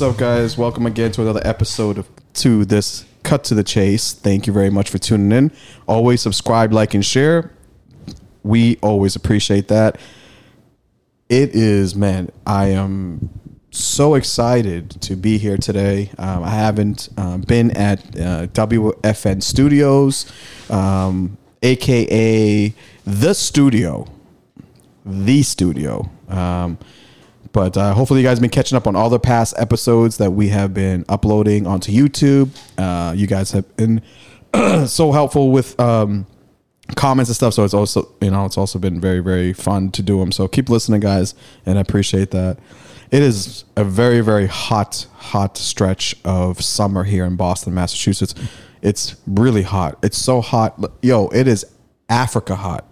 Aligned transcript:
What's 0.00 0.14
up, 0.14 0.18
guys? 0.18 0.56
Welcome 0.56 0.86
again 0.86 1.12
to 1.12 1.20
another 1.20 1.42
episode 1.44 1.98
of 1.98 2.08
to 2.36 2.64
this 2.64 3.04
cut 3.22 3.44
to 3.44 3.54
the 3.54 3.62
chase. 3.62 4.14
Thank 4.14 4.46
you 4.46 4.52
very 4.54 4.70
much 4.70 4.88
for 4.88 4.96
tuning 4.96 5.30
in. 5.30 5.52
Always 5.86 6.22
subscribe, 6.22 6.72
like, 6.72 6.94
and 6.94 7.04
share. 7.04 7.52
We 8.42 8.78
always 8.80 9.14
appreciate 9.14 9.68
that. 9.68 10.00
It 11.28 11.54
is, 11.54 11.94
man. 11.94 12.30
I 12.46 12.68
am 12.68 13.28
so 13.72 14.14
excited 14.14 14.88
to 15.02 15.16
be 15.16 15.36
here 15.36 15.58
today. 15.58 16.10
Um, 16.16 16.44
I 16.44 16.48
haven't 16.48 17.10
um, 17.18 17.42
been 17.42 17.70
at 17.72 18.00
uh, 18.16 18.46
WFN 18.46 19.42
Studios, 19.42 20.32
um, 20.70 21.36
aka 21.62 22.74
the 23.04 23.34
studio, 23.34 24.06
the 25.04 25.42
studio. 25.42 26.10
But 27.52 27.76
uh, 27.76 27.94
hopefully, 27.94 28.20
you 28.20 28.26
guys 28.26 28.38
have 28.38 28.42
been 28.42 28.50
catching 28.50 28.76
up 28.76 28.86
on 28.86 28.94
all 28.94 29.10
the 29.10 29.18
past 29.18 29.54
episodes 29.58 30.18
that 30.18 30.30
we 30.32 30.48
have 30.48 30.72
been 30.72 31.04
uploading 31.08 31.66
onto 31.66 31.92
YouTube. 31.92 32.50
Uh, 32.78 33.12
you 33.12 33.26
guys 33.26 33.50
have 33.52 33.76
been 33.76 34.02
so 34.86 35.10
helpful 35.10 35.50
with 35.50 35.78
um, 35.80 36.26
comments 36.94 37.28
and 37.28 37.36
stuff. 37.36 37.54
So 37.54 37.64
it's 37.64 37.74
also, 37.74 38.12
you 38.20 38.30
know, 38.30 38.44
it's 38.46 38.58
also 38.58 38.78
been 38.78 39.00
very, 39.00 39.20
very 39.20 39.52
fun 39.52 39.90
to 39.92 40.02
do 40.02 40.18
them. 40.20 40.32
So 40.32 40.46
keep 40.48 40.68
listening, 40.68 41.00
guys, 41.00 41.34
and 41.66 41.78
I 41.78 41.80
appreciate 41.80 42.30
that. 42.30 42.58
It 43.10 43.22
is 43.22 43.64
a 43.76 43.82
very, 43.82 44.20
very 44.20 44.46
hot, 44.46 45.06
hot 45.14 45.56
stretch 45.56 46.14
of 46.24 46.62
summer 46.62 47.02
here 47.02 47.24
in 47.24 47.34
Boston, 47.34 47.74
Massachusetts. 47.74 48.34
It's 48.82 49.16
really 49.26 49.62
hot. 49.62 49.98
It's 50.02 50.16
so 50.16 50.40
hot. 50.40 50.80
Yo, 51.02 51.28
it 51.28 51.48
is 51.48 51.66
Africa 52.08 52.54
hot. 52.54 52.86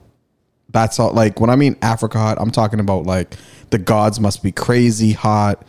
That's 0.71 0.99
all. 0.99 1.13
Like 1.13 1.41
when 1.41 1.51
I 1.51 1.57
mean 1.57 1.77
Africa 1.81 2.19
hot, 2.19 2.39
I'm 2.41 2.51
talking 2.51 2.81
about 2.81 3.05
like 3.05 3.37
the 3.71 3.79
gods 3.79 4.21
must 4.21 4.43
be 4.43 4.53
crazy 4.53 5.13
hot. 5.13 5.65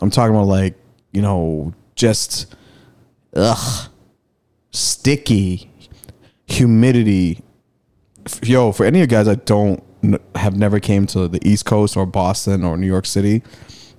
I'm 0.00 0.10
talking 0.10 0.34
about 0.34 0.46
like 0.46 0.74
you 1.12 1.22
know 1.22 1.72
just 1.94 2.54
ugh 3.34 3.90
sticky 4.70 5.70
humidity. 6.46 7.42
Yo, 8.42 8.72
for 8.72 8.84
any 8.84 9.00
of 9.00 9.02
you 9.02 9.06
guys 9.06 9.26
that 9.26 9.46
don't 9.46 9.82
have 10.34 10.56
never 10.56 10.80
came 10.80 11.06
to 11.06 11.28
the 11.28 11.46
East 11.46 11.64
Coast 11.64 11.96
or 11.96 12.06
Boston 12.06 12.64
or 12.64 12.76
New 12.76 12.86
York 12.86 13.06
City, 13.06 13.42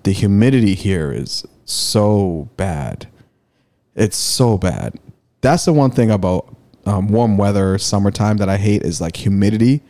the 0.03 0.11
humidity 0.11 0.75
here 0.75 1.11
is 1.11 1.45
so 1.65 2.49
bad. 2.57 3.07
It's 3.95 4.17
so 4.17 4.57
bad. 4.57 4.99
That's 5.41 5.65
the 5.65 5.73
one 5.73 5.91
thing 5.91 6.11
about 6.11 6.55
um, 6.85 7.07
warm 7.07 7.37
weather, 7.37 7.77
summertime 7.77 8.37
that 8.37 8.49
I 8.49 8.57
hate 8.57 8.83
is 8.83 8.99
like 8.99 9.15
humidity 9.15 9.81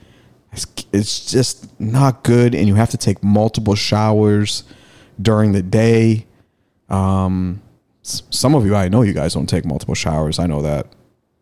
it's, 0.56 0.86
it's 0.94 1.32
just 1.32 1.80
not 1.80 2.24
good, 2.24 2.56
and 2.56 2.68
you 2.68 2.76
have 2.76 2.90
to 2.92 2.98
take 2.98 3.24
multiple 3.24 3.76
showers 3.76 4.64
during 5.22 5.52
the 5.52 5.62
day. 5.62 6.26
Um, 6.90 7.62
some 8.04 8.56
of 8.56 8.66
you, 8.66 8.76
I 8.76 8.88
know 8.88 9.02
you 9.02 9.14
guys 9.14 9.34
don't 9.34 9.48
take 9.48 9.66
multiple 9.66 9.96
showers. 9.96 10.40
I 10.40 10.46
know 10.46 10.62
that. 10.62 10.88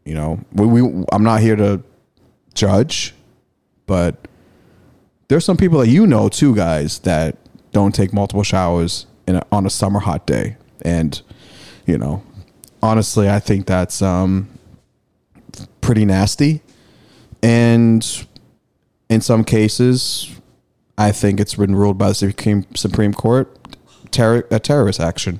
You 0.06 0.16
know, 0.16 0.40
we, 0.52 0.66
we 0.82 1.06
I'm 1.12 1.24
not 1.24 1.40
here 1.40 1.56
to 1.56 1.82
judge, 2.54 3.14
but 3.86 4.28
there's 5.30 5.46
some 5.46 5.58
people 5.58 5.80
that 5.80 5.88
you 5.88 6.06
know 6.06 6.28
too, 6.28 6.56
guys, 6.56 7.00
that 7.00 7.38
don't 7.72 7.96
take 7.96 8.14
multiple 8.14 8.44
showers 8.44 9.06
in 9.28 9.36
a, 9.36 9.46
on 9.52 9.66
a 9.66 9.70
summer 9.70 10.00
hot 10.00 10.26
day, 10.26 10.58
and 10.82 11.22
you 11.86 11.98
know, 11.98 12.24
honestly, 12.82 13.30
I 13.30 13.40
think 13.40 13.66
that's 13.66 14.02
um 14.02 14.50
pretty 15.80 16.06
nasty, 16.06 16.62
and 17.42 18.26
in 19.14 19.22
some 19.22 19.44
cases, 19.44 20.32
I 20.98 21.12
think 21.12 21.40
it's 21.40 21.56
been 21.56 21.76
ruled 21.76 21.98
by 21.98 22.10
the 22.10 22.16
Supreme 22.16 22.66
Supreme 22.76 23.14
Court 23.14 23.58
a 24.20 24.60
terrorist 24.60 25.00
action. 25.00 25.40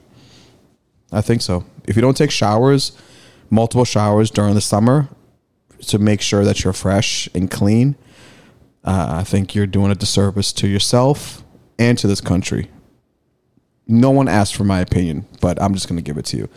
I 1.12 1.22
think 1.22 1.42
so. 1.42 1.66
If 1.86 1.96
you 1.96 2.02
don't 2.02 2.18
take 2.18 2.32
showers, 2.32 2.94
multiple 3.50 3.86
showers 3.86 4.32
during 4.32 4.56
the 4.56 4.62
summer 4.62 5.10
to 5.88 6.00
make 6.00 6.22
sure 6.22 6.44
that 6.44 6.64
you're 6.64 6.74
fresh 6.74 7.30
and 7.36 7.52
clean, 7.52 7.96
uh, 8.84 9.18
I 9.20 9.24
think 9.24 9.54
you're 9.54 9.68
doing 9.68 9.92
a 9.92 9.96
disservice 9.96 10.52
to 10.54 10.68
yourself 10.68 11.44
and 11.78 11.98
to 12.00 12.08
this 12.08 12.22
country. 12.22 12.70
No 13.88 14.10
one 14.10 14.28
asked 14.28 14.56
for 14.56 14.64
my 14.64 14.80
opinion, 14.80 15.28
but 15.40 15.62
I'm 15.62 15.74
just 15.74 15.88
going 15.88 15.98
to 15.98 16.04
give 16.04 16.18
it 16.18 16.26
to 16.26 16.38
you. 16.38 16.50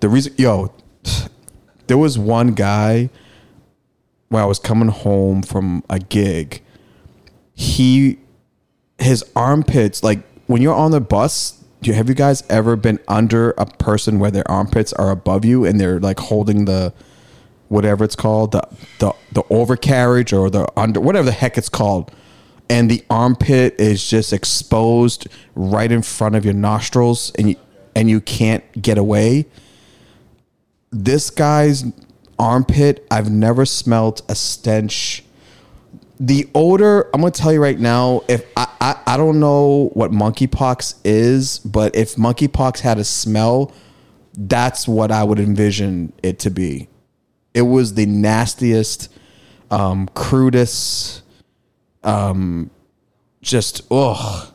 The 0.00 0.08
reason, 0.08 0.32
yo, 0.38 0.72
there 1.86 1.98
was 1.98 2.18
one 2.18 2.54
guy 2.54 3.10
when 4.28 4.42
I 4.42 4.46
was 4.46 4.58
coming 4.58 4.88
home 4.88 5.42
from 5.42 5.82
a 5.88 5.98
gig, 5.98 6.62
he 7.54 8.18
his 8.98 9.24
armpits 9.34 10.02
like 10.02 10.20
when 10.46 10.62
you're 10.62 10.74
on 10.74 10.90
the 10.90 11.00
bus. 11.00 11.54
Do 11.80 11.90
you, 11.90 11.94
have 11.94 12.08
you 12.08 12.14
guys 12.14 12.42
ever 12.50 12.74
been 12.74 12.98
under 13.06 13.50
a 13.52 13.64
person 13.64 14.18
where 14.18 14.32
their 14.32 14.48
armpits 14.50 14.92
are 14.94 15.10
above 15.10 15.44
you 15.44 15.64
and 15.64 15.80
they're 15.80 16.00
like 16.00 16.18
holding 16.18 16.64
the 16.64 16.92
whatever 17.68 18.04
it's 18.04 18.16
called 18.16 18.52
the 18.52 18.62
the 18.98 19.12
the 19.32 19.42
overcarriage 19.44 20.36
or 20.36 20.50
the 20.50 20.66
under 20.76 21.00
whatever 21.00 21.26
the 21.26 21.32
heck 21.32 21.56
it's 21.56 21.68
called 21.68 22.10
and 22.68 22.90
the 22.90 23.04
armpit 23.08 23.78
is 23.78 24.08
just 24.08 24.32
exposed 24.32 25.28
right 25.54 25.92
in 25.92 26.02
front 26.02 26.34
of 26.34 26.44
your 26.44 26.54
nostrils 26.54 27.30
and 27.38 27.50
you, 27.50 27.56
and 27.94 28.10
you 28.10 28.20
can't 28.20 28.64
get 28.82 28.98
away 28.98 29.46
this 30.90 31.30
guy's 31.30 31.84
armpit, 32.38 33.06
I've 33.10 33.30
never 33.30 33.66
smelt 33.66 34.22
a 34.28 34.34
stench. 34.34 35.24
The 36.20 36.48
odor, 36.54 37.08
I'm 37.14 37.20
gonna 37.20 37.30
tell 37.30 37.52
you 37.52 37.62
right 37.62 37.78
now, 37.78 38.22
if 38.28 38.44
I, 38.56 38.68
I, 38.80 39.00
I 39.06 39.16
don't 39.16 39.40
know 39.40 39.90
what 39.94 40.10
monkeypox 40.10 40.96
is, 41.04 41.60
but 41.60 41.94
if 41.94 42.16
monkeypox 42.16 42.80
had 42.80 42.98
a 42.98 43.04
smell, 43.04 43.72
that's 44.34 44.86
what 44.88 45.10
I 45.10 45.24
would 45.24 45.38
envision 45.38 46.12
it 46.22 46.38
to 46.40 46.50
be. 46.50 46.88
It 47.54 47.62
was 47.62 47.94
the 47.94 48.06
nastiest, 48.06 49.12
um, 49.70 50.08
crudest, 50.14 51.22
um, 52.04 52.70
just 53.42 53.82
ugh. 53.90 54.52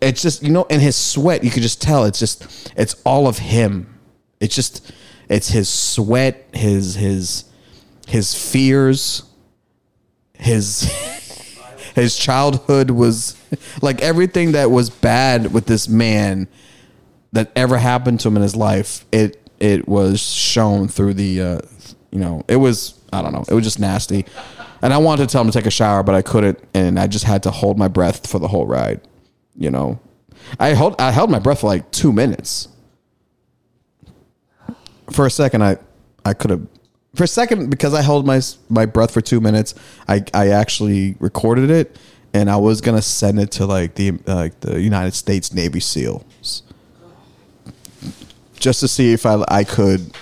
It's 0.00 0.22
just 0.22 0.42
you 0.42 0.50
know, 0.50 0.64
in 0.64 0.80
his 0.80 0.96
sweat, 0.96 1.44
you 1.44 1.50
could 1.50 1.62
just 1.62 1.82
tell. 1.82 2.04
It's 2.04 2.18
just 2.18 2.72
it's 2.76 2.94
all 3.04 3.26
of 3.28 3.38
him. 3.38 3.98
It's 4.40 4.54
just 4.54 4.92
it's 5.28 5.48
his 5.48 5.68
sweat, 5.68 6.46
his 6.52 6.94
his 6.94 7.44
his 8.06 8.34
fears, 8.34 9.24
his 10.34 10.82
his 11.94 12.16
childhood 12.16 12.90
was 12.90 13.36
like 13.82 14.00
everything 14.02 14.52
that 14.52 14.70
was 14.70 14.90
bad 14.90 15.52
with 15.52 15.66
this 15.66 15.88
man 15.88 16.48
that 17.32 17.50
ever 17.56 17.78
happened 17.78 18.20
to 18.20 18.28
him 18.28 18.36
in 18.36 18.42
his 18.42 18.54
life. 18.54 19.04
It 19.10 19.40
it 19.58 19.88
was 19.88 20.20
shown 20.22 20.88
through 20.88 21.14
the 21.14 21.40
uh, 21.40 21.58
you 22.10 22.20
know 22.20 22.44
it 22.46 22.56
was 22.56 22.94
I 23.12 23.22
don't 23.22 23.32
know 23.32 23.44
it 23.48 23.54
was 23.54 23.64
just 23.64 23.80
nasty. 23.80 24.26
And 24.82 24.92
I 24.92 24.98
wanted 24.98 25.28
to 25.28 25.32
tell 25.32 25.40
him 25.40 25.50
to 25.50 25.58
take 25.58 25.66
a 25.66 25.70
shower, 25.70 26.02
but 26.02 26.14
I 26.14 26.20
couldn't, 26.20 26.62
and 26.74 26.98
I 27.00 27.06
just 27.06 27.24
had 27.24 27.42
to 27.44 27.50
hold 27.50 27.78
my 27.78 27.88
breath 27.88 28.30
for 28.30 28.38
the 28.38 28.46
whole 28.46 28.66
ride. 28.66 29.00
You 29.56 29.70
know, 29.70 29.98
I 30.60 30.74
hold 30.74 31.00
I 31.00 31.10
held 31.10 31.30
my 31.30 31.38
breath 31.38 31.60
for 31.60 31.66
like 31.66 31.90
two 31.90 32.12
minutes 32.12 32.68
for 35.10 35.26
a 35.26 35.30
second, 35.30 35.62
I 35.62 35.78
I 36.24 36.34
could 36.34 36.50
have 36.50 36.66
for 37.14 37.24
a 37.24 37.28
second 37.28 37.70
because 37.70 37.94
I 37.94 38.02
held 38.02 38.26
my 38.26 38.40
my 38.68 38.86
breath 38.86 39.12
for 39.12 39.20
two 39.20 39.40
minutes. 39.40 39.74
I 40.08 40.24
I 40.34 40.48
actually 40.48 41.16
recorded 41.18 41.70
it, 41.70 41.96
and 42.34 42.50
I 42.50 42.56
was 42.56 42.80
gonna 42.80 43.02
send 43.02 43.40
it 43.40 43.50
to 43.52 43.66
like 43.66 43.94
the 43.94 44.12
like 44.26 44.60
the 44.60 44.80
United 44.80 45.14
States 45.14 45.52
Navy 45.52 45.80
SEALs, 45.80 46.62
just 48.54 48.80
to 48.80 48.88
see 48.88 49.12
if 49.12 49.26
I 49.26 49.42
I 49.48 49.64
could 49.64 50.12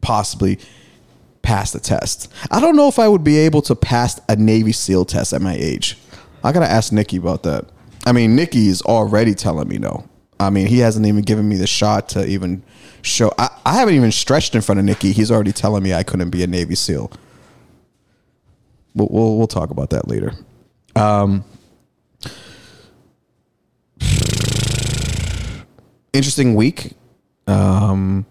possibly 0.00 0.58
pass 1.42 1.72
the 1.72 1.80
test. 1.80 2.32
I 2.50 2.60
don't 2.60 2.76
know 2.76 2.88
if 2.88 2.98
I 2.98 3.06
would 3.06 3.24
be 3.24 3.38
able 3.38 3.62
to 3.62 3.74
pass 3.74 4.20
a 4.28 4.36
Navy 4.36 4.72
SEAL 4.72 5.04
test 5.06 5.32
at 5.32 5.42
my 5.42 5.54
age. 5.54 5.98
I 6.42 6.52
gotta 6.52 6.70
ask 6.70 6.92
Nicky 6.92 7.18
about 7.18 7.42
that. 7.44 7.66
I 8.06 8.12
mean, 8.12 8.36
Nicky 8.36 8.68
is 8.68 8.82
already 8.82 9.34
telling 9.34 9.68
me 9.68 9.78
no. 9.78 10.08
I 10.46 10.50
mean, 10.50 10.66
he 10.66 10.78
hasn't 10.78 11.06
even 11.06 11.22
given 11.22 11.48
me 11.48 11.56
the 11.56 11.66
shot 11.66 12.08
to 12.10 12.26
even 12.26 12.62
show. 13.02 13.32
I, 13.38 13.48
I 13.64 13.74
haven't 13.74 13.94
even 13.94 14.12
stretched 14.12 14.54
in 14.54 14.60
front 14.60 14.78
of 14.78 14.84
Nicky. 14.84 15.12
He's 15.12 15.30
already 15.30 15.52
telling 15.52 15.82
me 15.82 15.92
I 15.92 16.02
couldn't 16.02 16.30
be 16.30 16.42
a 16.42 16.46
Navy 16.46 16.74
SEAL. 16.74 17.10
We'll, 18.94 19.08
we'll, 19.10 19.38
we'll 19.38 19.46
talk 19.46 19.70
about 19.70 19.90
that 19.90 20.08
later. 20.08 20.32
Um, 20.96 21.44
interesting 26.12 26.54
week. 26.54 26.92
Um, 27.46 28.24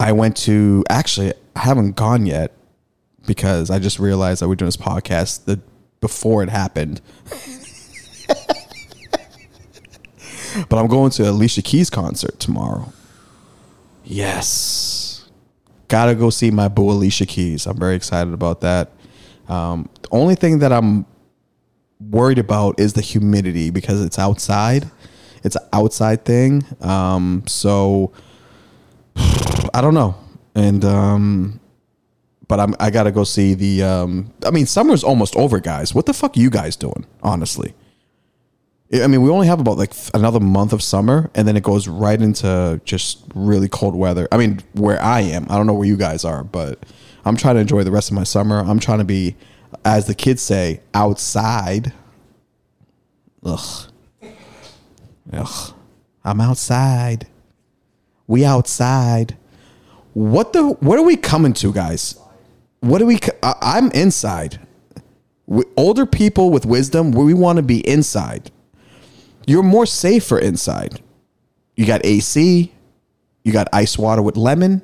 I 0.00 0.12
went 0.12 0.36
to 0.38 0.84
actually 0.88 1.34
I 1.56 1.60
haven't 1.60 1.96
gone 1.96 2.24
yet 2.24 2.52
because 3.26 3.68
I 3.70 3.78
just 3.78 3.98
realized 3.98 4.40
that 4.40 4.48
we're 4.48 4.54
doing 4.54 4.68
this 4.68 4.76
podcast 4.76 5.44
the 5.44 5.60
before 6.00 6.42
it 6.42 6.48
happened. 6.48 7.00
but 10.68 10.78
I'm 10.78 10.86
going 10.88 11.10
to 11.12 11.28
Alicia 11.28 11.62
Keys 11.62 11.90
concert 11.90 12.38
tomorrow. 12.40 12.92
Yes. 14.04 15.28
Gotta 15.88 16.14
go 16.14 16.30
see 16.30 16.50
my 16.50 16.68
boo 16.68 16.90
Alicia 16.90 17.26
Keys. 17.26 17.66
I'm 17.66 17.78
very 17.78 17.94
excited 17.94 18.32
about 18.32 18.60
that. 18.60 18.90
Um, 19.48 19.88
the 20.02 20.08
only 20.12 20.34
thing 20.34 20.58
that 20.60 20.72
I'm 20.72 21.06
worried 22.00 22.38
about 22.38 22.78
is 22.78 22.92
the 22.92 23.00
humidity 23.00 23.70
because 23.70 24.04
it's 24.04 24.18
outside 24.18 24.90
It's 25.44 25.56
an 25.56 25.66
outside 25.72 26.24
thing. 26.24 26.64
Um, 26.80 27.44
so 27.46 28.12
I 29.74 29.80
don't 29.80 29.94
know, 29.94 30.14
and 30.54 30.84
um, 30.84 31.60
but 32.48 32.60
I'm 32.60 32.74
I 32.80 32.90
gotta 32.90 33.10
go 33.12 33.24
see 33.24 33.54
the. 33.54 33.82
Um, 33.82 34.32
I 34.44 34.50
mean, 34.50 34.66
summer's 34.66 35.04
almost 35.04 35.36
over, 35.36 35.60
guys. 35.60 35.94
What 35.94 36.06
the 36.06 36.12
fuck 36.14 36.36
are 36.36 36.40
you 36.40 36.50
guys 36.50 36.76
doing? 36.76 37.06
Honestly. 37.22 37.74
I 38.92 39.06
mean, 39.06 39.20
we 39.20 39.28
only 39.28 39.46
have 39.46 39.60
about 39.60 39.76
like 39.76 39.92
another 40.14 40.40
month 40.40 40.72
of 40.72 40.82
summer, 40.82 41.30
and 41.34 41.46
then 41.46 41.56
it 41.56 41.62
goes 41.62 41.86
right 41.86 42.20
into 42.20 42.80
just 42.84 43.22
really 43.34 43.68
cold 43.68 43.94
weather. 43.94 44.26
I 44.32 44.38
mean, 44.38 44.60
where 44.72 45.00
I 45.02 45.20
am, 45.20 45.46
I 45.50 45.56
don't 45.56 45.66
know 45.66 45.74
where 45.74 45.86
you 45.86 45.98
guys 45.98 46.24
are, 46.24 46.42
but 46.42 46.86
I'm 47.26 47.36
trying 47.36 47.56
to 47.56 47.60
enjoy 47.60 47.84
the 47.84 47.90
rest 47.90 48.10
of 48.10 48.14
my 48.14 48.24
summer. 48.24 48.60
I'm 48.60 48.80
trying 48.80 48.98
to 48.98 49.04
be, 49.04 49.36
as 49.84 50.06
the 50.06 50.14
kids 50.14 50.40
say, 50.40 50.80
outside. 50.94 51.92
Ugh. 53.44 53.90
Ugh. 55.34 55.74
I'm 56.24 56.40
outside. 56.40 57.26
We 58.26 58.44
outside. 58.46 59.36
What 60.14 60.54
the? 60.54 60.70
What 60.80 60.98
are 60.98 61.04
we 61.04 61.16
coming 61.16 61.52
to, 61.54 61.74
guys? 61.74 62.18
What 62.80 63.00
do 63.00 63.06
we? 63.06 63.18
I, 63.42 63.54
I'm 63.60 63.90
inside. 63.90 64.60
We, 65.44 65.64
older 65.76 66.06
people 66.06 66.50
with 66.50 66.64
wisdom, 66.64 67.12
we 67.12 67.34
want 67.34 67.58
to 67.58 67.62
be 67.62 67.86
inside 67.86 68.50
you're 69.48 69.62
more 69.62 69.86
safer 69.86 70.38
inside. 70.38 71.00
You 71.76 71.86
got 71.86 72.04
AC, 72.04 72.72
you 73.44 73.52
got 73.52 73.68
ice 73.72 73.96
water 73.96 74.20
with 74.22 74.36
lemon. 74.36 74.82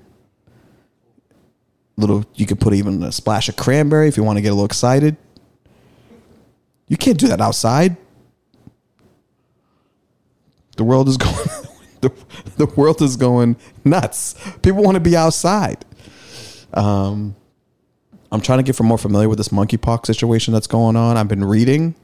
Little, 1.96 2.24
you 2.34 2.46
could 2.46 2.60
put 2.60 2.72
even 2.72 3.02
a 3.02 3.12
splash 3.12 3.48
of 3.48 3.56
cranberry 3.56 4.08
if 4.08 4.16
you 4.16 4.24
want 4.24 4.38
to 4.38 4.42
get 4.42 4.48
a 4.48 4.54
little 4.54 4.64
excited. 4.64 5.16
You 6.88 6.96
can't 6.96 7.18
do 7.18 7.28
that 7.28 7.40
outside. 7.40 7.96
The 10.76 10.84
world 10.84 11.08
is 11.08 11.16
going, 11.18 11.34
the, 12.00 12.12
the 12.56 12.66
world 12.66 13.00
is 13.02 13.16
going 13.16 13.56
nuts. 13.84 14.34
People 14.62 14.82
want 14.82 14.96
to 14.96 15.00
be 15.00 15.16
outside. 15.16 15.84
Um, 16.72 17.36
I'm 18.32 18.40
trying 18.40 18.58
to 18.58 18.62
get 18.64 18.80
more 18.80 18.98
familiar 18.98 19.28
with 19.28 19.38
this 19.38 19.48
monkeypox 19.48 20.06
situation 20.06 20.52
that's 20.52 20.66
going 20.66 20.96
on. 20.96 21.16
I've 21.16 21.28
been 21.28 21.44
reading. 21.44 21.94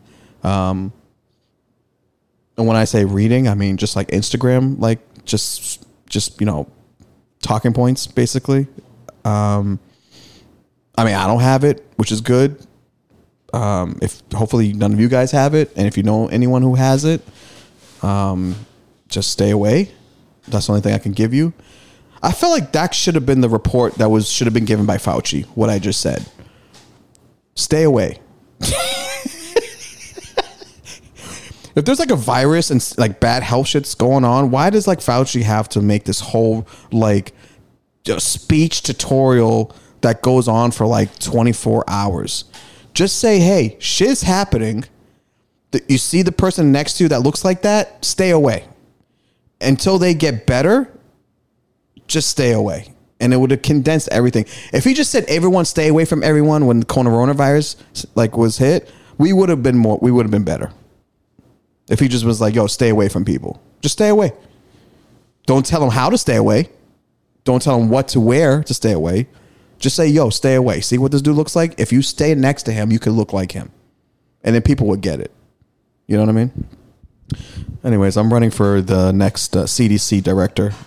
Um, 0.44 0.92
and 2.60 2.68
when 2.68 2.76
I 2.76 2.84
say 2.84 3.06
reading, 3.06 3.48
I 3.48 3.54
mean 3.54 3.78
just 3.78 3.96
like 3.96 4.08
Instagram, 4.08 4.78
like 4.78 5.00
just 5.24 5.84
just 6.06 6.38
you 6.40 6.46
know, 6.46 6.70
talking 7.42 7.72
points 7.72 8.06
basically. 8.06 8.66
Um, 9.24 9.80
I 10.96 11.04
mean, 11.04 11.14
I 11.14 11.26
don't 11.26 11.40
have 11.40 11.64
it, 11.64 11.86
which 11.96 12.12
is 12.12 12.20
good. 12.20 12.64
Um, 13.54 13.98
if 14.02 14.22
hopefully 14.34 14.74
none 14.74 14.92
of 14.92 15.00
you 15.00 15.08
guys 15.08 15.30
have 15.32 15.54
it, 15.54 15.72
and 15.74 15.86
if 15.86 15.96
you 15.96 16.02
know 16.02 16.28
anyone 16.28 16.60
who 16.60 16.74
has 16.74 17.06
it, 17.06 17.22
um, 18.02 18.54
just 19.08 19.30
stay 19.30 19.50
away. 19.50 19.90
That's 20.46 20.66
the 20.66 20.72
only 20.72 20.82
thing 20.82 20.94
I 20.94 20.98
can 20.98 21.12
give 21.12 21.32
you. 21.32 21.54
I 22.22 22.32
felt 22.32 22.52
like 22.52 22.72
that 22.72 22.94
should 22.94 23.14
have 23.14 23.24
been 23.24 23.40
the 23.40 23.48
report 23.48 23.94
that 23.94 24.10
was 24.10 24.30
should 24.30 24.46
have 24.46 24.54
been 24.54 24.66
given 24.66 24.84
by 24.84 24.98
Fauci. 24.98 25.44
What 25.54 25.70
I 25.70 25.78
just 25.78 26.00
said. 26.00 26.26
Stay 27.54 27.84
away. 27.84 28.20
if 31.75 31.84
there's 31.84 31.99
like 31.99 32.11
a 32.11 32.17
virus 32.17 32.70
and 32.70 32.94
like 32.99 33.20
bad 33.20 33.43
health 33.43 33.69
shit's 33.69 33.94
going 33.94 34.25
on, 34.25 34.50
why 34.50 34.70
does 34.70 34.87
like 34.87 34.99
Fauci 34.99 35.43
have 35.43 35.69
to 35.70 35.81
make 35.81 36.05
this 36.05 36.20
whole 36.20 36.67
like 36.90 37.32
speech 38.19 38.82
tutorial 38.82 39.75
that 40.00 40.22
goes 40.22 40.49
on 40.49 40.70
for 40.70 40.87
like 40.87 41.19
24 41.19 41.84
hours? 41.88 42.44
Just 42.93 43.19
say, 43.19 43.38
hey, 43.38 43.76
shit's 43.78 44.22
happening. 44.22 44.84
You 45.88 45.99
see 45.99 46.22
the 46.22 46.32
person 46.32 46.72
next 46.72 46.94
to 46.94 47.05
you 47.05 47.08
that 47.11 47.20
looks 47.20 47.44
like 47.44 47.62
that, 47.62 48.05
stay 48.05 48.31
away. 48.31 48.66
Until 49.61 49.99
they 49.99 50.14
get 50.14 50.46
better, 50.46 50.90
just 52.08 52.28
stay 52.28 52.52
away. 52.52 52.93
And 53.20 53.32
it 53.32 53.37
would 53.37 53.50
have 53.50 53.62
condensed 53.62 54.08
everything. 54.11 54.46
If 54.73 54.84
he 54.84 54.94
just 54.94 55.11
said 55.11 55.25
everyone 55.28 55.66
stay 55.66 55.88
away 55.88 56.06
from 56.06 56.23
everyone 56.23 56.66
when 56.66 56.81
the 56.81 56.87
coronavirus 56.87 57.76
like 58.14 58.37
was 58.37 58.58
hit, 58.58 58.90
we 59.19 59.32
would 59.32 59.50
have 59.50 59.62
been 59.62 59.76
more 59.76 59.99
we 60.00 60.11
would 60.11 60.25
have 60.25 60.31
been 60.31 60.44
better. 60.44 60.73
If 61.90 62.00
he 62.00 62.08
just 62.08 62.25
was 62.25 62.40
like, 62.40 62.54
yo, 62.54 62.66
stay 62.66 62.88
away 62.88 63.10
from 63.10 63.26
people, 63.26 63.60
just 63.82 63.92
stay 63.92 64.08
away. 64.08 64.32
Don't 65.44 65.66
tell 65.66 65.82
him 65.82 65.90
how 65.90 66.08
to 66.08 66.16
stay 66.16 66.37
away. 66.37 66.70
Don't 67.44 67.60
tell 67.60 67.78
him 67.78 67.88
what 67.90 68.08
to 68.08 68.20
wear 68.20 68.62
to 68.62 68.72
stay 68.72 68.92
away. 68.92 69.26
Just 69.78 69.96
say, 69.96 70.06
yo, 70.06 70.31
stay 70.31 70.54
away. 70.54 70.81
See 70.81 70.98
what 70.98 71.10
this 71.10 71.22
dude 71.22 71.37
looks 71.37 71.56
like? 71.56 71.75
If 71.78 71.92
you 71.92 72.02
stay 72.02 72.34
next 72.34 72.64
to 72.64 72.72
him, 72.72 72.92
you 72.92 72.98
could 72.98 73.12
look 73.14 73.32
like 73.32 73.52
him. 73.52 73.72
And 74.44 74.54
then 74.54 74.62
people 74.62 74.87
would 74.88 75.00
get 75.00 75.20
it. 75.20 75.32
You 76.06 76.16
know 76.16 76.22
what 76.22 76.28
I 76.28 76.32
mean? 76.32 76.69
Anyways, 77.82 78.16
I'm 78.16 78.32
running 78.32 78.50
for 78.50 78.82
the 78.82 79.12
next 79.12 79.56
uh, 79.56 79.64
CDC 79.64 80.22
director. 80.22 80.72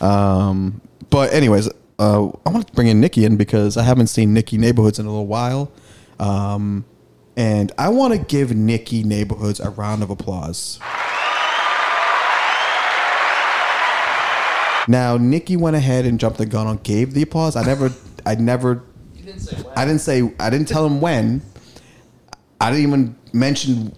Um, 0.00 0.80
but, 1.10 1.32
anyways, 1.32 1.68
uh, 2.00 2.26
I 2.44 2.50
want 2.50 2.66
to 2.66 2.72
bring 2.72 2.88
in 2.88 3.00
Nicky 3.00 3.24
in 3.24 3.36
because 3.36 3.76
I 3.76 3.84
haven't 3.84 4.08
seen 4.08 4.34
Nicky 4.34 4.58
Neighborhoods 4.58 4.98
in 4.98 5.06
a 5.06 5.08
little 5.08 5.28
while. 5.28 5.70
Um, 6.18 6.84
and 7.36 7.72
I 7.78 7.88
want 7.88 8.12
to 8.14 8.18
give 8.18 8.54
Nicky 8.54 9.02
Neighborhoods 9.02 9.60
a 9.60 9.70
round 9.70 10.02
of 10.02 10.10
applause. 10.10 10.78
Now, 14.88 15.16
Nicky 15.16 15.56
went 15.56 15.76
ahead 15.76 16.04
and 16.06 16.18
jumped 16.18 16.38
the 16.38 16.46
gun 16.46 16.66
on 16.66 16.78
gave 16.78 17.14
the 17.14 17.22
applause. 17.22 17.54
I 17.56 17.62
never, 17.62 17.92
I 18.26 18.34
never, 18.34 18.82
didn't 19.14 19.66
I 19.76 19.84
didn't 19.84 20.00
say, 20.00 20.32
I 20.40 20.50
didn't 20.50 20.68
tell 20.68 20.84
him 20.84 21.00
when. 21.00 21.40
I 22.60 22.70
didn't 22.70 22.86
even 22.86 23.16
mention 23.32 23.96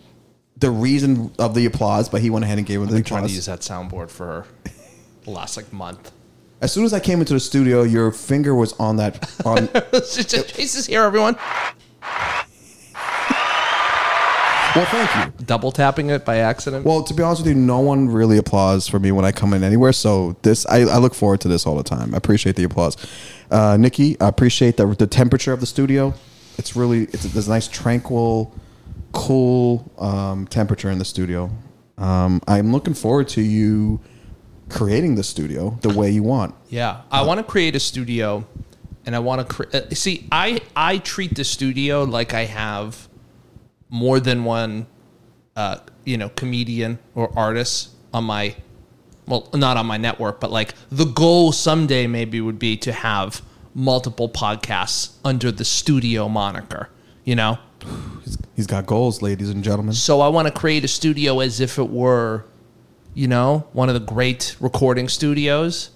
the 0.58 0.70
reason 0.70 1.32
of 1.38 1.54
the 1.54 1.66
applause, 1.66 2.08
but 2.08 2.20
he 2.20 2.30
went 2.30 2.44
ahead 2.44 2.58
and 2.58 2.66
gave 2.66 2.80
her 2.80 2.86
the 2.86 2.96
I've 2.96 2.96
been 2.96 3.00
applause. 3.02 3.18
trying 3.20 3.28
to 3.28 3.34
use 3.34 3.46
that 3.46 3.60
soundboard 3.60 4.10
for 4.10 4.46
the 5.24 5.30
last 5.30 5.56
like 5.56 5.72
month. 5.72 6.12
As 6.60 6.72
soon 6.72 6.84
as 6.84 6.92
I 6.92 7.00
came 7.00 7.20
into 7.20 7.34
the 7.34 7.40
studio, 7.40 7.82
your 7.82 8.10
finger 8.10 8.54
was 8.54 8.72
on 8.74 8.96
that. 8.96 9.28
On 9.44 9.68
is 9.92 10.86
here, 10.86 11.02
everyone. 11.02 11.36
Well, 14.74 14.86
thank 14.86 15.38
you. 15.38 15.44
Double 15.46 15.70
tapping 15.70 16.10
it 16.10 16.24
by 16.24 16.38
accident. 16.38 16.84
Well, 16.84 17.04
to 17.04 17.14
be 17.14 17.22
honest 17.22 17.42
with 17.42 17.48
you, 17.48 17.54
no 17.54 17.78
one 17.78 18.08
really 18.08 18.38
applauds 18.38 18.88
for 18.88 18.98
me 18.98 19.12
when 19.12 19.24
I 19.24 19.30
come 19.30 19.52
in 19.54 19.62
anywhere. 19.62 19.92
So 19.92 20.36
this, 20.42 20.66
I, 20.66 20.78
I 20.80 20.98
look 20.98 21.14
forward 21.14 21.40
to 21.42 21.48
this 21.48 21.64
all 21.64 21.76
the 21.76 21.84
time. 21.84 22.12
I 22.12 22.16
appreciate 22.16 22.56
the 22.56 22.64
applause, 22.64 22.96
uh, 23.52 23.76
Nicky. 23.76 24.20
I 24.20 24.26
appreciate 24.28 24.76
the 24.76 24.86
the 24.86 25.06
temperature 25.06 25.52
of 25.52 25.60
the 25.60 25.66
studio. 25.66 26.12
It's 26.58 26.74
really 26.74 27.04
it's 27.04 27.22
there's 27.22 27.46
a 27.46 27.50
nice 27.50 27.68
tranquil, 27.68 28.52
cool 29.12 29.92
um, 29.98 30.46
temperature 30.48 30.90
in 30.90 30.98
the 30.98 31.04
studio. 31.04 31.50
Um, 31.96 32.40
I'm 32.48 32.72
looking 32.72 32.94
forward 32.94 33.28
to 33.28 33.42
you 33.42 34.00
creating 34.70 35.14
the 35.14 35.22
studio 35.22 35.78
the 35.82 35.90
way 35.90 36.10
you 36.10 36.24
want. 36.24 36.54
Yeah, 36.68 37.02
I 37.12 37.22
want 37.22 37.38
to 37.38 37.44
create 37.44 37.76
a 37.76 37.80
studio, 37.80 38.44
and 39.06 39.14
I 39.14 39.20
want 39.20 39.48
to 39.48 39.54
cre- 39.54 39.76
uh, 39.76 39.94
see. 39.94 40.26
I 40.32 40.60
I 40.74 40.98
treat 40.98 41.36
the 41.36 41.44
studio 41.44 42.02
like 42.02 42.34
I 42.34 42.46
have 42.46 43.08
more 43.94 44.18
than 44.18 44.42
one, 44.42 44.88
uh, 45.54 45.78
you 46.04 46.18
know, 46.18 46.28
comedian 46.30 46.98
or 47.14 47.32
artist 47.38 47.90
on 48.12 48.24
my, 48.24 48.56
well, 49.28 49.48
not 49.54 49.76
on 49.76 49.86
my 49.86 49.96
network, 49.96 50.40
but 50.40 50.50
like 50.50 50.74
the 50.90 51.04
goal 51.04 51.52
someday 51.52 52.08
maybe 52.08 52.40
would 52.40 52.58
be 52.58 52.76
to 52.76 52.92
have 52.92 53.40
multiple 53.72 54.28
podcasts 54.28 55.16
under 55.24 55.52
the 55.52 55.64
studio 55.64 56.28
moniker. 56.28 56.90
You 57.22 57.36
know, 57.36 57.58
He's, 58.24 58.38
he's 58.56 58.66
got 58.66 58.84
goals, 58.84 59.22
ladies 59.22 59.50
and 59.50 59.62
gentlemen. 59.62 59.94
so 59.94 60.20
I 60.20 60.28
want 60.28 60.48
to 60.48 60.52
create 60.52 60.82
a 60.82 60.88
studio 60.88 61.38
as 61.38 61.60
if 61.60 61.78
it 61.78 61.88
were, 61.88 62.44
you 63.14 63.28
know, 63.28 63.68
one 63.72 63.88
of 63.88 63.94
the 63.94 64.00
great 64.00 64.56
recording 64.58 65.08
studios. 65.08 65.90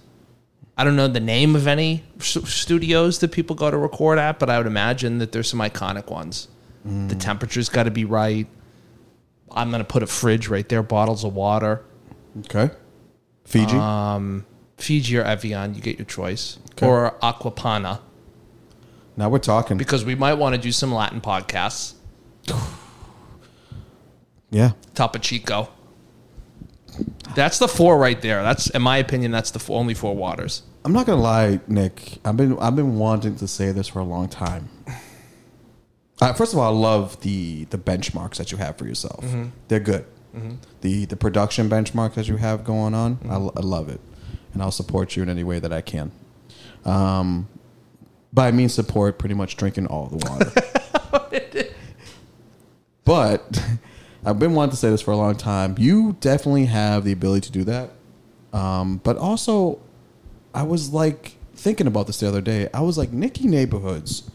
I 0.77 0.85
don't 0.85 0.95
know 0.95 1.09
the 1.09 1.19
name 1.19 1.57
of 1.57 1.67
any 1.67 2.05
studios 2.21 3.19
that 3.19 3.33
people 3.33 3.57
go 3.57 3.73
to 3.73 3.77
record 3.77 4.21
at, 4.21 4.39
but 4.39 4.49
I 4.49 4.59
would 4.59 4.69
imagine 4.69 5.19
that 5.19 5.33
there's 5.33 5.51
some 5.51 5.59
iconic 5.59 6.09
ones. 6.09 6.47
The 7.09 7.15
temperature's 7.15 7.69
got 7.69 7.83
to 7.85 7.91
be 7.91 8.05
right. 8.05 8.47
I'm 9.51 9.71
going 9.71 9.81
to 9.81 9.87
put 9.89 10.03
a 10.03 10.07
fridge 10.07 10.49
right 10.49 10.69
there, 10.69 10.83
bottles 10.83 11.25
of 11.25 11.35
water. 11.35 11.83
Okay, 12.47 12.71
Fiji. 13.45 13.77
Um, 13.77 14.45
Fiji 14.77 15.19
or 15.19 15.23
Evian, 15.25 15.75
you 15.75 15.81
get 15.81 15.99
your 15.99 16.07
choice. 16.07 16.59
Okay. 16.73 16.87
Or 16.87 17.17
Acqua 17.23 17.51
Panna, 17.51 18.01
now 19.17 19.29
we're 19.29 19.39
talking. 19.39 19.77
because 19.77 20.05
we 20.05 20.15
might 20.15 20.35
want 20.35 20.55
to 20.55 20.61
do 20.61 20.71
some 20.73 20.93
Latin 20.93 21.21
podcasts. 21.21 21.95
Yeah, 24.51 24.73
Topo 24.95 25.19
Chico. 25.19 25.69
That's 27.35 27.59
the 27.59 27.69
four 27.69 27.99
right 27.99 28.21
there. 28.23 28.43
That's, 28.43 28.71
in 28.71 28.83
my 28.83 28.97
opinion, 28.97 29.31
that's 29.31 29.51
the 29.51 29.59
f- 29.61 29.69
only 29.71 29.93
four 29.95 30.17
waters. 30.17 30.63
I'm 30.85 30.93
not 30.93 31.05
gonna 31.07 31.21
lie, 31.21 31.61
Nick. 31.69 32.19
I've 32.25 32.37
been 32.37 32.59
I've 32.59 32.75
been 32.75 32.99
wanting 32.99 33.37
to 33.37 33.47
say 33.47 33.73
this 33.73 33.89
for 33.89 33.99
a 33.99 34.05
long 34.05 34.29
time. 34.29 34.71
Uh, 36.21 36.33
first 36.33 36.53
of 36.53 36.59
all, 36.59 36.75
I 36.75 36.77
love 36.77 37.21
the 37.21 37.65
the 37.67 37.79
benchmarks 37.79 38.37
that 38.37 38.51
you 38.53 38.59
have 38.59 38.77
for 38.77 38.87
yourself. 38.87 39.25
They're 39.69 39.81
good. 39.81 40.05
The 40.83 41.05
the 41.07 41.17
production 41.17 41.69
benchmarks 41.69 42.15
that 42.15 42.29
you 42.29 42.37
have 42.37 42.65
going 42.65 42.95
on, 42.95 43.19
I, 43.29 43.35
I 43.35 43.63
love 43.63 43.89
it, 43.89 44.01
and 44.53 44.63
I'll 44.63 44.71
support 44.71 45.17
you 45.17 45.23
in 45.23 45.29
any 45.29 45.45
way 45.45 45.59
that 45.59 45.73
I 45.73 45.81
can. 45.81 46.13
Um, 46.85 47.49
by 48.33 48.51
means 48.53 48.75
support, 48.75 49.19
pretty 49.19 49.35
much 49.35 49.57
drinking 49.57 49.87
all 49.87 50.07
the 50.07 50.17
water. 50.29 50.53
but 53.05 53.65
I've 54.25 54.39
been 54.39 54.55
wanting 54.55 54.73
to 54.73 54.77
say 54.77 54.91
this 54.91 55.01
for 55.01 55.13
a 55.13 55.17
long 55.17 55.37
time. 55.37 55.77
You 55.79 56.17
definitely 56.21 56.67
have 56.67 57.05
the 57.05 57.13
ability 57.13 57.47
to 57.47 57.53
do 57.53 57.65
that. 57.65 57.91
Um, 58.53 58.99
but 59.03 59.17
also, 59.17 59.81
I 60.55 60.63
was 60.63 60.93
like 60.93 61.37
thinking 61.55 61.87
about 61.87 62.07
this 62.07 62.21
the 62.21 62.29
other 62.29 62.41
day. 62.41 62.69
I 62.75 62.83
was 62.83 62.99
like, 62.99 63.13
Nicky 63.13 63.47
Neighborhoods 63.47 64.31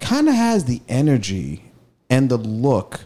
kind 0.00 0.28
of 0.28 0.34
has 0.34 0.64
the 0.64 0.80
energy 0.88 1.64
and 2.10 2.28
the 2.30 2.36
look 2.36 3.00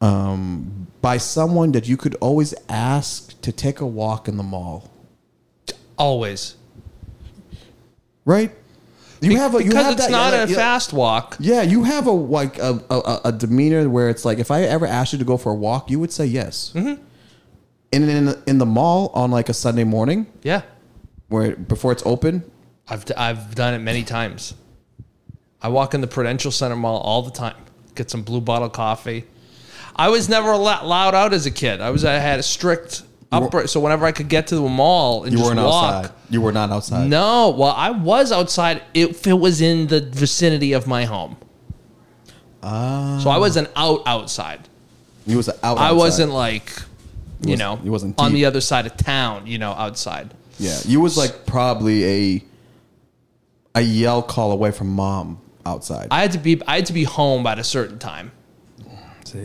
um, 0.00 0.86
by 1.00 1.16
someone 1.18 1.72
that 1.72 1.86
you 1.88 1.96
could 1.96 2.14
always 2.16 2.54
ask 2.68 3.40
to 3.42 3.52
take 3.52 3.80
a 3.80 3.86
walk 3.86 4.28
in 4.28 4.36
the 4.36 4.42
mall, 4.42 4.90
Always. 5.96 6.56
right? 8.24 8.50
You 9.20 9.36
have 9.36 9.54
a 9.54 9.58
you 9.62 9.70
because 9.70 9.84
have 9.84 9.92
it's 9.94 10.06
that, 10.06 10.10
not 10.10 10.32
yeah, 10.32 10.42
a 10.44 10.46
yeah. 10.48 10.54
fast 10.56 10.92
walk. 10.92 11.36
Yeah, 11.38 11.62
you 11.62 11.84
have 11.84 12.08
a 12.08 12.10
like 12.10 12.58
a, 12.58 12.82
a, 12.90 13.20
a 13.26 13.32
demeanor 13.32 13.88
where 13.88 14.08
it's 14.08 14.24
like 14.24 14.38
if 14.40 14.50
I 14.50 14.62
ever 14.62 14.84
asked 14.84 15.12
you 15.12 15.18
to 15.20 15.24
go 15.24 15.36
for 15.36 15.52
a 15.52 15.54
walk, 15.54 15.90
you 15.90 16.00
would 16.00 16.10
say 16.12 16.26
yes. 16.26 16.72
Mm-hmm. 16.74 17.00
And 17.94 18.10
in 18.10 18.24
the, 18.24 18.42
in 18.48 18.58
the 18.58 18.66
mall 18.66 19.12
on 19.14 19.30
like 19.30 19.48
a 19.48 19.54
Sunday 19.54 19.84
morning, 19.84 20.26
Yeah. 20.42 20.62
where 21.28 21.54
before 21.54 21.92
it's 21.92 22.02
open, 22.04 22.42
I've, 22.88 23.04
I've 23.16 23.54
done 23.54 23.74
it 23.74 23.78
many 23.78 24.02
times. 24.02 24.54
I 25.62 25.68
walk 25.68 25.94
in 25.94 26.00
the 26.00 26.06
Prudential 26.06 26.50
Center 26.50 26.76
Mall 26.76 26.98
all 27.00 27.22
the 27.22 27.30
time. 27.30 27.56
Get 27.94 28.10
some 28.10 28.22
blue 28.22 28.40
bottle 28.40 28.68
coffee. 28.68 29.24
I 29.94 30.08
was 30.08 30.28
never 30.28 30.48
allo- 30.52 30.78
allowed 30.80 31.14
out 31.14 31.32
as 31.32 31.46
a 31.46 31.50
kid. 31.50 31.80
I 31.80 31.90
was 31.90 32.04
I 32.04 32.14
had 32.14 32.40
a 32.40 32.42
strict 32.42 33.02
upright, 33.30 33.68
so 33.70 33.78
whenever 33.80 34.04
I 34.06 34.12
could 34.12 34.28
get 34.28 34.46
to 34.48 34.56
the 34.56 34.62
mall 34.68 35.24
and 35.24 35.32
you 35.32 35.38
just 35.38 35.48
weren't 35.54 35.64
walk. 35.64 35.94
outside. 36.06 36.14
You 36.30 36.40
were 36.40 36.52
not 36.52 36.70
outside. 36.70 37.08
No, 37.08 37.50
well, 37.50 37.74
I 37.76 37.90
was 37.90 38.32
outside 38.32 38.82
if 38.94 39.26
it 39.26 39.34
was 39.34 39.60
in 39.60 39.86
the 39.88 40.00
vicinity 40.00 40.72
of 40.72 40.86
my 40.86 41.04
home. 41.04 41.36
Ah. 42.62 43.20
So 43.22 43.30
I 43.30 43.38
wasn't 43.38 43.68
out 43.76 44.02
outside. 44.06 44.68
you 45.26 45.36
was 45.36 45.48
out. 45.62 45.78
I 45.78 45.92
wasn't 45.92 46.32
like, 46.32 46.70
you 47.42 47.50
wasn't- 47.52 47.58
know, 47.58 47.80
you 47.84 47.92
wasn't 47.92 48.18
on 48.18 48.32
the 48.32 48.44
other 48.46 48.60
side 48.60 48.86
of 48.86 48.96
town. 48.96 49.46
You 49.46 49.58
know, 49.58 49.72
outside. 49.72 50.32
Yeah, 50.58 50.78
you 50.84 51.00
was 51.00 51.16
like 51.16 51.44
probably 51.46 52.04
a 52.04 52.44
a 53.74 53.80
yell 53.80 54.22
call 54.22 54.52
away 54.52 54.70
from 54.70 54.88
mom 54.88 55.38
outside. 55.64 56.08
I 56.10 56.20
had 56.20 56.32
to 56.32 56.38
be 56.38 56.60
I 56.66 56.76
had 56.76 56.86
to 56.86 56.92
be 56.92 57.04
home 57.04 57.46
at 57.46 57.58
a 57.58 57.64
certain 57.64 57.98
time. 57.98 58.32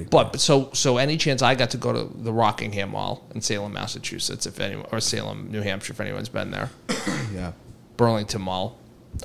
But 0.09 0.39
so 0.39 0.69
so 0.73 0.97
any 0.97 1.17
chance 1.17 1.41
I 1.41 1.55
got 1.55 1.69
to 1.71 1.77
go 1.77 1.93
to 1.93 2.11
the 2.13 2.33
Rockingham 2.33 2.91
Mall 2.91 3.25
in 3.33 3.41
Salem, 3.41 3.73
Massachusetts, 3.73 4.45
if 4.45 4.59
anyone 4.59 4.87
or 4.91 4.99
Salem, 4.99 5.49
New 5.49 5.61
Hampshire, 5.61 5.93
if 5.93 6.01
anyone's 6.01 6.29
been 6.29 6.51
there, 6.51 6.71
yeah, 7.33 7.53
Burlington 7.95 8.41
Mall. 8.41 8.77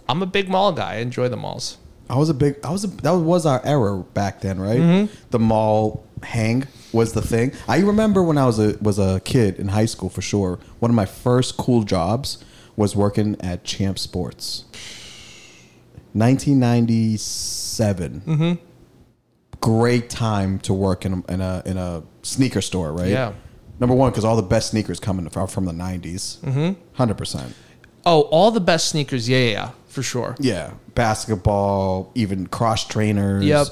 I'm 0.09 0.23
a 0.23 0.27
big 0.27 0.49
mall 0.49 0.73
guy. 0.73 0.95
I 0.95 0.97
enjoy 0.97 1.29
the 1.29 1.37
malls. 1.37 1.79
I 2.09 2.17
was 2.17 2.29
a 2.29 2.35
big. 2.35 2.57
I 2.65 2.71
was 2.71 2.85
a, 2.85 2.89
that 2.89 3.13
was 3.13 3.47
our 3.47 3.65
era 3.65 3.99
back 4.15 4.41
then, 4.41 4.61
right? 4.61 4.81
Mm-hmm. 4.81 5.15
The 5.31 5.39
mall 5.39 6.05
hang 6.23 6.67
was 6.93 7.13
the 7.13 7.23
thing. 7.23 7.53
I 7.67 7.79
remember 7.79 8.23
when 8.23 8.39
I 8.39 8.47
was 8.47 8.59
a 8.59 8.77
was 8.81 8.99
a 8.99 9.21
kid 9.25 9.59
in 9.59 9.69
high 9.69 9.87
school 9.87 10.09
for 10.09 10.23
sure. 10.23 10.59
One 10.79 10.91
of 10.91 10.95
my 10.95 11.07
first 11.07 11.57
cool 11.57 11.83
jobs 11.83 12.43
was 12.77 12.95
working 12.97 13.37
at 13.41 13.65
Champ 13.65 13.99
Sports. 13.99 14.65
1997. 16.12 18.59
Great 19.61 20.11
time 20.11 20.59
to 20.61 20.75
work 20.75 21.04
in 21.04 21.12
a, 21.28 21.33
in 21.33 21.40
a 21.40 21.62
in 21.66 21.76
a 21.78 22.02
sneaker 22.23 22.61
store, 22.61 22.92
right? 22.92 23.09
Yeah. 23.09 23.33
Number 23.78 23.95
one, 23.95 24.11
because 24.11 24.25
all 24.25 24.37
the 24.37 24.42
best 24.42 24.71
sneakers 24.71 25.00
coming 25.00 25.28
are 25.35 25.47
from 25.47 25.64
the 25.64 25.73
90s. 25.73 26.38
Mm-hmm. 26.40 27.02
100%. 27.02 27.52
Oh, 28.07 28.23
all 28.23 28.50
the 28.50 28.61
best 28.61 28.88
sneakers. 28.88 29.28
Yeah, 29.28 29.38
yeah, 29.38 29.50
yeah 29.50 29.71
for 29.88 30.02
sure. 30.02 30.37
Yeah. 30.38 30.73
Basketball, 30.95 32.11
even 32.14 32.47
cross 32.47 32.87
trainers. 32.87 33.45
Yep. 33.45 33.66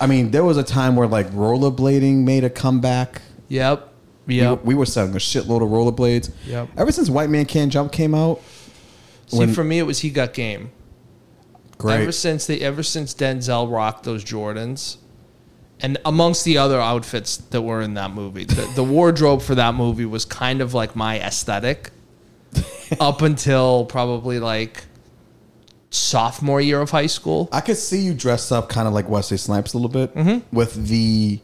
I 0.00 0.06
mean, 0.06 0.30
there 0.30 0.44
was 0.44 0.56
a 0.56 0.62
time 0.62 0.96
where 0.96 1.06
like 1.08 1.28
rollerblading 1.30 2.24
made 2.24 2.44
a 2.44 2.50
comeback. 2.50 3.22
Yep. 3.48 3.88
We, 4.26 4.36
Yep. 4.36 4.64
we 4.64 4.74
were 4.74 4.86
selling 4.86 5.12
a 5.12 5.16
shitload 5.18 5.62
of 5.62 5.68
rollerblades. 5.70 6.30
Yep. 6.46 6.68
Ever 6.76 6.92
since 6.92 7.10
White 7.10 7.30
Man 7.30 7.44
Can't 7.44 7.72
Jump 7.72 7.92
came 7.92 8.14
out, 8.14 8.40
See, 9.26 9.38
when- 9.38 9.52
for 9.54 9.64
me, 9.64 9.78
it 9.78 9.82
was 9.84 10.00
he 10.00 10.10
got 10.10 10.32
game. 10.32 10.70
Great. 11.82 12.00
Ever 12.00 12.12
since 12.12 12.46
they, 12.46 12.60
ever 12.60 12.82
since 12.82 13.12
Denzel 13.14 13.70
rocked 13.70 14.04
those 14.04 14.24
Jordans, 14.24 14.96
and 15.80 15.98
amongst 16.04 16.44
the 16.44 16.56
other 16.58 16.80
outfits 16.80 17.36
that 17.36 17.62
were 17.62 17.82
in 17.82 17.94
that 17.94 18.12
movie, 18.12 18.44
the, 18.44 18.70
the 18.76 18.84
wardrobe 18.84 19.42
for 19.42 19.54
that 19.56 19.74
movie 19.74 20.06
was 20.06 20.24
kind 20.24 20.60
of 20.60 20.72
like 20.74 20.94
my 20.96 21.18
aesthetic, 21.20 21.90
up 23.00 23.20
until 23.22 23.84
probably 23.86 24.38
like 24.38 24.84
sophomore 25.90 26.60
year 26.60 26.80
of 26.80 26.90
high 26.90 27.06
school. 27.06 27.48
I 27.52 27.60
could 27.60 27.76
see 27.76 27.98
you 28.00 28.14
dressed 28.14 28.52
up 28.52 28.68
kind 28.68 28.86
of 28.88 28.94
like 28.94 29.08
Wesley 29.08 29.36
Snipes 29.36 29.74
a 29.74 29.76
little 29.78 29.90
bit 29.90 30.14
Mm-hmm. 30.14 30.54
with 30.56 30.88
the 30.88 31.40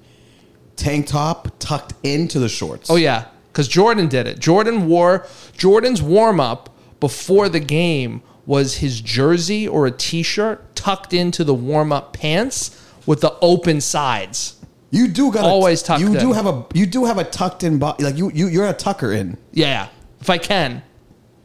tank 0.76 1.06
top 1.08 1.48
tucked 1.58 1.92
into 2.02 2.38
the 2.38 2.48
shorts. 2.48 2.88
Oh 2.90 2.96
yeah, 2.96 3.26
because 3.52 3.68
Jordan 3.68 4.08
did 4.08 4.26
it. 4.26 4.38
Jordan 4.38 4.86
wore 4.86 5.26
Jordan's 5.56 6.00
warm 6.00 6.40
up 6.40 6.74
before 7.00 7.48
the 7.48 7.60
game 7.60 8.22
was 8.48 8.76
his 8.76 9.02
jersey 9.02 9.68
or 9.68 9.86
a 9.86 9.90
t-shirt 9.90 10.74
tucked 10.74 11.12
into 11.12 11.44
the 11.44 11.52
warm 11.52 11.92
up 11.92 12.14
pants 12.14 12.82
with 13.04 13.20
the 13.20 13.36
open 13.42 13.78
sides. 13.78 14.56
You 14.90 15.06
do 15.06 15.30
got 15.30 15.44
Always 15.44 15.82
tucked 15.82 16.00
You 16.00 16.18
do 16.18 16.32
have 16.32 16.46
a 16.46 16.64
you 16.72 16.86
do 16.86 17.04
have 17.04 17.18
a 17.18 17.24
tucked 17.24 17.62
in 17.62 17.78
body. 17.78 18.02
Like 18.02 18.16
you 18.16 18.32
you 18.32 18.48
you're 18.48 18.66
a 18.66 18.72
tucker 18.72 19.12
in. 19.12 19.36
Yeah, 19.52 19.88
if 20.20 20.30
I 20.30 20.38
can. 20.38 20.82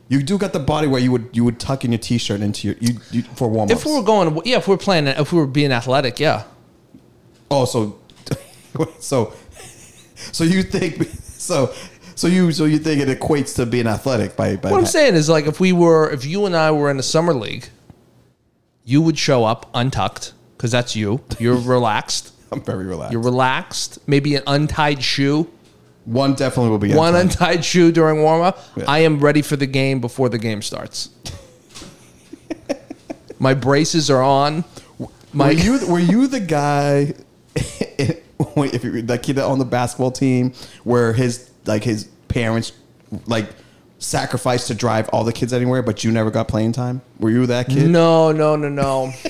You 0.07 0.24
do 0.24 0.38
got 0.38 0.53
the 0.53 0.60
body 0.60 0.88
where 0.88 1.01
you 1.01 1.12
would 1.12 1.29
you 1.33 1.43
would 1.43 1.60
tuck 1.60 1.83
in 1.83 1.91
your 1.91 2.00
t-shirt 2.00 2.39
into 2.39 2.69
your 2.69 2.77
you, 2.79 3.00
you 3.12 3.24
for 3.36 3.50
warm 3.50 3.69
ups. 3.69 3.81
If 3.81 3.86
we 3.86 3.93
were 3.93 4.03
going, 4.03 4.41
yeah, 4.45 4.57
if 4.57 4.67
we 4.69 4.75
we're 4.75 4.77
playing, 4.77 5.07
if 5.07 5.33
we 5.33 5.39
were 5.39 5.48
being 5.48 5.74
athletic, 5.74 6.22
yeah. 6.22 6.45
Oh, 7.51 7.65
so, 7.65 8.00
so, 9.00 9.33
so 10.15 10.43
you 10.45 10.63
think 10.63 11.03
so? 11.22 11.74
So 12.15 12.27
you 12.27 12.51
so 12.51 12.65
you 12.65 12.79
think 12.79 13.01
it 13.01 13.20
equates 13.20 13.55
to 13.55 13.65
being 13.65 13.88
athletic 13.88 14.36
by 14.36 14.58
by 14.58 14.72
What 14.72 14.79
I'm 14.79 14.86
saying 14.86 15.15
is, 15.15 15.29
like, 15.29 15.46
if 15.48 15.60
we 15.60 15.72
were, 15.72 16.10
if 16.12 16.25
you 16.25 16.46
and 16.46 16.55
I 16.55 16.72
were 16.72 16.91
in 16.91 17.00
a 17.00 17.03
summer 17.03 17.34
league, 17.34 17.70
you 18.84 19.01
would 19.01 19.17
show 19.17 19.46
up 19.46 19.70
untucked 19.74 20.34
because 20.58 20.72
that's 20.72 20.96
you. 20.96 21.22
You're 21.39 21.58
relaxed. 21.75 22.32
I'm 22.51 22.62
very 22.62 22.86
relaxed. 22.86 23.13
You're 23.13 23.22
relaxed. 23.22 24.00
Maybe 24.08 24.36
an 24.36 24.43
untied 24.46 25.03
shoe. 25.03 25.50
One 26.05 26.34
definitely 26.34 26.70
will 26.70 26.79
be 26.79 26.93
One 26.93 27.15
untied. 27.15 27.50
untied 27.50 27.65
shoe 27.65 27.91
during 27.91 28.22
warm 28.22 28.41
up. 28.41 28.60
Yeah. 28.75 28.84
I 28.88 29.00
am 29.00 29.20
ready 29.20 29.41
for 29.41 29.55
the 29.55 29.65
game 29.65 30.01
before 30.01 30.29
the 30.29 30.38
game 30.38 30.62
starts. 30.62 31.10
My 33.39 33.53
braces 33.53 34.10
are 34.10 34.22
on. 34.22 34.63
My 35.32 35.48
were 35.48 35.51
you 35.53 35.86
were 35.88 36.00
you 36.00 36.27
the 36.27 36.39
guy? 36.39 37.13
if 37.55 38.84
you 38.84 39.01
that 39.03 39.24
kid 39.24 39.39
on 39.39 39.60
the 39.60 39.65
basketball 39.65 40.12
team 40.12 40.53
where 40.84 41.13
his 41.13 41.50
like 41.65 41.84
his 41.84 42.05
parents 42.27 42.72
like 43.27 43.48
sacrificed 44.00 44.67
to 44.67 44.74
drive 44.75 45.10
all 45.10 45.24
the 45.24 45.34
kids 45.34 45.53
anywhere, 45.53 45.82
but 45.82 46.03
you 46.03 46.12
never 46.12 46.29
got 46.32 46.48
playing 46.48 46.72
time. 46.74 47.01
Were 47.20 47.29
you 47.29 47.46
that 47.48 47.67
kid? 47.70 47.89
No, 47.89 48.32
no, 48.32 48.55
no, 48.55 48.70
no. 48.70 49.13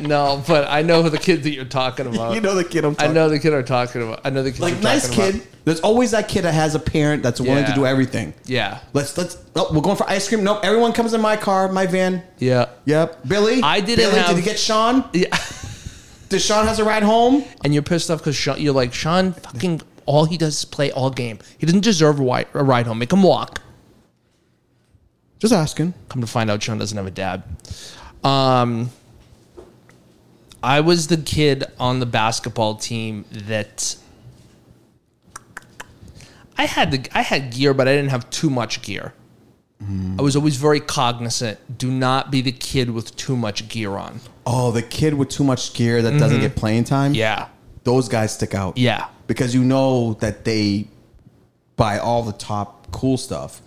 no, 0.00 0.42
but 0.46 0.68
I 0.68 0.82
know 0.82 1.08
the 1.08 1.16
kid 1.18 1.42
that 1.44 1.50
you're 1.50 1.64
talking 1.64 2.06
about. 2.06 2.34
You 2.34 2.40
know 2.42 2.54
the 2.54 2.64
kid 2.64 2.84
I'm 2.84 2.94
I 2.98 3.06
know 3.06 3.28
the 3.30 3.38
kid 3.38 3.54
I'm 3.54 3.64
talking 3.64 4.02
about. 4.02 4.20
I 4.24 4.30
know 4.30 4.42
the 4.42 4.52
kid. 4.52 4.60
like 4.60 4.80
nice 4.80 5.08
talking 5.08 5.16
kid. 5.24 5.34
about. 5.36 5.46
There's 5.64 5.80
always 5.80 6.10
that 6.12 6.28
kid 6.28 6.42
that 6.42 6.52
has 6.54 6.74
a 6.74 6.78
parent 6.78 7.22
that's 7.22 7.40
willing 7.40 7.64
to 7.64 7.72
do 7.74 7.86
everything. 7.86 8.34
Yeah, 8.44 8.80
Let's 8.92 9.16
let's. 9.16 9.36
Oh, 9.56 9.72
we're 9.72 9.80
going 9.80 9.96
for 9.96 10.08
ice 10.08 10.28
cream. 10.28 10.44
Nope. 10.44 10.60
Everyone 10.62 10.92
comes 10.92 11.12
in 11.14 11.20
my 11.20 11.36
car, 11.36 11.72
my 11.72 11.86
van. 11.86 12.22
yeah, 12.38 12.66
Yep. 12.84 13.26
Billy. 13.26 13.62
I 13.62 13.80
didn't 13.80 14.04
Billy, 14.04 14.18
have- 14.18 14.28
Did 14.28 14.36
you 14.36 14.42
get 14.42 14.58
Sean? 14.58 15.08
yeah. 15.12 15.36
Does 16.28 16.44
Sean 16.44 16.66
has 16.66 16.78
a 16.78 16.84
ride 16.84 17.02
home? 17.02 17.44
And 17.64 17.72
you're 17.72 17.82
pissed 17.82 18.10
off 18.10 18.18
because 18.18 18.36
Sean, 18.36 18.60
you're 18.60 18.74
like 18.74 18.92
Sean. 18.92 19.32
Fucking 19.32 19.80
all 20.06 20.24
he 20.24 20.36
does 20.36 20.58
is 20.58 20.64
play 20.64 20.90
all 20.90 21.10
game. 21.10 21.38
He 21.58 21.66
doesn't 21.66 21.82
deserve 21.82 22.18
a 22.20 22.22
ride, 22.22 22.46
a 22.54 22.64
ride 22.64 22.86
home. 22.86 22.98
Make 22.98 23.12
him 23.12 23.22
walk. 23.22 23.60
Just 25.38 25.52
asking. 25.52 25.94
Come 26.08 26.20
to 26.22 26.26
find 26.26 26.50
out, 26.50 26.62
Sean 26.62 26.78
doesn't 26.78 26.96
have 26.96 27.06
a 27.06 27.10
dad. 27.10 27.42
Um, 28.24 28.90
I 30.62 30.80
was 30.80 31.08
the 31.08 31.18
kid 31.18 31.64
on 31.78 32.00
the 32.00 32.06
basketball 32.06 32.76
team 32.76 33.24
that 33.30 33.96
I 36.56 36.66
had 36.66 36.90
the 36.90 37.08
I 37.12 37.22
had 37.22 37.52
gear, 37.52 37.74
but 37.74 37.86
I 37.86 37.94
didn't 37.94 38.10
have 38.10 38.28
too 38.30 38.50
much 38.50 38.82
gear. 38.82 39.12
I 40.18 40.22
was 40.22 40.34
always 40.34 40.56
very 40.56 40.80
cognizant. 40.80 41.78
Do 41.78 41.90
not 41.90 42.30
be 42.30 42.40
the 42.40 42.50
kid 42.50 42.90
with 42.90 43.14
too 43.14 43.36
much 43.36 43.68
gear 43.68 43.96
on. 43.96 44.20
Oh, 44.46 44.72
the 44.72 44.82
kid 44.82 45.14
with 45.14 45.28
too 45.28 45.44
much 45.44 45.74
gear 45.74 46.00
that 46.00 46.18
doesn't 46.18 46.40
get 46.40 46.56
playing 46.56 46.84
time. 46.84 47.12
Mm-hmm. 47.12 47.20
Yeah, 47.20 47.48
Those 47.86 48.08
guys 48.08 48.32
stick 48.34 48.52
out. 48.54 48.76
yeah, 48.76 49.06
Because 49.28 49.54
you 49.54 49.64
know 49.64 50.14
that 50.14 50.44
they 50.44 50.88
buy 51.76 51.98
all 51.98 52.22
the 52.24 52.32
top 52.32 52.90
cool 52.90 53.16
stuff. 53.16 53.62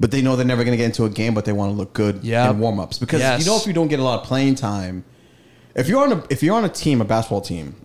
But 0.00 0.10
they 0.10 0.20
know 0.22 0.34
they're 0.34 0.44
never 0.44 0.64
going 0.64 0.72
to 0.72 0.76
get 0.76 0.86
into 0.86 1.04
a 1.04 1.08
game, 1.08 1.34
but 1.34 1.44
they 1.44 1.52
want 1.52 1.70
to 1.72 1.76
look 1.76 1.92
good 1.92 2.24
Yep. 2.24 2.50
in 2.50 2.58
warm 2.58 2.80
ups. 2.80 2.98
Because 2.98 3.20
Yes. 3.20 3.38
you 3.40 3.46
know 3.46 3.56
if 3.56 3.66
you 3.66 3.72
don't 3.72 3.86
get 3.88 4.00
a 4.00 4.02
lot 4.02 4.20
of 4.20 4.26
playing 4.26 4.56
time, 4.56 5.04
if 5.76 5.88
you're 5.88 6.02
on 6.02 6.12
a 6.12 6.24
if 6.30 6.42
you're 6.42 6.56
on 6.56 6.64
a 6.64 6.68
team, 6.68 7.00
a 7.00 7.04
basketball 7.04 7.40
team, 7.40 7.76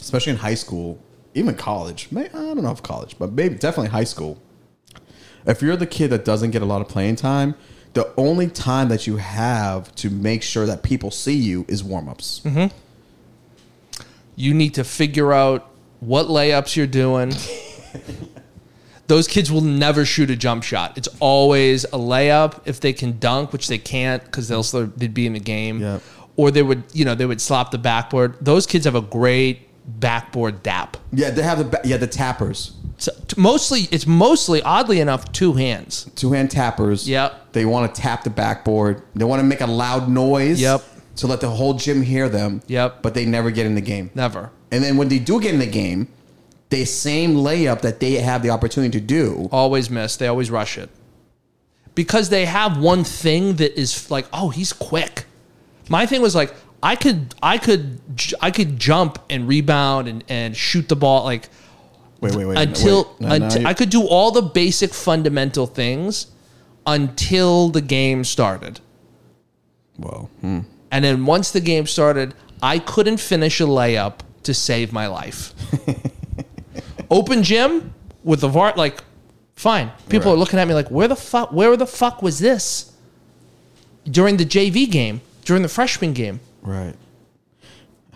especially 0.00 0.32
in 0.32 0.38
high 0.38 0.54
school, 0.54 0.98
even 1.34 1.54
college, 1.54 2.08
I 2.14 2.28
don't 2.28 2.62
know 2.62 2.70
if 2.72 2.82
college, 2.82 3.16
but 3.18 3.32
maybe 3.32 3.54
definitely 3.56 3.88
high 3.90 4.04
school. 4.04 4.36
If 5.46 5.62
you're 5.62 5.76
the 5.76 5.86
kid 5.86 6.08
that 6.10 6.24
doesn't 6.26 6.50
get 6.50 6.60
a 6.60 6.66
lot 6.66 6.80
of 6.82 6.88
playing 6.88 7.16
time, 7.16 7.54
the 7.94 8.12
only 8.18 8.48
time 8.48 8.88
that 8.90 9.06
you 9.06 9.16
have 9.16 9.94
to 9.96 10.10
make 10.10 10.42
sure 10.42 10.66
that 10.66 10.82
people 10.82 11.10
see 11.10 11.36
you 11.36 11.64
is 11.68 11.82
warm 11.82 12.08
ups. 12.08 12.42
Mm-hmm. 12.44 12.66
You 14.36 14.54
need 14.54 14.74
to 14.74 14.84
figure 14.84 15.32
out 15.32 15.68
what 16.00 16.26
layups 16.26 16.76
you're 16.76 16.86
doing. 16.86 17.32
Those 19.08 19.28
kids 19.28 19.52
will 19.52 19.60
never 19.60 20.04
shoot 20.04 20.30
a 20.30 20.36
jump 20.36 20.64
shot. 20.64 20.98
It's 20.98 21.08
always 21.20 21.84
a 21.84 21.90
layup 21.98 22.60
if 22.64 22.80
they 22.80 22.92
can 22.92 23.18
dunk, 23.18 23.52
which 23.52 23.68
they 23.68 23.78
can't 23.78 24.22
because 24.24 24.48
they'll 24.48 24.64
still, 24.64 24.86
they'd 24.96 25.14
be 25.14 25.26
in 25.26 25.32
the 25.34 25.40
game. 25.40 26.00
Or 26.36 26.50
they 26.50 26.62
would, 26.62 26.82
you 26.92 27.04
know, 27.04 27.14
they 27.14 27.24
would 27.24 27.40
slap 27.40 27.70
the 27.70 27.78
backboard. 27.78 28.34
Those 28.40 28.66
kids 28.66 28.84
have 28.84 28.96
a 28.96 29.00
great 29.00 29.68
backboard 30.00 30.62
dap. 30.64 30.96
Yeah, 31.12 31.30
they 31.30 31.42
have 31.42 31.58
the 31.58 31.64
ba- 31.64 31.80
yeah 31.84 31.96
the 31.98 32.08
tappers, 32.08 32.72
So, 32.98 33.12
t- 33.28 33.40
mostly, 33.40 33.82
it's 33.92 34.06
mostly 34.06 34.60
oddly 34.60 34.98
enough 35.00 35.30
two 35.32 35.52
hands. 35.52 36.10
two 36.16 36.32
hand 36.32 36.50
tappers. 36.50 37.08
Yep. 37.08 37.52
They 37.52 37.64
want 37.64 37.94
to 37.94 38.02
tap 38.02 38.24
the 38.24 38.30
backboard. 38.30 39.02
They 39.14 39.24
want 39.24 39.38
to 39.40 39.44
make 39.46 39.60
a 39.60 39.66
loud 39.66 40.08
noise. 40.10 40.60
Yep. 40.60 40.82
To 41.16 41.26
let 41.26 41.40
the 41.40 41.48
whole 41.50 41.74
gym 41.74 42.02
hear 42.02 42.28
them. 42.28 42.62
Yep. 42.66 43.02
But 43.02 43.14
they 43.14 43.24
never 43.24 43.50
get 43.50 43.66
in 43.66 43.74
the 43.74 43.80
game. 43.80 44.10
Never. 44.14 44.50
And 44.70 44.84
then 44.84 44.96
when 44.96 45.08
they 45.08 45.18
do 45.18 45.40
get 45.40 45.54
in 45.54 45.60
the 45.60 45.66
game, 45.66 46.08
the 46.68 46.84
same 46.84 47.34
layup 47.36 47.80
that 47.82 48.00
they 48.00 48.14
have 48.14 48.42
the 48.42 48.50
opportunity 48.50 48.98
to 48.98 49.04
do. 49.04 49.48
Always 49.52 49.88
miss. 49.88 50.16
They 50.16 50.26
always 50.26 50.50
rush 50.50 50.76
it 50.76 50.90
because 51.94 52.28
they 52.28 52.44
have 52.44 52.78
one 52.78 53.02
thing 53.04 53.54
that 53.56 53.78
is 53.80 54.10
like, 54.10 54.26
oh, 54.32 54.50
he's 54.50 54.72
quick. 54.72 55.24
My 55.88 56.04
thing 56.06 56.20
was 56.20 56.34
like, 56.34 56.52
I 56.82 56.94
could, 56.94 57.34
I 57.42 57.56
could, 57.58 58.00
I 58.42 58.50
could 58.50 58.78
jump 58.78 59.18
and 59.30 59.48
rebound 59.48 60.06
and, 60.08 60.22
and 60.28 60.56
shoot 60.56 60.88
the 60.88 60.96
ball 60.96 61.24
like 61.24 61.48
Wait, 62.20 62.34
wait, 62.34 62.44
wait. 62.44 62.58
until, 62.58 63.04
wait. 63.04 63.20
No, 63.20 63.28
no, 63.38 63.44
until 63.46 63.62
you- 63.62 63.68
I 63.68 63.74
could 63.74 63.90
do 63.90 64.02
all 64.06 64.30
the 64.30 64.42
basic 64.42 64.92
fundamental 64.92 65.66
things 65.66 66.26
until 66.86 67.70
the 67.70 67.80
game 67.80 68.24
started. 68.24 68.80
Well, 69.98 70.28
hmm. 70.42 70.60
And 70.96 71.04
then 71.04 71.26
once 71.26 71.50
the 71.50 71.60
game 71.60 71.86
started, 71.86 72.32
I 72.62 72.78
couldn't 72.78 73.18
finish 73.20 73.60
a 73.60 73.64
layup 73.64 74.20
to 74.44 74.54
save 74.54 74.94
my 74.94 75.08
life. 75.08 75.52
Open 77.10 77.42
gym 77.42 77.92
with 78.24 78.40
the 78.40 78.48
VAR, 78.48 78.72
like, 78.76 79.02
fine. 79.56 79.90
People 80.08 80.30
Right. 80.30 80.36
are 80.36 80.38
looking 80.38 80.58
at 80.58 80.66
me 80.66 80.72
like, 80.72 80.88
where 80.90 81.06
the 81.06 81.14
fuck, 81.16 81.52
where 81.52 81.76
the 81.76 81.86
fuck 81.86 82.22
was 82.22 82.38
this? 82.38 82.92
During 84.04 84.38
the 84.38 84.46
JV 84.46 84.90
game, 84.90 85.20
during 85.44 85.62
the 85.62 85.68
freshman 85.68 86.14
game. 86.14 86.40
right. 86.62 86.94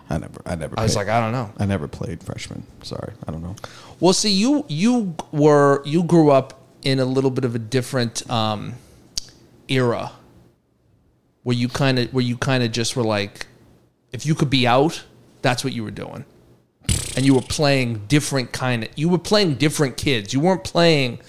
I 0.08 0.18
never, 0.18 0.40
I 0.46 0.54
never. 0.56 0.80
I 0.80 0.82
was 0.82 0.96
like, 0.96 1.08
I 1.08 1.20
don't 1.20 1.32
know. 1.32 1.52
I 1.58 1.66
never 1.66 1.86
played 1.86 2.20
freshman. 2.24 2.64
Sorry, 2.82 3.12
I 3.28 3.30
don't 3.30 3.42
know. 3.44 3.54
Well, 4.00 4.12
see, 4.12 4.30
you 4.32 4.64
you 4.68 5.14
were 5.30 5.82
you 5.84 6.02
grew 6.02 6.30
up 6.32 6.58
in 6.82 6.98
a 6.98 7.04
little 7.04 7.30
bit 7.30 7.44
of 7.44 7.54
a 7.54 7.60
different 7.60 8.28
um, 8.28 8.74
era, 9.68 10.10
where 11.42 11.56
you 11.56 11.68
kind 11.68 11.98
of 11.98 12.12
where 12.12 12.24
you 12.24 12.36
kind 12.36 12.62
of 12.62 12.72
just 12.72 12.96
were 12.96 13.02
like, 13.02 13.46
if 14.12 14.26
you 14.26 14.34
could 14.34 14.50
be 14.50 14.66
out, 14.66 15.04
that's 15.42 15.64
what 15.64 15.72
you 15.72 15.82
were 15.82 15.90
doing, 15.90 16.24
and 17.16 17.24
you 17.24 17.34
were 17.34 17.42
playing 17.42 18.06
different 18.06 18.52
kind 18.52 18.84
of. 18.84 18.90
You 18.96 19.08
were 19.08 19.18
playing 19.18 19.54
different 19.54 19.96
kids. 19.96 20.32
You 20.32 20.40
weren't 20.40 20.64
playing 20.64 21.20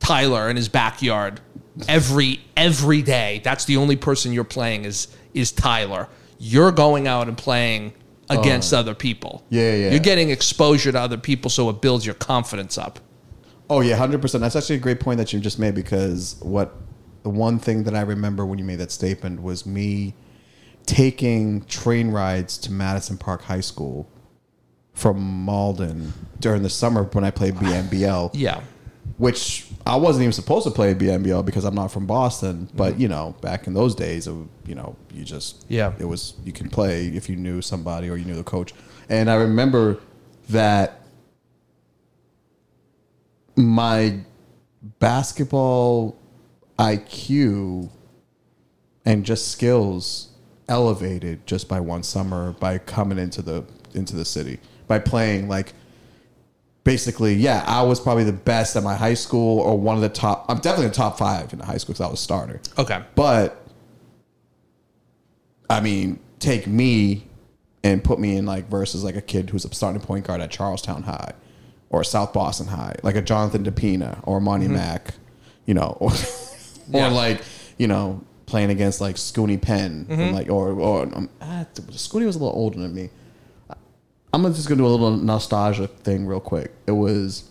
Tyler 0.00 0.48
in 0.48 0.56
his 0.56 0.68
backyard 0.68 1.40
every 1.88 2.40
every 2.56 3.02
day. 3.02 3.40
That's 3.44 3.64
the 3.64 3.76
only 3.76 3.96
person 3.96 4.32
you're 4.32 4.44
playing 4.44 4.84
is 4.84 5.08
is 5.34 5.52
Tyler. 5.52 6.08
You're 6.38 6.72
going 6.72 7.08
out 7.08 7.28
and 7.28 7.36
playing 7.36 7.92
against 8.30 8.72
oh. 8.72 8.78
other 8.78 8.94
people. 8.94 9.44
Yeah, 9.50 9.74
yeah. 9.74 9.90
You're 9.90 10.00
getting 10.00 10.30
exposure 10.30 10.92
to 10.92 11.00
other 11.00 11.16
people, 11.18 11.50
so 11.50 11.68
it 11.70 11.80
builds 11.80 12.06
your 12.06 12.14
confidence 12.14 12.78
up. 12.78 13.00
Oh 13.70 13.80
yeah, 13.80 13.96
hundred 13.96 14.22
percent. 14.22 14.40
That's 14.40 14.56
actually 14.56 14.76
a 14.76 14.80
great 14.80 15.00
point 15.00 15.18
that 15.18 15.32
you 15.32 15.40
just 15.40 15.58
made 15.58 15.74
because 15.74 16.36
what 16.40 16.74
the 17.28 17.34
one 17.38 17.58
thing 17.58 17.82
that 17.84 17.94
I 17.94 18.00
remember 18.00 18.46
when 18.46 18.58
you 18.58 18.64
made 18.64 18.76
that 18.78 18.90
statement 18.90 19.42
was 19.42 19.66
me 19.66 20.14
taking 20.86 21.62
train 21.66 22.10
rides 22.10 22.56
to 22.58 22.72
Madison 22.72 23.18
Park 23.18 23.42
High 23.42 23.60
School 23.60 24.08
from 24.94 25.20
Malden 25.20 26.14
during 26.40 26.62
the 26.62 26.70
summer 26.70 27.04
when 27.04 27.24
I 27.24 27.30
played 27.30 27.54
BNBL. 27.56 28.30
Yeah. 28.34 28.62
which 29.18 29.66
I 29.86 29.96
wasn't 29.96 30.22
even 30.22 30.32
supposed 30.32 30.64
to 30.68 30.70
play 30.70 30.94
BNBL 30.94 31.44
because 31.44 31.64
I'm 31.66 31.74
not 31.74 31.92
from 31.92 32.06
Boston. 32.06 32.68
But 32.74 32.92
mm-hmm. 32.92 33.02
you 33.02 33.08
know, 33.08 33.34
back 33.42 33.66
in 33.66 33.74
those 33.74 33.94
days, 33.94 34.26
it, 34.26 34.30
w- 34.30 34.48
you 34.66 34.74
know, 34.74 34.96
you 35.12 35.24
just 35.24 35.66
Yeah. 35.68 35.92
it 35.98 36.06
was 36.06 36.32
you 36.44 36.52
can 36.52 36.70
play 36.70 37.08
if 37.08 37.28
you 37.28 37.36
knew 37.36 37.60
somebody 37.60 38.08
or 38.08 38.16
you 38.16 38.24
knew 38.24 38.36
the 38.36 38.44
coach. 38.44 38.72
And 39.10 39.28
I 39.30 39.34
remember 39.34 39.98
that 40.48 41.02
my 43.56 44.20
basketball 45.00 46.17
IQ 46.78 47.90
and 49.04 49.24
just 49.24 49.50
skills 49.50 50.28
elevated 50.68 51.46
just 51.46 51.68
by 51.68 51.80
one 51.80 52.02
summer 52.02 52.52
by 52.60 52.78
coming 52.78 53.18
into 53.18 53.42
the 53.42 53.64
into 53.94 54.14
the 54.14 54.24
city 54.24 54.60
by 54.86 54.98
playing 54.98 55.48
like 55.48 55.72
basically 56.84 57.34
yeah 57.34 57.64
i 57.66 57.80
was 57.80 57.98
probably 57.98 58.24
the 58.24 58.32
best 58.32 58.76
at 58.76 58.82
my 58.82 58.94
high 58.94 59.14
school 59.14 59.60
or 59.60 59.78
one 59.78 59.96
of 59.96 60.02
the 60.02 60.08
top 60.10 60.44
i'm 60.48 60.58
definitely 60.58 60.84
in 60.84 60.90
the 60.90 60.96
top 60.96 61.18
five 61.18 61.50
in 61.52 61.58
the 61.58 61.64
high 61.64 61.78
school 61.78 61.94
because 61.94 62.02
i 62.02 62.10
was 62.10 62.20
a 62.20 62.22
starter 62.22 62.60
Okay. 62.78 63.02
but 63.14 63.66
i 65.70 65.80
mean 65.80 66.20
take 66.38 66.66
me 66.66 67.26
and 67.82 68.04
put 68.04 68.18
me 68.18 68.36
in 68.36 68.44
like 68.44 68.68
versus 68.68 69.02
like 69.04 69.16
a 69.16 69.22
kid 69.22 69.48
who's 69.48 69.64
a 69.64 69.74
starting 69.74 70.02
point 70.02 70.26
guard 70.26 70.42
at 70.42 70.50
charlestown 70.50 71.02
high 71.02 71.32
or 71.88 72.04
south 72.04 72.34
boston 72.34 72.66
high 72.66 72.94
like 73.02 73.16
a 73.16 73.22
jonathan 73.22 73.64
depina 73.64 74.20
or 74.24 74.38
monty 74.38 74.66
mm-hmm. 74.66 74.74
mack 74.74 75.14
you 75.64 75.72
know 75.72 75.96
or, 75.98 76.10
Yeah. 76.90 77.08
or 77.08 77.10
like 77.10 77.42
you 77.76 77.86
know 77.86 78.22
playing 78.46 78.70
against 78.70 79.00
like 79.00 79.16
Scoonie 79.16 79.60
Penn 79.60 80.06
from 80.06 80.32
like 80.32 80.48
or 80.48 80.72
or 80.72 81.02
um, 81.02 81.28
ah, 81.40 81.66
Scoonie 81.74 82.26
was 82.26 82.36
a 82.36 82.38
little 82.38 82.58
older 82.58 82.78
than 82.78 82.94
me 82.94 83.10
i'm 84.32 84.42
just 84.52 84.68
gonna 84.68 84.78
do 84.78 84.86
a 84.86 84.88
little 84.88 85.10
nostalgia 85.10 85.86
thing 85.86 86.26
real 86.26 86.38
quick 86.40 86.70
it 86.86 86.92
was 86.92 87.48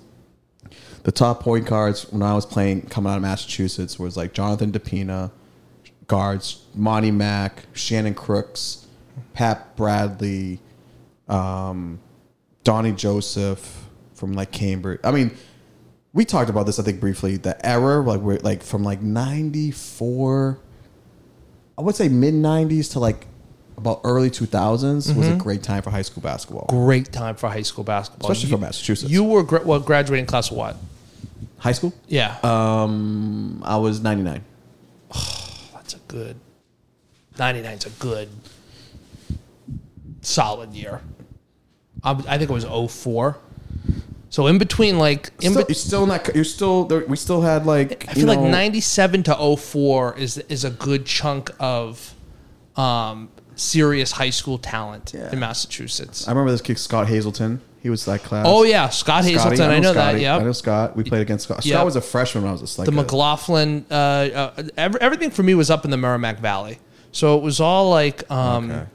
the 1.08 1.12
top 1.14 1.40
point 1.42 1.66
guards 1.66 2.12
when 2.12 2.22
I 2.22 2.34
was 2.34 2.46
playing 2.46 2.82
coming 2.82 3.10
out 3.10 3.16
of 3.16 3.22
Massachusetts 3.22 3.98
was 3.98 4.18
like 4.18 4.34
Jonathan 4.34 4.74
DePina, 4.74 5.32
guards 6.08 6.66
Monty 6.76 7.12
Mack, 7.12 7.64
Shannon 7.72 8.14
Crooks, 8.14 8.86
Pat 9.34 9.78
Bradley, 9.78 10.60
um, 11.30 12.02
Donnie 12.66 12.92
Joseph 12.92 13.86
from 14.16 14.34
like 14.34 14.52
Cambridge. 14.52 15.00
I 15.02 15.12
mean, 15.12 15.32
we 16.18 16.26
talked 16.26 16.50
about 16.50 16.66
this 16.66 16.80
I 16.80 16.84
think 16.84 17.00
briefly. 17.00 17.38
The 17.38 17.64
era 17.64 18.02
like 18.02 18.22
we're 18.22 18.40
like 18.40 18.64
from 18.64 18.84
like 18.84 19.04
'94, 19.04 20.60
I 21.78 21.82
would 21.82 21.96
say 21.96 22.10
mid 22.10 22.34
'90s 22.34 22.92
to 22.94 23.00
like 23.00 23.28
about 23.78 24.02
early 24.04 24.32
2000s 24.32 25.16
was 25.16 25.28
a 25.28 25.36
great 25.36 25.62
time 25.62 25.84
for 25.84 25.92
high 25.92 26.02
school 26.02 26.24
basketball, 26.24 26.66
Great 26.68 27.14
time 27.14 27.36
for 27.36 27.48
high 27.48 27.62
school 27.62 27.84
basketball. 27.84 28.32
especially 28.32 28.50
you, 28.50 28.58
for 28.58 28.62
Massachusetts. 28.62 29.12
You 29.12 29.24
were 29.24 29.44
gra- 29.44 29.62
well, 29.64 29.80
graduating 29.80 30.26
class 30.26 30.50
of 30.50 30.58
what? 30.58 30.76
high 31.60 31.72
school? 31.72 31.94
Yeah. 32.08 32.36
Um, 32.42 33.62
I 33.64 33.78
was 33.78 34.02
99. 34.02 34.44
That's 35.74 35.94
a 35.94 36.00
good. 36.08 36.40
99's 37.36 37.86
a 37.86 37.90
good, 37.92 38.30
solid 40.22 40.74
year. 40.74 41.02
Um, 42.04 42.26
I 42.28 42.40
think 42.40 42.50
it 42.50 42.54
was 42.54 42.66
04. 42.66 43.38
So 44.30 44.48
in 44.48 44.58
between, 44.58 44.98
like, 45.00 45.32
in 45.42 45.52
still, 45.54 45.64
be- 45.66 45.70
you're 45.70 45.76
still 45.76 46.06
not. 46.06 46.36
You're 46.36 46.44
still. 46.44 46.86
There, 46.86 47.06
we 47.06 47.16
still 47.16 47.42
had 47.42 47.66
like. 47.66 48.08
I 48.10 48.14
feel 48.14 48.28
like 48.28 48.40
97 48.40 49.24
to 49.24 49.56
04 49.58 50.18
is 50.18 50.38
is 50.50 50.64
a 50.66 50.70
good 50.70 51.06
chunk 51.06 51.50
of 51.60 52.14
um, 52.76 53.30
serious 53.56 54.12
high 54.12 54.30
school 54.30 54.58
talent 54.58 55.14
Yeah. 55.16 55.32
in 55.32 55.40
Massachusetts. 55.40 56.28
I 56.28 56.32
remember 56.32 56.52
this 56.52 56.62
kid 56.62 56.78
Scott 56.78 57.08
Hazelton. 57.08 57.62
He 57.82 57.90
was 57.90 58.04
that 58.06 58.22
class. 58.24 58.46
Oh 58.48 58.64
yeah, 58.64 58.90
Scott 58.90 59.24
Scotty, 59.24 59.34
Hazelton. 59.38 59.72
I 59.72 59.80
know, 59.80 59.94
that. 59.94 60.20
Yeah, 60.20 60.36
I 60.36 60.44
know 60.44 60.52
Scott. 60.52 60.98
We 60.98 61.04
played 61.06 61.22
against 61.22 61.46
Scott. 61.46 61.66
Yep. 61.66 61.74
Scott 61.74 61.86
was 61.86 61.96
a 61.96 62.02
freshman 62.02 62.44
when 62.44 62.50
I 62.50 62.52
was 62.52 62.62
just 62.62 62.78
like 62.78 62.86
the 62.86 62.92
a- 62.92 62.96
McLaughlin. 62.96 63.86
Uh, 63.90 63.94
uh, 63.94 64.64
every, 64.76 65.00
everything 65.00 65.30
for 65.30 65.44
me 65.44 65.54
was 65.56 65.70
up 65.70 65.86
in 65.86 65.92
the 65.92 65.98
Merrimack 65.98 66.40
Valley, 66.40 66.80
so 67.14 67.38
it 67.38 67.44
was 67.44 67.62
all 67.62 67.90
like 67.90 68.30
um, 68.30 68.70
Okay. 68.72 68.86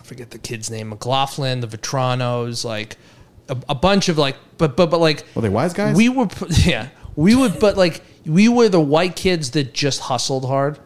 I 0.00 0.02
forget 0.02 0.30
the 0.30 0.38
kid's 0.38 0.68
name, 0.70 0.88
McLaughlin, 0.88 1.60
the 1.60 1.68
Vetranos, 1.68 2.64
like 2.64 2.96
a, 3.48 3.56
a 3.70 3.74
bunch 3.74 4.08
of 4.08 4.18
like, 4.18 4.36
but 4.56 4.76
but 4.76 4.90
but 4.90 5.00
like 5.00 5.24
Were 5.34 5.42
they 5.42 5.48
wise 5.48 5.72
guys? 5.72 5.96
we 5.96 6.08
were, 6.08 6.28
yeah, 6.48 6.88
we 7.16 7.34
would, 7.34 7.58
but 7.58 7.76
like 7.76 8.02
we 8.26 8.48
were 8.48 8.68
the 8.68 8.80
white 8.80 9.16
kids 9.16 9.52
that 9.52 9.72
just 9.74 10.00
hustled 10.00 10.44
hard. 10.46 10.78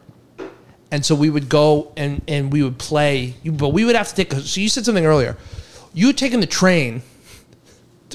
And 0.91 1.03
so 1.03 1.15
we 1.15 1.31
would 1.31 1.49
go 1.49 1.91
and, 1.97 2.21
and 2.27 2.53
we 2.53 2.61
would 2.61 2.77
play, 2.77 3.33
but 3.43 3.69
we 3.69 3.83
would 3.83 3.95
have 3.95 4.09
to 4.09 4.15
take. 4.15 4.31
So 4.31 4.61
you 4.61 4.69
said 4.69 4.85
something 4.85 5.07
earlier. 5.07 5.37
You 5.91 6.13
taken 6.13 6.39
the 6.39 6.45
train. 6.45 7.01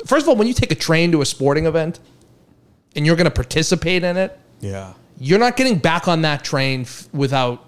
First 0.07 0.25
of 0.25 0.29
all, 0.29 0.37
when 0.37 0.47
you 0.47 0.55
take 0.55 0.71
a 0.71 0.77
train 0.77 1.11
to 1.11 1.21
a 1.21 1.27
sporting 1.27 1.67
event, 1.67 1.99
and 2.95 3.07
you're 3.07 3.17
going 3.17 3.27
to 3.27 3.31
participate 3.31 4.05
in 4.05 4.17
it, 4.17 4.39
yeah. 4.61 4.93
you're 5.19 5.39
not 5.39 5.57
getting 5.57 5.79
back 5.79 6.09
on 6.09 6.23
that 6.23 6.45
train 6.45 6.83
f- 6.83 7.09
without 7.13 7.65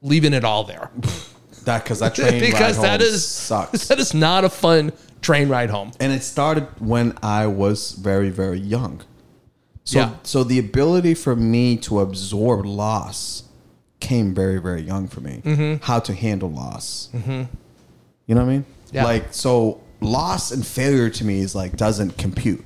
leaving 0.00 0.32
it 0.32 0.44
all 0.44 0.64
there. 0.64 0.90
That 1.64 1.84
because 1.84 2.00
that 2.00 2.16
train 2.16 2.40
because 2.40 2.76
home 2.76 3.00
is 3.00 3.24
sucks. 3.24 3.86
that 3.86 4.00
is 4.00 4.14
not 4.14 4.44
a 4.44 4.48
fun 4.48 4.92
train 5.22 5.48
ride 5.48 5.70
home. 5.70 5.92
and 6.00 6.12
it 6.12 6.22
started 6.22 6.66
when 6.80 7.16
I 7.22 7.46
was 7.46 7.92
very 7.92 8.28
very 8.30 8.58
young. 8.58 9.00
So 9.84 9.98
Yeah. 10.00 10.10
so 10.22 10.44
the 10.44 10.58
ability 10.58 11.14
for 11.14 11.34
me 11.34 11.76
to 11.78 12.00
absorb 12.00 12.66
loss 12.66 13.44
came 14.00 14.34
very 14.34 14.58
very 14.60 14.82
young 14.82 15.08
for 15.08 15.20
me. 15.20 15.40
Mm-hmm. 15.44 15.84
How 15.84 15.98
to 16.00 16.12
handle 16.14 16.50
loss. 16.50 17.08
Mm-hmm. 17.14 17.42
You 18.26 18.34
know 18.34 18.42
what 18.42 18.50
I 18.50 18.52
mean? 18.52 18.64
Yeah. 18.92 19.04
Like 19.04 19.32
so, 19.32 19.80
loss 20.00 20.50
and 20.52 20.66
failure 20.66 21.08
to 21.10 21.24
me 21.24 21.40
is 21.40 21.54
like 21.54 21.76
doesn't 21.76 22.18
compute. 22.18 22.64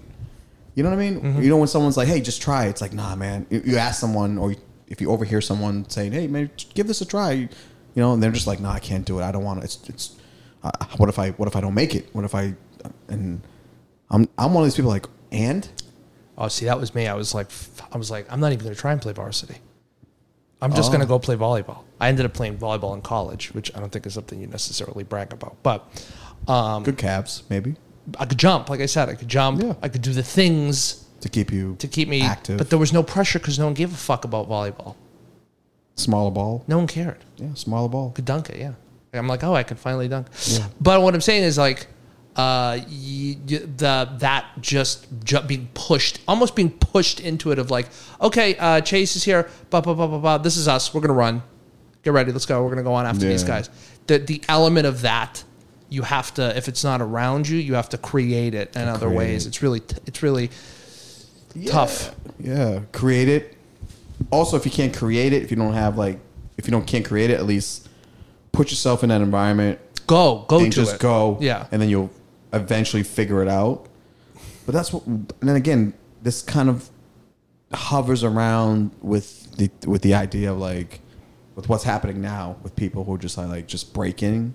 You 0.74 0.82
know 0.82 0.90
what 0.90 0.98
I 0.98 1.10
mean? 1.10 1.20
Mm-hmm. 1.20 1.42
You 1.42 1.48
know 1.48 1.56
when 1.56 1.68
someone's 1.68 1.96
like, 1.96 2.08
"Hey, 2.08 2.20
just 2.20 2.42
try." 2.42 2.66
It's 2.66 2.80
like, 2.82 2.92
"Nah, 2.92 3.14
man." 3.16 3.46
You, 3.48 3.62
you 3.64 3.76
ask 3.78 3.98
someone, 4.00 4.36
or 4.36 4.54
if 4.88 5.00
you 5.00 5.10
overhear 5.10 5.40
someone 5.40 5.88
saying, 5.88 6.12
"Hey, 6.12 6.26
man, 6.26 6.50
give 6.74 6.86
this 6.86 7.00
a 7.00 7.06
try," 7.06 7.32
you 7.32 7.48
know, 7.94 8.12
and 8.12 8.22
they're 8.22 8.32
just 8.32 8.46
like, 8.46 8.60
"Nah, 8.60 8.72
I 8.72 8.78
can't 8.80 9.04
do 9.06 9.18
it. 9.20 9.22
I 9.22 9.32
don't 9.32 9.44
want 9.44 9.60
to." 9.60 9.64
It's 9.64 9.78
it's. 9.88 10.15
What 10.96 11.08
if 11.08 11.18
I 11.18 11.30
what 11.30 11.46
if 11.48 11.56
I 11.56 11.60
don't 11.60 11.74
make 11.74 11.94
it? 11.94 12.08
What 12.12 12.24
if 12.24 12.34
I 12.34 12.54
and 13.08 13.40
I'm 14.10 14.28
I'm 14.38 14.54
one 14.54 14.62
of 14.62 14.66
these 14.66 14.76
people 14.76 14.90
like 14.90 15.06
and 15.32 15.68
Oh, 16.38 16.48
see, 16.48 16.66
that 16.66 16.78
was 16.78 16.94
me. 16.94 17.06
I 17.06 17.14
was 17.14 17.34
like, 17.34 17.48
I 17.92 17.96
was 17.96 18.10
like, 18.10 18.30
I'm 18.30 18.40
not 18.40 18.52
even 18.52 18.62
going 18.64 18.74
to 18.74 18.78
try 18.80 18.92
and 18.92 19.00
play 19.00 19.14
varsity. 19.14 19.56
I'm 20.60 20.74
just 20.74 20.88
Oh. 20.88 20.92
going 20.92 21.00
to 21.00 21.06
go 21.06 21.18
play 21.18 21.34
volleyball. 21.34 21.84
I 21.98 22.08
ended 22.08 22.26
up 22.26 22.34
playing 22.34 22.58
volleyball 22.58 22.94
in 22.94 23.00
college, 23.00 23.54
which 23.54 23.74
I 23.74 23.80
don't 23.80 23.90
think 23.90 24.04
is 24.06 24.12
something 24.14 24.38
you 24.40 24.46
necessarily 24.46 25.02
brag 25.02 25.32
about. 25.32 25.56
But 25.62 25.84
um, 26.46 26.82
good 26.82 26.98
calves 26.98 27.42
maybe 27.48 27.76
I 28.18 28.26
could 28.26 28.38
jump, 28.38 28.68
like 28.68 28.80
I 28.80 28.86
said, 28.86 29.08
I 29.08 29.14
could 29.14 29.28
jump. 29.28 29.62
Yeah. 29.62 29.74
I 29.82 29.88
could 29.88 30.02
do 30.02 30.12
the 30.12 30.22
things 30.22 31.04
to 31.22 31.28
keep 31.30 31.50
you 31.50 31.76
to 31.78 31.88
keep 31.88 32.06
me 32.08 32.20
active. 32.22 32.58
But 32.58 32.68
there 32.70 32.78
was 32.78 32.92
no 32.92 33.02
pressure 33.02 33.38
because 33.38 33.58
no 33.58 33.64
one 33.64 33.74
gave 33.74 33.92
a 33.92 33.96
fuck 33.96 34.24
about 34.24 34.46
volleyball. 34.48 34.94
smaller 35.94 36.30
ball. 36.30 36.64
No 36.68 36.76
one 36.78 36.86
cared. 36.86 37.18
Yeah, 37.38 37.54
smaller 37.54 37.88
ball. 37.88 38.10
Could 38.10 38.26
dunk 38.26 38.50
it, 38.50 38.58
yeah. 38.58 38.74
I'm 39.18 39.28
like, 39.28 39.44
oh, 39.44 39.54
I 39.54 39.62
can 39.62 39.76
finally 39.76 40.08
dunk. 40.08 40.28
Yeah. 40.46 40.66
But 40.80 41.02
what 41.02 41.14
I'm 41.14 41.20
saying 41.20 41.44
is 41.44 41.58
like, 41.58 41.86
uh, 42.36 42.78
y 42.86 43.36
y 43.48 43.58
the 43.76 44.08
that 44.18 44.44
just 44.60 45.06
ju- 45.24 45.40
being 45.40 45.68
pushed, 45.72 46.20
almost 46.28 46.54
being 46.54 46.70
pushed 46.70 47.18
into 47.20 47.50
it 47.50 47.58
of 47.58 47.70
like, 47.70 47.88
okay, 48.20 48.56
uh, 48.58 48.80
Chase 48.82 49.16
is 49.16 49.24
here, 49.24 49.48
blah 49.70 49.80
blah 49.80 49.94
blah 49.94 50.06
blah 50.06 50.18
blah. 50.18 50.38
This 50.38 50.56
is 50.56 50.68
us. 50.68 50.92
We're 50.92 51.00
gonna 51.00 51.14
run. 51.14 51.42
Get 52.02 52.12
ready. 52.12 52.32
Let's 52.32 52.46
go. 52.46 52.62
We're 52.62 52.70
gonna 52.70 52.82
go 52.82 52.94
on 52.94 53.06
after 53.06 53.26
these 53.26 53.42
guys. 53.42 53.70
The 54.06 54.18
the 54.18 54.42
element 54.48 54.86
of 54.86 55.00
that, 55.02 55.42
you 55.88 56.02
have 56.02 56.32
to. 56.34 56.56
If 56.56 56.68
it's 56.68 56.84
not 56.84 57.00
around 57.00 57.48
you, 57.48 57.56
you 57.58 57.74
have 57.74 57.88
to 57.88 57.98
create 57.98 58.54
it 58.54 58.76
in 58.76 58.86
other 58.86 59.06
create 59.06 59.16
ways. 59.18 59.46
it. 59.46 59.48
It's 59.48 59.62
really 59.62 59.80
t- 59.80 59.96
it's 60.06 60.22
really 60.22 60.50
tough. 61.66 62.14
Yeah, 62.38 62.80
create 62.92 63.28
it. 63.28 63.56
Also, 64.30 64.56
if 64.56 64.64
you 64.64 64.70
can't 64.70 64.94
create 64.94 65.32
it, 65.32 65.42
if 65.42 65.50
you 65.50 65.56
don't 65.56 65.72
have 65.74 65.96
like, 65.96 66.18
if 66.56 66.66
you 66.66 66.70
don't 66.70 66.86
can't 66.86 67.04
create 67.04 67.30
it, 67.30 67.34
at 67.38 67.46
least 67.46 67.85
put 68.56 68.70
yourself 68.70 69.02
in 69.02 69.08
that 69.10 69.20
environment 69.20 69.78
Go 70.06 70.44
go 70.48 70.60
and 70.60 70.72
to 70.72 70.76
just 70.80 70.94
it. 70.96 71.00
go. 71.00 71.36
Yeah. 71.40 71.66
and 71.72 71.82
then 71.82 71.88
you'll 71.88 72.10
eventually 72.52 73.02
figure 73.02 73.42
it 73.42 73.48
out. 73.48 73.86
But 74.64 74.72
that's 74.74 74.92
what. 74.92 75.04
And 75.06 75.26
then 75.40 75.56
again, 75.56 75.94
this 76.22 76.42
kind 76.42 76.68
of 76.68 76.88
hovers 77.72 78.22
around 78.22 78.92
with 79.02 79.56
the 79.56 79.68
with 79.86 80.02
the 80.02 80.14
idea 80.14 80.52
of 80.52 80.58
like 80.58 81.00
with 81.56 81.68
what's 81.68 81.82
happening 81.84 82.20
now 82.20 82.56
with 82.62 82.76
people 82.76 83.02
who 83.04 83.14
are 83.14 83.18
just 83.18 83.36
like, 83.36 83.48
like 83.48 83.66
just 83.66 83.92
breaking, 83.92 84.54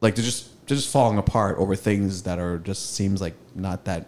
like 0.00 0.14
they're 0.14 0.24
just 0.24 0.48
they're 0.66 0.76
just 0.76 0.90
falling 0.90 1.18
apart 1.18 1.58
over 1.58 1.76
things 1.76 2.22
that 2.22 2.38
are 2.38 2.58
just 2.58 2.94
seems 2.94 3.20
like 3.20 3.34
not 3.54 3.84
that 3.84 4.06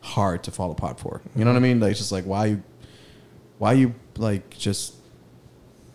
hard 0.00 0.42
to 0.44 0.50
fall 0.50 0.70
apart 0.70 0.98
for. 0.98 1.20
You 1.36 1.44
know 1.44 1.50
what 1.52 1.56
I 1.58 1.60
mean? 1.60 1.78
Like 1.80 1.90
it's 1.90 2.00
just 2.00 2.12
like 2.12 2.24
why 2.24 2.46
you 2.46 2.62
why 3.58 3.74
you 3.74 3.94
like 4.16 4.48
just 4.56 4.94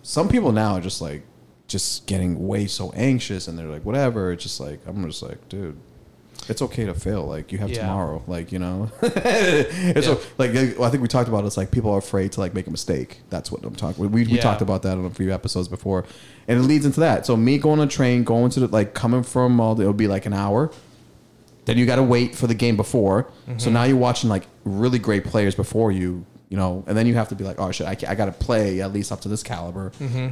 some 0.03 0.29
people 0.29 0.51
now 0.51 0.73
are 0.75 0.81
just 0.81 1.01
like 1.01 1.23
just 1.69 2.05
getting 2.07 2.45
way 2.47 2.67
so 2.67 2.91
anxious 2.91 3.47
and 3.47 3.57
they're 3.57 3.67
like 3.67 3.85
whatever. 3.85 4.33
It's 4.33 4.43
just 4.43 4.59
like 4.59 4.79
I'm 4.85 5.05
just 5.07 5.23
like 5.23 5.47
dude. 5.47 5.77
It's 6.47 6.61
okay 6.63 6.85
to 6.85 6.93
fail. 6.93 7.25
Like 7.25 7.51
you 7.51 7.57
have 7.59 7.69
Yeah. 7.69 7.81
tomorrow. 7.81 8.23
Like 8.27 8.51
you 8.51 8.59
know, 8.59 8.89
it's 9.01 10.07
Yeah. 10.07 10.13
o- 10.13 10.21
like 10.37 10.51
I 10.51 10.89
think 10.89 11.01
we 11.01 11.07
talked 11.07 11.29
about. 11.29 11.45
It's 11.45 11.57
like 11.57 11.69
people 11.69 11.91
are 11.91 11.99
afraid 11.99 12.31
to 12.33 12.39
like 12.39 12.53
make 12.53 12.65
a 12.67 12.71
mistake. 12.71 13.21
That's 13.29 13.51
what 13.51 13.63
I'm 13.63 13.75
talking. 13.75 14.01
We 14.09 14.23
we 14.25 14.31
Yeah. 14.31 14.41
talked 14.41 14.61
about 14.61 14.81
that 14.83 14.97
on 14.97 15.05
a 15.05 15.09
few 15.11 15.31
episodes 15.33 15.67
before, 15.67 16.05
and 16.47 16.59
it 16.59 16.63
leads 16.63 16.85
into 16.85 17.01
that. 17.01 17.25
So 17.25 17.37
me 17.37 17.57
going 17.57 17.79
on 17.79 17.87
a 17.87 17.89
train, 17.89 18.23
going 18.23 18.49
to 18.51 18.61
the 18.61 18.67
like 18.67 18.93
coming 18.93 19.21
from 19.23 19.59
all, 19.59 19.75
the, 19.75 19.83
it'll 19.83 19.93
be 19.93 20.07
like 20.07 20.25
an 20.25 20.33
hour. 20.33 20.71
Then 21.65 21.77
you 21.77 21.85
got 21.85 21.97
to 21.97 22.03
wait 22.03 22.35
for 22.35 22.47
the 22.47 22.55
game 22.55 22.75
before. 22.77 23.25
Mm-hmm. 23.47 23.59
So 23.59 23.69
now 23.69 23.83
you're 23.83 23.97
watching 23.97 24.27
like 24.29 24.47
really 24.63 24.97
great 24.97 25.25
players 25.25 25.53
before 25.53 25.91
you, 25.91 26.25
you 26.47 26.57
know, 26.57 26.83
and 26.87 26.97
then 26.97 27.05
you 27.05 27.13
have 27.13 27.27
to 27.29 27.35
be 27.35 27.43
like, 27.43 27.59
oh 27.59 27.71
shit, 27.71 27.85
I, 27.85 27.91
I 28.11 28.15
got 28.15 28.25
to 28.25 28.31
play 28.31 28.81
at 28.81 28.91
least 28.91 29.11
up 29.11 29.21
to 29.21 29.29
this 29.29 29.43
caliber. 29.43 29.91
Mm-hmm. 29.99 30.29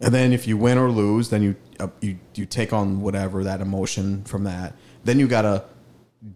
And 0.00 0.14
then 0.14 0.32
if 0.32 0.46
you 0.46 0.56
win 0.56 0.78
or 0.78 0.90
lose, 0.90 1.28
then 1.30 1.42
you 1.42 1.56
uh, 1.78 1.88
you 2.00 2.18
you 2.34 2.46
take 2.46 2.72
on 2.72 3.00
whatever 3.00 3.44
that 3.44 3.60
emotion 3.60 4.24
from 4.24 4.44
that. 4.44 4.74
Then 5.04 5.18
you 5.18 5.28
got 5.28 5.42
to 5.42 5.64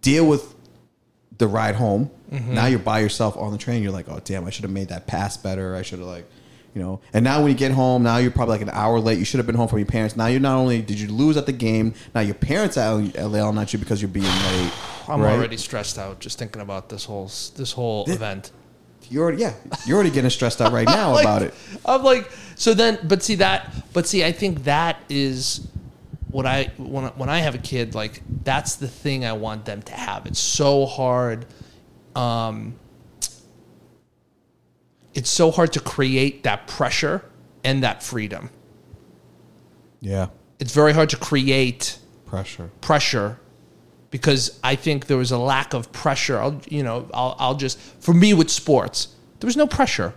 deal 0.01 0.27
with 0.27 0.55
the 1.39 1.47
ride 1.47 1.75
home. 1.75 2.11
Mm-hmm. 2.31 2.55
Now 2.55 2.67
you're 2.67 2.79
by 2.79 3.01
yourself 3.01 3.37
on 3.37 3.53
the 3.53 3.59
train. 3.59 3.83
You're 3.83 3.93
like, 3.93 4.09
oh 4.09 4.21
damn, 4.25 4.45
I 4.45 4.51
should 4.51 4.65
have 4.65 4.73
made 4.73 4.89
that 4.89 5.07
pass 5.07 5.37
better. 5.37 5.75
I 5.75 5.83
should 5.83 5.99
have 5.99 6.09
like, 6.09 6.29
you 6.75 6.83
know. 6.83 7.01
And 7.13 7.25
now 7.25 7.41
when 7.41 7.51
you 7.51 7.57
get 7.57 7.73
home, 7.73 8.03
now 8.03 8.19
you're 8.19 8.31
probably 8.31 8.55
like 8.55 8.63
an 8.63 8.71
hour 8.71 9.01
late. 9.01 9.19
You 9.19 9.25
should 9.25 9.39
have 9.39 9.47
been 9.47 9.57
home 9.57 9.69
from 9.69 9.79
your 9.79 9.87
parents. 9.87 10.17
Now 10.17 10.27
you're 10.27 10.41
not 10.41 10.57
only 10.57 10.83
did 10.83 10.99
you 11.01 11.09
lose 11.09 11.37
at 11.37 11.47
the 11.47 11.53
game, 11.53 11.95
now 12.15 12.21
your 12.21 12.35
parents 12.35 12.77
are 12.77 13.01
yelling 13.01 13.59
at 13.59 13.73
you 13.73 13.79
because 13.79 14.01
you're 14.01 14.09
being 14.09 14.27
late. 14.27 14.73
I'm 15.09 15.21
right? 15.21 15.35
already 15.35 15.57
stressed 15.57 15.99
out 15.99 16.21
just 16.21 16.39
thinking 16.39 16.63
about 16.63 16.89
this 16.89 17.05
whole 17.05 17.27
this 17.57 17.73
whole 17.73 18.05
event. 18.11 18.53
You're 19.11 19.23
already 19.25 19.43
yeah. 19.43 19.55
You're 19.87 19.97
already 19.97 20.11
getting 20.11 20.31
stressed 20.31 20.61
out 20.63 20.73
right 20.73 20.87
now 21.01 21.13
Like, 21.13 21.25
about 21.25 21.43
it. 21.43 21.55
I'm 21.85 22.03
like, 22.03 22.31
so 22.57 22.75
then, 22.75 22.99
but 23.05 23.23
see 23.23 23.37
that, 23.37 23.73
but 23.93 24.07
see, 24.07 24.25
I 24.25 24.33
think 24.33 24.65
that 24.65 24.99
is 25.09 25.67
what 26.31 26.47
I 26.47 26.71
when 26.77 27.05
I- 27.05 27.13
when 27.17 27.29
I 27.29 27.39
have 27.41 27.55
a 27.55 27.59
kid, 27.59 27.95
like 27.95 28.23
that's 28.43 28.75
the 28.77 28.89
thing 28.89 29.25
I 29.25 29.33
want 29.33 29.65
them 29.65 29.83
to 29.83 29.93
have. 29.93 30.27
It's 30.27 30.41
so 30.41 30.85
hard. 30.87 31.47
Um, 32.17 32.75
it's 35.15 35.31
so 35.31 35.51
hard 35.51 35.73
to 35.75 35.81
create 35.81 36.43
that 36.43 36.67
pressure 36.67 37.23
and 37.63 37.83
that 37.83 38.03
freedom. 38.03 38.51
Yeah. 40.01 40.27
It's 40.59 40.73
very 40.75 40.93
hard 40.93 41.09
to 41.11 41.17
create 41.17 41.99
Pressure. 42.27 42.71
pressure 42.81 43.39
because 44.11 44.59
I 44.63 44.75
think 44.77 45.07
there 45.07 45.17
was 45.17 45.31
a 45.31 45.39
lack 45.39 45.73
of 45.73 45.93
pressure. 45.93 46.39
I'll, 46.39 46.61
you 46.69 46.83
know, 46.83 47.09
I'll, 47.15 47.37
I'll 47.39 47.55
just, 47.55 47.79
for 47.79 48.13
me 48.13 48.35
with 48.35 48.51
sports, 48.51 49.09
there 49.41 49.47
was 49.47 49.57
no 49.57 49.67
pressure. 49.67 50.15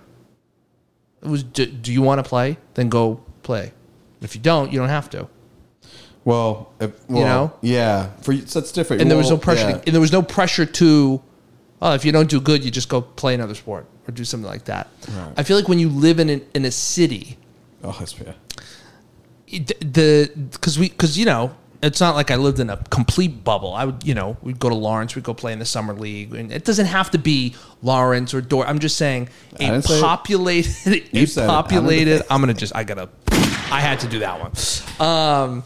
It 1.23 1.27
was, 1.27 1.43
do, 1.43 1.65
do 1.65 1.91
you 1.91 2.01
want 2.01 2.19
to 2.23 2.27
play? 2.27 2.57
Then 2.75 2.89
go 2.89 3.21
play. 3.43 3.73
If 4.21 4.35
you 4.35 4.41
don't, 4.41 4.71
you 4.71 4.79
don't 4.79 4.89
have 4.89 5.09
to. 5.11 5.27
Well, 6.25 6.73
if, 6.79 6.91
well 7.09 7.23
know? 7.23 7.53
yeah. 7.61 8.09
For 8.21 8.33
you, 8.33 8.45
so 8.45 8.59
it's 8.59 8.71
different. 8.71 9.01
And 9.01 9.09
there 9.09 9.17
was 9.17 9.29
no 9.29 9.37
pressure. 9.37 9.69
yeah. 9.69 9.81
And 9.85 9.93
there 9.93 10.01
was 10.01 10.11
no 10.11 10.21
pressure 10.21 10.65
to, 10.65 11.21
oh, 11.81 11.93
if 11.93 12.03
you 12.03 12.11
don't 12.11 12.29
do 12.29 12.41
good, 12.41 12.63
you 12.65 12.71
just 12.71 12.89
go 12.89 13.01
play 13.01 13.33
another 13.33 13.55
sport 13.55 13.85
or 14.07 14.11
do 14.11 14.25
something 14.25 14.47
like 14.49 14.65
that. 14.65 14.89
Right. 15.09 15.33
I 15.37 15.43
feel 15.43 15.55
like 15.57 15.67
when 15.69 15.79
you 15.79 15.89
live 15.89 16.19
in, 16.19 16.29
an, 16.29 16.45
in 16.53 16.65
a 16.65 16.71
city, 16.71 17.37
Oh, 17.83 17.95
that's 17.97 18.19
yeah. 18.19 18.33
it- 19.47 19.93
the 19.93 20.31
because 20.51 20.77
we 20.79 20.89
because 20.89 21.17
you 21.17 21.25
know 21.25 21.55
it's 21.83 21.99
not 21.99 22.15
like 22.15 22.31
I 22.31 22.35
lived 22.35 22.59
in 22.59 22.69
a 22.69 22.77
complete 22.89 23.43
bubble. 23.43 23.73
I 23.73 23.85
would 23.85 24.03
you 24.03 24.13
know 24.13 24.37
we'd 24.41 24.59
go 24.59 24.69
to 24.69 24.75
Lawrence, 24.75 25.15
we'd 25.15 25.23
go 25.23 25.33
play 25.33 25.53
in 25.53 25.59
the 25.59 25.65
summer 25.65 25.93
league, 25.93 26.33
and 26.33 26.51
it 26.51 26.65
doesn't 26.65 26.87
have 26.87 27.11
to 27.11 27.17
be 27.17 27.55
Lawrence 27.81 28.33
or 28.33 28.41
Dor. 28.41 28.65
I'm 28.65 28.79
just 28.79 28.97
saying 28.97 29.29
a 29.55 29.57
didn't 29.57 29.83
say 29.83 29.97
it. 29.97 30.01
populated 30.01 31.11
a. 31.13 31.47
Populated. 31.47 32.23
I'm 32.31 32.41
gonna 32.41 32.53
just 32.53 32.75
I 32.75 32.83
gotta 32.83 33.09
I 33.31 33.79
had 33.81 33.99
to 34.01 34.07
do 34.07 34.19
that 34.19 34.39
one. 34.39 34.51
Um, 34.99 35.63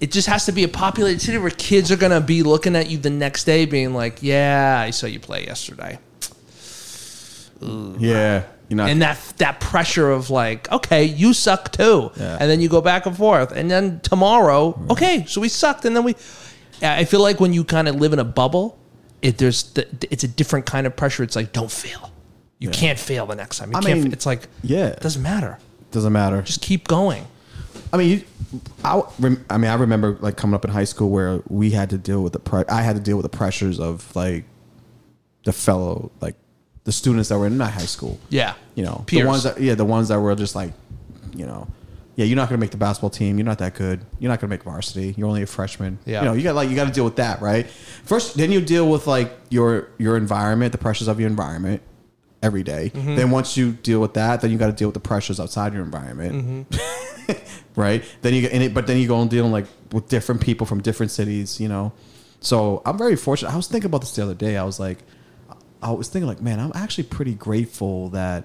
it 0.00 0.10
just 0.10 0.28
has 0.28 0.46
to 0.46 0.52
be 0.52 0.64
a 0.64 0.68
populated 0.68 1.20
city 1.20 1.38
where 1.38 1.50
kids 1.50 1.92
are 1.92 1.96
gonna 1.96 2.20
be 2.20 2.42
looking 2.42 2.74
at 2.74 2.88
you 2.90 2.98
the 2.98 3.10
next 3.10 3.44
day, 3.44 3.66
being 3.66 3.92
like, 3.94 4.22
"Yeah, 4.22 4.80
I 4.84 4.90
saw 4.90 5.06
you 5.06 5.20
play 5.20 5.44
yesterday." 5.44 5.98
Yeah. 7.60 8.44
And 8.80 9.02
that 9.02 9.18
that 9.38 9.60
pressure 9.60 10.10
of 10.10 10.30
like, 10.30 10.70
okay, 10.72 11.04
you 11.04 11.32
suck 11.34 11.72
too, 11.72 12.10
Yeah. 12.16 12.38
and 12.40 12.50
then 12.50 12.60
you 12.60 12.68
go 12.68 12.80
back 12.80 13.06
and 13.06 13.16
forth, 13.16 13.52
and 13.52 13.70
then 13.70 14.00
tomorrow, 14.00 14.72
mm-hmm. 14.72 14.90
okay, 14.92 15.24
so 15.26 15.40
we 15.40 15.48
sucked, 15.48 15.84
and 15.84 15.94
then 15.96 16.04
we. 16.04 16.14
I 16.82 17.04
feel 17.04 17.20
like 17.22 17.38
when 17.38 17.52
you 17.52 17.62
kind 17.64 17.86
of 17.88 17.96
live 17.96 18.12
in 18.12 18.18
a 18.18 18.24
bubble, 18.24 18.76
it 19.22 19.38
there's 19.38 19.62
the, 19.74 19.86
it's 20.10 20.24
a 20.24 20.28
different 20.28 20.66
kind 20.66 20.86
of 20.86 20.96
pressure. 20.96 21.22
It's 21.22 21.36
like 21.36 21.52
don't 21.52 21.70
fail, 21.70 22.10
you 22.58 22.68
Yeah. 22.70 22.74
can't 22.74 22.98
fail 22.98 23.26
the 23.26 23.36
next 23.36 23.58
time. 23.58 23.70
You 23.70 23.78
I 23.78 23.82
can't. 23.82 24.02
mean, 24.02 24.12
it's 24.12 24.26
like 24.26 24.48
yeah. 24.62 24.86
it 24.88 25.00
doesn't 25.00 25.22
matter. 25.22 25.58
doesn't 25.92 26.12
matter. 26.12 26.42
Just 26.42 26.60
keep 26.62 26.88
going. 26.88 27.24
I 27.92 27.98
mean, 27.98 28.08
you, 28.10 28.60
I, 28.84 29.02
I 29.50 29.58
mean, 29.58 29.70
I 29.70 29.74
remember 29.74 30.16
like 30.20 30.36
coming 30.36 30.54
up 30.54 30.64
in 30.64 30.70
high 30.70 30.84
school 30.84 31.10
where 31.10 31.40
we 31.48 31.70
had 31.70 31.90
to 31.90 31.98
deal 31.98 32.22
with 32.22 32.32
the 32.32 32.38
pre- 32.40 32.64
I 32.68 32.82
had 32.82 32.96
to 32.96 33.02
deal 33.02 33.16
with 33.16 33.24
the 33.24 33.36
pressures 33.36 33.78
of 33.78 34.14
like 34.16 34.44
the 35.44 35.52
fellow 35.52 36.10
like 36.20 36.34
the 36.84 36.92
students 36.92 37.28
that 37.28 37.38
were 37.38 37.46
in 37.46 37.56
my 37.56 37.68
high 37.68 37.86
school. 37.86 38.18
Yeah, 38.28 38.54
You 38.74 38.84
know, 38.84 39.04
Peers. 39.06 39.22
the 39.22 39.28
ones 39.28 39.42
that 39.44 39.60
yeah, 39.60 39.74
the 39.74 39.84
ones 39.84 40.08
that 40.08 40.18
were 40.20 40.34
just 40.34 40.54
like, 40.54 40.72
you 41.34 41.46
know, 41.46 41.68
yeah, 42.16 42.24
you're 42.26 42.36
not 42.36 42.48
gonna 42.48 42.58
make 42.58 42.70
the 42.72 42.76
basketball 42.76 43.10
team. 43.10 43.38
You're 43.38 43.46
not 43.46 43.58
that 43.58 43.74
good. 43.74 44.00
You're 44.18 44.30
not 44.30 44.40
gonna 44.40 44.50
make 44.50 44.64
varsity. 44.64 45.14
You're 45.16 45.28
only 45.28 45.42
a 45.42 45.46
freshman. 45.46 45.98
Yeah. 46.04 46.20
you 46.20 46.24
know, 46.26 46.32
you 46.34 46.42
got 46.42 46.54
like 46.54 46.68
you 46.68 46.76
got 46.76 46.86
to 46.86 46.92
deal 46.92 47.04
with 47.04 47.16
that, 47.16 47.40
right? 47.40 47.66
First, 48.04 48.36
then 48.36 48.50
you 48.52 48.60
deal 48.60 48.88
with 48.90 49.06
like 49.06 49.32
your 49.48 49.88
your 49.98 50.16
environment, 50.16 50.72
the 50.72 50.78
pressures 50.78 51.08
of 51.08 51.18
your 51.20 51.28
environment 51.28 51.80
every 52.42 52.62
day. 52.64 52.90
Mm-hmm. 52.92 53.14
Then 53.16 53.30
once 53.30 53.56
you 53.56 53.72
deal 53.72 54.00
with 54.00 54.14
that, 54.14 54.40
then 54.40 54.50
you 54.50 54.58
got 54.58 54.66
to 54.66 54.72
deal 54.72 54.88
with 54.88 54.94
the 54.94 55.00
pressures 55.00 55.38
outside 55.40 55.72
your 55.72 55.84
environment, 55.84 56.66
Mm-hmm. 56.70 57.32
right? 57.80 58.04
Then 58.22 58.34
you 58.34 58.40
get 58.42 58.52
in 58.52 58.62
it, 58.62 58.74
but 58.74 58.86
then 58.86 58.98
you 58.98 59.06
go 59.08 59.20
and 59.22 59.30
deal 59.30 59.46
like 59.48 59.66
with 59.92 60.08
different 60.08 60.40
people 60.40 60.66
from 60.66 60.82
different 60.82 61.12
cities, 61.12 61.60
you 61.60 61.68
know. 61.68 61.92
So 62.40 62.82
I'm 62.84 62.98
very 62.98 63.14
fortunate. 63.16 63.52
I 63.52 63.56
was 63.56 63.68
thinking 63.68 63.86
about 63.86 64.00
this 64.00 64.14
the 64.16 64.22
other 64.24 64.34
day. 64.34 64.56
I 64.56 64.64
was 64.64 64.80
like, 64.80 64.98
I 65.82 65.90
was 65.92 66.08
thinking 66.08 66.28
like, 66.28 66.40
man, 66.40 66.60
I'm 66.60 66.72
actually 66.74 67.04
pretty 67.04 67.34
grateful 67.34 68.08
that 68.10 68.44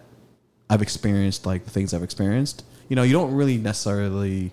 I've 0.69 0.81
experienced 0.81 1.45
like 1.45 1.63
the 1.65 1.69
things 1.71 1.93
I've 1.93 2.03
experienced. 2.03 2.63
You 2.89 2.95
know, 2.95 3.03
you 3.03 3.13
don't 3.13 3.33
really 3.33 3.57
necessarily 3.57 4.51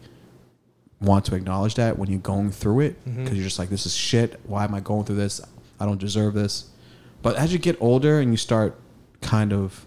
want 1.01 1.25
to 1.27 1.35
acknowledge 1.35 1.75
that 1.77 1.99
when 1.99 2.11
you're 2.11 2.21
going 2.21 2.51
through 2.51 2.81
it 2.81 3.05
because 3.05 3.19
Mm-hmm. 3.27 3.35
you're 3.37 3.45
just 3.45 3.59
like, 3.59 3.69
this 3.71 3.87
is 3.87 3.95
shit. 3.97 4.39
Why 4.45 4.65
am 4.65 4.75
I 4.75 4.81
going 4.81 5.05
through 5.05 5.17
this? 5.17 5.41
I 5.81 5.87
don't 5.87 5.99
deserve 6.01 6.35
this. 6.35 6.67
But 7.23 7.37
as 7.37 7.53
you 7.53 7.59
get 7.59 7.77
older 7.81 8.21
and 8.21 8.31
you 8.33 8.37
start 8.37 8.77
kind 9.23 9.53
of 9.53 9.87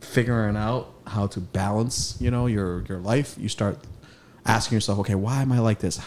figuring 0.00 0.56
out 0.56 0.92
how 1.06 1.26
to 1.28 1.40
balance, 1.40 2.16
you 2.20 2.30
know, 2.30 2.46
your 2.46 2.82
your 2.88 2.98
life, 2.98 3.36
you 3.38 3.48
start 3.48 3.78
asking 4.44 4.76
yourself, 4.76 4.98
okay, 5.00 5.14
why 5.14 5.42
am 5.42 5.52
I 5.52 5.58
like 5.58 5.80
this? 5.80 6.00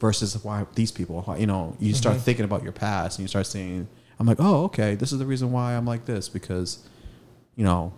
Versus 0.00 0.42
why 0.42 0.64
these 0.74 0.90
people, 0.90 1.20
why, 1.22 1.36
you 1.36 1.46
know, 1.46 1.76
you 1.78 1.94
start 1.94 2.16
Mm-hmm. 2.16 2.24
thinking 2.24 2.44
about 2.44 2.62
your 2.62 2.72
past 2.72 3.18
and 3.18 3.24
you 3.24 3.28
start 3.28 3.46
saying, 3.46 3.86
I'm 4.20 4.26
like, 4.26 4.36
oh, 4.38 4.64
okay, 4.64 4.94
this 4.94 5.12
is 5.12 5.18
the 5.18 5.24
reason 5.24 5.50
why 5.50 5.74
I'm 5.74 5.86
like 5.86 6.04
this 6.04 6.28
because, 6.28 6.86
you 7.56 7.64
know, 7.64 7.94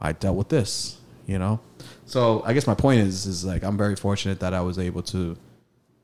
I 0.00 0.12
dealt 0.12 0.36
with 0.36 0.48
this, 0.48 0.96
you 1.26 1.38
know. 1.38 1.60
So 2.06 2.42
I 2.46 2.54
guess 2.54 2.66
my 2.66 2.74
point 2.74 3.00
is, 3.00 3.26
is 3.26 3.44
like 3.44 3.62
I'm 3.62 3.76
very 3.76 3.94
fortunate 3.94 4.40
that 4.40 4.54
I 4.54 4.62
was 4.62 4.78
able 4.78 5.02
to 5.02 5.36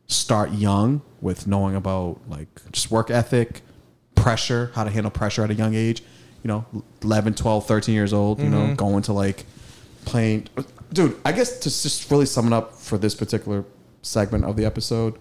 start 0.06 0.52
young 0.52 1.00
with 1.22 1.46
knowing 1.46 1.76
about 1.76 2.20
like 2.28 2.48
just 2.72 2.90
work 2.90 3.10
ethic, 3.10 3.62
pressure, 4.14 4.70
how 4.74 4.84
to 4.84 4.90
handle 4.90 5.10
pressure 5.10 5.42
at 5.42 5.50
a 5.50 5.54
young 5.54 5.74
age. 5.74 6.02
You 6.42 6.48
know, 6.48 6.66
11, 7.02 7.32
12, 7.32 7.66
13 7.66 7.94
years 7.94 8.12
old, 8.12 8.40
you 8.40 8.50
know, 8.50 8.58
mm-hmm. 8.58 8.74
going 8.74 9.02
to 9.04 9.14
like 9.14 9.46
playing. 10.04 10.46
Dude, 10.92 11.18
I 11.24 11.32
guess 11.32 11.58
to 11.60 11.70
just 11.70 12.10
really 12.10 12.26
sum 12.26 12.48
it 12.48 12.52
up 12.52 12.74
for 12.74 12.98
this 12.98 13.14
particular 13.14 13.64
segment 14.02 14.44
of 14.44 14.56
the 14.56 14.66
episode, 14.66 15.18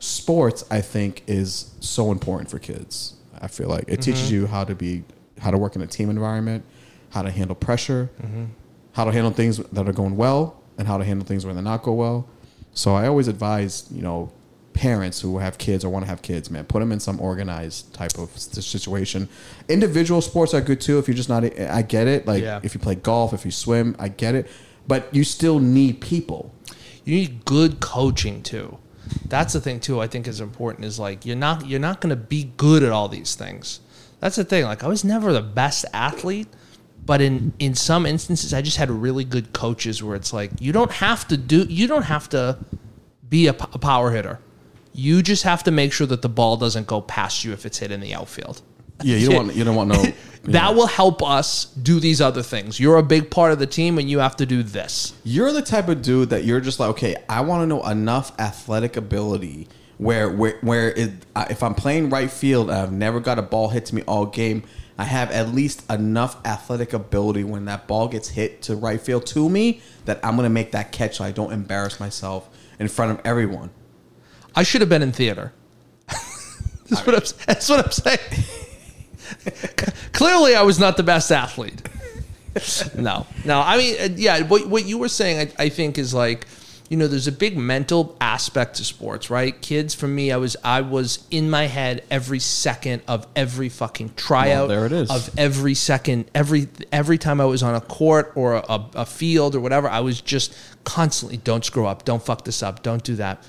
sports, 0.00 0.64
I 0.68 0.80
think, 0.80 1.22
is 1.28 1.70
so 1.78 2.10
important 2.10 2.50
for 2.50 2.58
kids. 2.58 3.14
I 3.40 3.48
feel 3.48 3.68
like 3.68 3.84
it 3.88 4.02
teaches 4.02 4.26
mm-hmm. 4.26 4.34
you 4.34 4.46
how 4.46 4.64
to 4.64 4.74
be, 4.74 5.04
how 5.38 5.50
to 5.50 5.58
work 5.58 5.76
in 5.76 5.82
a 5.82 5.86
team 5.86 6.10
environment, 6.10 6.64
how 7.10 7.22
to 7.22 7.30
handle 7.30 7.54
pressure, 7.54 8.10
mm-hmm. 8.22 8.46
how 8.92 9.04
to 9.04 9.12
handle 9.12 9.32
things 9.32 9.58
that 9.58 9.88
are 9.88 9.92
going 9.92 10.16
well, 10.16 10.60
and 10.78 10.88
how 10.88 10.98
to 10.98 11.04
handle 11.04 11.26
things 11.26 11.46
when 11.46 11.56
they 11.56 11.62
not 11.62 11.82
go 11.82 11.92
well. 11.92 12.28
So 12.72 12.94
I 12.94 13.06
always 13.06 13.28
advise, 13.28 13.86
you 13.90 14.02
know, 14.02 14.32
parents 14.72 15.20
who 15.20 15.38
have 15.38 15.56
kids 15.56 15.84
or 15.84 15.88
want 15.88 16.04
to 16.04 16.08
have 16.08 16.20
kids, 16.20 16.50
man, 16.50 16.64
put 16.64 16.80
them 16.80 16.90
in 16.90 16.98
some 17.00 17.20
organized 17.20 17.94
type 17.94 18.18
of 18.18 18.36
situation. 18.36 19.28
Individual 19.68 20.20
sports 20.20 20.52
are 20.52 20.60
good 20.60 20.80
too. 20.80 20.98
If 20.98 21.06
you're 21.06 21.16
just 21.16 21.28
not, 21.28 21.44
I 21.44 21.82
get 21.82 22.08
it. 22.08 22.26
Like 22.26 22.42
Yeah. 22.42 22.60
if 22.62 22.74
you 22.74 22.80
play 22.80 22.96
golf, 22.96 23.32
if 23.32 23.44
you 23.44 23.52
swim, 23.52 23.94
I 23.98 24.08
get 24.08 24.34
it. 24.34 24.50
But 24.86 25.14
you 25.14 25.24
still 25.24 25.60
need 25.60 26.00
people. 26.00 26.52
you 27.04 27.16
need 27.16 27.44
good 27.44 27.80
coaching 27.80 28.42
too. 28.42 28.78
That's 29.26 29.52
the 29.52 29.60
thing 29.60 29.80
too. 29.80 30.00
I 30.00 30.06
think 30.06 30.26
is 30.28 30.40
important 30.40 30.84
is 30.84 30.98
like 30.98 31.24
you're 31.26 31.36
not 31.36 31.66
you're 31.66 31.80
not 31.80 32.00
going 32.00 32.10
to 32.10 32.16
be 32.16 32.52
good 32.56 32.82
at 32.82 32.92
all 32.92 33.08
these 33.08 33.34
things. 33.34 33.80
That's 34.20 34.36
the 34.36 34.44
thing. 34.44 34.64
Like 34.64 34.84
I 34.84 34.88
was 34.88 35.04
never 35.04 35.32
the 35.32 35.42
best 35.42 35.84
athlete, 35.92 36.48
but 37.04 37.20
in 37.20 37.52
in 37.58 37.74
some 37.74 38.06
instances 38.06 38.54
I 38.54 38.62
just 38.62 38.76
had 38.76 38.90
really 38.90 39.24
good 39.24 39.52
coaches 39.52 40.02
where 40.02 40.16
it's 40.16 40.32
like 40.32 40.50
you 40.60 40.72
don't 40.72 40.92
have 40.92 41.26
to 41.28 41.36
do 41.36 41.62
you 41.64 41.86
don't 41.86 42.04
have 42.04 42.28
to 42.30 42.58
be 43.28 43.46
a, 43.46 43.54
p- 43.54 43.66
a 43.72 43.78
power 43.78 44.10
hitter. 44.10 44.38
You 44.92 45.22
just 45.22 45.42
have 45.42 45.64
to 45.64 45.70
make 45.70 45.92
sure 45.92 46.06
that 46.06 46.22
the 46.22 46.28
ball 46.28 46.56
doesn't 46.56 46.86
go 46.86 47.00
past 47.00 47.44
you 47.44 47.52
if 47.52 47.66
it's 47.66 47.78
hit 47.78 47.90
in 47.90 48.00
the 48.00 48.14
outfield. 48.14 48.62
Yeah, 49.02 49.16
you 49.16 49.28
don't 49.28 49.46
want 49.46 49.56
you 49.56 49.64
don't 49.64 49.76
want 49.76 49.90
no. 49.90 50.04
That 50.44 50.74
will 50.74 50.86
help 50.86 51.22
us 51.22 51.64
do 51.66 52.00
these 52.00 52.20
other 52.20 52.42
things. 52.42 52.78
You're 52.78 52.98
a 52.98 53.02
big 53.02 53.30
part 53.30 53.52
of 53.52 53.58
the 53.58 53.66
team 53.66 53.98
and 53.98 54.10
you 54.10 54.18
have 54.18 54.36
to 54.36 54.46
do 54.46 54.62
this. 54.62 55.14
You're 55.24 55.52
the 55.52 55.62
type 55.62 55.88
of 55.88 56.02
dude 56.02 56.30
that 56.30 56.44
you're 56.44 56.60
just 56.60 56.78
like, 56.78 56.90
okay, 56.90 57.16
I 57.30 57.40
want 57.40 57.62
to 57.62 57.66
know 57.66 57.82
enough 57.86 58.38
athletic 58.38 58.98
ability 58.98 59.68
where 59.96 60.28
where 60.28 60.58
where 60.60 60.90
it, 60.90 61.12
if 61.48 61.62
I'm 61.62 61.74
playing 61.74 62.10
right 62.10 62.30
field 62.30 62.68
and 62.68 62.78
I've 62.78 62.92
never 62.92 63.20
got 63.20 63.38
a 63.38 63.42
ball 63.42 63.68
hit 63.68 63.86
to 63.86 63.94
me 63.94 64.02
all 64.02 64.26
game, 64.26 64.64
I 64.98 65.04
have 65.04 65.30
at 65.30 65.48
least 65.48 65.90
enough 65.90 66.36
athletic 66.46 66.92
ability 66.92 67.44
when 67.44 67.64
that 67.64 67.86
ball 67.86 68.08
gets 68.08 68.28
hit 68.28 68.62
to 68.62 68.76
right 68.76 69.00
field 69.00 69.26
to 69.28 69.48
me 69.48 69.80
that 70.04 70.20
I'm 70.22 70.36
gonna 70.36 70.50
make 70.50 70.72
that 70.72 70.92
catch 70.92 71.16
so 71.16 71.24
I 71.24 71.30
don't 71.30 71.52
embarrass 71.52 72.00
myself 72.00 72.48
in 72.78 72.88
front 72.88 73.12
of 73.12 73.24
everyone. 73.24 73.70
I 74.54 74.62
should 74.62 74.82
have 74.82 74.90
been 74.90 75.02
in 75.02 75.12
theater. 75.12 75.52
that's, 76.06 77.06
what 77.06 77.14
I'm, 77.14 77.46
that's 77.46 77.68
what 77.68 77.84
I'm 77.84 77.90
saying. 77.90 78.18
Clearly, 80.12 80.54
I 80.54 80.62
was 80.62 80.78
not 80.78 80.96
the 80.96 81.02
best 81.02 81.30
athlete. 81.32 81.88
No, 82.96 83.26
no. 83.44 83.60
I 83.60 83.76
mean, 83.76 83.96
uh, 84.00 84.08
yeah. 84.16 84.42
What 84.42 84.68
what 84.68 84.86
you 84.86 84.98
were 84.98 85.08
saying, 85.08 85.48
I, 85.58 85.64
I 85.64 85.68
think, 85.68 85.98
is 85.98 86.14
like, 86.14 86.46
you 86.88 86.96
know, 86.96 87.08
there's 87.08 87.26
a 87.26 87.32
big 87.32 87.56
mental 87.56 88.16
aspect 88.20 88.76
to 88.76 88.84
sports, 88.84 89.28
right? 89.28 89.60
Kids, 89.60 89.92
for 89.92 90.06
me, 90.06 90.30
I 90.30 90.36
was 90.36 90.56
I 90.62 90.80
was 90.82 91.26
in 91.32 91.50
my 91.50 91.66
head 91.66 92.04
every 92.12 92.38
second 92.38 93.02
of 93.08 93.26
every 93.34 93.68
fucking 93.68 94.12
tryout. 94.14 94.68
Well, 94.68 94.68
there 94.68 94.86
it 94.86 94.92
is. 94.92 95.10
Of 95.10 95.36
every 95.36 95.74
second, 95.74 96.30
every 96.32 96.68
every 96.92 97.18
time 97.18 97.40
I 97.40 97.44
was 97.44 97.62
on 97.64 97.74
a 97.74 97.80
court 97.80 98.32
or 98.36 98.54
a, 98.54 98.84
a 98.94 99.06
field 99.06 99.56
or 99.56 99.60
whatever, 99.60 99.88
I 99.88 100.00
was 100.00 100.20
just 100.20 100.56
constantly, 100.84 101.38
don't 101.38 101.64
screw 101.64 101.86
up, 101.86 102.04
don't 102.04 102.22
fuck 102.22 102.44
this 102.44 102.62
up, 102.62 102.84
don't 102.84 103.02
do 103.02 103.16
that. 103.16 103.42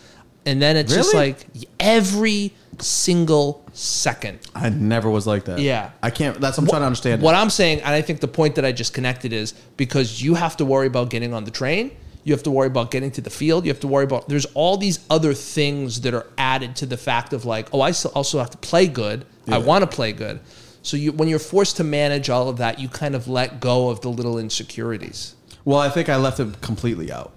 And 0.47 0.61
then 0.61 0.77
it's 0.77 0.93
just 0.93 1.13
like 1.13 1.45
every 1.79 2.53
single 2.79 3.65
second. 3.73 4.39
I 4.53 4.69
never 4.69 5.09
was 5.09 5.27
like 5.27 5.45
that. 5.45 5.59
Yeah. 5.59 5.91
I 6.01 6.09
can't. 6.09 6.39
That's 6.39 6.57
I'm 6.57 6.67
trying 6.67 6.81
to 6.81 6.85
understand. 6.85 7.21
What 7.21 7.35
I'm 7.35 7.49
saying, 7.49 7.79
and 7.79 7.89
I 7.89 8.01
think 8.01 8.19
the 8.21 8.27
point 8.27 8.55
that 8.55 8.65
I 8.65 8.71
just 8.71 8.93
connected 8.93 9.33
is 9.33 9.53
because 9.77 10.21
you 10.21 10.35
have 10.35 10.57
to 10.57 10.65
worry 10.65 10.87
about 10.87 11.09
getting 11.09 11.33
on 11.33 11.43
the 11.43 11.51
train, 11.51 11.91
you 12.23 12.33
have 12.33 12.43
to 12.43 12.51
worry 12.51 12.67
about 12.67 12.91
getting 12.91 13.11
to 13.11 13.21
the 13.21 13.29
field, 13.29 13.65
you 13.65 13.71
have 13.71 13.79
to 13.81 13.87
worry 13.87 14.03
about 14.03 14.27
there's 14.27 14.45
all 14.53 14.77
these 14.77 15.05
other 15.09 15.33
things 15.33 16.01
that 16.01 16.13
are 16.13 16.25
added 16.37 16.75
to 16.77 16.85
the 16.85 16.97
fact 16.97 17.33
of 17.33 17.45
like, 17.45 17.67
oh, 17.71 17.81
I 17.81 17.91
still 17.91 18.11
also 18.15 18.39
have 18.39 18.49
to 18.49 18.57
play 18.57 18.87
good. 18.87 19.25
I 19.47 19.59
want 19.59 19.83
to 19.83 19.87
play 19.87 20.11
good. 20.11 20.39
So 20.81 20.97
you, 20.97 21.11
when 21.11 21.27
you're 21.27 21.39
forced 21.39 21.77
to 21.77 21.83
manage 21.83 22.29
all 22.29 22.49
of 22.49 22.57
that, 22.57 22.79
you 22.79 22.89
kind 22.89 23.15
of 23.15 23.27
let 23.27 23.59
go 23.59 23.89
of 23.89 24.01
the 24.01 24.09
little 24.09 24.39
insecurities. 24.39 25.35
Well, 25.65 25.79
I 25.79 25.89
think 25.89 26.09
I 26.09 26.15
left 26.15 26.39
it 26.39 26.61
completely 26.61 27.11
out. 27.11 27.31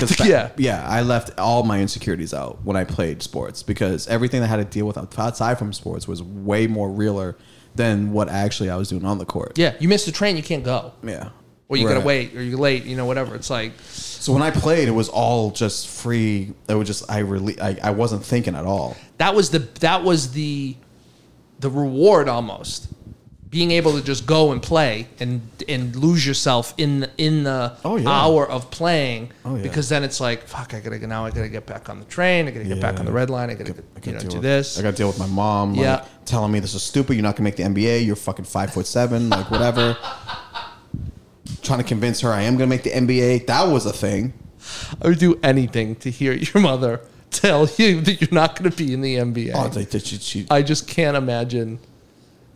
'Cause 0.00 0.12
think- 0.12 0.30
yeah. 0.30 0.50
yeah, 0.56 0.86
I 0.88 1.02
left 1.02 1.38
all 1.38 1.62
my 1.62 1.80
insecurities 1.80 2.32
out 2.34 2.58
when 2.64 2.76
I 2.76 2.84
played 2.84 3.22
sports 3.22 3.62
because 3.62 4.06
everything 4.08 4.42
I 4.42 4.46
had 4.46 4.56
to 4.56 4.64
deal 4.64 4.86
with 4.86 4.96
outside 5.18 5.58
from 5.58 5.72
sports 5.72 6.06
was 6.08 6.22
way 6.22 6.66
more 6.66 6.88
realer 6.90 7.36
than 7.74 8.12
what 8.12 8.28
actually 8.28 8.70
I 8.70 8.76
was 8.76 8.88
doing 8.88 9.04
on 9.04 9.18
the 9.18 9.24
court. 9.26 9.58
Yeah, 9.58 9.74
you 9.78 9.88
miss 9.88 10.04
the 10.04 10.12
train, 10.12 10.36
you 10.36 10.42
can't 10.42 10.64
go, 10.64 10.92
yeah. 11.02 11.28
or 11.68 11.76
you 11.76 11.86
gotta 11.86 12.00
wait, 12.00 12.34
or 12.34 12.42
you're 12.42 12.58
late, 12.58 12.84
you 12.84 12.96
know, 12.96 13.06
whatever. 13.06 13.34
It's 13.36 13.50
like, 13.50 13.72
So 13.84 14.32
when 14.32 14.42
I 14.42 14.50
played, 14.50 14.88
it 14.88 14.92
was 14.92 15.08
all 15.08 15.50
just 15.52 15.86
free. 15.88 16.52
It 16.68 16.74
was 16.74 16.88
just 16.88 17.10
I 17.10 17.18
really 17.20 17.60
I, 17.60 17.76
I 17.82 17.90
wasn't 17.90 18.24
thinking 18.24 18.54
at 18.56 18.64
all. 18.64 18.96
that 19.18 19.34
was 19.34 19.50
the 19.50 19.60
that 19.80 20.02
was 20.02 20.32
the 20.32 20.76
the 21.60 21.70
reward 21.70 22.28
almost 22.28 22.88
being 23.50 23.70
able 23.70 23.92
to 23.98 24.02
just 24.04 24.26
go 24.26 24.52
and 24.52 24.62
play 24.62 25.06
and 25.20 25.40
and 25.68 25.94
lose 25.96 26.26
yourself 26.26 26.74
in 26.76 27.00
the, 27.00 27.10
in 27.18 27.44
the 27.44 27.74
Oh, 27.84 27.96
yeah. 27.96 28.08
hour 28.08 28.46
of 28.48 28.70
playing 28.70 29.30
Oh, 29.44 29.56
yeah. 29.56 29.62
because 29.62 29.88
then 29.88 30.04
it's 30.04 30.20
like 30.20 30.46
fuck 30.46 30.74
I 30.74 30.80
gotta 30.80 30.98
get 30.98 31.08
now 31.08 31.24
I 31.24 31.30
gotta 31.30 31.48
get 31.48 31.64
back 31.64 31.88
on 31.88 31.98
the 31.98 32.04
train 32.06 32.46
I 32.46 32.50
gotta 32.50 32.66
get 32.66 32.80
back 32.80 32.98
on 33.00 33.06
the 33.06 33.12
red 33.12 33.30
line 33.30 33.48
I 33.50 33.54
gotta 33.54 33.72
I 33.96 34.00
gotta 34.00 34.12
know 34.12 34.18
do 34.30 34.36
with- 34.36 34.42
this 34.42 34.78
I 34.78 34.82
got 34.82 34.90
to 34.90 34.96
deal 34.96 35.06
with 35.08 35.18
my 35.18 35.26
mom. 35.26 35.72
Like, 35.74 35.80
Yeah. 35.82 36.04
telling 36.26 36.52
me 36.52 36.60
this 36.60 36.74
is 36.74 36.82
stupid. 36.82 37.14
You're 37.14 37.22
not 37.22 37.36
gonna 37.36 37.44
make 37.44 37.56
the 37.56 37.62
NBA. 37.64 38.04
You're 38.04 38.16
fucking 38.16 38.44
five 38.44 38.72
foot 38.72 38.86
seven. 38.86 39.30
Like 39.30 39.50
whatever. 39.50 39.96
Trying 41.62 41.78
to 41.78 41.84
convince 41.84 42.20
her 42.20 42.30
I 42.30 42.42
am 42.42 42.54
gonna 42.54 42.66
make 42.66 42.82
the 42.82 42.90
NBA. 42.90 43.46
That 43.46 43.68
was 43.68 43.86
a 43.86 43.92
thing. 43.92 44.32
I 45.02 45.08
would 45.08 45.18
do 45.18 45.38
anything 45.42 45.96
to 45.96 46.10
hear 46.10 46.32
your 46.32 46.60
mother 46.62 47.00
tell 47.30 47.66
you 47.78 48.00
that 48.02 48.20
you're 48.20 48.30
not 48.32 48.56
gonna 48.56 48.70
be 48.70 48.92
in 48.92 49.00
the 49.00 49.16
NBA 49.16 49.52
Oh, 49.54 49.68
they, 49.68 49.84
they, 49.84 49.98
she, 49.98 50.16
she, 50.18 50.46
I 50.50 50.62
just 50.62 50.86
can't 50.86 51.16
imagine. 51.16 51.78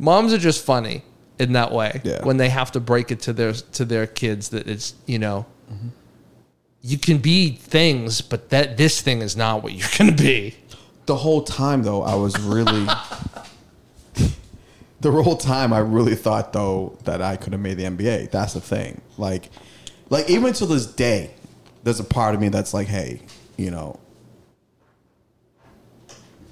Moms 0.02 0.32
are 0.32 0.38
just 0.38 0.64
funny 0.64 1.02
in 1.38 1.52
that 1.52 1.72
way 1.72 2.00
Yeah. 2.04 2.24
when 2.24 2.36
they 2.36 2.48
have 2.48 2.72
to 2.72 2.80
break 2.80 3.10
it 3.12 3.20
to 3.20 3.32
their 3.32 3.52
to 3.52 3.84
their 3.84 4.06
kids 4.06 4.48
that 4.50 4.66
it's 4.66 4.94
you 5.06 5.18
know 5.18 5.46
you 6.84 6.98
can 6.98 7.18
be 7.18 7.50
things, 7.52 8.20
but 8.20 8.50
that 8.50 8.76
this 8.76 9.00
thing 9.00 9.22
is 9.22 9.36
not 9.36 9.62
what 9.62 9.72
you're 9.72 9.88
gonna 9.98 10.10
be. 10.12 10.56
the 11.06 11.14
whole 11.16 11.42
time 11.42 11.82
though 11.84 12.02
i 12.02 12.14
was 12.14 12.38
really 12.40 12.84
the 15.00 15.10
whole 15.10 15.36
time 15.36 15.72
i 15.72 15.78
really 15.78 16.14
thought 16.16 16.52
though 16.52 16.96
that 17.04 17.20
i 17.22 17.36
could 17.36 17.52
have 17.52 17.62
made 17.62 17.76
the 17.76 17.84
nba 17.84 18.30
that's 18.30 18.54
the 18.54 18.60
thing 18.60 19.00
like 19.18 19.50
like 20.10 20.28
even 20.30 20.52
to 20.52 20.66
this 20.66 20.86
day 20.86 21.30
there's 21.84 22.00
a 22.00 22.04
part 22.04 22.34
of 22.34 22.40
me 22.40 22.48
that's 22.48 22.72
like 22.74 22.86
hey 22.88 23.20
you 23.56 23.70
know 23.70 23.98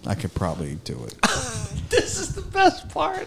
i 0.06 0.14
could 0.14 0.32
probably 0.34 0.76
do 0.84 0.98
it 1.04 1.14
This 1.90 2.20
is 2.20 2.34
the 2.36 2.42
best 2.42 2.88
part. 2.88 3.26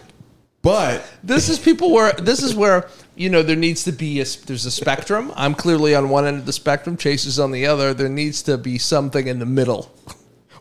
But 0.64 1.04
This 1.22 1.48
is 1.48 1.58
people 1.60 1.92
where 1.92 2.12
this 2.14 2.42
is 2.42 2.56
where 2.56 2.88
you 3.14 3.28
know 3.30 3.42
there 3.44 3.54
needs 3.54 3.84
to 3.84 3.92
be 3.92 4.20
a 4.20 4.24
there's 4.46 4.66
a 4.66 4.70
spectrum. 4.72 5.30
I'm 5.36 5.54
clearly 5.54 5.94
on 5.94 6.08
one 6.08 6.24
end 6.26 6.38
of 6.38 6.46
the 6.46 6.52
spectrum. 6.52 6.96
Chase 6.96 7.24
is 7.26 7.38
on 7.38 7.52
the 7.52 7.66
other. 7.66 7.94
There 7.94 8.08
needs 8.08 8.42
to 8.44 8.58
be 8.58 8.78
something 8.78 9.28
in 9.28 9.38
the 9.38 9.46
middle. 9.46 9.92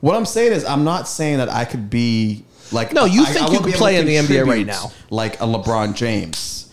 what 0.02 0.16
i'm 0.18 0.26
saying 0.26 0.52
is 0.52 0.66
i'm 0.66 0.84
not 0.84 1.08
saying 1.08 1.38
that 1.38 1.48
i 1.50 1.64
could 1.66 1.90
be 1.90 2.44
like 2.74 2.92
No, 2.92 3.06
you 3.06 3.24
I- 3.24 3.32
think 3.34 3.50
I 3.50 3.54
you 3.54 3.60
could 3.62 3.74
play 3.76 3.96
in 3.96 4.06
the 4.06 4.16
NBA 4.18 4.46
right 4.46 4.66
now. 4.68 4.92
like 5.10 5.36
a 5.40 5.46
lebron 5.46 5.96
james 5.96 6.70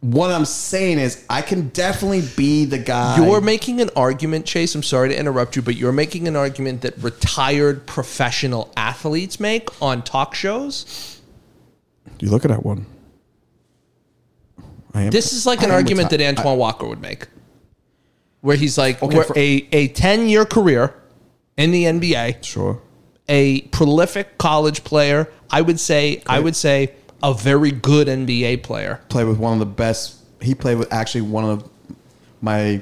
what 0.00 0.30
i'm 0.30 0.46
saying 0.46 0.98
is 0.98 1.22
i 1.28 1.42
can 1.42 1.68
definitely 1.68 2.22
be 2.36 2.64
the 2.64 2.78
guy 2.78 3.18
You're 3.18 3.42
making 3.42 3.82
an 3.82 3.90
argument, 3.94 4.46
Chase. 4.46 4.74
I'm 4.74 4.82
sorry 4.82 5.10
to 5.10 5.18
interrupt 5.18 5.54
you, 5.56 5.60
but 5.62 5.76
you're 5.76 5.92
making 5.92 6.26
an 6.26 6.36
argument 6.36 6.80
that 6.82 6.96
retired 6.98 7.86
professional 7.86 8.72
athletes 8.76 9.38
make 9.38 9.68
on 9.82 10.00
talk 10.02 10.34
shows. 10.34 11.19
You 12.20 12.30
look 12.30 12.44
at 12.44 12.50
that 12.50 12.64
one. 12.64 12.86
I 14.94 15.02
am, 15.02 15.10
This 15.10 15.32
is 15.32 15.46
like 15.46 15.60
I 15.60 15.64
an 15.64 15.70
am 15.70 15.76
argument 15.76 16.08
reti- 16.08 16.18
that 16.18 16.38
Antoine 16.38 16.58
Walker 16.58 16.86
would 16.86 17.00
make. 17.00 17.26
where 18.40 18.56
he's 18.56 18.76
like 18.78 19.02
Okay, 19.02 19.16
where 19.16 19.24
for- 19.24 19.38
a 19.38 19.68
a 19.72 19.88
ten 19.88 20.28
year 20.28 20.44
career 20.44 20.94
in 21.56 21.70
the 21.72 21.84
NBA, 21.84 22.42
Sure. 22.44 22.80
a 23.28 23.60
prolific 23.68 24.38
college 24.38 24.82
player. 24.84 25.28
I 25.50 25.60
would 25.60 25.78
say 25.80 26.22
I 26.26 26.40
would 26.40 26.56
say 26.56 26.92
a 27.22 27.34
very 27.34 27.70
good 27.70 28.08
NBA 28.08 28.62
player. 28.62 29.00
Played 29.08 29.26
with 29.28 29.38
one 29.38 29.52
of 29.52 29.58
the 29.58 29.66
best. 29.66 30.16
He 30.40 30.54
played 30.54 30.78
with 30.78 30.90
actually 30.92 31.20
one 31.22 31.44
of 31.44 31.68
my 32.40 32.80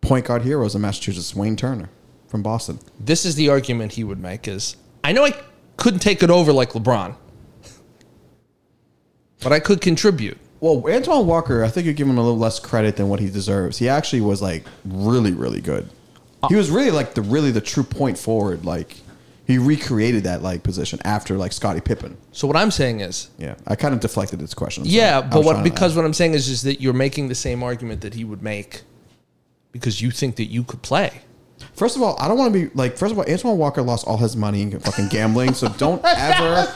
point 0.00 0.24
guard 0.26 0.42
heroes 0.42 0.74
in 0.74 0.80
Massachusetts, 0.80 1.34
Wayne 1.34 1.56
Turner 1.56 1.90
from 2.26 2.42
Boston. 2.42 2.78
This 2.98 3.26
is 3.26 3.34
the 3.34 3.48
argument 3.50 3.92
he 3.92 4.04
would 4.04 4.18
make: 4.20 4.48
is 4.48 4.76
I 5.04 5.12
know 5.12 5.24
I 5.24 5.34
couldn't 5.76 6.00
take 6.00 6.22
it 6.22 6.30
over 6.30 6.52
like 6.52 6.72
LeBron, 6.72 7.14
but 9.42 9.52
I 9.52 9.60
could 9.60 9.80
contribute. 9.80 10.38
Well, 10.60 10.84
Antoine 10.88 11.26
Walker, 11.26 11.62
I 11.64 11.68
think 11.68 11.84
you're 11.84 11.94
giving 11.94 12.14
him 12.14 12.18
a 12.18 12.22
little 12.22 12.38
less 12.38 12.58
credit 12.58 12.96
than 12.96 13.08
what 13.08 13.20
he 13.20 13.30
deserves. 13.30 13.78
He 13.78 13.88
actually 13.88 14.22
was 14.22 14.42
like 14.42 14.64
really, 14.84 15.32
really 15.32 15.60
good. 15.60 15.88
He 16.48 16.56
was 16.56 16.70
really 16.70 16.90
like 16.90 17.14
the 17.14 17.22
really 17.22 17.50
the 17.50 17.60
true 17.60 17.82
point 17.84 18.18
forward. 18.18 18.64
Like 18.64 18.96
he 19.46 19.58
recreated 19.58 20.24
that 20.24 20.42
like 20.42 20.62
position 20.62 20.98
after 21.04 21.36
like 21.36 21.52
Scottie 21.52 21.80
Pippen. 21.80 22.16
So 22.32 22.46
what 22.46 22.56
I'm 22.56 22.70
saying 22.70 23.00
is, 23.00 23.30
Yeah, 23.38 23.54
I 23.66 23.76
kind 23.76 23.94
of 23.94 24.00
deflected 24.00 24.38
this 24.40 24.54
question. 24.54 24.82
I'm 24.82 24.88
yeah, 24.88 25.20
but 25.20 25.44
what 25.44 25.62
because 25.62 25.96
what 25.96 26.04
I'm 26.04 26.12
saying 26.12 26.34
is 26.34 26.48
is 26.48 26.62
that 26.62 26.80
you're 26.80 26.92
making 26.92 27.28
the 27.28 27.34
same 27.34 27.62
argument 27.62 28.00
that 28.02 28.14
he 28.14 28.24
would 28.24 28.42
make 28.42 28.82
because 29.72 30.02
you 30.02 30.10
think 30.10 30.36
that 30.36 30.46
you 30.46 30.64
could 30.64 30.82
play. 30.82 31.22
first 31.74 31.96
of 31.96 32.02
all, 32.02 32.16
I 32.20 32.28
don't 32.28 32.38
want 32.38 32.52
to 32.52 32.66
be 32.66 32.74
like. 32.74 32.96
First 32.96 33.12
of 33.12 33.18
all, 33.18 33.24
Antoine 33.30 33.58
Walker 33.58 33.82
lost 33.82 34.06
all 34.06 34.16
his 34.18 34.36
money 34.36 34.62
in 34.62 34.78
fucking 34.80 35.08
gambling, 35.08 35.54
so 35.54 35.68
don't 35.70 36.04
ever 36.04 36.66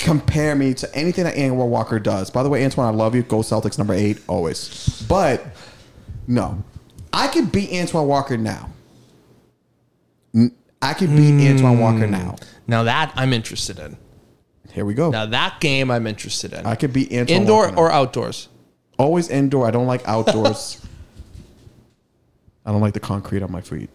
compare 0.00 0.54
me 0.54 0.74
to 0.74 0.94
anything 0.94 1.24
that 1.24 1.36
Antoine 1.36 1.70
Walker 1.70 1.98
does. 1.98 2.30
By 2.30 2.42
the 2.42 2.48
way, 2.48 2.64
Antoine, 2.64 2.86
I 2.86 2.96
love 2.96 3.14
you. 3.14 3.22
Go 3.22 3.38
Celtics 3.38 3.78
number 3.78 3.94
eight 3.94 4.20
always. 4.26 5.04
But 5.08 5.46
no, 6.26 6.64
I 7.12 7.28
could 7.28 7.52
beat 7.52 7.72
Antoine 7.72 8.08
Walker 8.08 8.36
now. 8.36 8.70
I 10.82 10.94
could 10.94 11.10
beat 11.10 11.32
hmm. 11.32 11.46
Antoine 11.46 11.78
Walker 11.78 12.06
now. 12.06 12.36
Now 12.66 12.84
that 12.84 13.12
I'm 13.14 13.32
interested 13.32 13.78
in. 13.78 13.96
Here 14.72 14.84
we 14.84 14.94
go. 14.94 15.10
Now 15.10 15.26
that 15.26 15.60
game 15.60 15.90
I'm 15.90 16.06
interested 16.06 16.52
in. 16.52 16.64
I 16.64 16.74
could 16.74 16.92
beat 16.92 17.12
Antoine 17.12 17.42
Indoor 17.42 17.62
Walker 17.64 17.74
now. 17.74 17.80
or 17.82 17.90
outdoors? 17.92 18.48
always 19.00 19.28
indoor. 19.28 19.66
I 19.66 19.70
don't 19.70 19.86
like 19.86 20.06
outdoors. 20.06 20.80
I 22.66 22.72
don't 22.72 22.80
like 22.80 22.94
the 22.94 23.00
concrete 23.00 23.42
on 23.42 23.50
my 23.50 23.62
feet. 23.62 23.90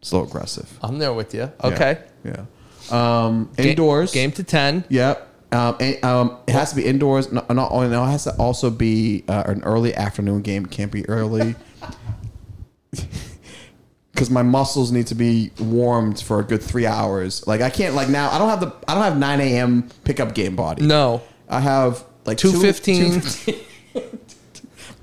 It's 0.00 0.12
a 0.12 0.16
little 0.16 0.28
aggressive. 0.28 0.78
I'm 0.82 0.98
there 0.98 1.12
with 1.12 1.34
you. 1.34 1.40
Yeah. 1.40 1.66
Okay. 1.66 2.02
Yeah. 2.24 2.44
Um, 2.90 3.50
indoors. 3.58 4.12
Game 4.12 4.32
to 4.32 4.42
10. 4.42 4.84
Yep. 4.88 5.28
Um, 5.52 5.76
and, 5.80 6.02
um, 6.04 6.38
it 6.46 6.52
has 6.52 6.70
to 6.70 6.76
be 6.76 6.84
indoors. 6.86 7.30
Not, 7.30 7.48
not 7.54 7.70
only, 7.70 7.88
no, 7.88 8.02
it 8.04 8.10
has 8.10 8.24
to 8.24 8.34
also 8.36 8.70
be 8.70 9.22
uh, 9.28 9.42
an 9.46 9.62
early 9.64 9.94
afternoon 9.94 10.40
game. 10.42 10.64
It 10.64 10.70
can't 10.70 10.90
be 10.92 11.08
early. 11.08 11.54
Because 14.12 14.28
my 14.28 14.42
muscles 14.42 14.92
need 14.92 15.06
to 15.06 15.14
be 15.14 15.50
warmed 15.58 16.20
for 16.20 16.38
a 16.38 16.44
good 16.44 16.62
three 16.62 16.84
hours. 16.84 17.46
Like 17.46 17.62
I 17.62 17.70
can't 17.70 17.94
like 17.94 18.10
now. 18.10 18.30
I 18.30 18.36
don't 18.38 18.50
have 18.50 18.60
the. 18.60 18.70
I 18.86 18.94
don't 18.94 19.02
have 19.02 19.16
nine 19.18 19.40
a.m. 19.40 19.88
pickup 20.04 20.34
game 20.34 20.54
body. 20.54 20.84
No. 20.84 21.22
I 21.48 21.60
have 21.60 22.04
like 22.26 22.36
2:15. 22.36 23.56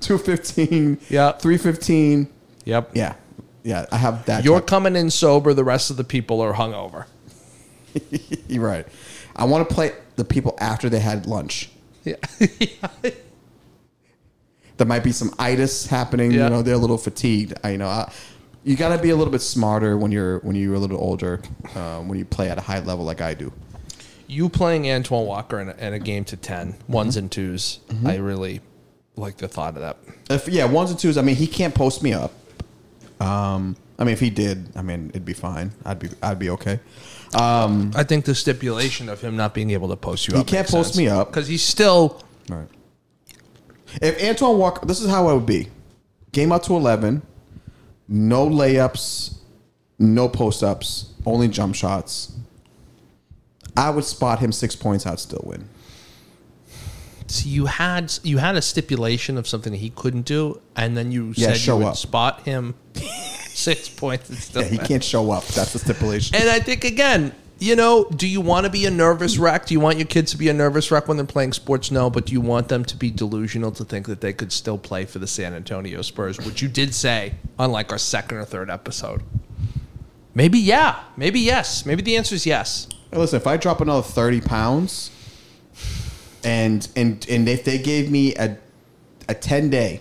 215. 0.00 0.98
Yeah. 1.08 1.32
315. 1.32 2.28
Yep. 2.64 2.90
Yeah. 2.94 3.14
Yeah. 3.64 3.86
I 3.90 3.96
have 3.96 4.24
that. 4.26 4.44
You're 4.44 4.60
type- 4.60 4.68
coming 4.68 4.94
in 4.96 5.10
sober. 5.10 5.54
The 5.54 5.64
rest 5.64 5.90
of 5.90 5.96
the 5.96 6.04
people 6.04 6.40
are 6.40 6.52
hungover. 6.54 7.06
You're 8.48 8.64
right. 8.66 8.86
I 9.36 9.44
want 9.44 9.68
to 9.68 9.74
play 9.74 9.92
the 10.16 10.24
people 10.24 10.56
after 10.60 10.88
they 10.88 11.00
had 11.00 11.26
lunch. 11.26 11.70
Yeah. 12.04 12.16
There 14.76 14.86
might 14.86 15.04
be 15.04 15.12
some 15.12 15.34
itis 15.38 15.86
happening. 15.86 16.30
Yeah. 16.30 16.44
You 16.44 16.50
know, 16.50 16.62
they're 16.62 16.74
a 16.74 16.78
little 16.78 16.96
fatigued. 16.98 17.52
I 17.62 17.72
you 17.72 17.78
know. 17.78 17.88
I, 17.88 18.10
you 18.64 18.76
got 18.76 18.94
to 18.96 19.02
be 19.02 19.10
a 19.10 19.16
little 19.16 19.30
bit 19.32 19.40
smarter 19.42 19.96
when 19.96 20.10
you're 20.12 20.38
when 20.40 20.56
you're 20.56 20.74
a 20.74 20.78
little 20.78 20.98
older, 20.98 21.40
uh, 21.74 22.00
when 22.00 22.18
you 22.18 22.24
play 22.24 22.48
at 22.50 22.58
a 22.58 22.62
high 22.62 22.80
level 22.80 23.04
like 23.04 23.20
I 23.20 23.34
do. 23.34 23.52
you 24.26 24.48
playing 24.48 24.90
Antoine 24.90 25.26
Walker 25.26 25.60
in 25.60 25.68
a, 25.70 25.74
in 25.74 25.92
a 25.92 25.98
game 25.98 26.24
to 26.26 26.36
10, 26.36 26.72
Mm-hmm. 26.72 26.92
ones 26.92 27.16
and 27.16 27.30
2s 27.30 27.78
I 28.06 28.16
really 28.16 28.60
like 29.16 29.36
the 29.38 29.48
thought 29.48 29.76
of 29.76 29.82
that. 29.82 29.96
If 30.30 30.48
yeah, 30.48 30.64
ones 30.66 30.90
and 30.90 30.98
twos. 30.98 31.18
I 31.18 31.22
mean, 31.22 31.36
he 31.36 31.46
can't 31.46 31.74
post 31.74 32.02
me 32.02 32.12
up. 32.14 32.32
Um, 33.20 33.76
I 33.98 34.04
mean, 34.04 34.12
if 34.14 34.20
he 34.20 34.30
did, 34.30 34.68
I 34.76 34.80
mean, 34.82 35.10
it'd 35.10 35.24
be 35.26 35.34
fine. 35.34 35.72
I'd 35.84 35.98
be 35.98 36.08
I'd 36.22 36.38
be 36.38 36.48
okay. 36.50 36.80
Um, 37.34 37.92
I 37.94 38.02
think 38.02 38.24
the 38.24 38.34
stipulation 38.34 39.08
of 39.08 39.20
him 39.20 39.36
not 39.36 39.54
being 39.54 39.70
able 39.70 39.88
to 39.88 39.96
post 39.96 40.26
you 40.26 40.34
He 40.34 40.40
up. 40.40 40.46
can't 40.46 40.66
post 40.68 40.96
me 40.96 41.08
up. 41.08 41.28
Because 41.28 41.46
he's 41.46 41.62
still. 41.62 42.22
Right. 42.48 42.66
If 44.02 44.22
Antoine 44.22 44.58
Walker, 44.58 44.84
this 44.86 45.00
is 45.00 45.08
how 45.08 45.28
I 45.28 45.32
would 45.32 45.46
be: 45.46 45.68
game 46.32 46.50
out 46.52 46.64
to 46.64 46.74
eleven, 46.74 47.22
no 48.08 48.48
layups, 48.48 49.36
no 49.98 50.28
post 50.28 50.62
ups, 50.64 51.12
only 51.26 51.48
jump 51.48 51.74
shots. 51.74 52.32
I 53.76 53.90
would 53.90 54.04
spot 54.04 54.40
him 54.40 54.50
six 54.52 54.74
points. 54.76 55.06
I'd 55.06 55.20
still 55.20 55.42
win. 55.44 55.68
So 57.28 57.48
you 57.48 57.66
had 57.66 58.12
you 58.24 58.38
had 58.38 58.56
a 58.56 58.62
stipulation 58.62 59.38
of 59.38 59.46
something 59.46 59.70
that 59.72 59.78
he 59.78 59.90
couldn't 59.90 60.22
do, 60.26 60.60
and 60.74 60.96
then 60.96 61.12
you 61.12 61.32
Yeah, 61.36 61.48
said 61.48 61.56
show 61.58 61.78
you 61.78 61.84
would 61.84 61.90
up. 61.90 61.96
spot 61.96 62.42
him 62.42 62.74
six 63.54 63.88
points 63.88 64.28
and 64.28 64.38
still 64.38 64.62
Yeah, 64.62 64.68
he 64.68 64.78
can't 64.78 65.04
show 65.04 65.30
up. 65.30 65.44
That's 65.48 65.72
the 65.72 65.78
stipulation. 65.78 66.36
And 66.36 66.48
I 66.48 66.60
think 66.60 66.84
again, 66.84 67.32
you 67.60 67.76
know, 67.76 68.04
do 68.04 68.26
you 68.26 68.40
want 68.40 68.64
to 68.64 68.70
be 68.70 68.86
a 68.86 68.90
nervous 68.90 69.36
wreck? 69.36 69.66
Do 69.66 69.74
you 69.74 69.80
want 69.80 69.98
your 69.98 70.06
kids 70.06 70.30
to 70.32 70.38
be 70.38 70.48
a 70.48 70.52
nervous 70.54 70.90
wreck 70.90 71.06
when 71.08 71.18
they're 71.18 71.26
playing 71.26 71.52
sports? 71.52 71.90
No, 71.90 72.08
but 72.08 72.24
do 72.24 72.32
you 72.32 72.40
want 72.40 72.68
them 72.68 72.86
to 72.86 72.96
be 72.96 73.10
delusional 73.10 73.70
to 73.72 73.84
think 73.84 74.06
that 74.06 74.22
they 74.22 74.32
could 74.32 74.50
still 74.50 74.78
play 74.78 75.04
for 75.04 75.18
the 75.18 75.26
San 75.26 75.52
Antonio 75.52 76.00
Spurs, 76.00 76.38
which 76.38 76.62
you 76.62 76.68
did 76.68 76.94
say 76.94 77.34
on 77.58 77.70
like 77.70 77.92
our 77.92 77.98
second 77.98 78.38
or 78.38 78.46
third 78.46 78.70
episode. 78.70 79.22
Maybe 80.34 80.58
yeah, 80.58 81.00
maybe 81.18 81.38
yes, 81.38 81.84
maybe 81.84 82.00
the 82.00 82.16
answer 82.16 82.34
is 82.34 82.46
yes. 82.46 82.88
Hey, 83.10 83.18
Listen, 83.18 83.36
if 83.36 83.46
I 83.46 83.58
drop 83.58 83.82
another 83.82 84.02
thirty 84.02 84.40
pounds, 84.40 85.10
and 86.42 86.88
and 86.96 87.26
and 87.28 87.46
if 87.46 87.64
they 87.64 87.78
gave 87.78 88.10
me 88.10 88.34
a 88.36 88.56
a 89.28 89.34
ten 89.34 89.68
day, 89.68 90.00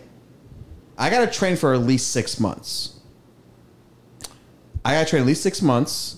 I 0.97 1.09
got 1.09 1.25
to 1.25 1.27
train 1.27 1.57
for 1.57 1.73
at 1.73 1.81
least 1.81 2.11
six 2.11 2.39
months. 2.39 2.98
I 4.83 4.93
got 4.93 5.05
to 5.05 5.09
train 5.09 5.21
at 5.21 5.27
least 5.27 5.43
six 5.43 5.61
months 5.61 6.17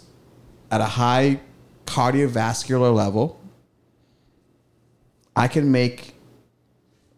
at 0.69 0.81
a 0.81 0.85
high 0.85 1.39
cardiovascular 1.85 2.93
level. 2.93 3.39
I 5.35 5.47
can 5.47 5.71
make. 5.71 6.13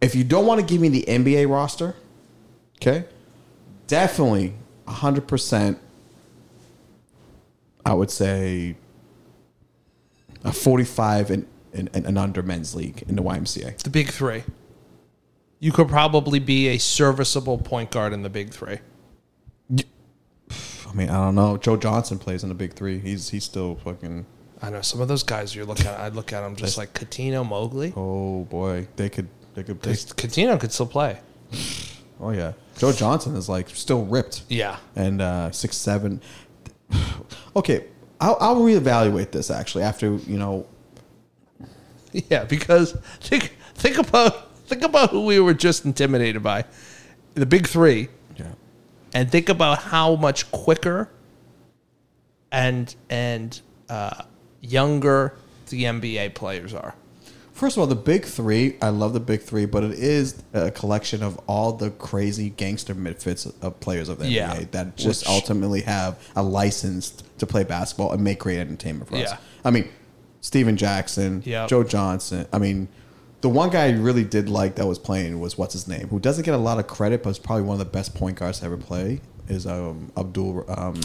If 0.02 0.16
you 0.16 0.24
don't 0.24 0.46
want 0.46 0.60
to 0.60 0.66
give 0.66 0.82
me 0.82 0.90
the 0.90 1.04
NBA 1.08 1.50
roster, 1.50 1.96
okay, 2.78 3.06
definitely 3.88 4.54
hundred 4.88 5.28
percent. 5.28 5.80
I 7.86 7.94
would 7.94 8.12
say 8.12 8.76
a 10.44 10.52
45 10.52 11.32
and, 11.32 11.48
and, 11.74 11.90
and 11.94 12.18
under 12.18 12.42
men's 12.42 12.76
league 12.76 13.04
in 13.08 13.16
the 13.16 13.24
YMCA. 13.24 13.78
The 13.78 13.90
big 13.90 14.10
three. 14.10 14.44
You 15.60 15.72
could 15.72 15.88
probably 15.88 16.40
be 16.40 16.68
a 16.70 16.78
serviceable 16.78 17.58
point 17.58 17.92
guard 17.92 18.14
in 18.14 18.22
the 18.22 18.30
big 18.30 18.52
three. 18.52 18.80
I 20.94 20.96
mean, 20.96 21.10
I 21.10 21.16
don't 21.26 21.36
know. 21.36 21.58
Joe 21.58 21.76
Johnson 21.76 22.20
plays 22.20 22.44
in 22.44 22.50
the 22.50 22.56
big 22.56 22.74
three. 22.74 23.00
He's 23.00 23.30
he's 23.30 23.44
still 23.44 23.76
fucking. 23.84 24.26
I 24.62 24.70
know 24.70 24.82
some 24.82 25.02
of 25.02 25.08
those 25.08 25.24
guys. 25.24 25.56
You 25.56 25.66
look 25.66 25.82
at, 25.82 26.00
I 26.00 26.10
look 26.10 26.32
at 26.32 26.42
them 26.42 26.56
just 26.56 26.78
like 26.78 26.94
Cuttino, 26.94 27.48
Mobley. 27.48 27.94
Oh 27.96 28.44
boy, 28.46 28.88
they 28.96 29.10
could 29.10 29.28
they 29.56 29.64
could. 29.64 29.82
They, 29.82 29.94
Cuttino 29.94 30.60
could 30.60 30.72
still 30.72 30.86
play. 30.86 31.20
oh 32.20 32.30
yeah, 32.30 32.54
Joe 32.78 32.92
Johnson 32.92 33.36
is 33.36 33.50
like 33.50 33.70
still 33.70 34.06
ripped 34.06 34.44
Yeah. 34.50 34.78
and 34.96 35.22
uh, 35.22 35.52
six 35.52 35.76
seven. 35.78 36.22
Okay, 37.56 37.86
I'll, 38.20 38.38
I'll 38.40 38.56
reevaluate 38.62 39.32
this 39.32 39.52
actually 39.52 39.84
after 39.84 40.16
you 40.16 40.38
know. 40.38 40.68
Yeah, 42.30 42.44
because 42.44 42.94
think 43.22 43.56
think 43.76 43.98
about 43.98 44.56
think 44.68 44.84
about 44.84 45.10
who 45.10 45.26
we 45.26 45.40
were 45.40 45.54
just 45.56 45.84
intimidated 45.86 46.44
by, 46.44 46.66
the 47.34 47.46
big 47.48 47.68
three. 47.68 48.10
And 49.14 49.32
think 49.32 49.50
about 49.50 49.80
how 49.80 50.16
much 50.16 50.52
quicker 50.52 51.10
and 52.52 52.94
and 53.10 53.60
uh, 53.90 54.24
younger 54.62 55.36
the 55.70 55.84
NBA 55.84 56.34
players 56.36 56.74
are. 56.74 56.96
First 57.52 57.78
of 57.78 57.82
all, 57.82 57.88
the 57.88 57.96
big 57.96 58.26
three. 58.26 58.76
I 58.82 58.90
love 58.90 59.14
the 59.14 59.20
big 59.20 59.42
three, 59.42 59.66
but 59.66 59.84
it 59.84 59.92
is 59.92 60.42
a 60.54 60.72
collection 60.72 61.22
of 61.22 61.40
all 61.48 61.74
the 61.74 61.92
crazy 61.92 62.50
gangster 62.50 62.96
midfits 62.96 63.52
of 63.62 63.80
players 63.80 64.10
of 64.10 64.18
the 64.18 64.28
Yeah. 64.28 64.52
NBA 64.56 64.72
that 64.72 64.98
just 64.98 65.22
Which- 65.22 65.30
ultimately 65.30 65.82
have 65.82 66.18
a 66.36 66.42
license 66.42 67.14
to 67.38 67.46
play 67.46 67.64
basketball 67.64 68.12
and 68.12 68.24
make 68.24 68.40
great 68.40 68.58
entertainment 68.60 69.10
for 69.10 69.18
us. 69.18 69.34
I 69.64 69.70
mean, 69.70 69.88
Stephen 70.42 70.76
Jackson, 70.76 71.44
Yep. 71.46 71.70
Joe 71.70 71.84
Johnson. 71.84 72.48
I 72.52 72.58
mean, 72.58 72.88
the 73.44 73.50
one 73.50 73.70
guy 73.70 73.88
I 73.88 73.92
really 73.92 74.24
did 74.24 74.48
like 74.48 74.76
that 74.76 74.88
was 74.88 74.98
playing 74.98 75.38
was 75.38 75.58
what's 75.58 75.74
his 75.74 75.86
name, 75.86 76.08
who 76.08 76.18
doesn't 76.18 76.46
get 76.46 76.54
a 76.54 76.58
lot 76.58 76.80
of 76.80 76.88
credit, 76.88 77.24
but 77.24 77.32
is 77.32 77.40
probably 77.40 77.64
one 77.64 77.74
of 77.74 77.80
the 77.80 77.92
best 77.92 78.16
point 78.16 78.38
guards 78.40 78.60
to 78.62 78.66
ever 78.66 78.78
play. 78.78 79.20
Is 79.50 79.68
um, 79.68 80.14
Abdul. 80.16 80.64
Um, 80.70 81.02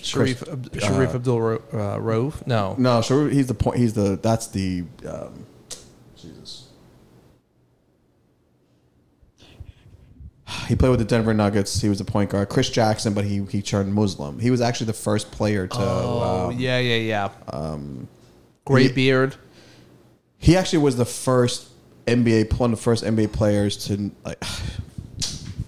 Sharif 0.00 0.38
Chris- 0.38 0.50
Ab- 0.50 0.80
Sharif 0.80 1.14
Abdul 1.14 1.40
Ro- 1.42 1.62
uh, 1.74 2.00
Rove? 2.00 2.42
No. 2.46 2.74
no, 2.78 3.02
sure. 3.02 3.28
He's 3.28 3.48
the 3.48 3.54
point. 3.54 3.76
He's 3.76 3.92
the. 3.92 4.16
That's 4.16 4.46
the. 4.46 4.84
Um, 5.06 5.44
Jesus. 6.16 6.68
he 10.68 10.74
played 10.76 10.88
with 10.88 11.00
the 11.00 11.04
Denver 11.04 11.34
Nuggets. 11.34 11.82
He 11.82 11.90
was 11.90 12.00
a 12.00 12.04
point 12.06 12.30
guard. 12.30 12.48
Chris 12.48 12.70
Jackson, 12.70 13.12
but 13.12 13.26
he 13.26 13.44
he 13.50 13.60
turned 13.60 13.92
Muslim. 13.92 14.38
He 14.38 14.50
was 14.50 14.62
actually 14.62 14.86
the 14.86 14.94
first 14.94 15.30
player 15.32 15.66
to. 15.66 15.76
Oh, 15.78 16.48
um, 16.48 16.58
yeah, 16.58 16.78
yeah, 16.78 16.96
yeah. 16.96 17.28
Um, 17.48 18.08
Gray 18.64 18.84
he- 18.84 18.92
beard. 18.92 19.36
He 20.38 20.56
actually 20.56 20.78
was 20.80 20.96
the 20.96 21.04
first 21.06 21.68
NBA, 22.06 22.58
one 22.58 22.72
of 22.72 22.78
the 22.78 22.82
first 22.82 23.04
NBA 23.04 23.32
players 23.32 23.76
to 23.86 24.10
like. 24.24 24.40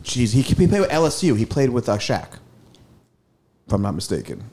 Jeez, 0.02 0.32
he, 0.32 0.42
he 0.42 0.54
played 0.54 0.80
with 0.80 0.90
LSU. 0.90 1.36
He 1.36 1.44
played 1.44 1.70
with 1.70 1.88
uh, 1.88 1.98
Shaq, 1.98 2.38
if 3.66 3.72
I'm 3.72 3.82
not 3.82 3.96
mistaken. 3.96 4.44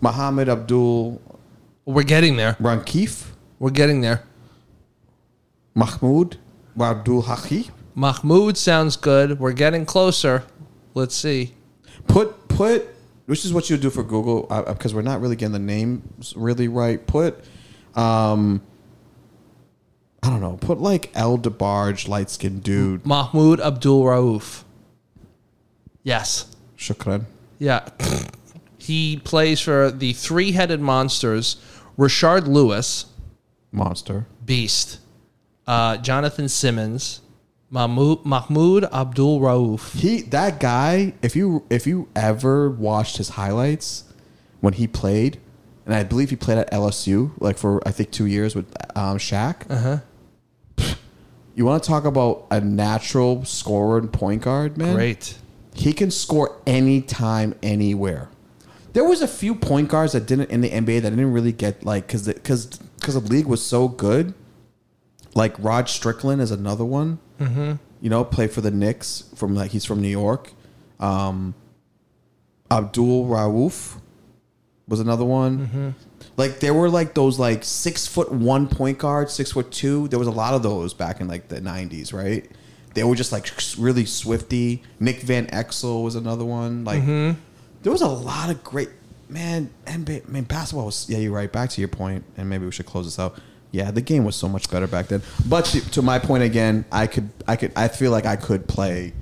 Muhammad 0.00 0.48
Abdul 0.48 1.20
We're 1.86 2.02
getting 2.02 2.36
there. 2.36 2.54
Rankif, 2.54 3.30
We're 3.58 3.70
getting 3.70 4.02
there. 4.02 4.24
Mahmoud 5.74 6.36
Abdul 6.78 7.22
Haki. 7.22 7.70
Mahmoud 7.94 8.56
sounds 8.58 8.96
good. 8.96 9.38
We're 9.38 9.52
getting 9.52 9.86
closer. 9.86 10.44
Let's 10.94 11.14
see. 11.14 11.54
Put 12.06 12.48
put, 12.48 12.88
which 13.26 13.44
is 13.44 13.52
what 13.52 13.70
you 13.70 13.76
do 13.76 13.90
for 13.90 14.02
Google 14.02 14.42
because 14.68 14.94
we're 14.94 15.02
not 15.02 15.20
really 15.20 15.36
getting 15.36 15.52
the 15.52 15.58
names 15.58 16.34
really 16.36 16.68
right. 16.68 17.04
Put, 17.06 17.42
um, 17.94 18.62
I 20.22 20.30
don't 20.30 20.40
know. 20.40 20.56
Put 20.60 20.80
like 20.80 21.10
El 21.14 21.38
DeBarge, 21.38 22.08
light 22.08 22.30
skinned 22.30 22.62
dude. 22.62 23.04
Mahmoud 23.04 23.60
Abdul 23.60 24.04
Rauf. 24.04 24.62
Yes. 26.02 26.54
Shukran. 26.76 27.24
Yeah. 27.58 27.88
he 28.78 29.16
plays 29.18 29.60
for 29.60 29.90
the 29.90 30.12
three 30.12 30.52
headed 30.52 30.80
monsters 30.80 31.56
Rashard 31.98 32.46
Lewis, 32.46 33.06
Monster. 33.70 34.26
Beast, 34.44 34.98
uh, 35.66 35.96
Jonathan 35.98 36.48
Simmons, 36.48 37.20
Mahmoud, 37.70 38.24
Mahmoud 38.24 38.84
Abdul 38.84 39.40
Rauf. 39.40 39.94
He 39.98 40.22
that 40.22 40.58
guy. 40.58 41.14
If 41.22 41.36
you 41.36 41.64
if 41.70 41.86
you 41.86 42.08
ever 42.16 42.70
watched 42.70 43.18
his 43.18 43.30
highlights 43.30 44.04
when 44.60 44.74
he 44.74 44.86
played, 44.86 45.38
and 45.86 45.94
I 45.94 46.04
believe 46.04 46.30
he 46.30 46.36
played 46.36 46.58
at 46.58 46.70
LSU 46.70 47.32
like 47.40 47.58
for 47.58 47.86
I 47.86 47.90
think 47.90 48.10
two 48.10 48.26
years 48.26 48.54
with 48.54 48.66
um, 48.96 49.18
Shaq. 49.18 49.70
Uh 49.70 49.78
huh. 50.78 50.94
You 51.54 51.66
want 51.66 51.82
to 51.82 51.88
talk 51.88 52.04
about 52.04 52.46
a 52.50 52.60
natural 52.60 53.44
scorer 53.44 53.98
and 53.98 54.10
point 54.10 54.42
guard, 54.42 54.78
man? 54.78 54.94
Great. 54.94 55.36
He 55.74 55.92
can 55.92 56.10
score 56.10 56.58
anytime, 56.66 57.54
anywhere. 57.62 58.30
There 58.94 59.04
was 59.04 59.20
a 59.20 59.28
few 59.28 59.54
point 59.54 59.88
guards 59.88 60.12
that 60.12 60.26
didn't 60.26 60.50
in 60.50 60.60
the 60.60 60.70
NBA 60.70 61.02
that 61.02 61.10
didn't 61.10 61.32
really 61.32 61.52
get 61.52 61.84
like 61.84 62.06
because 62.06 62.26
because 62.26 62.78
because 62.98 63.14
the 63.14 63.20
league 63.20 63.46
was 63.46 63.64
so 63.64 63.88
good. 63.88 64.34
Like 65.34 65.54
Rod 65.58 65.88
Strickland 65.88 66.40
is 66.42 66.50
another 66.50 66.84
one. 66.84 67.18
Mm-hmm. 67.40 67.74
You 68.00 68.10
know, 68.10 68.24
play 68.24 68.48
for 68.48 68.60
the 68.60 68.70
Knicks 68.70 69.24
from 69.34 69.54
like 69.54 69.70
he's 69.70 69.84
from 69.84 70.00
New 70.00 70.08
York. 70.08 70.52
Um, 71.00 71.54
Abdul 72.70 73.26
Rauf 73.26 73.98
was 74.88 75.00
another 75.00 75.24
one. 75.24 75.66
Mm-hmm. 75.66 75.90
Like 76.36 76.60
there 76.60 76.74
were 76.74 76.88
like 76.88 77.14
those 77.14 77.38
like 77.38 77.64
six 77.64 78.06
foot 78.06 78.32
one 78.32 78.68
point 78.68 78.98
guards, 78.98 79.32
six 79.32 79.52
foot 79.52 79.70
two. 79.70 80.08
There 80.08 80.18
was 80.18 80.28
a 80.28 80.32
lot 80.32 80.54
of 80.54 80.62
those 80.62 80.94
back 80.94 81.20
in 81.20 81.28
like 81.28 81.48
the 81.48 81.60
nineties, 81.60 82.12
right? 82.12 82.48
They 82.94 83.04
were 83.04 83.14
just 83.14 83.32
like 83.32 83.50
really 83.78 84.04
swifty. 84.04 84.82
Nick 85.00 85.20
Van 85.20 85.46
Exel 85.46 86.04
was 86.04 86.14
another 86.14 86.44
one. 86.44 86.84
Like 86.84 87.02
mm-hmm. 87.02 87.38
there 87.82 87.92
was 87.92 88.02
a 88.02 88.08
lot 88.08 88.50
of 88.50 88.62
great 88.64 88.90
man. 89.28 89.70
NBA, 89.86 90.28
man, 90.28 90.44
basketball 90.44 90.86
was. 90.86 91.08
Yeah, 91.08 91.18
you're 91.18 91.32
right. 91.32 91.50
Back 91.50 91.70
to 91.70 91.80
your 91.80 91.88
point, 91.88 92.24
and 92.36 92.48
maybe 92.48 92.64
we 92.64 92.72
should 92.72 92.86
close 92.86 93.06
this 93.06 93.18
out. 93.18 93.38
Yeah, 93.70 93.90
the 93.90 94.02
game 94.02 94.24
was 94.24 94.36
so 94.36 94.48
much 94.48 94.70
better 94.70 94.86
back 94.86 95.08
then. 95.08 95.22
But 95.48 95.64
to, 95.66 95.90
to 95.92 96.02
my 96.02 96.18
point 96.18 96.42
again, 96.42 96.84
I 96.92 97.06
could, 97.06 97.30
I 97.48 97.56
could, 97.56 97.72
I 97.74 97.88
feel 97.88 98.10
like 98.10 98.26
I 98.26 98.36
could 98.36 98.68
play. 98.68 99.14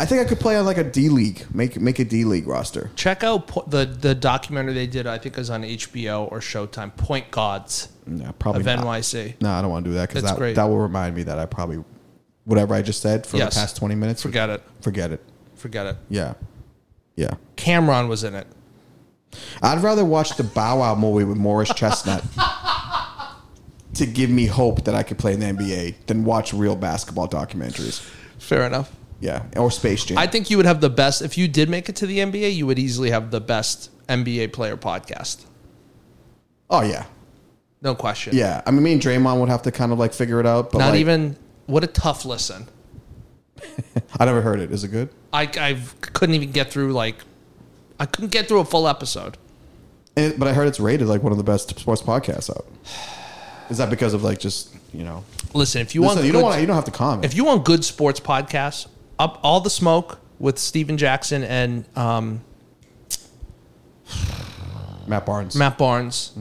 I 0.00 0.06
think 0.06 0.20
I 0.20 0.24
could 0.24 0.38
play 0.38 0.56
on 0.56 0.64
like 0.64 0.78
a 0.78 0.84
D 0.84 1.08
league, 1.08 1.44
make 1.52 1.80
make 1.80 1.98
a 1.98 2.04
D 2.04 2.24
league 2.24 2.46
roster. 2.46 2.90
Check 2.94 3.24
out 3.24 3.48
po- 3.48 3.64
the 3.66 3.84
the 3.84 4.14
documentary 4.14 4.72
they 4.74 4.86
did. 4.86 5.06
I 5.08 5.18
think 5.18 5.34
it 5.36 5.38
was 5.40 5.50
on 5.50 5.62
HBO 5.64 6.30
or 6.30 6.38
Showtime. 6.38 6.96
Point 6.96 7.30
Gods 7.32 7.88
Yeah, 8.06 8.30
probably 8.38 8.60
of 8.60 8.66
not. 8.66 8.84
NYC. 8.84 9.34
No, 9.40 9.50
I 9.50 9.60
don't 9.60 9.70
want 9.72 9.84
to 9.84 9.90
do 9.90 9.94
that 9.96 10.08
because 10.08 10.22
That's 10.22 10.34
that, 10.34 10.38
great. 10.38 10.56
that 10.56 10.64
will 10.64 10.78
remind 10.78 11.16
me 11.16 11.24
that 11.24 11.38
I 11.40 11.46
probably 11.46 11.82
whatever 12.44 12.74
I 12.74 12.82
just 12.82 13.02
said 13.02 13.26
for 13.26 13.38
Yes. 13.38 13.54
the 13.54 13.60
past 13.60 13.76
twenty 13.76 13.96
minutes. 13.96 14.22
Forget 14.22 14.50
it. 14.50 14.62
Forget 14.82 15.10
it. 15.10 15.20
Forget 15.56 15.86
it. 15.86 15.96
Yeah, 16.08 16.34
yeah. 17.16 17.34
Cameron 17.56 18.06
was 18.08 18.22
in 18.22 18.34
it. 18.36 18.46
I'd 19.62 19.82
rather 19.82 20.04
watch 20.04 20.36
the 20.36 20.44
Bow 20.44 20.78
Wow 20.78 20.94
movie 20.94 21.24
with 21.24 21.36
Morris 21.36 21.70
Chestnut 21.74 22.22
to 23.94 24.06
give 24.06 24.30
me 24.30 24.46
hope 24.46 24.84
that 24.84 24.94
I 24.94 25.02
could 25.02 25.18
play 25.18 25.34
in 25.34 25.40
the 25.40 25.46
NBA 25.46 26.06
than 26.06 26.24
watch 26.24 26.52
real 26.54 26.76
basketball 26.76 27.28
documentaries. 27.28 28.00
Fair 28.38 28.62
enough. 28.64 28.92
Yeah, 29.20 29.44
or 29.56 29.70
Space 29.70 30.04
Jam. 30.04 30.16
I 30.18 30.26
think 30.28 30.48
you 30.50 30.56
would 30.58 30.66
have 30.66 30.80
the 30.80 30.90
best 30.90 31.22
if 31.22 31.36
you 31.36 31.48
did 31.48 31.68
make 31.68 31.88
it 31.88 31.96
to 31.96 32.06
the 32.06 32.18
NBA. 32.18 32.54
You 32.54 32.66
would 32.66 32.78
easily 32.78 33.10
have 33.10 33.30
the 33.32 33.40
best 33.40 33.90
NBA 34.08 34.52
player 34.52 34.76
podcast. 34.76 35.44
oh 36.70 36.82
yeah, 36.82 37.04
No 37.82 37.94
question. 37.94 38.36
yeah. 38.36 38.62
I 38.66 38.70
mean, 38.70 38.82
me 38.82 38.92
and 38.92 39.02
Draymond 39.02 39.40
would 39.40 39.48
have 39.48 39.62
to 39.62 39.72
kind 39.72 39.92
of 39.92 39.98
like 39.98 40.12
figure 40.12 40.38
it 40.40 40.46
out. 40.46 40.70
But 40.70 40.78
Not 40.78 40.90
like, 40.90 41.00
even. 41.00 41.36
What 41.66 41.82
a 41.84 41.88
tough 41.88 42.24
listen. 42.24 42.68
I 44.20 44.24
never 44.24 44.40
heard 44.40 44.60
it. 44.60 44.70
Is 44.72 44.84
it 44.84 44.88
good? 44.88 45.08
I 45.32 45.42
I 45.42 45.78
couldn't 46.00 46.34
even 46.34 46.52
get 46.52 46.70
through 46.70 46.92
like. 46.92 47.16
I 48.00 48.06
couldn't 48.06 48.30
get 48.30 48.46
through 48.48 48.60
a 48.60 48.64
full 48.64 48.86
episode. 48.86 49.36
It- 50.16 50.38
but 50.38 50.46
I 50.48 50.52
heard 50.52 50.68
it's 50.68 50.78
rated 50.80 51.08
like 51.08 51.22
one 51.22 51.32
of 51.32 51.38
the 51.38 51.44
best 51.44 51.76
sports 51.78 52.02
podcasts 52.02 52.50
out. 52.50 52.66
Is 53.68 53.78
that 53.78 53.90
because 53.90 54.14
of 54.14 54.22
like 54.22 54.38
just 54.38 54.74
you 54.94 55.02
know? 55.04 55.24
Listen, 55.54 55.82
if 55.82 55.94
you 55.94 56.02
Listen, 56.02 56.16
want, 56.18 56.26
you 56.26 56.32
good, 56.32 56.38
don't 56.38 56.42
want. 56.48 56.60
You 56.60 56.66
don't 56.68 56.76
have 56.76 56.84
to 56.86 56.90
comment. 56.92 57.24
if 57.24 57.34
you 57.34 57.44
want 57.44 57.64
good 57.64 57.84
sports 57.84 58.20
podcasts, 58.20 58.86
up 59.18 59.38
all 59.42 59.60
the 59.60 59.70
smoke 59.70 60.20
with 60.38 60.58
Stephen 60.58 60.96
Jackson 60.96 61.42
and 61.44 61.84
um, 61.96 62.42
Matt 65.06 65.24
Barnes. 65.26 65.56
Matt 65.56 65.78
Barnes, 65.78 66.32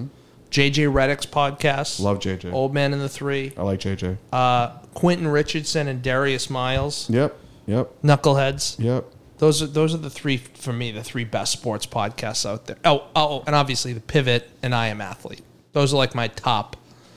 JJ 0.51 0.91
Redick's 0.91 1.25
podcast, 1.25 1.99
Love 1.99 2.19
JJ. 2.19 2.51
Old 2.53 2.73
Man 2.73 2.93
and 2.93 3.01
the 3.01 3.09
Three, 3.09 3.53
I 3.57 3.61
like 3.63 3.79
JJ. 3.79 4.17
uh, 4.33 4.69
Quentin 4.93 5.27
Richardson 5.27 5.87
and 5.87 6.01
Darius 6.01 6.49
Miles, 6.49 7.09
Yep. 7.09 7.35
Yep. 7.67 8.01
Knuckleheads. 8.03 8.79
Yep. 8.79 9.05
Those 9.39 9.61
are 9.61 9.67
those 9.67 9.93
are 9.93 9.97
the 9.99 10.09
three 10.09 10.37
for 10.37 10.73
me, 10.73 10.91
the 10.91 11.03
three 11.03 11.23
best 11.23 11.53
sports 11.53 11.85
podcasts 11.85 12.45
out 12.49 12.65
there. 12.65 12.77
Oh, 12.83 13.03
oh, 13.15 13.43
and 13.45 13.55
obviously 13.55 13.93
the 13.93 13.99
Pivot 13.99 14.49
and 14.63 14.73
I 14.73 14.87
Am 14.87 14.99
Athlete. 15.01 15.43
Those 15.73 15.93
are 15.93 15.97
like 15.97 16.15
my 16.15 16.27
top, 16.29 16.75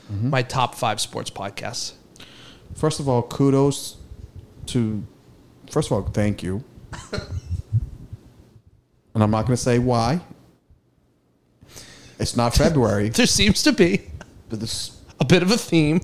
my 0.09 0.43
top 0.43 0.75
five 0.75 1.01
sports 1.01 1.31
podcasts. 1.31 1.93
First 2.75 2.99
of 2.99 3.09
all, 3.09 3.23
kudos 3.23 3.97
to. 4.67 5.03
First 5.71 5.89
of 5.89 5.93
all, 5.93 6.03
thank 6.03 6.43
you. 6.43 6.63
and 7.13 7.23
I'm 9.23 9.31
not 9.31 9.45
going 9.45 9.55
to 9.55 9.61
say 9.63 9.79
why. 9.79 10.19
It's 12.19 12.35
not 12.35 12.53
February, 12.53 13.09
There 13.15 13.25
seems 13.25 13.63
to 13.63 13.71
be 13.71 14.01
but 14.49 14.59
this 14.59 15.01
a 15.19 15.25
bit 15.25 15.41
of 15.41 15.49
a 15.49 15.57
theme. 15.57 16.01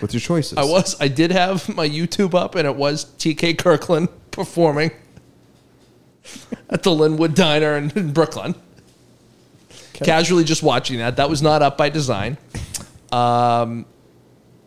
with 0.00 0.14
your 0.14 0.20
choices. 0.20 0.56
I 0.56 0.64
was, 0.64 0.98
I 0.98 1.08
did 1.08 1.30
have 1.30 1.68
my 1.76 1.86
YouTube 1.86 2.34
up, 2.34 2.54
and 2.54 2.66
it 2.66 2.74
was 2.74 3.04
TK 3.04 3.58
Kirkland 3.58 4.08
performing 4.30 4.90
at 6.70 6.82
the 6.82 6.90
Linwood 6.90 7.34
Diner 7.34 7.76
in, 7.76 7.90
in 7.94 8.12
Brooklyn. 8.12 8.54
Casually 9.92 10.42
just 10.42 10.62
watching 10.62 10.98
that. 10.98 11.16
That 11.16 11.28
was 11.28 11.42
not 11.42 11.60
up 11.60 11.76
by 11.76 11.90
design. 11.90 12.38
Um, 13.12 13.84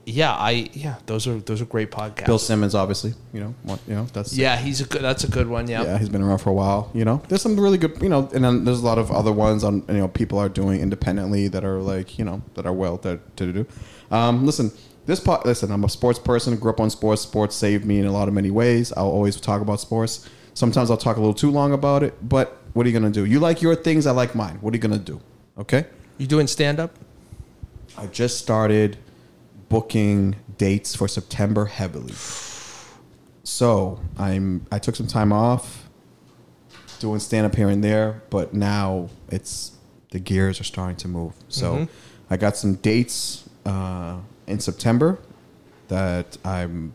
yeah, 0.10 0.34
I 0.34 0.70
yeah, 0.72 0.95
those 1.05 1.28
are 1.28 1.38
those 1.39 1.62
are 1.62 1.66
great 1.66 1.91
podcasts. 1.91 2.28
Bill 2.28 2.39
Simmons, 2.39 2.74
obviously. 2.74 3.14
You 3.34 3.41
know, 3.41 3.55
one, 3.64 3.78
you 3.86 3.93
know 3.93 4.05
that's 4.05 4.38
yeah, 4.38 4.55
he's 4.55 4.80
a 4.80 4.86
good. 4.86 5.01
That's 5.01 5.26
a 5.26 5.30
good 5.30 5.47
one. 5.47 5.68
Yeah. 5.68 5.84
yeah. 5.84 5.97
He's 5.97 6.08
been 6.08 6.22
around 6.22 6.38
for 6.38 6.49
a 6.49 6.53
while. 6.53 6.89
You 6.93 7.03
know, 7.03 7.22
there's 7.28 7.41
some 7.41 7.60
really 7.60 7.78
good. 7.78 8.01
You 8.01 8.08
know, 8.08 8.30
and 8.34 8.41
then 8.41 8.64
there's 8.64 8.80
a 8.80 8.86
lot 8.86 8.99
of 8.99 9.12
other 9.12 9.34
ones 9.34 9.66
on. 9.66 9.84
You 9.89 9.95
know, 9.95 10.08
people 10.08 10.39
are 10.39 10.47
doing 10.47 10.80
independently 10.80 11.49
that 11.49 11.66
are 11.66 11.82
like 11.82 12.18
you 12.18 12.24
know 12.24 12.41
that 12.53 12.66
are 12.66 12.72
well 12.72 12.97
to, 12.99 13.20
to 13.36 13.51
do. 13.51 13.66
Um, 14.10 14.45
listen, 14.45 14.72
this 15.08 15.20
part. 15.20 15.45
Listen, 15.45 15.72
I'm 15.72 15.84
a 15.84 15.89
sports 15.89 16.20
person. 16.20 16.55
Grew 16.55 16.72
up 16.72 16.80
on 16.80 16.89
sports. 16.89 17.22
Sports 17.22 17.58
saved 17.58 17.84
me 17.84 17.99
in 17.99 18.05
a 18.05 18.12
lot 18.14 18.30
of 18.30 18.34
many 18.34 18.49
ways. 18.49 18.93
I'll 18.95 19.12
always 19.12 19.36
talk 19.41 19.62
about 19.62 19.82
sports. 19.82 20.30
Sometimes 20.53 20.89
I'll 20.89 20.95
talk 20.95 21.18
a 21.18 21.20
little 21.20 21.34
too 21.34 21.51
long 21.51 21.74
about 21.74 22.01
it. 22.01 22.16
But 22.28 22.58
what 22.72 22.86
are 22.86 22.89
you 22.89 22.97
gonna 22.97 23.12
do? 23.12 23.26
You 23.26 23.41
like 23.41 23.62
your 23.62 23.76
things. 23.76 24.08
I 24.08 24.12
like 24.12 24.36
mine. 24.36 24.58
What 24.62 24.74
are 24.74 24.78
you 24.78 24.82
gonna 24.82 24.99
do? 24.99 25.20
Okay. 25.58 25.86
You 26.18 26.28
doing 26.28 26.47
stand 26.47 26.80
up? 26.80 26.95
I 27.97 28.05
just 28.05 28.38
started 28.38 28.97
booking 29.70 30.36
dates 30.57 30.95
for 30.95 31.07
September 31.07 31.65
heavily. 31.65 32.13
So 33.43 33.99
I'm 34.18 34.65
I 34.72 34.80
took 34.80 34.95
some 34.95 35.07
time 35.07 35.32
off 35.32 35.88
doing 36.99 37.20
stand 37.20 37.45
up 37.45 37.55
here 37.55 37.70
and 37.70 37.84
there, 37.84 38.24
but 38.30 38.53
now 38.53 39.09
it's 39.30 39.72
the 40.11 40.20
gears 40.20 40.59
are 40.59 40.63
starting 40.63 40.97
to 40.97 41.07
move. 41.07 41.34
So 41.47 41.88
I 42.30 42.38
got 42.38 42.57
some 42.57 42.76
dates 42.76 43.47
uh, 43.65 44.18
in 44.47 44.59
September 44.59 45.20
that 45.88 46.38
I'm 46.43 46.93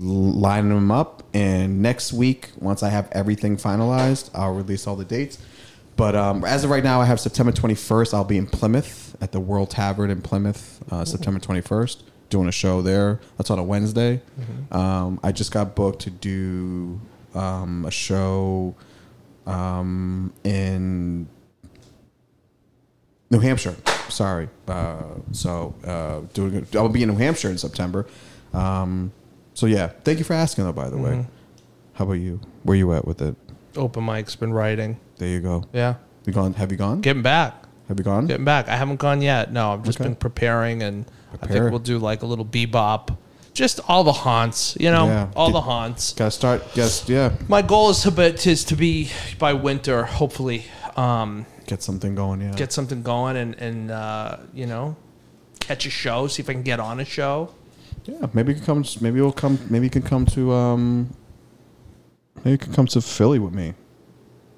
lining 0.00 0.70
them 0.70 0.90
up 0.90 1.22
and 1.34 1.82
next 1.82 2.10
week 2.10 2.50
once 2.58 2.82
i 2.82 2.88
have 2.88 3.06
everything 3.12 3.54
finalized 3.54 4.30
i'll 4.34 4.54
release 4.54 4.86
all 4.86 4.96
the 4.96 5.04
dates 5.04 5.38
but 5.96 6.16
um, 6.16 6.42
as 6.42 6.64
of 6.64 6.70
right 6.70 6.82
now 6.82 7.02
i 7.02 7.04
have 7.04 7.20
september 7.20 7.52
21st 7.52 8.14
i'll 8.14 8.24
be 8.24 8.38
in 8.38 8.46
plymouth 8.46 9.09
at 9.20 9.32
the 9.32 9.40
world 9.40 9.70
tavern 9.70 10.10
in 10.10 10.22
plymouth 10.22 10.82
uh, 10.92 11.04
september 11.04 11.38
21st 11.40 12.02
doing 12.30 12.46
a 12.48 12.52
show 12.52 12.80
there. 12.80 13.18
That's 13.36 13.50
on 13.50 13.58
a 13.58 13.62
Wednesday. 13.64 14.20
Mm-hmm. 14.40 14.72
Um, 14.76 15.18
I 15.24 15.32
just 15.32 15.50
got 15.50 15.74
booked 15.74 16.02
to 16.02 16.10
do 16.10 17.00
um, 17.34 17.84
a 17.84 17.90
show 17.90 18.76
um, 19.48 20.32
in 20.44 21.26
New 23.30 23.40
Hampshire. 23.40 23.74
Sorry. 24.08 24.48
Uh, 24.68 25.02
so 25.32 25.74
uh, 25.84 26.20
doing 26.34 26.64
I'll 26.74 26.88
be 26.88 27.02
in 27.02 27.08
New 27.08 27.16
Hampshire 27.16 27.50
in 27.50 27.58
September. 27.58 28.06
Um, 28.52 29.10
so 29.54 29.66
yeah, 29.66 29.88
thank 30.04 30.18
you 30.18 30.24
for 30.24 30.34
asking 30.34 30.64
though. 30.64 30.72
By 30.72 30.88
the 30.88 30.98
way, 30.98 31.10
Mm-hmm. 31.10 31.28
how 31.94 32.04
about 32.04 32.14
you? 32.14 32.40
Where 32.62 32.76
you 32.76 32.92
at 32.92 33.06
with 33.06 33.20
it? 33.22 33.34
Open 33.76 34.04
mic's 34.04 34.36
been 34.36 34.52
writing. 34.52 34.98
There 35.18 35.28
you 35.28 35.40
go. 35.40 35.64
Yeah. 35.72 35.94
You 36.26 36.32
gone? 36.32 36.54
Have 36.54 36.70
you 36.70 36.76
gone? 36.78 37.00
Getting 37.00 37.22
back. 37.22 37.59
Have 37.90 37.98
you 37.98 38.04
gone? 38.04 38.26
Getting 38.28 38.44
back. 38.44 38.68
I 38.68 38.76
haven't 38.76 39.00
gone 39.00 39.20
yet. 39.20 39.52
No, 39.52 39.72
I've 39.72 39.82
just 39.82 39.98
Okay. 40.00 40.08
been 40.08 40.14
preparing 40.14 40.80
and 40.80 41.04
I 41.42 41.48
think 41.48 41.70
we'll 41.70 41.80
do 41.80 41.98
like 41.98 42.22
a 42.22 42.26
little 42.26 42.44
bebop. 42.44 43.16
Just 43.52 43.80
all 43.88 44.04
the 44.04 44.12
haunts, 44.12 44.76
you 44.78 44.92
know, 44.92 45.06
Yeah. 45.06 45.26
all 45.34 45.48
Get- 45.48 45.52
the 45.54 45.60
haunts. 45.62 46.12
Gotta 46.12 46.30
start. 46.30 46.62
Yes. 46.74 47.08
Yeah. 47.08 47.32
My 47.48 47.62
goal 47.62 47.90
is 47.90 48.00
to 48.02 48.12
be, 48.12 48.22
is 48.48 48.62
to 48.66 48.76
be 48.76 49.10
by 49.40 49.54
winter, 49.54 50.04
hopefully, 50.04 50.66
um, 50.96 51.46
Get 51.66 51.82
something 51.82 52.14
going. 52.14 52.40
Yeah. 52.42 52.52
get 52.52 52.72
something 52.72 53.02
going 53.02 53.36
and 53.36 53.54
and 53.56 53.90
uh, 53.90 54.36
you 54.54 54.66
know, 54.66 54.94
catch 55.58 55.84
a 55.84 55.90
show. 55.90 56.28
See 56.28 56.42
if 56.44 56.48
I 56.48 56.52
can 56.52 56.62
get 56.62 56.78
on 56.78 57.00
a 57.00 57.04
show. 57.04 57.50
Yeah, 58.04 58.26
maybe 58.32 58.52
you 58.52 58.56
can 58.60 58.66
come. 58.66 58.84
Maybe 59.00 59.20
we'll 59.20 59.32
come. 59.32 59.58
Maybe 59.68 59.86
you 59.86 59.90
can 59.90 60.02
come 60.02 60.26
to. 60.26 60.52
um 60.52 61.10
Maybe 62.44 62.52
you 62.52 62.58
can 62.58 62.72
come 62.72 62.86
to 62.86 63.00
Philly 63.00 63.40
with 63.40 63.52
me. 63.52 63.74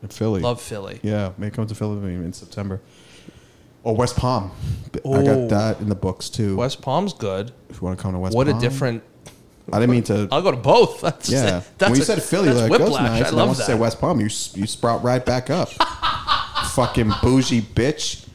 In 0.03 0.09
Philly. 0.09 0.41
Love 0.43 0.61
Philly. 0.61 1.01
Yeah, 1.03 1.31
maybe 1.39 1.55
come 1.57 1.67
to 1.67 1.75
Philly 1.75 1.95
with 1.95 2.05
me 2.05 2.15
in 2.15 2.33
September. 2.35 2.81
Or 3.85 3.97
West 3.97 4.17
Palm. 4.17 4.51
I 4.95 4.99
Oh. 5.05 5.25
got 5.25 5.49
that 5.49 5.81
in 5.81 5.89
the 5.89 5.95
books 5.95 6.29
too. 6.29 6.57
West 6.57 6.81
Palm's 6.83 7.13
good. 7.15 7.53
if 7.69 7.77
you 7.81 7.83
want 7.87 7.99
to 7.99 8.03
come 8.03 8.13
to 8.13 8.19
West 8.19 8.33
Palm. 8.35 8.39
what 8.39 8.47
Palm. 8.47 8.59
a 8.59 8.61
different. 8.61 9.03
I 9.73 9.79
didn't 9.81 9.91
mean 9.93 10.03
to. 10.05 10.29
I'll 10.31 10.43
go 10.43 10.51
to 10.51 10.57
both. 10.57 11.01
That's 11.03 11.29
yeah. 11.31 11.63
That's 11.79 11.91
when 11.91 11.97
you 11.97 12.03
a- 12.03 12.07
said 12.07 12.23
Philly, 12.23 12.49
that's 12.49 12.61
like 12.61 12.71
that's 12.71 12.83
whiplash. 12.83 13.03
nice. 13.11 13.25
I 13.25 13.29
and 13.29 13.37
love 13.37 13.47
once 13.49 13.59
you 13.59 13.65
that. 13.67 13.73
say 13.73 13.79
West 13.79 14.01
Palm, 14.01 14.21
you 14.21 14.27
s- 14.27 14.53
you 14.57 14.67
sprout 14.67 15.03
right 15.03 15.25
back 15.25 15.51
up. 15.51 15.71
Fucking 16.75 17.13
bougie 17.23 17.61
bitch. 17.63 18.27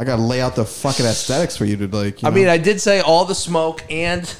I 0.00 0.04
gotta 0.04 0.22
lay 0.22 0.40
out 0.40 0.54
the 0.54 0.64
fucking 0.64 1.04
aesthetics 1.06 1.56
for 1.56 1.64
you 1.64 1.76
to 1.78 1.88
like. 1.88 2.22
You 2.22 2.28
I 2.28 2.30
know. 2.30 2.34
mean, 2.36 2.48
I 2.48 2.56
did 2.58 2.80
say 2.80 3.00
all 3.00 3.24
the 3.24 3.34
smoke 3.34 3.82
and 3.90 4.32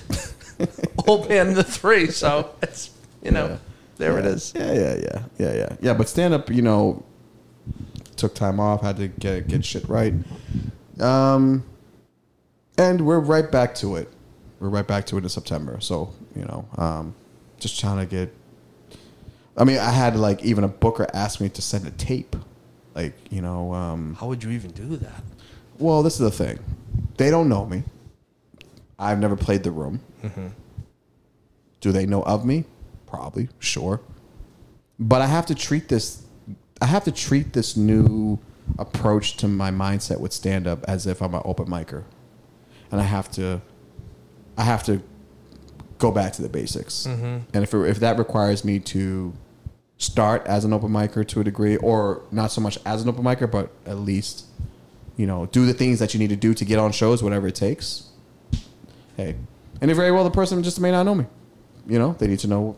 old 1.06 1.28
band 1.28 1.56
the 1.56 1.64
three, 1.64 2.10
so 2.10 2.54
it's 2.62 2.90
you 3.22 3.30
know 3.32 3.58
there 3.96 4.18
it 4.18 4.26
is. 4.26 4.52
Yeah, 4.54 4.72
yeah, 4.72 4.94
yeah, 4.96 5.22
yeah, 5.38 5.52
yeah, 5.54 5.76
yeah. 5.80 5.94
But 5.94 6.08
stand 6.08 6.32
up, 6.34 6.48
you 6.50 6.62
know, 6.62 7.02
took 8.18 8.34
time 8.34 8.60
off, 8.60 8.82
had 8.82 8.96
to 8.98 9.08
get 9.08 9.48
get 9.48 9.64
shit 9.64 9.88
right. 9.88 10.12
Um, 11.00 11.64
and 12.76 13.06
we're 13.06 13.20
right 13.20 13.50
back 13.50 13.74
to 13.76 13.96
it. 13.96 14.08
We're 14.60 14.68
right 14.68 14.86
back 14.86 15.06
to 15.06 15.18
it 15.18 15.22
in 15.22 15.28
September. 15.28 15.78
So 15.80 16.12
you 16.34 16.44
know, 16.44 16.68
um, 16.76 17.14
just 17.58 17.78
trying 17.80 17.98
to 17.98 18.06
get. 18.06 18.34
I 19.56 19.64
mean, 19.64 19.78
I 19.78 19.90
had 19.90 20.16
like 20.16 20.44
even 20.44 20.64
a 20.64 20.68
booker 20.68 21.06
ask 21.14 21.40
me 21.40 21.48
to 21.48 21.62
send 21.62 21.86
a 21.86 21.90
tape, 21.92 22.36
like 22.94 23.14
you 23.30 23.40
know. 23.42 23.72
Um, 23.72 24.14
How 24.20 24.26
would 24.26 24.42
you 24.42 24.50
even 24.50 24.70
do 24.72 24.96
that? 24.96 25.22
well, 25.78 26.02
this 26.02 26.14
is 26.14 26.20
the 26.20 26.30
thing. 26.30 26.58
They 27.16 27.30
don't 27.30 27.48
know 27.48 27.64
me. 27.66 27.82
I've 28.98 29.18
never 29.20 29.36
played 29.36 29.62
the 29.62 29.70
room. 29.70 30.00
Do 31.80 31.92
they 31.92 32.06
know 32.06 32.22
of 32.22 32.44
me? 32.44 32.64
Probably, 33.06 33.48
sure. 33.60 34.00
But 34.98 35.22
I 35.22 35.26
have 35.26 35.46
to 35.46 35.54
treat 35.54 35.88
this 35.88 36.24
I 36.80 36.86
have 36.86 37.04
to 37.04 37.12
treat 37.12 37.52
this 37.52 37.76
new 37.76 38.38
approach 38.78 39.36
to 39.38 39.48
my 39.48 39.70
mindset 39.70 40.20
with 40.20 40.32
stand 40.32 40.66
up 40.66 40.84
as 40.84 41.06
if 41.06 41.22
I'm 41.22 41.34
an 41.34 41.42
open 41.44 41.66
micer. 41.66 42.04
And 42.90 43.00
I 43.00 43.04
have 43.04 43.30
to 43.32 43.60
I 44.56 44.64
have 44.64 44.82
to 44.84 45.02
go 45.98 46.10
back 46.10 46.32
to 46.34 46.42
the 46.42 46.48
basics. 46.48 47.06
Mm-hmm. 47.06 47.38
And 47.54 47.62
if 47.64 47.74
it, 47.74 47.78
if 47.86 48.00
that 48.00 48.18
requires 48.18 48.64
me 48.64 48.78
to 48.80 49.32
start 49.96 50.46
as 50.46 50.64
an 50.64 50.72
open 50.72 50.90
micer 50.90 51.26
to 51.26 51.40
a 51.40 51.44
degree 51.44 51.76
or 51.76 52.22
not 52.30 52.52
so 52.52 52.60
much 52.60 52.78
as 52.86 53.02
an 53.02 53.08
open 53.08 53.24
micer 53.24 53.50
but 53.50 53.72
at 53.84 53.98
least 53.98 54.44
you 55.18 55.26
know, 55.26 55.46
do 55.46 55.66
the 55.66 55.74
things 55.74 55.98
that 55.98 56.14
you 56.14 56.20
need 56.20 56.30
to 56.30 56.36
do 56.36 56.54
to 56.54 56.64
get 56.64 56.78
on 56.78 56.92
shows, 56.92 57.22
whatever 57.22 57.48
it 57.48 57.56
takes. 57.56 58.04
Hey, 59.16 59.34
and 59.80 59.90
if 59.90 59.96
very 59.96 60.12
well 60.12 60.24
the 60.24 60.30
person 60.30 60.62
just 60.62 60.80
may 60.80 60.92
not 60.92 61.02
know 61.02 61.14
me. 61.16 61.26
You 61.86 61.98
know, 61.98 62.14
they 62.18 62.28
need 62.28 62.38
to 62.38 62.46
know 62.46 62.76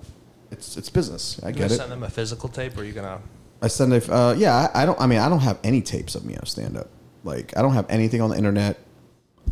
it's 0.50 0.76
it's 0.76 0.88
business. 0.88 1.38
I 1.44 1.48
You 1.48 1.54
get 1.54 1.70
it. 1.70 1.76
send 1.76 1.92
them 1.92 2.02
a 2.02 2.08
physical 2.08 2.48
tape, 2.48 2.76
or 2.76 2.80
are 2.80 2.84
you 2.84 2.92
gonna? 2.92 3.20
I 3.62 3.68
send 3.68 3.92
it. 3.92 4.08
Uh, 4.08 4.34
yeah, 4.36 4.68
I, 4.74 4.82
I 4.82 4.86
don't. 4.86 5.00
I 5.00 5.06
mean, 5.06 5.18
I 5.18 5.28
don't 5.28 5.40
have 5.40 5.58
any 5.62 5.82
tapes 5.82 6.14
of 6.14 6.24
me 6.24 6.36
on 6.36 6.46
stand 6.46 6.76
up. 6.76 6.88
Like, 7.24 7.56
I 7.56 7.62
don't 7.62 7.74
have 7.74 7.86
anything 7.90 8.20
on 8.22 8.30
the 8.30 8.36
internet. 8.36 8.78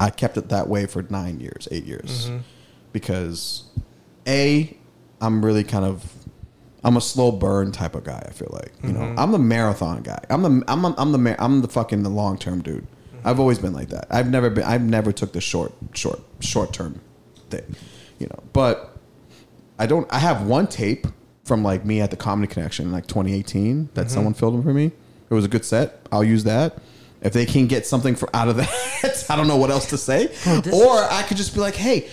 I 0.01 0.11
kept 0.11 0.37
it 0.37 0.49
that 0.51 0.69
way 0.69 0.87
for 0.87 1.03
nine 1.03 1.41
years, 1.41 1.69
eight 1.71 1.85
years, 1.85 2.27
mm-hmm. 2.27 2.39
because 2.93 3.65
a, 4.27 4.77
I'm 5.21 5.45
really 5.45 5.65
kind 5.65 5.85
of, 5.85 6.11
I'm 6.85 6.97
a 6.97 7.01
slow 7.01 7.33
burn 7.33 7.73
type 7.73 7.95
of 7.95 8.05
guy. 8.05 8.25
I 8.27 8.31
feel 8.31 8.51
like 8.53 8.73
you 8.83 8.93
know, 8.93 9.01
mm-hmm. 9.01 9.19
I'm 9.19 9.33
the 9.33 9.39
marathon 9.39 10.03
guy. 10.03 10.23
I'm 10.31 10.43
the 10.43 10.65
I'm 10.69 10.85
I'm 10.85 11.13
the 11.13 11.37
I'm 11.39 11.61
the 11.61 11.69
fucking 11.69 12.03
the 12.03 12.11
long 12.11 12.39
term 12.39 12.63
dude. 12.63 12.85
Mm-hmm. 12.85 13.29
I've 13.29 13.41
always 13.41 13.59
been 13.59 13.75
like 13.75 13.89
that. 13.89 14.07
I've 14.11 14.31
never 14.31 14.49
been. 14.49 14.65
I've 14.65 14.83
never 14.83 15.13
took 15.13 15.33
the 15.33 15.41
short 15.41 15.73
short 15.93 16.21
short 16.41 16.73
term 16.73 17.01
thing, 17.51 17.77
you 18.19 18.29
know. 18.29 18.43
But 18.53 18.97
I 19.79 19.87
don't. 19.87 20.11
I 20.13 20.19
have 20.19 20.47
one 20.47 20.67
tape 20.67 21.07
from 21.49 21.65
like 21.65 21.85
me 21.85 22.01
at 22.01 22.11
the 22.11 22.17
Comedy 22.17 22.53
Connection 22.53 22.87
in 22.87 22.93
like 22.93 23.07
2018 23.09 23.89
that 23.95 24.03
mm-hmm. 24.03 24.09
someone 24.09 24.35
filmed 24.35 24.63
for 24.63 24.73
me. 24.73 24.93
It 25.31 25.35
was 25.35 25.45
a 25.45 25.49
good 25.49 25.65
set. 25.65 26.07
I'll 26.13 26.23
use 26.23 26.45
that. 26.45 26.79
If 27.21 27.33
they 27.33 27.47
can 27.47 27.67
get 27.67 27.87
something 27.87 28.15
for 28.15 28.35
out 28.35 28.49
of 28.49 28.57
that, 28.59 29.27
I 29.31 29.35
don't 29.35 29.49
know 29.49 29.57
what 29.57 29.71
else 29.71 29.87
to 29.91 29.99
say. 29.99 30.29
Oh, 30.47 30.61
this 30.61 30.73
or 30.73 31.03
I 31.11 31.25
could 31.25 31.37
just 31.37 31.53
be 31.55 31.61
like, 31.61 31.75
"Hey, 31.75 32.09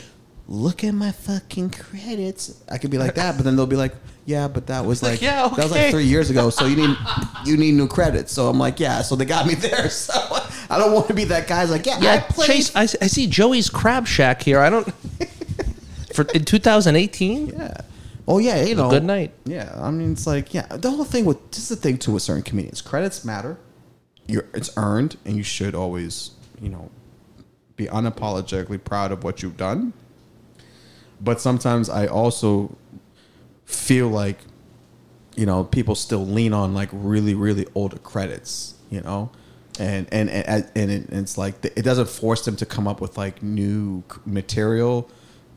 look 0.48 0.84
at 0.84 0.94
my 0.94 1.12
fucking 1.12 1.70
credits." 1.70 2.60
I 2.70 2.80
could 2.80 2.90
be 2.90 2.98
like 2.98 3.16
that, 3.16 3.36
but 3.36 3.46
then 3.46 3.56
they'll 3.56 3.68
be 3.68 3.76
like, 3.76 3.94
"Yeah, 4.26 4.48
but 4.48 4.68
that 4.68 4.84
was 4.84 5.04
Like, 5.04 5.14
like, 5.14 5.22
yeah, 5.22 5.48
that 5.48 5.58
was 5.58 5.72
like 5.72 5.92
three 5.92 6.06
years 6.06 6.32
ago. 6.32 6.50
So 6.50 6.66
you 6.66 6.76
need 6.76 6.98
you 7.46 7.56
need 7.56 7.76
new 7.76 7.88
credits." 7.88 8.32
So 8.32 8.50
I'm 8.50 8.58
like, 8.58 8.80
"Yeah." 8.80 9.04
So 9.04 9.16
they 9.16 9.26
got 9.26 9.46
me 9.46 9.54
there. 9.54 9.90
So 9.90 10.14
I 10.70 10.80
don't 10.80 10.92
want 10.92 11.08
to 11.10 11.14
be 11.14 11.26
that 11.26 11.48
guy's 11.48 11.70
like, 11.70 11.86
"Yeah, 11.86 12.00
I 12.02 12.20
played." 12.20 12.48
Chase. 12.48 12.76
I, 12.76 12.84
I 12.84 13.08
see 13.08 13.28
Joey's 13.28 13.70
Crab 13.70 14.08
Shack 14.08 14.42
here. 14.42 14.60
I 14.60 14.72
don't. 14.72 14.92
For 16.14 16.26
in 16.34 16.46
2018. 16.46 17.48
Yeah. 17.48 17.82
Oh 18.28 18.40
yeah, 18.40 18.64
you 18.64 18.76
know. 18.76 18.90
good 18.90 19.04
night. 19.04 19.34
Yeah, 19.46 19.72
I 19.76 19.92
mean 19.92 20.14
it's 20.14 20.26
like 20.26 20.54
yeah, 20.54 20.66
the 20.68 20.90
whole 20.90 21.06
thing 21.06 21.26
with 21.26 21.52
this 21.52 21.60
is 21.60 21.70
the 21.70 21.76
thing 21.76 21.98
too 21.98 22.14
with 22.14 22.24
certain 22.24 22.44
comedians. 22.44 22.82
Credits 22.82 23.24
matter. 23.24 23.58
You're 24.28 24.46
it's 24.54 24.72
earned, 24.78 25.18
and 25.26 25.38
you 25.38 25.44
should 25.44 25.76
always 25.76 26.32
you 26.60 26.70
know 26.70 26.90
be 27.76 27.86
unapologetically 27.86 28.84
proud 28.84 29.12
of 29.12 29.24
what 29.24 29.44
you've 29.44 29.58
done. 29.58 29.94
But 31.22 31.40
sometimes 31.40 31.90
I 31.90 32.08
also 32.08 32.76
feel 33.66 34.08
like 34.10 34.40
you 35.36 35.46
know 35.46 35.64
people 35.64 35.94
still 35.96 36.26
lean 36.26 36.54
on 36.54 36.74
like 36.74 36.90
really 36.92 37.36
really 37.36 37.68
older 37.76 38.00
credits, 38.00 38.76
you 38.90 39.02
know. 39.02 39.32
And 39.78 40.08
and 40.12 40.30
and, 40.30 40.68
and 40.76 40.90
it, 40.90 41.10
it's 41.12 41.38
like 41.38 41.64
it 41.64 41.84
doesn't 41.84 42.10
force 42.10 42.46
them 42.46 42.56
to 42.56 42.66
come 42.66 42.88
up 42.88 43.02
with 43.02 43.18
like 43.18 43.44
new 43.44 44.04
material, 44.26 45.12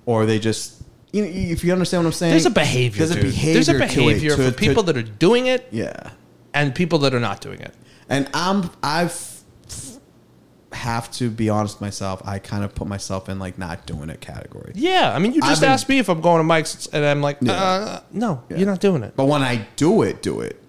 or 0.04 0.26
they 0.26 0.38
just 0.38 0.77
you 1.12 1.22
know 1.22 1.28
if 1.30 1.64
you 1.64 1.72
understand 1.72 2.04
what 2.04 2.08
I'm 2.08 2.12
saying. 2.12 2.30
There's 2.32 2.46
a 2.46 2.50
behavior. 2.50 2.98
There's 2.98 3.10
a 3.10 3.14
dude. 3.14 3.24
behavior. 3.24 3.54
There's 3.54 3.68
a 3.68 3.72
to 3.72 3.78
it, 3.78 3.88
behavior 3.94 4.36
to- 4.36 4.50
for 4.50 4.56
people 4.56 4.82
to- 4.84 4.92
that 4.92 4.96
are 4.98 5.10
doing 5.10 5.46
it 5.46 5.68
yeah. 5.70 6.10
and 6.54 6.74
people 6.74 6.98
that 7.00 7.14
are 7.14 7.20
not 7.20 7.40
doing 7.40 7.60
it. 7.60 7.74
And 8.08 8.28
I'm 8.34 8.70
I've 8.82 9.34
have 10.72 11.10
to 11.12 11.30
be 11.30 11.48
honest 11.48 11.76
with 11.76 11.80
myself. 11.80 12.20
I 12.26 12.38
kind 12.38 12.62
of 12.62 12.74
put 12.74 12.86
myself 12.86 13.28
in 13.28 13.38
like 13.38 13.58
not 13.58 13.86
doing 13.86 14.10
it 14.10 14.20
category. 14.20 14.72
Yeah, 14.74 15.12
I 15.14 15.18
mean, 15.18 15.32
you 15.32 15.40
I've 15.42 15.48
just 15.50 15.60
been- 15.62 15.70
asked 15.70 15.88
me 15.88 15.98
if 15.98 16.08
I'm 16.08 16.20
going 16.20 16.46
to 16.46 16.52
mics, 16.54 16.88
and 16.92 17.04
I'm 17.04 17.22
like, 17.22 17.38
Yeah. 17.40 17.52
uh, 17.52 18.00
no, 18.12 18.42
Yeah. 18.50 18.58
you're 18.58 18.66
not 18.66 18.80
doing 18.80 19.02
it. 19.02 19.14
But 19.16 19.24
when 19.26 19.42
I 19.42 19.66
do 19.76 20.02
it, 20.02 20.20
do 20.22 20.40
it, 20.40 20.60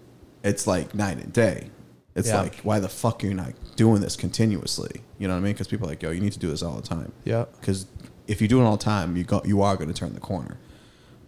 it's 0.44 0.66
like 0.66 0.96
night 0.96 1.18
and 1.18 1.34
day. 1.34 1.70
It's 2.16 2.30
Yeah. 2.30 2.42
like 2.42 2.60
why 2.62 2.80
the 2.80 2.90
fuck 2.90 3.24
are 3.24 3.28
you 3.28 3.34
not 3.34 3.54
doing 3.76 4.02
this 4.02 4.16
continuously? 4.16 5.02
You 5.18 5.28
know 5.28 5.34
what 5.34 5.42
I 5.42 5.44
mean? 5.44 5.54
Because 5.54 5.68
people 5.68 5.86
are 5.88 5.92
like, 5.92 6.02
yo, 6.02 6.12
you 6.12 6.22
need 6.22 6.34
to 6.34 6.40
do 6.40 6.50
this 6.50 6.64
all 6.64 6.76
the 6.76 6.82
time. 6.88 7.12
Yeah. 7.26 7.46
Because 7.60 7.86
if 8.30 8.42
you 8.42 8.48
do 8.48 8.62
it 8.62 8.64
all 8.64 8.78
the 8.78 8.84
time, 8.84 9.18
you 9.18 9.24
go, 9.24 9.42
you 9.44 9.62
are 9.62 9.76
going 9.76 9.90
to 9.90 9.94
turn 9.94 10.14
the 10.14 10.20
corner. 10.20 10.58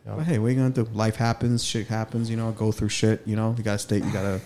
Yeah. 0.06 0.16
But 0.16 0.26
hey, 0.26 0.40
what 0.40 0.48
are 0.48 0.50
you 0.52 0.56
gonna 0.56 0.70
do? 0.72 0.88
Life 0.94 1.16
happens, 1.16 1.64
shit 1.64 1.88
happens. 1.88 2.30
You 2.30 2.38
know, 2.38 2.52
go 2.52 2.72
through 2.72 2.90
shit. 2.90 3.22
You 3.26 3.36
know, 3.36 3.54
you 3.58 3.64
gotta 3.64 3.78
stay. 3.78 3.98
You 3.98 4.12
gotta. 4.12 4.42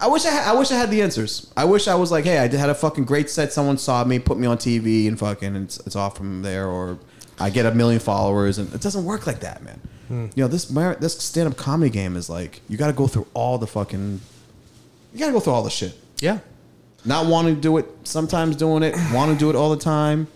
I 0.00 0.08
wish 0.08 0.24
I 0.24 0.30
had, 0.30 0.48
I 0.48 0.58
wish 0.58 0.70
I 0.70 0.76
had 0.76 0.90
the 0.90 1.02
answers. 1.02 1.52
I 1.56 1.64
wish 1.64 1.86
I 1.86 1.94
was 1.94 2.10
like, 2.10 2.24
hey, 2.24 2.38
I 2.38 2.48
did, 2.48 2.58
had 2.58 2.70
a 2.70 2.74
fucking 2.74 3.04
great 3.04 3.30
set. 3.30 3.52
Someone 3.52 3.78
saw 3.78 4.02
me, 4.04 4.18
put 4.18 4.36
me 4.36 4.48
on 4.48 4.56
TV, 4.56 5.06
and 5.06 5.16
fucking, 5.16 5.54
it's, 5.54 5.78
it's 5.80 5.94
off 5.94 6.16
from 6.16 6.42
there. 6.42 6.66
Or 6.66 6.98
I 7.38 7.50
get 7.50 7.66
a 7.66 7.74
million 7.74 8.00
followers, 8.00 8.58
and 8.58 8.72
it 8.74 8.80
doesn't 8.80 9.04
work 9.04 9.26
like 9.26 9.40
that, 9.40 9.62
man. 9.62 9.80
Hmm. 10.08 10.26
You 10.34 10.44
know, 10.44 10.48
this 10.48 10.70
mar- 10.70 10.96
this 10.96 11.18
stand 11.18 11.48
up 11.48 11.56
comedy 11.56 11.90
game 11.90 12.16
is 12.16 12.28
like 12.28 12.60
you 12.68 12.76
got 12.76 12.88
to 12.88 12.92
go 12.92 13.06
through 13.06 13.26
all 13.34 13.58
the 13.58 13.66
fucking. 13.66 14.20
You 15.12 15.18
got 15.18 15.26
to 15.26 15.32
go 15.32 15.40
through 15.40 15.52
all 15.52 15.62
the 15.62 15.70
shit. 15.70 15.96
Yeah. 16.20 16.38
Not 17.04 17.26
wanting 17.26 17.56
to 17.56 17.60
do 17.60 17.78
it, 17.78 17.86
sometimes 18.04 18.54
doing 18.54 18.84
it, 18.84 18.94
want 19.12 19.32
to 19.32 19.38
do 19.38 19.50
it 19.50 19.56
all 19.56 19.70
the 19.70 19.82
time. 19.82 20.28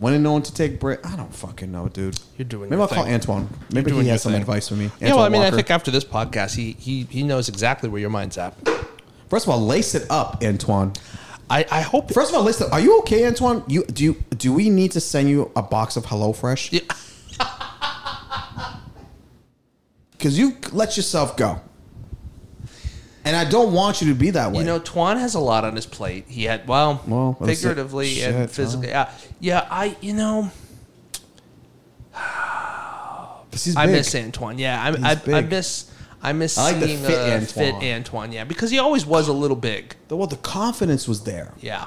Wanting 0.00 0.22
no 0.22 0.32
one 0.32 0.42
to 0.42 0.54
take 0.54 0.80
break. 0.80 1.06
I 1.06 1.14
don't 1.14 1.32
fucking 1.32 1.70
know, 1.70 1.88
dude. 1.88 2.18
You're 2.38 2.46
doing 2.48 2.70
Maybe 2.70 2.80
I'll 2.80 2.88
call. 2.88 3.06
Antoine. 3.06 3.48
Maybe 3.70 3.92
he 3.92 4.08
has 4.08 4.22
some 4.22 4.32
thing. 4.32 4.40
advice 4.40 4.66
for 4.68 4.74
me. 4.74 4.90
yeah, 4.98 5.10
well, 5.10 5.18
I 5.20 5.26
Antoine 5.26 5.32
mean, 5.32 5.42
I 5.42 5.50
think 5.50 5.70
after 5.70 5.90
this 5.90 6.04
podcast, 6.04 6.56
he 6.56 6.72
he 6.78 7.04
he 7.04 7.22
knows 7.22 7.48
exactly 7.50 7.88
where 7.90 8.00
your 8.00 8.08
mind's 8.10 8.38
at. 8.38 8.54
First 9.28 9.46
of 9.46 9.50
all, 9.50 9.60
lace 9.60 9.94
it 9.94 10.10
up, 10.10 10.42
Antoine. 10.42 10.94
I, 11.50 11.66
I 11.70 11.80
hope. 11.82 12.12
First 12.12 12.30
of 12.30 12.36
all, 12.36 12.42
listen. 12.44 12.68
Are 12.72 12.80
you 12.80 12.98
okay, 13.00 13.26
Antoine? 13.26 13.62
You 13.68 13.84
do 13.84 14.02
you 14.04 14.14
do 14.36 14.52
we 14.54 14.70
need 14.70 14.92
to 14.92 15.00
send 15.00 15.28
you 15.28 15.50
a 15.54 15.62
box 15.62 15.96
of 15.96 16.06
HelloFresh? 16.06 16.72
Yeah. 16.72 16.80
Because 20.12 20.38
you 20.38 20.56
let 20.72 20.98
yourself 20.98 21.34
go, 21.36 21.62
and 23.24 23.36
I 23.36 23.44
don't 23.48 23.72
want 23.72 24.00
you 24.00 24.08
to 24.08 24.14
be 24.14 24.30
that 24.30 24.52
way. 24.52 24.58
You 24.58 24.64
know, 24.64 24.80
Twan 24.80 25.18
has 25.18 25.34
a 25.34 25.40
lot 25.40 25.64
on 25.64 25.76
his 25.76 25.86
plate. 25.86 26.24
He 26.28 26.44
had 26.44 26.66
well, 26.66 27.02
Well, 27.06 27.34
figuratively 27.44 28.08
shit, 28.08 28.34
and 28.34 28.50
physically. 28.50 28.88
Yeah, 28.88 29.10
yeah. 29.40 29.66
I 29.70 29.96
you 30.00 30.12
know 30.14 30.50
I 32.14 33.86
miss 33.86 34.14
Antoine. 34.14 34.58
Yeah, 34.58 34.94
I, 35.02 35.12
I, 35.12 35.38
I 35.38 35.40
miss 35.42 35.90
I 36.22 36.32
miss 36.32 36.58
I 36.58 36.70
like 36.72 36.80
the 36.80 36.86
seeing 36.86 36.98
fit 37.00 37.18
uh, 37.18 37.32
Antoine. 37.34 37.80
fit 37.80 37.94
Antoine. 37.94 38.32
Yeah, 38.32 38.44
because 38.44 38.70
he 38.70 38.78
always 38.78 39.06
was 39.06 39.28
a 39.28 39.32
little 39.32 39.56
big. 39.56 39.96
The- 40.08 40.16
well, 40.16 40.26
the 40.26 40.36
confidence 40.36 41.08
was 41.08 41.24
there. 41.24 41.54
Yeah, 41.60 41.86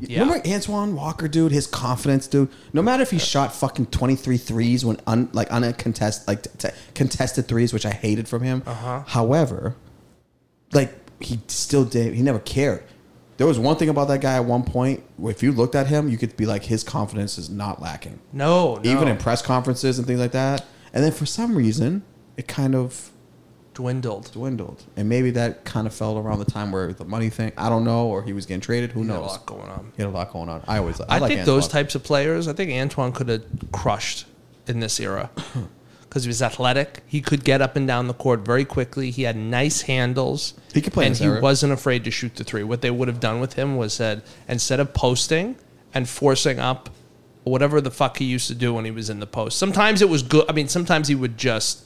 yeah. 0.00 0.20
Remember 0.20 0.46
Antoine 0.48 0.94
Walker, 0.94 1.28
dude? 1.28 1.52
His 1.52 1.66
confidence, 1.66 2.26
dude. 2.26 2.48
No 2.72 2.82
matter 2.82 3.02
if 3.02 3.10
he 3.10 3.18
shot 3.18 3.54
fucking 3.54 3.86
23 3.86 4.36
threes 4.36 4.84
when 4.84 4.98
un, 5.06 5.30
like 5.32 5.48
uncontested, 5.50 6.26
like 6.28 6.42
t- 6.42 6.50
t- 6.58 6.68
contested 6.94 7.46
threes, 7.48 7.72
which 7.72 7.86
I 7.86 7.90
hated 7.90 8.28
from 8.28 8.42
him. 8.42 8.62
Uh-huh. 8.66 9.02
However, 9.06 9.76
like 10.72 10.92
he 11.22 11.40
still 11.48 11.84
did. 11.84 12.14
He 12.14 12.22
never 12.22 12.38
cared. 12.40 12.82
There 13.38 13.46
was 13.46 13.58
one 13.58 13.76
thing 13.76 13.88
about 13.88 14.08
that 14.08 14.20
guy 14.20 14.34
at 14.34 14.44
one 14.44 14.62
point. 14.62 15.02
If 15.24 15.42
you 15.42 15.52
looked 15.52 15.74
at 15.74 15.86
him, 15.88 16.08
you 16.08 16.16
could 16.18 16.36
be 16.36 16.46
like, 16.46 16.64
his 16.64 16.84
confidence 16.84 17.38
is 17.38 17.48
not 17.50 17.80
lacking, 17.80 18.20
No, 18.32 18.76
no. 18.76 18.82
even 18.90 19.08
in 19.08 19.16
press 19.16 19.42
conferences 19.42 19.98
and 19.98 20.06
things 20.06 20.20
like 20.20 20.32
that. 20.32 20.64
And 20.92 21.02
then 21.02 21.12
for 21.12 21.26
some 21.26 21.56
reason, 21.56 22.02
it 22.36 22.46
kind 22.46 22.74
of 22.74 23.10
dwindled. 23.74 24.30
dwindled, 24.32 24.84
and 24.96 25.08
maybe 25.08 25.30
that 25.30 25.64
kind 25.64 25.86
of 25.86 25.94
fell 25.94 26.18
around 26.18 26.38
the 26.40 26.44
time 26.44 26.70
where 26.70 26.92
the 26.92 27.04
money 27.06 27.30
thing. 27.30 27.52
I 27.56 27.68
don't 27.70 27.84
know, 27.84 28.06
or 28.06 28.22
he 28.22 28.32
was 28.34 28.44
getting 28.46 28.60
traded. 28.60 28.92
Who 28.92 29.00
He 29.02 29.08
had 29.08 29.16
a 29.16 29.20
knows? 29.20 29.30
lot 29.30 29.46
going 29.46 29.68
on. 29.70 29.92
He 29.96 30.02
had 30.02 30.08
a 30.10 30.14
lot 30.14 30.30
going 30.32 30.48
on. 30.50 30.62
I 30.68 30.78
always. 30.78 31.00
I, 31.00 31.06
I, 31.16 31.18
like 31.18 31.32
think 31.32 31.46
those 31.46 31.66
types 31.68 31.94
of 31.94 32.04
players. 32.04 32.46
I 32.48 32.52
think 32.52 32.70
Antoine 32.70 33.12
could 33.12 33.28
have 33.28 33.44
crushed 33.72 34.26
in 34.68 34.80
this 34.80 35.00
era 35.00 35.30
because 36.12 36.24
he 36.24 36.28
was 36.28 36.42
athletic. 36.42 37.02
He 37.06 37.22
could 37.22 37.42
get 37.42 37.62
up 37.62 37.74
and 37.74 37.86
down 37.86 38.06
the 38.06 38.12
court 38.12 38.40
very 38.40 38.66
quickly. 38.66 39.10
He 39.10 39.22
had 39.22 39.34
nice 39.34 39.80
handles. 39.80 40.52
He 40.74 40.82
could 40.82 40.92
play 40.92 41.06
and 41.06 41.16
he 41.16 41.26
wasn't 41.26 41.72
afraid 41.72 42.04
to 42.04 42.10
shoot 42.10 42.36
the 42.36 42.44
three. 42.44 42.62
What 42.62 42.82
they 42.82 42.90
would 42.90 43.08
have 43.08 43.18
done 43.18 43.40
with 43.40 43.54
him 43.54 43.78
was 43.78 43.94
said 43.94 44.20
instead 44.46 44.78
of 44.78 44.92
posting 44.92 45.56
and 45.94 46.06
forcing 46.06 46.58
up 46.58 46.90
whatever 47.44 47.80
the 47.80 47.90
fuck 47.90 48.18
he 48.18 48.26
used 48.26 48.46
to 48.48 48.54
do 48.54 48.74
when 48.74 48.84
he 48.84 48.90
was 48.90 49.08
in 49.08 49.20
the 49.20 49.26
post. 49.26 49.58
Sometimes 49.58 50.02
it 50.02 50.10
was 50.10 50.22
good. 50.22 50.44
I 50.50 50.52
mean, 50.52 50.68
sometimes 50.68 51.08
he 51.08 51.14
would 51.14 51.38
just 51.38 51.82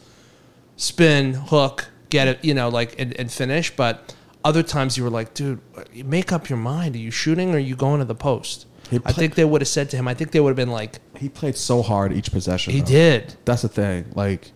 spin, 0.74 1.34
hook, 1.34 1.88
get 2.08 2.26
it, 2.26 2.44
you 2.44 2.52
know, 2.52 2.68
like 2.68 2.98
and, 2.98 3.14
and 3.20 3.30
finish. 3.30 3.76
But 3.76 4.12
other 4.44 4.64
times 4.64 4.98
you 4.98 5.04
were 5.04 5.10
like, 5.10 5.34
dude, 5.34 5.60
make 6.04 6.32
up 6.32 6.48
your 6.48 6.58
mind. 6.58 6.96
Are 6.96 6.98
you 6.98 7.12
shooting 7.12 7.52
or 7.52 7.58
are 7.58 7.60
you 7.60 7.76
going 7.76 8.00
to 8.00 8.04
the 8.04 8.16
post? 8.16 8.66
I 9.04 9.12
think 9.12 9.34
they 9.34 9.44
would 9.44 9.60
have 9.60 9.68
said 9.68 9.90
to 9.90 9.96
him. 9.96 10.08
I 10.08 10.14
think 10.14 10.30
they 10.30 10.40
would 10.40 10.50
have 10.50 10.56
been 10.56 10.70
like, 10.70 10.98
He 11.16 11.28
played 11.28 11.56
so 11.56 11.82
hard 11.82 12.12
each 12.12 12.30
possession. 12.30 12.72
he 12.72 12.80
though. 12.80 12.86
did. 12.86 13.34
That's 13.44 13.62
the 13.62 13.68
thing. 13.68 14.12
Like 14.14 14.52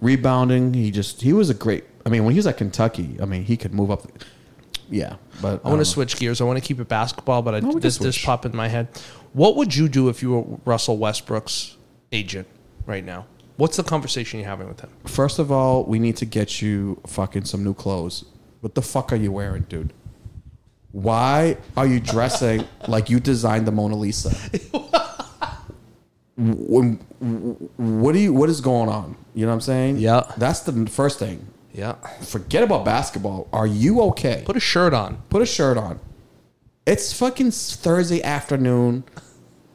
rebounding, 0.00 0.74
he 0.74 0.90
just 0.90 1.22
he 1.22 1.32
was 1.32 1.50
a 1.50 1.54
great. 1.54 1.84
I 2.06 2.08
mean, 2.08 2.24
when 2.24 2.32
he 2.32 2.38
was 2.38 2.46
at 2.46 2.56
Kentucky, 2.56 3.16
I 3.20 3.24
mean, 3.24 3.44
he 3.44 3.56
could 3.56 3.74
move 3.74 3.90
up. 3.90 4.06
Yeah, 4.90 5.16
but 5.42 5.60
I 5.64 5.68
want 5.68 5.78
to 5.78 5.80
um, 5.80 5.84
switch 5.84 6.16
gears. 6.18 6.40
I 6.40 6.44
want 6.44 6.58
to 6.58 6.66
keep 6.66 6.80
it 6.80 6.88
basketball, 6.88 7.42
but 7.42 7.54
I, 7.54 7.60
No, 7.60 7.72
we 7.72 7.80
this 7.80 7.98
this 7.98 8.22
popped 8.24 8.46
in 8.46 8.56
my 8.56 8.68
head. 8.68 8.88
What 9.34 9.56
would 9.56 9.74
you 9.74 9.88
do 9.88 10.08
if 10.08 10.22
you 10.22 10.32
were 10.32 10.58
Russell 10.64 10.96
Westbrook's 10.96 11.76
agent 12.10 12.48
right 12.86 13.04
now? 13.04 13.26
What's 13.58 13.76
the 13.76 13.82
conversation 13.82 14.40
you're 14.40 14.48
having 14.48 14.68
with 14.68 14.80
him? 14.80 14.90
First 15.04 15.38
of 15.38 15.52
all, 15.52 15.84
we 15.84 15.98
need 15.98 16.16
to 16.18 16.24
get 16.24 16.62
you 16.62 17.00
fucking 17.06 17.44
some 17.44 17.62
new 17.64 17.74
clothes. 17.74 18.24
What 18.60 18.74
the 18.74 18.82
fuck 18.82 19.12
are 19.12 19.16
you 19.16 19.32
wearing, 19.32 19.62
dude? 19.68 19.92
Why 20.92 21.56
are 21.76 21.86
you 21.86 22.00
dressing 22.00 22.64
like 22.86 23.10
you 23.10 23.20
designed 23.20 23.66
the 23.66 23.72
Mona 23.72 23.96
Lisa? 23.96 24.34
When, 26.36 26.94
what 27.76 28.12
do 28.12 28.18
you? 28.20 28.32
What 28.32 28.48
is 28.48 28.60
going 28.60 28.88
on? 28.88 29.16
You 29.34 29.42
know 29.44 29.48
what 29.50 29.54
I'm 29.56 29.60
saying? 29.60 29.96
Yeah. 29.98 30.30
That's 30.36 30.60
the 30.60 30.86
first 30.86 31.18
thing. 31.18 31.46
Yeah, 31.74 31.92
Forget 32.22 32.64
about 32.64 32.84
basketball. 32.84 33.48
Are 33.52 33.66
you 33.66 34.00
okay? 34.02 34.42
put 34.44 34.56
a 34.56 34.60
shirt 34.60 34.92
on. 34.94 35.22
Put 35.30 35.42
a 35.42 35.46
shirt 35.46 35.76
on. 35.76 36.00
It's 36.86 37.12
fucking 37.12 37.50
Thursday 37.52 38.20
afternoon 38.22 39.04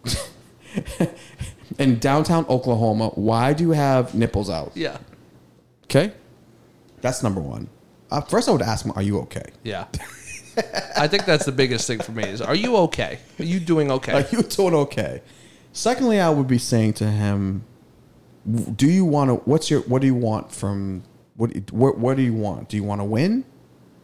in 1.79 1.99
downtown 1.99 2.45
Oklahoma. 2.49 3.09
Why 3.09 3.53
do 3.53 3.63
you 3.63 3.71
have 3.71 4.15
nipples 4.15 4.49
out? 4.49 4.71
Yeah, 4.75 4.97
Okay, 5.85 6.11
that's 7.01 7.23
number 7.23 7.39
one. 7.39 7.69
Uh, 8.11 8.19
first, 8.21 8.49
I 8.49 8.51
would 8.51 8.61
ask 8.61 8.83
him, 8.85 8.91
"Are 8.95 9.01
you 9.03 9.19
okay? 9.19 9.45
yeah. 9.63 9.85
I 10.97 11.07
think 11.07 11.25
that's 11.25 11.45
the 11.45 11.51
biggest 11.51 11.87
thing 11.87 11.99
for 11.99 12.11
me 12.11 12.23
is, 12.23 12.41
are 12.41 12.55
you 12.55 12.75
okay? 12.77 13.19
Are 13.39 13.45
you 13.45 13.59
doing 13.59 13.91
okay? 13.91 14.13
Are 14.13 14.27
you 14.31 14.43
doing 14.43 14.73
okay?" 14.73 15.21
Secondly, 15.71 16.19
I 16.19 16.29
would 16.29 16.47
be 16.47 16.57
saying 16.59 16.93
to 16.93 17.09
him, 17.09 17.63
"Do 18.75 18.87
you 18.87 19.05
want 19.05 19.29
to? 19.29 19.35
What's 19.49 19.69
your? 19.71 19.81
What 19.81 20.01
do 20.01 20.07
you 20.07 20.15
want 20.15 20.51
from? 20.51 21.03
What? 21.35 21.71
What, 21.71 21.97
what 21.97 22.17
do 22.17 22.23
you 22.23 22.33
want? 22.33 22.69
Do 22.69 22.77
you 22.77 22.83
want 22.83 23.01
to 23.01 23.05
win?" 23.05 23.45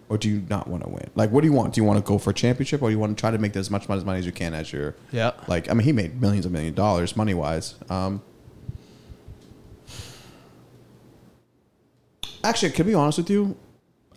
Or 0.09 0.17
do 0.17 0.27
you 0.27 0.43
not 0.49 0.67
want 0.67 0.81
to 0.81 0.89
win? 0.89 1.07
Like, 1.13 1.29
what 1.29 1.41
do 1.41 1.47
you 1.47 1.53
want? 1.53 1.75
Do 1.75 1.81
you 1.81 1.85
want 1.85 2.03
to 2.03 2.07
go 2.07 2.17
for 2.17 2.31
a 2.31 2.33
championship, 2.33 2.81
or 2.81 2.89
do 2.89 2.93
you 2.93 2.97
want 2.97 3.15
to 3.15 3.21
try 3.21 3.29
to 3.29 3.37
make 3.37 3.55
as 3.55 3.69
much 3.69 3.87
money 3.87 4.17
as 4.17 4.25
you 4.25 4.31
can 4.31 4.55
as 4.55 4.73
your 4.73 4.95
Yeah. 5.11 5.33
Like, 5.47 5.69
I 5.69 5.75
mean, 5.75 5.85
he 5.85 5.91
made 5.91 6.19
millions 6.19 6.47
of 6.47 6.51
million 6.51 6.73
dollars 6.73 7.15
money 7.15 7.35
wise. 7.35 7.75
Um, 7.91 8.23
actually, 12.43 12.71
to 12.71 12.83
be 12.83 12.95
honest 12.95 13.19
with 13.19 13.29
you, 13.29 13.55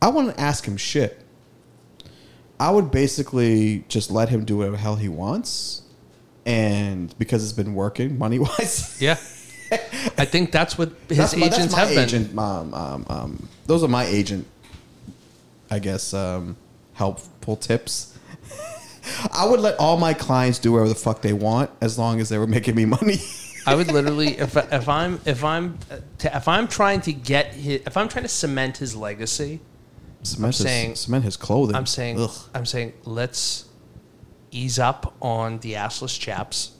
I 0.00 0.08
want 0.08 0.34
to 0.34 0.40
ask 0.40 0.64
him 0.64 0.78
shit. 0.78 1.21
I 2.62 2.70
would 2.70 2.92
basically 2.92 3.84
just 3.88 4.08
let 4.08 4.28
him 4.28 4.44
do 4.44 4.58
whatever 4.58 4.76
hell 4.76 4.94
he 4.94 5.08
wants, 5.08 5.82
and 6.46 7.12
because 7.18 7.42
it's 7.42 7.52
been 7.52 7.74
working 7.74 8.16
money 8.16 8.38
wise. 8.38 9.02
yeah, 9.02 9.18
I 10.16 10.24
think 10.24 10.52
that's 10.52 10.78
what 10.78 10.92
his 11.08 11.18
that's 11.18 11.36
my, 11.36 11.46
agents 11.46 11.74
that's 11.74 11.92
my 11.92 12.00
have 12.00 12.10
been. 12.12 12.38
Um, 12.38 12.72
um, 12.72 13.06
um, 13.08 13.48
those 13.66 13.82
are 13.82 13.88
my 13.88 14.04
agent. 14.04 14.46
I 15.72 15.80
guess 15.80 16.14
um, 16.14 16.56
helpful 16.92 17.56
tips. 17.56 18.16
I 19.32 19.44
would 19.44 19.58
let 19.58 19.76
all 19.80 19.98
my 19.98 20.14
clients 20.14 20.60
do 20.60 20.70
whatever 20.70 20.90
the 20.90 20.94
fuck 20.94 21.20
they 21.20 21.32
want 21.32 21.68
as 21.80 21.98
long 21.98 22.20
as 22.20 22.28
they 22.28 22.38
were 22.38 22.46
making 22.46 22.76
me 22.76 22.84
money. 22.84 23.16
I 23.66 23.74
would 23.74 23.90
literally, 23.90 24.38
if 24.38 24.56
if 24.56 24.88
I'm 24.88 25.20
if 25.24 25.42
I'm 25.42 25.80
if 26.20 26.46
I'm 26.46 26.68
trying 26.68 27.00
to 27.00 27.12
get 27.12 27.54
his, 27.54 27.80
if 27.86 27.96
I'm 27.96 28.08
trying 28.08 28.22
to 28.22 28.28
cement 28.28 28.76
his 28.76 28.94
legacy, 28.94 29.58
cement, 30.22 30.54
his, 30.56 30.64
saying- 30.64 30.94
cement 30.94 31.24
his 31.24 31.36
clothing. 31.36 31.76
I'm 31.76 31.86
saying 31.86 32.20
Ugh. 32.20 32.30
I'm 32.54 32.66
saying 32.66 32.92
let's 33.04 33.66
ease 34.50 34.78
up 34.78 35.14
on 35.20 35.58
the 35.58 35.74
assless 35.74 36.18
chaps 36.18 36.72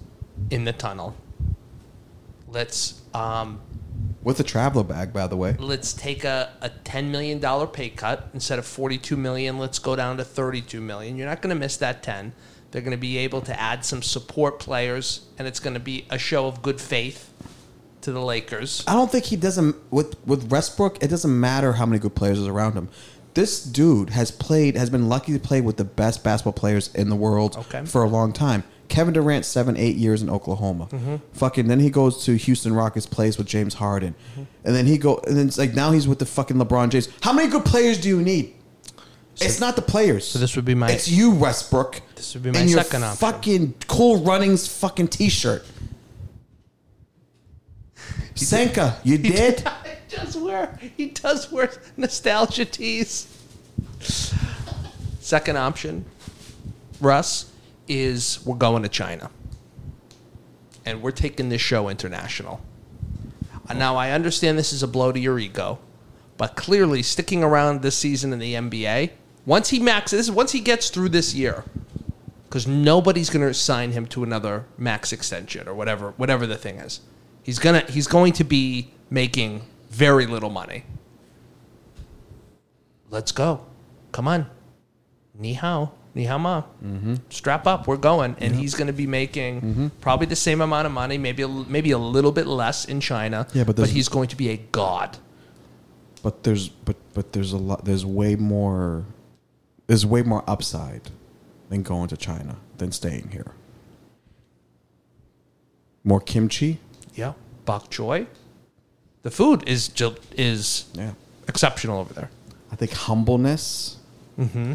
in 0.50 0.64
the 0.64 0.72
tunnel. 0.72 1.16
Let's 2.48 3.00
um, 3.14 3.60
with 4.22 4.38
a 4.40 4.44
traveler 4.44 4.84
bag, 4.84 5.12
by 5.12 5.26
the 5.26 5.36
way. 5.36 5.56
let's 5.58 5.92
take 5.92 6.24
a, 6.24 6.52
a 6.60 6.68
ten 6.68 7.10
million 7.10 7.38
dollar 7.38 7.66
pay 7.66 7.88
cut 7.88 8.28
instead 8.34 8.58
of 8.58 8.66
forty 8.66 8.98
two 8.98 9.16
million. 9.16 9.58
Let's 9.58 9.78
go 9.78 9.96
down 9.96 10.16
to 10.18 10.24
thirty 10.24 10.60
two 10.60 10.80
million. 10.80 11.16
You're 11.16 11.28
not 11.28 11.40
going 11.42 11.54
to 11.54 11.58
miss 11.58 11.76
that 11.78 12.02
ten. 12.02 12.32
They're 12.70 12.82
going 12.82 12.92
to 12.92 12.96
be 12.98 13.18
able 13.18 13.42
to 13.42 13.60
add 13.60 13.84
some 13.84 14.02
support 14.02 14.58
players, 14.58 15.26
and 15.38 15.46
it's 15.46 15.60
going 15.60 15.74
to 15.74 15.80
be 15.80 16.06
a 16.08 16.18
show 16.18 16.46
of 16.46 16.62
good 16.62 16.80
faith 16.80 17.30
to 18.00 18.12
the 18.12 18.20
Lakers. 18.20 18.82
I 18.86 18.94
don't 18.94 19.10
think 19.10 19.24
he 19.24 19.36
doesn't 19.36 19.76
with 19.90 20.16
with 20.26 20.50
Westbrook. 20.50 21.02
It 21.02 21.08
doesn't 21.08 21.38
matter 21.38 21.72
how 21.74 21.86
many 21.86 21.98
good 21.98 22.14
players 22.14 22.38
is 22.38 22.46
around 22.48 22.74
him. 22.74 22.88
This 23.34 23.62
dude 23.64 24.10
has 24.10 24.30
played, 24.30 24.76
has 24.76 24.90
been 24.90 25.08
lucky 25.08 25.32
to 25.32 25.38
play 25.38 25.60
with 25.60 25.78
the 25.78 25.84
best 25.84 26.22
basketball 26.22 26.52
players 26.52 26.92
in 26.94 27.08
the 27.08 27.16
world 27.16 27.56
Okay. 27.56 27.84
for 27.86 28.02
a 28.02 28.08
long 28.08 28.32
time. 28.32 28.62
Kevin 28.88 29.14
Durant, 29.14 29.46
seven, 29.46 29.74
eight 29.78 29.96
years 29.96 30.20
in 30.20 30.28
Oklahoma. 30.28 30.86
Mm-hmm. 30.90 31.16
Fucking, 31.32 31.66
then 31.66 31.80
he 31.80 31.88
goes 31.88 32.24
to 32.26 32.36
Houston 32.36 32.74
Rockets, 32.74 33.06
plays 33.06 33.38
with 33.38 33.46
James 33.46 33.74
Harden, 33.74 34.14
Mm-hmm. 34.32 34.42
and 34.64 34.76
then 34.76 34.86
he 34.86 34.98
go, 34.98 35.16
and 35.26 35.34
then 35.36 35.46
it's 35.48 35.56
like 35.56 35.72
now 35.72 35.92
he's 35.92 36.06
with 36.06 36.18
the 36.18 36.26
fucking 36.26 36.58
LeBron 36.58 36.90
James. 36.90 37.08
How 37.22 37.32
many 37.32 37.48
good 37.50 37.64
players 37.64 37.98
do 37.98 38.08
you 38.08 38.20
need? 38.20 38.54
it's 39.40 39.60
not 39.60 39.76
the 39.76 39.82
players. 39.82 40.28
So 40.28 40.38
this 40.38 40.54
would 40.56 40.66
be 40.66 40.74
my- 40.74 40.90
It's 40.90 41.08
you, 41.08 41.30
Westbrook. 41.30 42.02
This 42.16 42.34
would 42.34 42.42
be 42.42 42.50
my 42.50 42.58
and 42.60 42.70
your 42.70 42.82
second 42.82 43.02
option. 43.02 43.16
Fucking 43.32 43.74
cool 43.88 44.18
runnings, 44.22 44.68
fucking 44.68 45.08
t-shirt. 45.08 45.64
Senka, 48.34 48.96
you 49.04 49.18
did. 49.18 49.66
Does 50.12 50.36
wear 50.36 50.78
he 50.96 51.06
does 51.06 51.50
wear 51.50 51.70
nostalgia 51.96 52.64
tees. 52.64 53.26
Second 55.20 55.56
option, 55.56 56.04
Russ, 57.00 57.50
is 57.88 58.44
we're 58.44 58.56
going 58.56 58.82
to 58.82 58.88
China. 58.88 59.30
And 60.84 61.00
we're 61.00 61.12
taking 61.12 61.48
this 61.48 61.60
show 61.60 61.88
international. 61.88 62.60
Now 63.74 63.96
I 63.96 64.10
understand 64.10 64.58
this 64.58 64.72
is 64.72 64.82
a 64.82 64.88
blow 64.88 65.12
to 65.12 65.18
your 65.18 65.38
ego, 65.38 65.78
but 66.36 66.56
clearly 66.56 67.02
sticking 67.02 67.42
around 67.42 67.80
this 67.80 67.96
season 67.96 68.32
in 68.32 68.38
the 68.38 68.54
NBA, 68.54 69.10
once 69.46 69.70
he 69.70 69.80
maxes 69.80 70.30
once 70.30 70.52
he 70.52 70.60
gets 70.60 70.90
through 70.90 71.08
this 71.08 71.34
year, 71.34 71.64
because 72.44 72.66
nobody's 72.66 73.30
going 73.30 73.46
to 73.46 73.54
sign 73.54 73.92
him 73.92 74.06
to 74.06 74.22
another 74.22 74.66
max 74.76 75.12
extension 75.12 75.66
or 75.66 75.74
whatever 75.74 76.10
whatever 76.16 76.46
the 76.46 76.56
thing 76.56 76.76
is. 76.76 77.00
He's 77.42 77.58
gonna 77.58 77.84
he's 77.88 78.06
going 78.06 78.34
to 78.34 78.44
be 78.44 78.90
making 79.08 79.62
very 79.92 80.26
little 80.26 80.50
money. 80.50 80.84
Let's 83.10 83.32
go. 83.32 83.66
Come 84.10 84.26
on. 84.26 84.46
Ni 85.38 85.54
hao. 85.54 85.92
Nihama, 86.14 86.64
mm-hmm. 86.84 87.14
strap 87.30 87.66
up, 87.66 87.86
we're 87.86 87.96
going, 87.96 88.36
and 88.38 88.54
he's 88.54 88.74
going 88.74 88.86
to 88.86 88.92
be 88.92 89.06
making 89.06 89.62
mm-hmm. 89.62 89.86
probably 90.02 90.26
the 90.26 90.36
same 90.36 90.60
amount 90.60 90.84
of 90.84 90.92
money, 90.92 91.16
maybe 91.16 91.42
a, 91.42 91.48
l- 91.48 91.64
maybe 91.68 91.90
a 91.90 91.98
little 91.98 92.32
bit 92.32 92.46
less 92.46 92.84
in 92.84 93.00
China. 93.00 93.46
Yeah, 93.54 93.64
but 93.64 93.76
but 93.76 93.88
he's 93.88 94.08
going 94.08 94.28
to 94.28 94.36
be 94.36 94.50
a 94.50 94.58
god. 94.58 95.16
But 96.22 96.42
there's 96.42 96.68
but 96.68 96.96
but 97.14 97.32
there's 97.32 97.52
a 97.52 97.56
lot. 97.56 97.86
There's 97.86 98.04
way 98.04 98.36
more. 98.36 99.06
There's 99.86 100.04
way 100.04 100.22
more 100.22 100.44
upside 100.46 101.10
than 101.70 101.82
going 101.82 102.08
to 102.08 102.16
China 102.16 102.56
than 102.76 102.92
staying 102.92 103.30
here. 103.32 103.52
More 106.04 106.20
kimchi. 106.20 106.78
Yeah, 107.14 107.32
bok 107.64 107.90
choy. 107.90 108.26
The 109.22 109.30
food 109.30 109.68
is 109.68 109.88
ju- 109.88 110.16
is 110.36 110.86
Yeah. 110.94 111.12
exceptional 111.48 112.00
over 112.00 112.12
there. 112.14 112.30
I 112.70 112.76
think 112.76 112.92
humbleness. 112.92 113.96
Mm-hmm. 114.38 114.74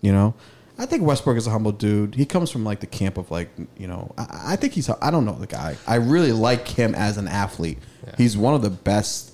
You 0.00 0.12
know, 0.12 0.34
I 0.78 0.86
think 0.86 1.02
Westbrook 1.02 1.36
is 1.36 1.46
a 1.46 1.50
humble 1.50 1.72
dude. 1.72 2.14
He 2.14 2.24
comes 2.24 2.50
from 2.50 2.64
like 2.64 2.80
the 2.80 2.86
camp 2.86 3.18
of 3.18 3.30
like 3.30 3.50
you 3.76 3.86
know. 3.86 4.14
I, 4.16 4.52
I 4.52 4.56
think 4.56 4.72
he's. 4.72 4.88
I 4.88 5.10
don't 5.10 5.24
know 5.26 5.34
the 5.38 5.46
guy. 5.46 5.76
I 5.86 5.96
really 5.96 6.32
like 6.32 6.66
him 6.66 6.94
as 6.94 7.18
an 7.18 7.28
athlete. 7.28 7.78
Yeah. 8.06 8.14
He's 8.16 8.36
one 8.36 8.54
of 8.54 8.62
the 8.62 8.70
best 8.70 9.32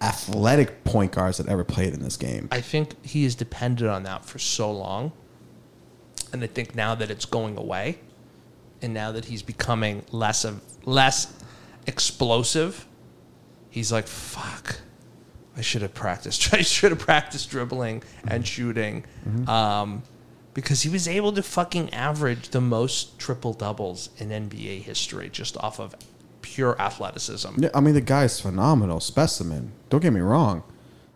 athletic 0.00 0.84
point 0.84 1.12
guards 1.12 1.38
that 1.38 1.48
ever 1.48 1.64
played 1.64 1.94
in 1.94 2.02
this 2.02 2.16
game. 2.16 2.48
I 2.52 2.60
think 2.60 3.04
he 3.04 3.24
has 3.24 3.34
depended 3.34 3.88
on 3.88 4.02
that 4.04 4.24
for 4.24 4.38
so 4.38 4.70
long. 4.70 5.12
And 6.32 6.42
I 6.44 6.46
think 6.48 6.74
now 6.74 6.94
that 6.94 7.10
it's 7.10 7.24
going 7.24 7.56
away 7.56 7.98
and 8.82 8.92
now 8.92 9.10
that 9.12 9.24
he's 9.24 9.42
becoming 9.42 10.04
less 10.12 10.44
of 10.44 10.60
less 10.84 11.32
explosive, 11.86 12.86
he's 13.70 13.92
like, 13.92 14.06
fuck. 14.06 14.80
I 15.56 15.62
should 15.62 15.82
have 15.82 15.94
practiced. 15.94 16.52
I 16.54 16.62
should 16.62 16.90
have 16.90 17.00
practiced 17.00 17.50
dribbling 17.50 18.02
and 18.28 18.46
shooting. 18.46 19.04
Um, 19.46 20.02
because 20.56 20.82
he 20.82 20.88
was 20.88 21.06
able 21.06 21.32
to 21.32 21.42
fucking 21.42 21.92
average 21.92 22.48
the 22.48 22.62
most 22.62 23.18
triple 23.18 23.52
doubles 23.52 24.08
in 24.16 24.30
NBA 24.30 24.82
history 24.82 25.28
just 25.28 25.56
off 25.58 25.78
of 25.78 25.94
pure 26.40 26.80
athleticism. 26.80 27.48
Yeah, 27.58 27.68
I 27.74 27.80
mean, 27.80 27.92
the 27.92 28.00
guy's 28.00 28.40
phenomenal 28.40 29.00
specimen. 29.00 29.72
Don't 29.90 30.00
get 30.00 30.12
me 30.12 30.20
wrong. 30.20 30.62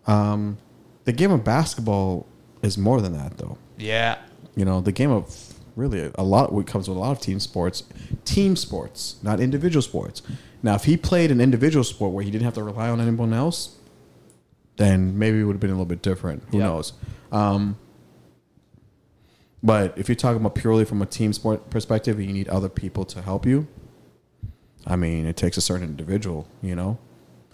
Um, 0.07 0.59
the 1.05 1.13
game 1.13 1.31
of 1.31 1.43
basketball 1.43 2.27
is 2.63 2.77
more 2.77 3.01
than 3.01 3.15
that, 3.15 3.39
though. 3.39 3.57
Yeah. 3.79 4.19
You 4.57 4.67
know, 4.67 4.83
the 4.83 4.93
game 4.93 5.11
of 5.11 5.55
really 5.75 6.11
a 6.17 6.23
lot. 6.23 6.53
What 6.53 6.67
comes 6.67 6.89
with 6.89 6.99
a 6.99 7.01
lot 7.01 7.13
of 7.13 7.21
team 7.21 7.41
sports, 7.41 7.85
team 8.25 8.57
sports, 8.57 9.17
not 9.23 9.41
individual 9.41 9.81
sports. 9.83 10.21
Now, 10.63 10.75
if 10.75 10.85
he 10.85 10.97
played 10.97 11.31
an 11.31 11.41
individual 11.41 11.85
sport 11.85 12.13
where 12.13 12.25
he 12.25 12.31
didn't 12.31 12.45
have 12.45 12.55
to 12.55 12.63
rely 12.63 12.89
on 12.91 13.01
anyone 13.01 13.33
else, 13.33 13.77
then 14.77 15.19
maybe 15.19 15.41
it 15.41 15.45
would 15.45 15.55
have 15.55 15.61
been 15.61 15.71
a 15.71 15.75
little 15.75 15.85
bit 15.87 16.03
different. 16.03 16.43
Who 16.51 16.59
Yeah. 16.59 16.65
knows? 16.65 16.93
Um, 17.33 17.77
but 19.63 19.97
if 19.99 20.09
you're 20.09 20.17
talking 20.17 20.41
about 20.41 20.55
purely 20.55 20.85
from 20.85 21.03
a 21.03 21.07
team 21.07 21.33
sport 21.33 21.71
perspective, 21.71 22.19
and 22.19 22.27
you 22.27 22.33
need 22.33 22.49
other 22.49 22.69
people 22.69 23.05
to 23.07 23.23
help 23.23 23.45
you. 23.47 23.67
I 24.87 24.97
mean, 24.97 25.27
it 25.27 25.37
takes 25.37 25.57
a 25.59 25.61
certain 25.61 25.87
individual, 25.87 26.47
you 26.63 26.75
know. 26.75 26.99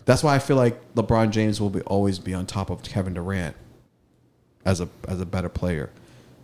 That's 0.05 0.23
why 0.23 0.37
I 0.37 0.39
feel 0.39 0.57
like 0.57 0.95
LeBron 0.95 1.31
James 1.31 1.61
will 1.61 1.71
be 1.71 1.81
always 1.83 2.21
be 2.21 2.33
on 2.33 2.47
top 2.47 2.71
of 2.71 2.83
Kevin 2.85 3.15
Durant 3.15 3.57
as 4.65 4.81
a 4.81 4.89
as 5.09 5.21
a 5.21 5.27
better 5.27 5.49
player, 5.49 5.91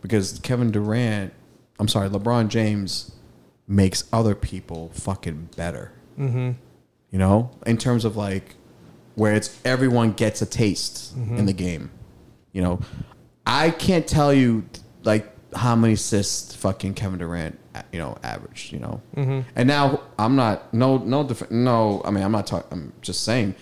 because 0.01 0.41
Kevin 0.41 0.73
Durant, 0.73 1.33
I'm 1.79 1.87
sorry, 1.87 2.09
LeBron 2.09 2.49
James 2.49 3.13
makes 3.69 4.03
other 4.13 4.35
people 4.35 4.91
fucking 4.95 5.51
better. 5.57 5.93
Mm-hmm. 6.19 6.53
You 7.11 7.19
know, 7.19 7.51
in 7.67 7.77
terms 7.77 8.05
of 8.05 8.17
like 8.17 8.57
where 9.15 9.35
it's 9.35 9.61
everyone 9.65 10.13
gets 10.13 10.41
a 10.43 10.47
taste 10.47 11.15
in 11.17 11.47
the 11.47 11.53
game. 11.53 11.91
You 12.53 12.63
know, 12.63 12.81
I 13.47 13.71
can't 13.71 14.07
tell 14.07 14.33
you 14.33 14.65
like 15.05 15.31
how 15.55 15.77
many 15.77 15.95
assists 15.95 16.55
fucking 16.55 16.95
Kevin 16.95 17.19
Durant, 17.19 17.59
you 17.93 17.99
know, 17.99 18.17
averaged. 18.23 18.73
You 18.73 18.79
know, 18.79 19.03
and 19.57 19.69
now 19.69 20.01
I'm 20.19 20.37
not 20.37 20.73
no 20.73 20.99
no 20.99 21.25
def- 21.25 21.51
no. 21.51 22.03
I 22.05 22.11
mean, 22.11 22.25
I'm 22.25 22.33
not 22.33 22.47
talking. 22.47 22.69
I'm 22.71 22.93
just 23.03 23.25
saying, 23.25 23.55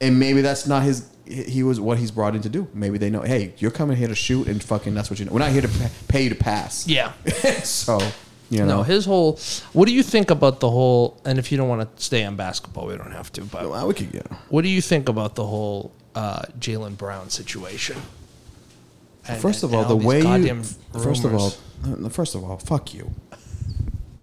and 0.00 0.18
maybe 0.18 0.40
that's 0.40 0.66
not 0.66 0.82
his. 0.82 1.10
He 1.26 1.42
he 1.42 1.62
was 1.64 1.80
what 1.80 1.98
he's 1.98 2.12
brought 2.12 2.36
in 2.36 2.42
to 2.42 2.48
do. 2.48 2.68
Maybe 2.72 2.98
they 2.98 3.10
know, 3.10 3.22
hey, 3.22 3.54
you're 3.58 3.72
coming 3.72 3.96
here 3.96 4.08
to 4.08 4.14
shoot, 4.14 4.46
and 4.46 4.62
fucking 4.62 4.94
that's 4.94 5.10
what 5.10 5.18
you 5.18 5.24
know. 5.24 5.32
We're 5.32 5.40
not 5.40 5.50
here 5.50 5.62
to 5.62 5.90
pay 6.08 6.22
you 6.22 6.28
to 6.28 6.36
pass. 6.36 6.86
Yeah. 6.86 7.12
so 7.64 7.98
you 8.50 8.58
know, 8.60 8.66
No, 8.78 8.82
his 8.82 9.04
whole. 9.04 9.38
What 9.72 9.86
do 9.88 9.94
you 9.94 10.02
think 10.02 10.30
about 10.30 10.60
the 10.60 10.70
whole? 10.70 11.20
And 11.24 11.38
if 11.38 11.50
you 11.50 11.58
don't 11.58 11.68
want 11.68 11.96
to 11.96 12.02
stay 12.02 12.24
on 12.24 12.36
basketball, 12.36 12.86
we 12.86 12.96
don't 12.96 13.12
have 13.12 13.32
to. 13.32 13.42
But 13.42 13.68
well, 13.70 13.86
we 13.88 13.94
could 13.94 14.12
get. 14.12 14.26
what 14.48 14.62
do 14.62 14.68
you 14.68 14.80
think 14.80 15.08
about 15.08 15.34
the 15.34 15.44
whole 15.46 15.92
uh, 16.14 16.42
Jaylen 16.58 16.96
Brown 16.96 17.28
situation? 17.30 17.96
And- 19.28 19.40
First 19.40 19.62
of 19.64 19.72
and 19.72 19.82
all, 19.82 19.84
the 19.88 19.96
way 19.96 20.20
you. 20.20 20.62
First 21.02 21.24
of 21.24 21.34
all, 21.34 21.52
uh, 21.84 22.08
first 22.08 22.34
of 22.34 22.44
all, 22.44 22.58
fuck 22.58 22.94
you. 22.94 23.10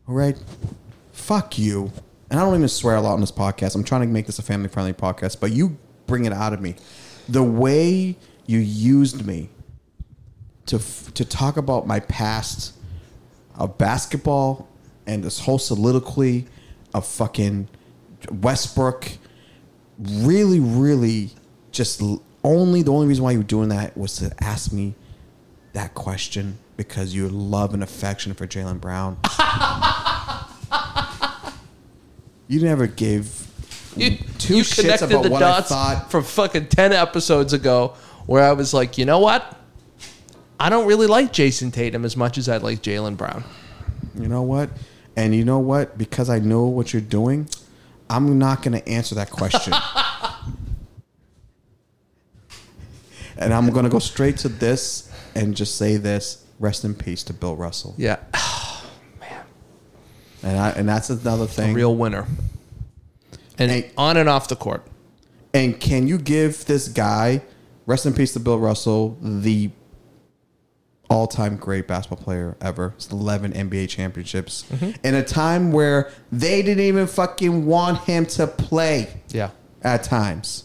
All 0.08 0.16
right, 0.16 0.38
fuck 1.12 1.58
you. 1.58 1.92
And 2.30 2.40
I 2.40 2.44
don't 2.46 2.56
even 2.56 2.68
swear 2.70 2.96
a 2.96 3.02
lot 3.02 3.14
on 3.14 3.22
this 3.22 3.32
podcast. 3.32 3.76
I'm 3.76 3.84
trying 3.84 4.02
to 4.02 4.08
make 4.08 4.26
this 4.26 4.40
a 4.40 4.42
family 4.42 4.68
friendly 4.70 4.94
podcast, 4.94 5.40
but 5.40 5.52
you 5.52 5.78
bring 6.08 6.26
it 6.26 6.34
out 6.34 6.52
of 6.54 6.62
me. 6.62 6.76
The 7.30 7.44
way 7.44 8.16
you 8.48 8.60
used 8.60 9.26
me 9.26 9.50
to 10.66 10.78
f- 10.78 11.14
to 11.14 11.26
talk 11.26 11.58
about 11.58 11.86
my 11.86 12.00
past 12.00 12.74
of 13.56 13.78
basketball 13.78 14.68
and 15.06 15.24
this 15.24 15.40
whole 15.40 15.60
soliloquy 15.60 16.48
of 16.94 17.06
fucking 17.06 17.68
Westbrook 18.32 19.12
really, 20.00 20.60
really 20.60 21.32
just 21.72 22.02
only 22.44 22.82
the 22.82 22.92
only 22.92 23.08
reason 23.08 23.24
why 23.24 23.32
you 23.32 23.40
were 23.40 23.44
doing 23.44 23.70
that 23.70 23.98
was 23.98 24.16
to 24.18 24.34
ask 24.42 24.72
me 24.72 24.96
that 25.74 25.94
question 25.94 26.58
because 26.78 27.14
you 27.14 27.28
love 27.30 27.74
and 27.74 27.84
affection 27.84 28.34
for 28.34 28.48
Jaylen 28.48 28.80
Brown. 28.80 29.18
you 32.48 32.62
never 32.62 32.88
gave 32.88 33.48
you, 33.96 34.18
two 34.40 34.58
you 34.58 34.64
shits 34.64 34.82
connected 34.82 35.12
about 35.12 35.24
the 35.24 35.30
what 35.30 35.40
dots 35.40 35.72
I 35.72 35.96
thought. 35.96 36.12
from 36.12 36.24
fucking 36.24 36.68
ten 36.68 36.94
episodes 36.94 37.54
ago, 37.54 37.96
where 38.26 38.44
I 38.44 38.54
was 38.54 38.74
like, 38.74 38.98
you 38.98 39.06
know 39.06 39.20
what? 39.20 39.60
I 40.64 40.70
don't 40.70 40.88
really 40.88 41.08
like 41.08 41.34
Jayson 41.34 41.72
Tatum 41.74 42.06
as 42.06 42.16
much 42.16 42.38
as 42.38 42.48
I 42.48 42.56
like 42.56 42.82
Jaylen 42.82 43.18
Brown. 43.18 43.44
You 44.18 44.30
know 44.30 44.44
what? 44.44 44.70
And 45.18 45.36
you 45.36 45.44
know 45.44 45.60
what? 45.60 45.98
Because 45.98 46.30
I 46.30 46.40
know 46.40 46.64
what 46.64 46.94
you're 46.94 47.02
doing, 47.02 47.50
I'm 48.10 48.40
not 48.40 48.64
going 48.64 48.80
to 48.80 48.88
answer 48.88 49.14
that 49.16 49.30
question. 49.30 49.74
and 53.38 53.54
I'm 53.54 53.72
going 53.72 53.84
to 53.84 53.90
go 53.92 54.00
straight 54.00 54.38
to 54.38 54.48
this 54.48 55.12
and 55.36 55.54
just 55.54 55.76
say 55.78 55.98
this: 55.98 56.46
Rest 56.60 56.86
in 56.86 56.96
peace 56.96 57.24
to 57.24 57.34
Bill 57.34 57.58
Russell. 57.58 57.94
Yeah, 57.98 58.20
And 60.44 60.58
I, 60.58 60.70
and 60.70 60.88
that's 60.88 61.10
another 61.10 61.44
a 61.44 61.48
thing. 61.48 61.74
real 61.74 61.94
winner. 61.94 62.26
And 63.60 63.70
Hey. 63.70 63.92
on 63.98 64.16
and 64.16 64.30
off 64.30 64.48
the 64.48 64.56
court. 64.56 64.88
And 65.54 65.78
can 65.78 66.08
you 66.08 66.18
give 66.18 66.66
this 66.68 66.88
guy, 66.88 67.42
rest 67.86 68.06
in 68.06 68.14
peace 68.14 68.32
to 68.32 68.40
Bill 68.40 68.60
Russell, 68.60 69.18
the 69.22 69.72
all-time 71.10 71.58
great 71.58 71.88
basketball 71.88 72.24
player 72.24 72.56
ever, 72.62 72.94
It's 72.96 73.12
11 73.12 73.54
NBA 73.54 73.88
championships, 73.90 74.66
in 75.04 75.14
a 75.16 75.24
time 75.24 75.72
where 75.72 76.12
they 76.32 76.62
didn't 76.62 76.84
even 76.84 77.08
fucking 77.08 77.66
want 77.66 78.00
him 78.06 78.26
to 78.28 78.48
play 78.48 79.10
Yeah. 79.30 79.50
at 79.84 80.04
times. 80.04 80.64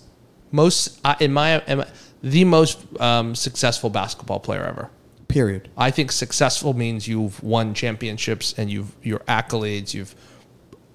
most 0.51 0.99
uh, 1.05 1.14
in 1.20 1.32
my, 1.32 1.62
in 1.66 1.78
my 1.78 1.86
the 2.22 2.45
most 2.45 2.78
um, 3.01 3.34
successful 3.34 3.91
basketball 3.91 4.41
player 4.41 4.64
ever. 4.64 4.91
Period. 5.28 5.68
I 5.76 5.91
think 5.91 6.11
successful 6.11 6.72
means 6.74 7.07
you've 7.07 7.43
won 7.43 7.74
championships 7.74 8.55
and 8.57 8.70
you've 8.70 8.93
your 9.03 9.18
accolades. 9.20 9.93
You've 9.95 10.14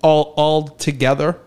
all 0.01 0.33
all 0.35 0.67
together. 0.67 1.37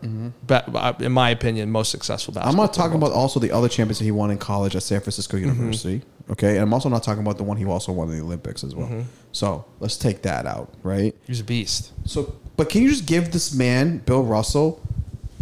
But 0.47 0.75
uh, 0.75 0.95
in 1.01 1.13
my 1.13 1.31
opinion, 1.31 1.71
most 1.71 1.91
successful 1.91 2.33
basketball. 2.33 2.53
I'm 2.53 2.57
not 2.57 2.73
talking 2.73 2.97
about 2.97 3.11
also 3.13 3.41
the 3.41 3.51
other 3.51 3.69
champions 3.69 3.99
that 3.99 4.05
he 4.05 4.13
won 4.13 4.31
in 4.31 4.39
college 4.39 4.77
at 4.77 4.83
San 4.85 5.01
Francisco 5.01 5.37
University. 5.37 6.03
Okay, 6.31 6.55
and 6.55 6.61
I'm 6.61 6.74
also 6.74 6.89
not 6.89 7.03
talking 7.05 7.22
about 7.22 7.37
the 7.37 7.45
one 7.45 7.57
he 7.57 7.64
also 7.64 7.93
won 7.93 8.09
in 8.11 8.16
the 8.18 8.22
Olympics 8.22 8.64
as 8.64 8.74
well. 8.74 8.89
Mm-hmm. 8.89 9.03
So 9.33 9.64
let's 9.81 9.97
take 9.97 10.22
that 10.22 10.45
out, 10.47 10.72
right? 10.83 11.14
He's 11.27 11.41
a 11.41 11.45
beast. 11.45 11.93
So, 12.05 12.35
but 12.57 12.68
can 12.68 12.83
you 12.83 12.89
just 12.89 13.07
give 13.07 13.31
this 13.33 13.55
man, 13.55 13.99
Bill 13.99 14.24
Russell, 14.24 14.81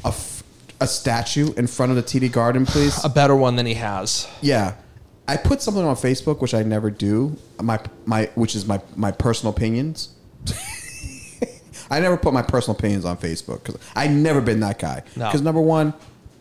a, 0.05 0.09
f- 0.09 0.43
a 0.81 0.87
statue 0.87 1.55
in 1.55 1.67
front 1.69 1.91
of 1.91 1.97
the 1.97 2.03
TD 2.03 2.31
Garden, 2.31 2.67
please? 2.67 3.03
A 3.05 3.09
better 3.09 3.35
one 3.35 3.57
than 3.57 3.65
he 3.67 3.75
has. 3.75 4.29
yeah, 4.43 4.75
I 5.27 5.39
put 5.39 5.63
something 5.63 5.83
on 5.83 5.97
Facebook, 5.97 6.43
which 6.43 6.53
I 6.53 6.63
never 6.63 6.91
do. 6.91 7.35
My 7.63 7.81
my, 8.05 8.27
which 8.35 8.55
is 8.55 8.67
my 8.67 8.81
my 8.95 9.11
personal 9.11 9.55
opinions. 9.55 10.11
I 11.91 12.01
never 12.01 12.17
put 12.17 12.33
my 12.35 12.43
personal 12.43 12.77
opinions 12.77 13.05
on 13.05 13.17
Facebook 13.19 13.63
because 13.65 13.81
I 13.95 14.07
never 14.09 14.41
been 14.41 14.61
that 14.61 14.79
guy. 14.79 15.03
No. 15.17 15.27
Because 15.27 15.43
number 15.43 15.61
one, 15.61 15.95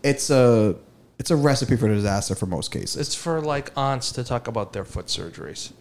it's 0.04 0.30
a 0.30 0.76
it's 1.24 1.32
a 1.32 1.38
recipe 1.38 1.78
for 1.78 1.88
disaster 1.88 2.36
for 2.36 2.48
most 2.48 2.70
cases. 2.70 2.98
It's 2.98 3.16
for 3.16 3.40
like 3.40 3.72
aunts 3.78 4.12
to 4.12 4.26
talk 4.26 4.50
about 4.50 4.74
their 4.74 4.84
foot 4.84 5.06
surgeries. 5.06 5.72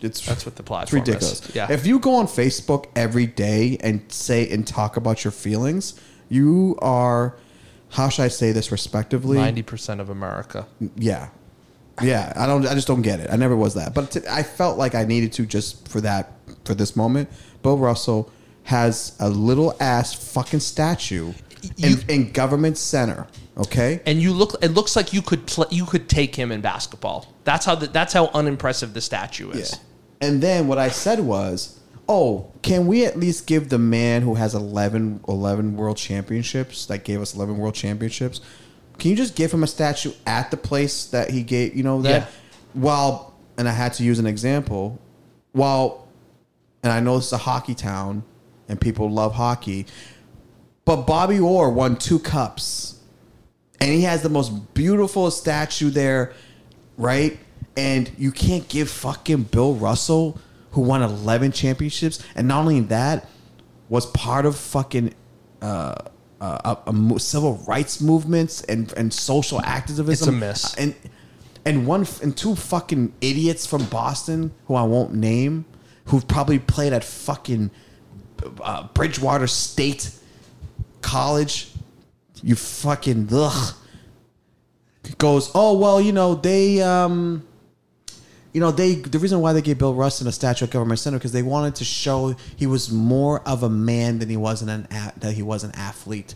It's 0.00 0.26
That's 0.26 0.44
what 0.44 0.56
the 0.56 0.62
It's 0.62 0.68
platform 0.68 1.02
ridiculous. 1.02 1.48
is. 1.48 1.54
Yeah. 1.54 1.70
If 1.70 1.86
you 1.86 2.00
go 2.00 2.16
on 2.16 2.26
Facebook 2.26 2.86
every 2.96 3.26
day 3.26 3.78
and 3.84 4.02
say 4.10 4.50
and 4.50 4.66
talk 4.66 4.96
about 4.96 5.22
your 5.22 5.30
feelings, 5.30 5.94
you 6.28 6.76
are, 6.82 7.36
how 7.90 8.08
should 8.08 8.24
I 8.24 8.28
say 8.28 8.50
this 8.50 8.72
respectively? 8.72 9.38
Ninety 9.38 9.62
percent 9.62 10.00
of 10.00 10.10
America. 10.10 10.66
Yeah. 10.96 11.28
Yeah, 12.02 12.32
I 12.34 12.46
don't. 12.48 12.66
I 12.66 12.74
just 12.74 12.88
don't 12.88 13.02
get 13.02 13.20
it. 13.20 13.30
I 13.30 13.36
never 13.36 13.54
was 13.54 13.74
that, 13.74 13.94
but 13.94 14.10
t- 14.10 14.20
I 14.28 14.42
felt 14.42 14.76
like 14.76 14.96
I 14.96 15.04
needed 15.04 15.32
to 15.34 15.46
just 15.46 15.86
for 15.86 16.00
that 16.00 16.32
for 16.64 16.74
this 16.74 16.96
moment. 16.96 17.28
Bill 17.62 17.78
Russell 17.78 18.28
has 18.64 19.14
a 19.20 19.28
little 19.30 19.76
ass 19.78 20.14
fucking 20.32 20.60
statue 20.60 21.32
in, 21.76 21.98
in 22.08 22.32
government 22.32 22.76
center. 22.78 23.28
Okay, 23.60 24.00
And 24.06 24.22
you 24.22 24.32
look. 24.32 24.54
It 24.62 24.68
looks 24.68 24.96
like 24.96 25.12
you 25.12 25.20
could 25.20 25.46
play, 25.46 25.66
you 25.70 25.84
could 25.84 26.08
take 26.08 26.34
him 26.34 26.50
in 26.50 26.62
basketball. 26.62 27.26
That's 27.44 27.66
how 27.66 27.74
the, 27.74 27.88
that's 27.88 28.12
how 28.14 28.28
unimpressive 28.28 28.94
the 28.94 29.02
statue 29.02 29.50
is. 29.50 29.72
Yeah. 29.72 29.78
And 30.28 30.42
then 30.42 30.66
what 30.66 30.78
I 30.78 30.88
said 30.88 31.20
was, 31.20 31.78
oh, 32.08 32.50
can 32.62 32.86
we 32.86 33.04
at 33.04 33.18
least 33.18 33.46
give 33.46 33.68
the 33.68 33.78
man 33.78 34.22
who 34.22 34.34
has 34.34 34.54
11, 34.54 35.20
11 35.28 35.76
world 35.76 35.96
championships, 35.98 36.86
that 36.86 37.04
gave 37.04 37.20
us 37.20 37.34
11 37.34 37.58
world 37.58 37.74
championships, 37.74 38.40
can 38.98 39.10
you 39.10 39.16
just 39.16 39.34
give 39.36 39.52
him 39.52 39.62
a 39.62 39.66
statue 39.66 40.12
at 40.26 40.50
the 40.50 40.56
place 40.56 41.06
that 41.06 41.30
he 41.30 41.42
gave, 41.42 41.74
you 41.76 41.82
know, 41.82 42.00
that 42.02 42.22
Yeah. 42.22 42.26
while, 42.74 43.34
and 43.58 43.68
I 43.68 43.72
had 43.72 43.92
to 43.94 44.04
use 44.04 44.18
an 44.18 44.26
example, 44.26 44.98
while, 45.52 46.08
and 46.82 46.92
I 46.92 47.00
know 47.00 47.16
it's 47.18 47.32
a 47.32 47.38
hockey 47.38 47.74
town 47.74 48.22
and 48.68 48.80
people 48.80 49.10
love 49.10 49.34
hockey, 49.34 49.86
but 50.84 51.06
Bobby 51.06 51.38
Orr 51.38 51.70
won 51.70 51.96
two 51.96 52.18
cups 52.18 52.99
and 53.80 53.90
he 53.90 54.02
has 54.02 54.22
the 54.22 54.28
most 54.28 54.74
beautiful 54.74 55.30
statue 55.30 55.90
there, 55.90 56.32
right? 56.96 57.38
And 57.76 58.10
you 58.18 58.30
can't 58.30 58.68
give 58.68 58.90
fucking 58.90 59.44
Bill 59.44 59.74
Russell, 59.74 60.38
who 60.72 60.82
won 60.82 61.02
11 61.02 61.52
championships, 61.52 62.22
and 62.34 62.46
not 62.46 62.60
only 62.60 62.80
that, 62.80 63.28
was 63.88 64.06
part 64.06 64.46
of 64.46 64.56
fucking 64.56 65.14
uh, 65.62 65.94
uh, 66.40 66.76
a, 66.86 66.90
a 66.90 67.20
civil 67.20 67.56
rights 67.68 68.00
movements 68.00 68.62
and 68.62 68.92
and 68.96 69.12
social 69.12 69.60
activism. 69.62 70.12
It's 70.12 70.26
a 70.26 70.32
miss. 70.32 70.74
And 70.74 70.94
and 71.64 71.86
one 71.86 72.06
and 72.22 72.36
two 72.36 72.54
fucking 72.54 73.12
idiots 73.20 73.66
from 73.66 73.84
Boston 73.86 74.52
who 74.66 74.74
I 74.74 74.82
won't 74.82 75.14
name, 75.14 75.64
who've 76.06 76.26
probably 76.26 76.58
played 76.58 76.92
at 76.92 77.04
fucking 77.04 77.70
uh, 78.62 78.88
Bridgewater 78.94 79.46
State 79.46 80.10
College. 81.02 81.69
You 82.42 82.54
fucking 82.54 83.28
ugh. 83.32 83.74
Goes, 85.18 85.50
oh 85.54 85.78
well, 85.78 86.00
you 86.00 86.12
know 86.12 86.34
they, 86.34 86.80
um, 86.82 87.46
you 88.52 88.60
know 88.60 88.70
they. 88.70 88.94
The 88.94 89.18
reason 89.18 89.40
why 89.40 89.52
they 89.52 89.62
gave 89.62 89.78
Bill 89.78 89.94
Rustin 89.94 90.26
a 90.26 90.32
statue 90.32 90.66
at 90.66 90.70
Government 90.70 91.00
Center 91.00 91.18
because 91.18 91.32
they 91.32 91.42
wanted 91.42 91.74
to 91.76 91.84
show 91.84 92.36
he 92.56 92.66
was 92.66 92.92
more 92.92 93.40
of 93.48 93.62
a 93.62 93.68
man 93.68 94.18
than 94.18 94.28
he 94.28 94.36
was 94.36 94.62
an 94.62 94.86
that 94.90 95.32
he 95.32 95.42
was 95.42 95.64
an 95.64 95.72
athlete, 95.74 96.34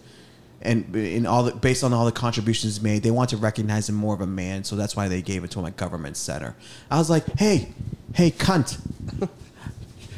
and 0.63 0.95
in 0.97 1.27
all 1.27 1.45
the, 1.45 1.53
based 1.55 1.85
on 1.85 1.93
all 1.93 2.05
the 2.05 2.13
contributions 2.13 2.81
made, 2.81 3.03
they 3.03 3.11
want 3.11 3.31
to 3.31 3.37
recognize 3.37 3.89
him 3.89 3.95
more 3.95 4.15
of 4.15 4.23
a 4.23 4.27
man. 4.27 4.65
So 4.65 4.77
that's 4.77 4.97
why 4.97 5.09
they 5.09 5.23
gave 5.23 5.45
it 5.45 5.51
to 5.53 5.61
him 5.61 5.67
at 5.67 5.77
Government 5.77 6.17
Center. 6.17 6.57
I 6.91 6.99
was 6.99 7.11
like, 7.11 7.27
hey, 7.39 7.73
hey, 8.15 8.31
cunt. 8.31 8.79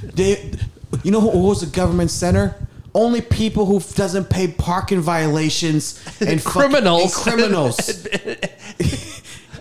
They, 0.02 0.52
you 1.02 1.10
know 1.10 1.20
who 1.20 1.30
owns 1.30 1.60
the 1.60 1.66
government 1.66 2.10
center? 2.10 2.54
Only 2.96 3.20
people 3.20 3.66
who 3.66 3.78
doesn't 3.94 4.30
pay 4.30 4.48
parking 4.48 5.00
violations 5.02 6.02
and 6.20 6.40
fucking- 6.42 6.60
Criminals. 6.70 7.14
and 7.14 7.24
criminals. 7.36 8.06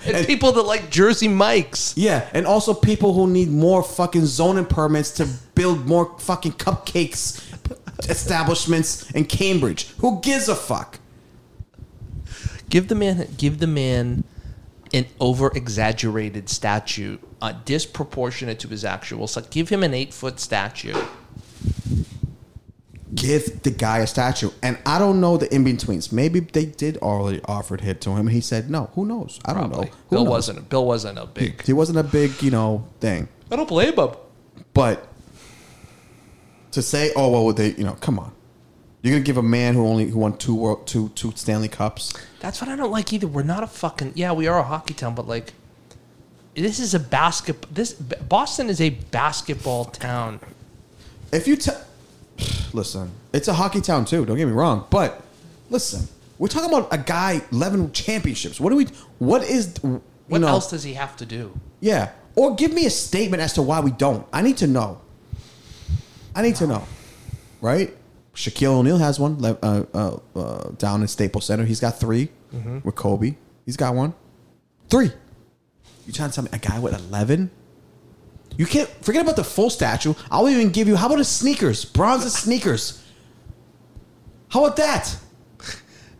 And 0.07 0.27
people 0.27 0.51
that 0.51 0.61
like 0.61 0.91
Jersey 0.91 1.27
Mikes. 1.27 1.95
yeah, 1.97 2.29
and 2.31 2.45
also 2.45 2.75
people 2.75 3.13
who 3.13 3.25
need 3.25 3.49
more 3.49 3.81
fucking 3.81 4.27
zoning 4.27 4.65
permits 4.65 5.09
to 5.13 5.25
build 5.55 5.87
more 5.87 6.15
fucking 6.19 6.51
cupcakes 6.53 7.41
establishments 8.07 9.09
in 9.11 9.25
Cambridge. 9.25 9.87
Who 9.97 10.19
gives 10.21 10.47
a 10.47 10.53
fuck? 10.53 10.99
Give 12.69 12.87
the 12.87 12.93
man 12.93 13.27
give 13.35 13.57
the 13.57 13.65
man 13.65 14.25
an 14.93 15.07
over 15.19 15.47
exaggerated 15.55 16.49
statue, 16.49 17.17
uh, 17.41 17.53
disproportionate 17.65 18.59
to 18.59 18.67
his 18.67 18.85
actual 18.85 19.25
size. 19.25 19.47
Give 19.47 19.69
him 19.69 19.81
an 19.81 19.95
eight 19.95 20.13
foot 20.13 20.39
statue. 20.39 20.93
Give 23.15 23.63
the 23.63 23.71
guy 23.71 23.99
a 23.99 24.07
statue. 24.07 24.49
And 24.61 24.77
I 24.85 24.99
don't 24.99 25.19
know 25.21 25.37
the 25.37 25.53
in 25.53 25.63
betweens. 25.63 26.11
Maybe 26.11 26.41
they 26.41 26.65
did 26.65 26.97
already 26.97 27.41
offered 27.45 27.81
it 27.81 28.01
to 28.01 28.09
him 28.11 28.27
and 28.27 28.31
he 28.31 28.41
said 28.41 28.69
no. 28.69 28.89
Who 28.95 29.05
knows? 29.05 29.39
I 29.45 29.53
don't 29.53 29.69
Probably. 29.69 29.85
know. 29.87 29.91
Who 30.09 30.15
Bill 30.17 30.23
knows? 30.25 30.31
wasn't 30.31 30.69
Bill 30.69 30.85
wasn't 30.85 31.17
a 31.19 31.25
big. 31.25 31.61
He 31.63 31.73
wasn't 31.73 31.97
a 31.99 32.03
big, 32.03 32.43
you 32.43 32.51
know, 32.51 32.85
thing. 32.99 33.27
I 33.51 33.55
don't 33.55 33.67
blame 33.69 33.93
him. 33.95 34.09
But 34.73 35.07
to 36.71 36.81
say, 36.81 37.11
oh 37.15 37.29
well, 37.31 37.53
they, 37.53 37.71
you 37.75 37.85
know, 37.85 37.93
come 37.93 38.19
on, 38.19 38.33
you're 39.01 39.13
gonna 39.13 39.23
give 39.23 39.37
a 39.37 39.43
man 39.43 39.75
who 39.75 39.85
only 39.87 40.09
who 40.09 40.19
won 40.19 40.37
two 40.37 40.55
world, 40.55 40.85
two 40.85 41.09
two 41.09 41.31
Stanley 41.35 41.69
Cups. 41.69 42.13
That's 42.41 42.59
what 42.59 42.69
I 42.69 42.75
don't 42.75 42.91
like 42.91 43.13
either. 43.13 43.27
We're 43.27 43.43
not 43.43 43.63
a 43.63 43.67
fucking 43.67 44.13
yeah. 44.15 44.33
We 44.33 44.47
are 44.47 44.59
a 44.59 44.63
hockey 44.63 44.93
town, 44.93 45.15
but 45.15 45.27
like, 45.27 45.53
this 46.55 46.79
is 46.79 46.93
a 46.93 46.99
basket. 46.99 47.65
This 47.73 47.93
Boston 47.93 48.69
is 48.69 48.81
a 48.81 48.89
basketball 48.89 49.85
town. 49.85 50.41
If 51.31 51.47
you 51.47 51.55
tell, 51.55 51.81
listen, 52.73 53.11
it's 53.33 53.47
a 53.47 53.53
hockey 53.53 53.81
town 53.81 54.05
too. 54.05 54.25
Don't 54.25 54.37
get 54.37 54.45
me 54.45 54.53
wrong, 54.53 54.85
but 54.89 55.21
listen, 55.69 56.07
we're 56.37 56.47
talking 56.47 56.69
about 56.69 56.93
a 56.93 56.97
guy 56.97 57.41
eleven 57.51 57.91
championships. 57.91 58.59
What 58.59 58.69
do 58.69 58.75
we? 58.75 58.87
What 59.19 59.43
is? 59.43 59.75
What 60.27 60.41
know, 60.41 60.47
else 60.47 60.69
does 60.69 60.83
he 60.83 60.93
have 60.93 61.15
to 61.17 61.25
do? 61.25 61.57
Yeah, 61.79 62.11
or 62.35 62.55
give 62.55 62.73
me 62.73 62.85
a 62.85 62.89
statement 62.89 63.41
as 63.41 63.53
to 63.53 63.61
why 63.61 63.79
we 63.79 63.91
don't. 63.91 64.25
I 64.33 64.41
need 64.41 64.57
to 64.57 64.67
know. 64.67 65.01
I 66.35 66.41
need 66.41 66.55
to 66.57 66.67
know, 66.67 66.83
right? 67.61 67.95
Shaquille 68.33 68.79
O'Neal 68.79 68.97
has 68.97 69.19
one 69.19 69.43
uh, 69.45 69.85
uh, 69.93 70.17
uh, 70.35 70.69
down 70.77 71.01
in 71.01 71.07
Staples 71.07 71.45
Center. 71.45 71.63
He's 71.63 71.79
got 71.79 71.97
3 71.97 72.27
with 72.83 72.95
Kobe. 72.95 73.35
He's 73.65 73.77
got 73.77 73.95
one. 73.95 74.13
Three. 74.89 75.11
You 76.05 76.13
trying 76.13 76.29
to 76.29 76.35
tell 76.35 76.43
me 76.43 76.49
a 76.53 76.59
guy 76.59 76.77
with 76.79 76.93
eleven? 76.93 77.49
You 78.57 78.65
can't 78.65 78.89
forget 79.03 79.21
about 79.21 79.35
the 79.35 79.43
full 79.43 79.69
statue. 79.69 80.13
I'll 80.31 80.47
even 80.49 80.69
give 80.69 80.87
you. 80.87 80.95
How 80.95 81.07
about 81.07 81.17
his 81.17 81.27
sneakers? 81.27 81.85
Bronze 81.85 82.31
sneakers. 82.33 83.03
How 84.49 84.63
about 84.63 84.77
that? 84.77 85.17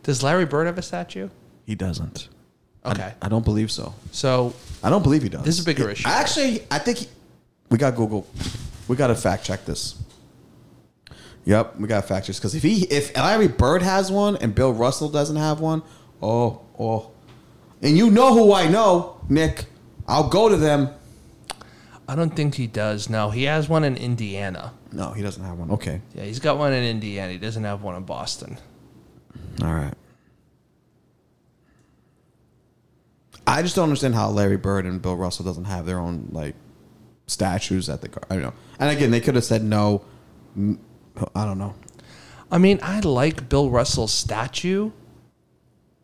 Does 0.02 0.22
Larry 0.22 0.44
Bird 0.44 0.66
have 0.66 0.78
a 0.78 0.82
statue? 0.82 1.28
He 1.64 1.74
doesn't. 1.74 2.28
Okay, 2.84 3.14
I 3.20 3.28
don't 3.28 3.44
believe 3.44 3.72
so. 3.72 3.94
so 4.12 4.54
I 4.82 4.90
don't 4.90 5.02
believe 5.02 5.22
he 5.22 5.28
does. 5.28 5.42
This 5.42 5.56
is 5.58 5.62
a 5.62 5.64
bigger 5.64 5.90
issue. 5.90 6.06
Actually, 6.06 6.62
I 6.70 6.78
think 6.78 6.98
he, 6.98 7.08
we 7.70 7.78
got 7.78 7.96
Google. 7.96 8.26
We 8.86 8.94
got 8.94 9.08
to 9.08 9.16
fact 9.16 9.44
check 9.44 9.64
this. 9.64 9.96
Yep, 11.46 11.76
we 11.80 11.88
got 11.88 12.02
to 12.02 12.06
fact 12.06 12.26
check 12.26 12.34
this. 12.34 12.38
because 12.38 12.54
if 12.54 12.62
he 12.62 12.84
if 12.84 13.16
Larry 13.16 13.48
Bird 13.48 13.82
has 13.82 14.12
one 14.12 14.36
and 14.36 14.54
Bill 14.54 14.72
Russell 14.72 15.08
doesn't 15.08 15.36
have 15.36 15.58
one, 15.60 15.82
oh 16.22 16.60
oh, 16.78 17.10
and 17.82 17.96
you 17.96 18.10
know 18.10 18.32
who 18.32 18.52
I 18.52 18.68
know, 18.68 19.20
Nick. 19.28 19.64
I'll 20.06 20.28
go 20.28 20.48
to 20.48 20.56
them. 20.56 20.90
I 22.08 22.14
don't 22.14 22.34
think 22.36 22.54
he 22.54 22.66
does. 22.66 23.10
No, 23.10 23.30
he 23.30 23.44
has 23.44 23.68
one 23.68 23.82
in 23.82 23.96
Indiana. 23.96 24.72
No, 24.92 25.10
he 25.12 25.22
doesn't 25.22 25.42
have 25.42 25.58
one. 25.58 25.70
Okay, 25.72 26.00
Yeah, 26.14 26.24
he's 26.24 26.38
got 26.38 26.56
one 26.56 26.72
in 26.72 26.84
Indiana. 26.84 27.32
He 27.32 27.38
doesn't 27.38 27.64
have 27.64 27.82
one 27.82 27.96
in 27.96 28.04
Boston. 28.04 28.58
all 29.62 29.74
right. 29.74 29.94
I 33.46 33.62
just 33.62 33.76
don't 33.76 33.84
understand 33.84 34.14
how 34.14 34.28
Larry 34.30 34.56
Bird 34.56 34.86
and 34.86 35.00
Bill 35.00 35.16
Russell 35.16 35.44
doesn't 35.44 35.66
have 35.66 35.86
their 35.86 35.98
own 35.98 36.28
like 36.32 36.54
statues 37.26 37.88
at 37.88 38.00
the 38.00 38.08
car. 38.08 38.22
I 38.28 38.34
don't 38.34 38.42
know. 38.42 38.52
And 38.78 38.90
again, 38.96 39.10
they 39.10 39.20
could 39.20 39.34
have 39.36 39.44
said 39.44 39.62
no. 39.62 40.04
I 40.56 41.44
don't 41.44 41.58
know. 41.58 41.74
I 42.50 42.58
mean, 42.58 42.78
I 42.82 43.00
like 43.00 43.48
Bill 43.48 43.70
Russell's 43.70 44.12
statue. 44.12 44.90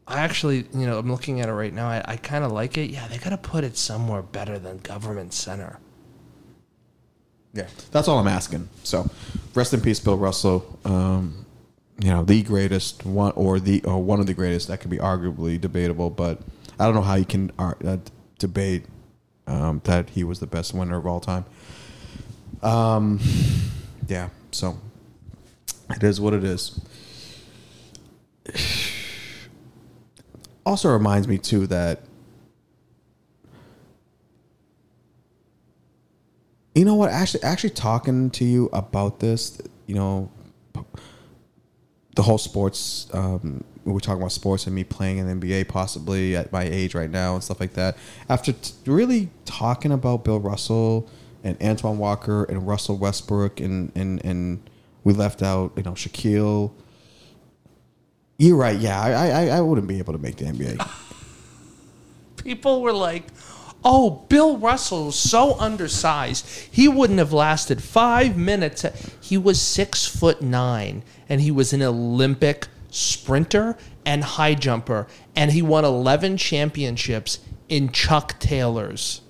I 0.06 0.20
actually, 0.20 0.66
you 0.74 0.86
know, 0.86 0.98
I'm 0.98 1.10
looking 1.10 1.40
at 1.40 1.48
it 1.48 1.52
right 1.52 1.72
now. 1.72 1.88
I, 1.88 2.02
I 2.04 2.16
kind 2.16 2.44
of 2.44 2.52
like 2.52 2.76
it. 2.76 2.90
Yeah, 2.90 3.06
they 3.08 3.18
got 3.18 3.30
to 3.30 3.38
put 3.38 3.64
it 3.64 3.76
somewhere 3.76 4.22
better 4.22 4.58
than 4.58 4.78
Government 4.78 5.32
Center. 5.32 5.78
Yeah, 7.54 7.66
that's 7.90 8.08
all 8.08 8.18
I'm 8.18 8.28
asking. 8.28 8.68
So, 8.82 9.10
rest 9.54 9.74
in 9.74 9.80
peace, 9.80 10.00
Bill 10.00 10.16
Russell. 10.16 10.78
Um, 10.84 11.44
you 12.00 12.10
know, 12.10 12.24
the 12.24 12.42
greatest 12.42 13.04
one 13.04 13.32
or 13.36 13.60
the 13.60 13.82
or 13.84 14.02
one 14.02 14.20
of 14.20 14.26
the 14.26 14.34
greatest. 14.34 14.68
That 14.68 14.80
could 14.80 14.90
be 14.90 14.98
arguably 14.98 15.60
debatable, 15.60 16.10
but 16.10 16.40
I 16.78 16.86
don't 16.86 16.94
know 16.94 17.02
how 17.02 17.14
you 17.14 17.24
can 17.24 17.52
uh, 17.58 17.98
debate 18.38 18.86
um, 19.46 19.80
that 19.84 20.10
he 20.10 20.24
was 20.24 20.40
the 20.40 20.46
best 20.46 20.74
winner 20.74 20.96
of 20.96 21.06
all 21.06 21.20
time. 21.20 21.44
Um, 22.62 23.20
yeah. 24.08 24.30
So 24.50 24.78
it 25.90 26.02
is 26.02 26.20
what 26.20 26.34
it 26.34 26.44
is. 26.44 26.80
Also 30.64 30.88
reminds 30.92 31.26
me 31.26 31.38
too 31.38 31.66
that 31.66 32.02
you 36.74 36.84
know 36.84 36.94
what? 36.94 37.10
Actually 37.10 37.42
actually 37.42 37.70
talking 37.70 38.30
to 38.30 38.44
you 38.44 38.68
about 38.72 39.20
this 39.20 39.60
you 39.86 39.94
know 39.94 40.30
the 42.14 42.22
whole 42.22 42.38
sports 42.38 43.08
um 43.12 43.64
we 43.84 43.92
we're 43.92 44.00
talking 44.00 44.20
about 44.20 44.32
sports 44.32 44.66
and 44.66 44.74
me 44.74 44.84
playing 44.84 45.18
in 45.18 45.26
the 45.26 45.46
nba 45.46 45.66
possibly 45.66 46.36
at 46.36 46.52
my 46.52 46.62
age 46.62 46.94
right 46.94 47.10
now 47.10 47.34
and 47.34 47.42
stuff 47.42 47.60
like 47.60 47.74
that. 47.74 47.96
After 48.28 48.52
t- 48.52 48.72
really 48.86 49.30
talking 49.44 49.92
about 49.92 50.24
bill 50.24 50.40
russell 50.40 51.08
and 51.44 51.60
antoine 51.62 51.98
walker 51.98 52.44
and 52.44 52.66
russell 52.66 52.96
westbrook 52.96 53.60
and 53.60 53.92
and 53.94 54.24
and 54.24 54.70
we 55.04 55.12
left 55.12 55.42
out 55.42 55.72
you 55.76 55.82
know 55.82 55.92
shaquille. 55.92 56.72
You're 58.38 58.56
right. 58.56 58.78
Yeah 58.78 59.00
i 59.00 59.28
i 59.28 59.46
i 59.58 59.60
wouldn't 59.60 59.88
be 59.88 59.98
able 59.98 60.12
to 60.12 60.18
make 60.18 60.36
the 60.36 60.46
nba 60.46 60.88
people 62.42 62.82
were 62.82 62.92
like, 62.92 63.24
"Oh, 63.84 64.24
Bill 64.28 64.56
Russell 64.56 65.08
is 65.08 65.16
so 65.16 65.58
undersized. 65.58 66.46
He 66.70 66.88
wouldn't 66.88 67.18
have 67.18 67.32
lasted 67.32 67.82
five 67.82 68.36
minutes. 68.36 68.84
He 69.20 69.36
was 69.36 69.60
six 69.60 70.06
foot 70.06 70.42
nine, 70.42 71.02
and 71.28 71.40
he 71.40 71.50
was 71.50 71.72
an 71.72 71.82
Olympic 71.82 72.68
sprinter 72.90 73.76
and 74.04 74.24
high 74.24 74.54
jumper, 74.54 75.06
and 75.34 75.52
he 75.52 75.62
won 75.62 75.84
eleven 75.84 76.36
championships 76.36 77.40
in 77.68 77.90
Chuck 77.90 78.38
Taylors." 78.38 79.20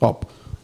Oh, 0.00 0.20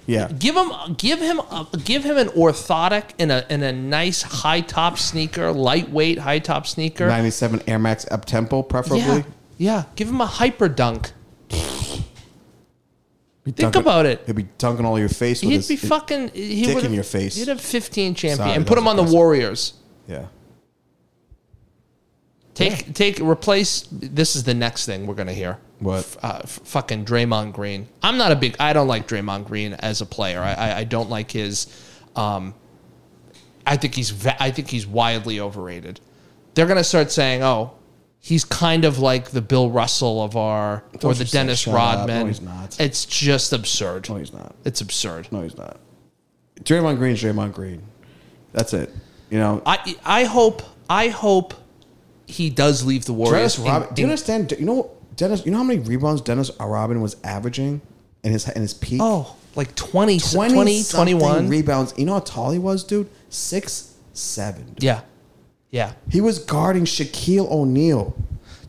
yeah. 0.06 0.28
Give 0.38 0.56
him, 0.56 0.94
give 0.96 1.20
him, 1.20 1.38
a, 1.40 1.66
give 1.84 2.04
him 2.04 2.16
an 2.18 2.28
orthotic 2.28 3.10
in 3.18 3.30
a 3.30 3.46
in 3.48 3.62
a 3.62 3.72
nice 3.72 4.22
high 4.22 4.60
top 4.60 4.98
sneaker, 4.98 5.52
lightweight 5.52 6.18
high 6.18 6.38
top 6.40 6.66
sneaker. 6.66 7.06
97 7.06 7.62
Air 7.66 7.78
Max 7.78 8.06
up 8.10 8.24
tempo, 8.24 8.62
preferably. 8.62 9.00
Yeah, 9.00 9.22
yeah. 9.56 9.84
Give 9.96 10.08
him 10.08 10.20
a 10.20 10.26
hyper 10.26 10.68
dunk. 10.68 11.12
Be 13.44 13.50
Think 13.52 13.74
dunking- 13.74 13.82
about 13.82 14.06
it. 14.06 14.22
He'd 14.26 14.34
be 14.36 14.46
dunking 14.58 14.86
all 14.86 14.98
your 14.98 15.10
face 15.10 15.42
with 15.42 15.50
He'd 15.50 15.56
his 15.56 15.68
be 15.68 15.76
fucking. 15.76 16.28
He 16.28 16.64
dick 16.64 16.82
in 16.82 16.94
your 16.94 17.04
face. 17.04 17.36
He'd 17.36 17.48
have 17.48 17.60
15 17.60 18.14
champion 18.14 18.36
Sorry, 18.38 18.52
and 18.56 18.66
put 18.66 18.78
him 18.78 18.88
on 18.88 18.96
the. 18.96 19.02
Warriors. 19.02 19.74
Yeah. 20.08 20.26
Take 22.54 22.94
take 22.94 23.18
replace. 23.20 23.86
This 23.90 24.36
is 24.36 24.44
the 24.44 24.54
next 24.54 24.86
thing 24.86 25.06
we're 25.06 25.14
gonna 25.14 25.32
hear. 25.32 25.58
What? 25.80 25.98
F- 25.98 26.16
uh, 26.24 26.40
f- 26.44 26.60
fucking 26.64 27.04
Draymond 27.04 27.52
Green. 27.52 27.88
I'm 28.02 28.16
not 28.16 28.30
a 28.30 28.36
big. 28.36 28.54
I 28.60 28.72
don't 28.72 28.86
like 28.86 29.08
Draymond 29.08 29.46
Green 29.46 29.72
as 29.74 30.00
a 30.00 30.06
player. 30.06 30.40
I 30.40 30.54
I, 30.54 30.78
I 30.78 30.84
don't 30.84 31.10
like 31.10 31.32
his. 31.32 31.66
Um, 32.14 32.54
I 33.66 33.76
think 33.76 33.94
he's 33.96 34.24
I 34.26 34.52
think 34.52 34.68
he's 34.70 34.86
wildly 34.86 35.40
overrated. 35.40 36.00
They're 36.54 36.66
gonna 36.66 36.84
start 36.84 37.10
saying, 37.10 37.42
oh. 37.42 37.72
He's 38.24 38.42
kind 38.42 38.86
of 38.86 38.98
like 38.98 39.32
the 39.32 39.42
Bill 39.42 39.68
Russell 39.70 40.22
of 40.22 40.34
our, 40.34 40.82
Don't 40.98 41.10
or 41.10 41.14
the 41.14 41.26
Dennis. 41.26 41.66
Rodman. 41.66 42.20
No, 42.20 42.26
he's 42.26 42.40
not. 42.40 42.80
It's 42.80 43.04
just 43.04 43.52
absurd. 43.52 44.08
No, 44.08 44.16
he's 44.16 44.32
not. 44.32 44.54
It's 44.64 44.80
absurd. 44.80 45.30
No, 45.30 45.42
he's 45.42 45.58
not. 45.58 45.76
Draymond 46.62 46.96
Green's 46.96 47.22
Draymond 47.22 47.52
Green. 47.52 47.82
That's 48.54 48.72
it. 48.72 48.90
You 49.28 49.38
know, 49.38 49.60
I 49.66 49.94
I 50.06 50.24
hope 50.24 50.62
I 50.88 51.08
hope 51.08 51.52
he 52.26 52.48
does 52.48 52.82
leave 52.82 53.04
the 53.04 53.12
Warriors. 53.12 53.56
Dennis 53.56 53.58
in- 53.58 53.64
Rodman. 53.64 53.94
Do 53.94 54.00
you 54.00 54.06
understand? 54.06 54.54
You 54.58 54.64
know, 54.64 54.90
Dennis. 55.16 55.44
You 55.44 55.52
know 55.52 55.58
how 55.58 55.64
many 55.64 55.80
rebounds 55.80 56.22
Dennis 56.22 56.50
Rodman 56.58 57.02
was 57.02 57.16
averaging 57.24 57.82
in 58.22 58.32
his 58.32 58.48
in 58.48 58.62
his 58.62 58.72
peak? 58.72 59.00
Oh, 59.02 59.36
like 59.54 59.74
20, 59.74 60.18
20, 60.18 60.54
20, 60.54 60.82
21. 60.84 61.48
rebounds. 61.48 61.92
You 61.98 62.06
know 62.06 62.14
how 62.14 62.20
tall 62.20 62.52
he 62.52 62.58
was, 62.58 62.84
dude? 62.84 63.10
Six 63.28 63.94
seven. 64.14 64.64
dude. 64.68 64.82
yeah. 64.82 65.02
Yeah. 65.74 65.94
He 66.08 66.20
was 66.20 66.38
guarding 66.38 66.84
Shaquille 66.84 67.50
O'Neal. 67.50 68.14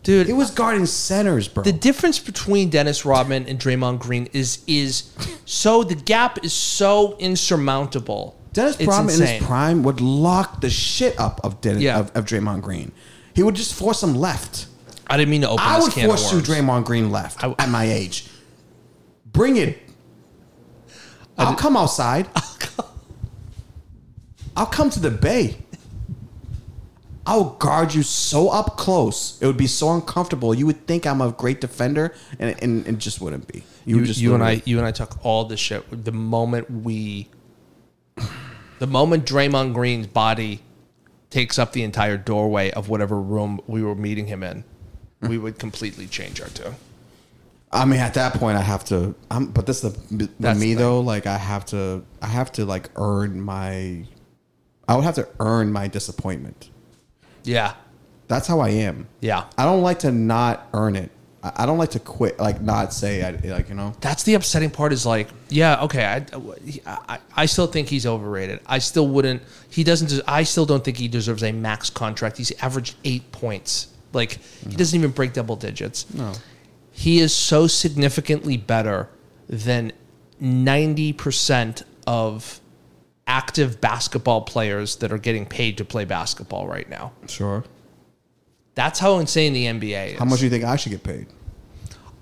Dude, 0.02 0.26
He 0.26 0.34
was 0.34 0.50
guarding 0.50 0.88
centers, 0.88 1.48
bro. 1.48 1.62
the 1.64 1.72
difference 1.72 2.18
between 2.18 2.72
Dennis 2.72 3.06
Rodman 3.06 3.46
and 3.48 3.60
Draymond 3.60 4.00
Green 4.00 4.28
is 4.34 4.64
is 4.66 5.12
so 5.46 5.84
the 5.84 5.94
gap 5.94 6.44
is 6.44 6.52
so 6.52 7.16
insurmountable. 7.20 8.36
Dennis 8.54 8.78
It's 8.80 8.88
Rodman 8.88 9.16
in 9.22 9.28
his 9.28 9.44
prime 9.46 9.84
would 9.84 10.02
lock 10.02 10.62
the 10.62 10.70
shit 10.72 11.20
up 11.20 11.40
of 11.44 11.62
Dennis, 11.62 11.84
Yeah. 11.84 12.00
of, 12.00 12.12
of 12.16 12.26
Draymond 12.26 12.62
Green. 12.64 12.92
He 13.36 13.44
would 13.44 13.56
just 13.56 13.74
force 13.76 14.02
him 14.02 14.16
left. 14.16 14.66
I 15.08 15.18
didn't 15.18 15.30
mean 15.30 15.42
to 15.42 15.50
open 15.50 15.64
I 15.64 15.80
would 15.80 15.94
force 15.94 16.32
you. 16.34 16.40
Draymond 16.40 16.86
Green 16.86 17.12
left 17.12 17.44
I- 17.44 17.54
at 17.60 17.70
my 17.70 17.84
age. 17.86 18.28
Bring 19.32 19.58
it. 19.58 19.78
I'll 21.38 21.56
come 21.56 21.78
outside. 21.78 22.28
I'll 24.58 24.66
come 24.66 24.90
to 24.92 25.00
the 25.00 25.12
bay. 25.12 25.58
I'll 27.28 27.52
guard 27.56 27.94
you 27.94 28.04
so 28.04 28.50
up 28.50 28.78
close. 28.78 29.42
It 29.42 29.48
would 29.48 29.58
be 29.58 29.68
so 29.68 29.92
uncomfortable. 29.94 30.54
You 30.54 30.68
would 30.68 30.86
think 30.86 31.08
I'm 31.08 31.22
a 31.22 31.32
great 31.32 31.60
defender, 31.60 32.14
and 32.40 32.56
and 32.62 32.88
it 32.88 32.98
just 33.00 33.20
wouldn't 33.20 33.48
be. 33.48 33.64
You, 33.86 33.98
would 33.98 34.06
just 34.06 34.20
you 34.20 34.34
and 34.36 34.44
I, 34.44 34.62
you 34.66 34.78
and 34.78 34.86
I 34.86 34.92
took 34.92 35.24
all 35.26 35.46
the 35.46 35.58
shit. 35.58 36.06
The 36.06 36.12
moment 36.12 36.70
we, 36.70 37.30
the 38.80 38.88
moment 38.88 39.26
Draymond 39.26 39.74
Green's 39.74 40.08
body 40.08 40.62
takes 41.32 41.58
up 41.58 41.74
the 41.74 41.84
entire 41.84 42.18
doorway 42.18 42.72
of 42.72 42.90
whatever 42.90 43.20
room 43.20 43.60
we 43.68 43.82
were 43.82 43.96
meeting 43.96 44.28
him 44.28 44.44
in, 44.44 44.64
we 45.22 45.38
would 45.38 45.58
completely 45.58 46.08
change 46.08 46.40
our 46.42 46.48
tune. 46.50 46.76
I 47.72 47.86
mean, 47.86 48.00
at 48.00 48.14
that 48.14 48.36
point, 48.36 48.58
I 48.58 48.62
have 48.62 48.86
to. 48.86 49.16
I'm, 49.32 49.48
but 49.48 49.66
this 49.66 49.84
is 49.84 49.94
the 49.94 50.30
That's 50.40 50.60
me 50.60 50.76
the 50.76 50.84
though. 50.84 51.00
Like 51.02 51.26
I 51.26 51.38
have 51.38 51.66
to. 51.68 52.06
I 52.22 52.28
have 52.28 52.52
to 52.54 52.66
like 52.66 52.90
earn 52.96 53.42
my. 53.42 54.06
I 54.88 54.96
would 54.96 55.04
have 55.04 55.16
to 55.16 55.28
earn 55.40 55.72
my 55.72 55.88
disappointment. 55.88 56.70
Yeah, 57.46 57.74
That's 58.28 58.48
how 58.48 58.60
I 58.60 58.70
am. 58.70 59.08
yeah. 59.22 59.46
I 59.58 59.66
don't 59.66 59.82
like 59.82 60.00
to 60.00 60.12
not 60.12 60.68
earn 60.74 60.96
it. 60.96 61.12
I 61.44 61.52
I 61.58 61.66
don't 61.68 61.78
like 61.78 61.92
to 61.92 62.00
quit. 62.00 62.40
Like 62.40 62.60
not 62.62 62.92
say. 62.94 63.24
I 63.24 63.32
like 63.56 63.70
you 63.70 63.76
know. 63.76 63.94
That's 64.02 64.24
the 64.24 64.34
upsetting 64.34 64.72
part. 64.72 64.92
Is 64.94 65.06
like, 65.06 65.28
yeah, 65.50 65.84
okay. 65.84 66.04
I, 66.06 66.26
I, 67.08 67.20
I 67.36 67.46
still 67.46 67.68
think 67.68 67.88
he's 67.88 68.06
overrated. 68.08 68.62
I 68.66 68.80
still 68.80 69.08
wouldn't. 69.08 69.44
He 69.70 69.84
doesn't. 69.84 70.10
des- 70.10 70.24
I 70.28 70.42
still 70.44 70.66
don't 70.66 70.84
think 70.84 70.98
he 70.98 71.08
deserves 71.08 71.44
a 71.44 71.52
max 71.52 71.90
contract. 71.92 72.38
He's 72.38 72.52
averaged 72.64 72.96
eight 73.04 73.32
points. 73.32 73.88
Like 74.12 74.40
he 74.68 74.76
doesn't 74.76 74.98
even 74.98 75.12
break 75.12 75.34
double 75.34 75.56
digits. 75.56 76.12
No. 76.14 76.34
He 76.92 77.20
is 77.20 77.34
so 77.36 77.68
significantly 77.68 78.58
better 78.58 79.10
than 79.48 79.92
ninety 80.40 81.14
percent 81.14 81.84
of 82.08 82.60
active 83.28 83.82
basketball 83.82 84.42
players 84.42 84.98
that 84.98 85.12
are 85.12 85.18
getting 85.18 85.46
paid 85.46 85.78
to 85.78 85.86
play 85.86 86.06
basketball 86.06 86.68
right 86.68 86.90
now. 86.90 87.12
Sure. 87.28 87.64
That's 88.76 89.00
how 89.00 89.18
insane 89.20 89.54
the 89.54 89.66
NBA 89.66 90.14
is. 90.14 90.20
How 90.20 90.26
much 90.26 90.40
do 90.40 90.46
you 90.46 90.52
think 90.52 90.64
I 90.64 90.76
should 90.76 90.92
get 90.92 91.04
paid? 91.04 91.28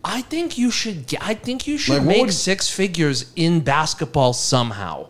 I 0.05 0.21
think 0.21 0.57
you 0.57 0.69
should. 0.69 1.07
Get, 1.07 1.21
I 1.25 1.33
think 1.33 1.65
you 1.67 1.77
should 1.77 1.93
Like, 1.93 2.01
what 2.01 2.07
make 2.07 2.21
would- 2.25 2.33
six 2.33 2.69
figures 2.69 3.31
in 3.35 3.61
basketball 3.61 4.33
somehow. 4.33 5.07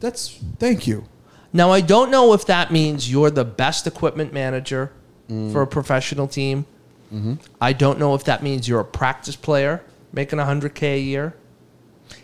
That's 0.00 0.38
thank 0.58 0.86
you. 0.86 1.04
Now 1.52 1.70
I 1.72 1.80
don't 1.80 2.10
know 2.10 2.32
if 2.32 2.46
that 2.46 2.70
means 2.70 3.10
you're 3.10 3.30
the 3.30 3.44
best 3.44 3.86
equipment 3.86 4.32
manager 4.32 4.92
Mm. 5.28 5.52
for 5.52 5.62
a 5.62 5.66
professional 5.66 6.26
team. 6.26 6.66
Mm-hmm. 7.14 7.34
I 7.60 7.72
don't 7.72 7.98
know 8.00 8.14
if 8.16 8.24
that 8.24 8.42
means 8.42 8.66
you're 8.68 8.80
a 8.80 8.84
practice 8.84 9.36
player 9.36 9.82
making 10.12 10.38
100k 10.40 10.82
a 10.94 10.98
year. 11.00 11.34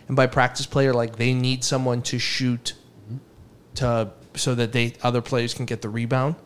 And 0.08 0.16
by 0.16 0.26
practice 0.26 0.66
player, 0.66 0.92
like 0.92 1.16
they 1.16 1.34
need 1.34 1.64
someone 1.64 2.02
to 2.02 2.18
shoot 2.18 2.74
to 3.76 4.10
so 4.34 4.54
that 4.54 4.72
they 4.72 4.94
other 5.02 5.22
players 5.22 5.54
can 5.54 5.66
get 5.66 5.82
the 5.82 5.88
rebound. 5.88 6.36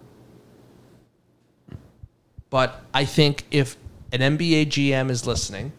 But 2.51 2.83
I 2.93 3.05
think 3.05 3.45
if 3.51 3.77
an 4.13 4.21
NBA 4.21 4.67
GM 4.67 5.11
is 5.11 5.27
listening, 5.27 5.73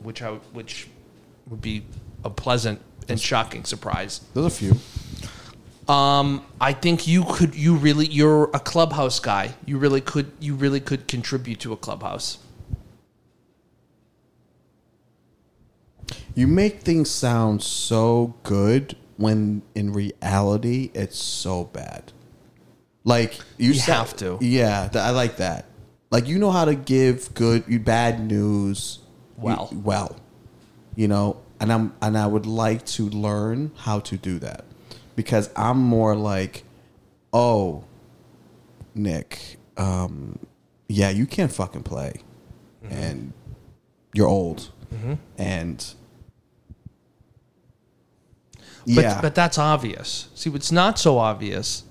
which 0.00 0.22
I 0.22 0.30
which 0.52 0.88
would 1.48 1.60
be 1.60 1.84
a 2.24 2.30
pleasant 2.30 2.80
and 3.08 3.20
shocking 3.20 3.64
surprise, 3.64 4.20
There's 4.34 4.46
a 4.46 4.50
few. 4.50 4.76
um, 5.92 6.44
I 6.60 6.72
think 6.72 7.06
you 7.06 7.24
could. 7.24 7.54
You 7.54 7.76
really. 7.76 8.06
You're 8.06 8.50
a 8.52 8.58
clubhouse 8.60 9.20
guy. 9.20 9.54
You 9.64 9.78
really 9.78 10.00
could. 10.00 10.32
You 10.40 10.54
really 10.54 10.80
could 10.80 11.06
contribute 11.06 11.60
to 11.60 11.72
a 11.72 11.76
clubhouse. 11.76 12.38
You 16.34 16.46
make 16.46 16.80
things 16.82 17.10
sound 17.10 17.62
so 17.62 18.34
good 18.42 18.96
when 19.16 19.62
in 19.74 19.92
reality 19.92 20.90
it's 20.94 21.18
so 21.18 21.64
bad. 21.64 22.12
Like 23.04 23.38
you, 23.56 23.68
You 23.68 23.74
sa- 23.74 23.92
have 23.94 24.16
to. 24.18 24.38
Yeah, 24.40 24.88
th- 24.88 25.02
I 25.02 25.10
like 25.10 25.36
that. 25.38 25.66
Like 26.10 26.26
you 26.28 26.38
know 26.38 26.50
how 26.50 26.64
to 26.64 26.74
give 26.74 27.34
good, 27.34 27.64
bad 27.84 28.20
news 28.24 29.00
Well. 29.36 29.68
you- 29.72 29.78
well. 29.80 30.16
You 30.96 31.08
know, 31.08 31.36
and 31.60 31.72
I'm 31.72 31.92
and 32.02 32.16
I 32.18 32.26
would 32.26 32.46
like 32.46 32.84
to 32.86 33.08
learn 33.08 33.70
how 33.76 34.00
to 34.00 34.16
do 34.16 34.38
that 34.40 34.64
because 35.16 35.50
I'm 35.56 35.78
more 35.78 36.14
like, 36.16 36.64
oh, 37.32 37.84
Nick, 38.94 39.58
um, 39.76 40.38
yeah, 40.88 41.10
you 41.10 41.26
can't 41.26 41.52
fucking 41.52 41.82
play, 41.84 42.22
Mm-hmm. 42.84 42.94
and 42.94 43.32
you're 44.14 44.28
old, 44.28 44.70
and 45.36 45.94
But, 48.94 49.02
yeah, 49.02 49.20
but 49.20 49.34
that's 49.34 49.58
obvious. 49.58 50.28
See, 50.34 50.50
what's 50.50 50.72
not 50.72 50.98
so 50.98 51.18
obvious 51.18 51.84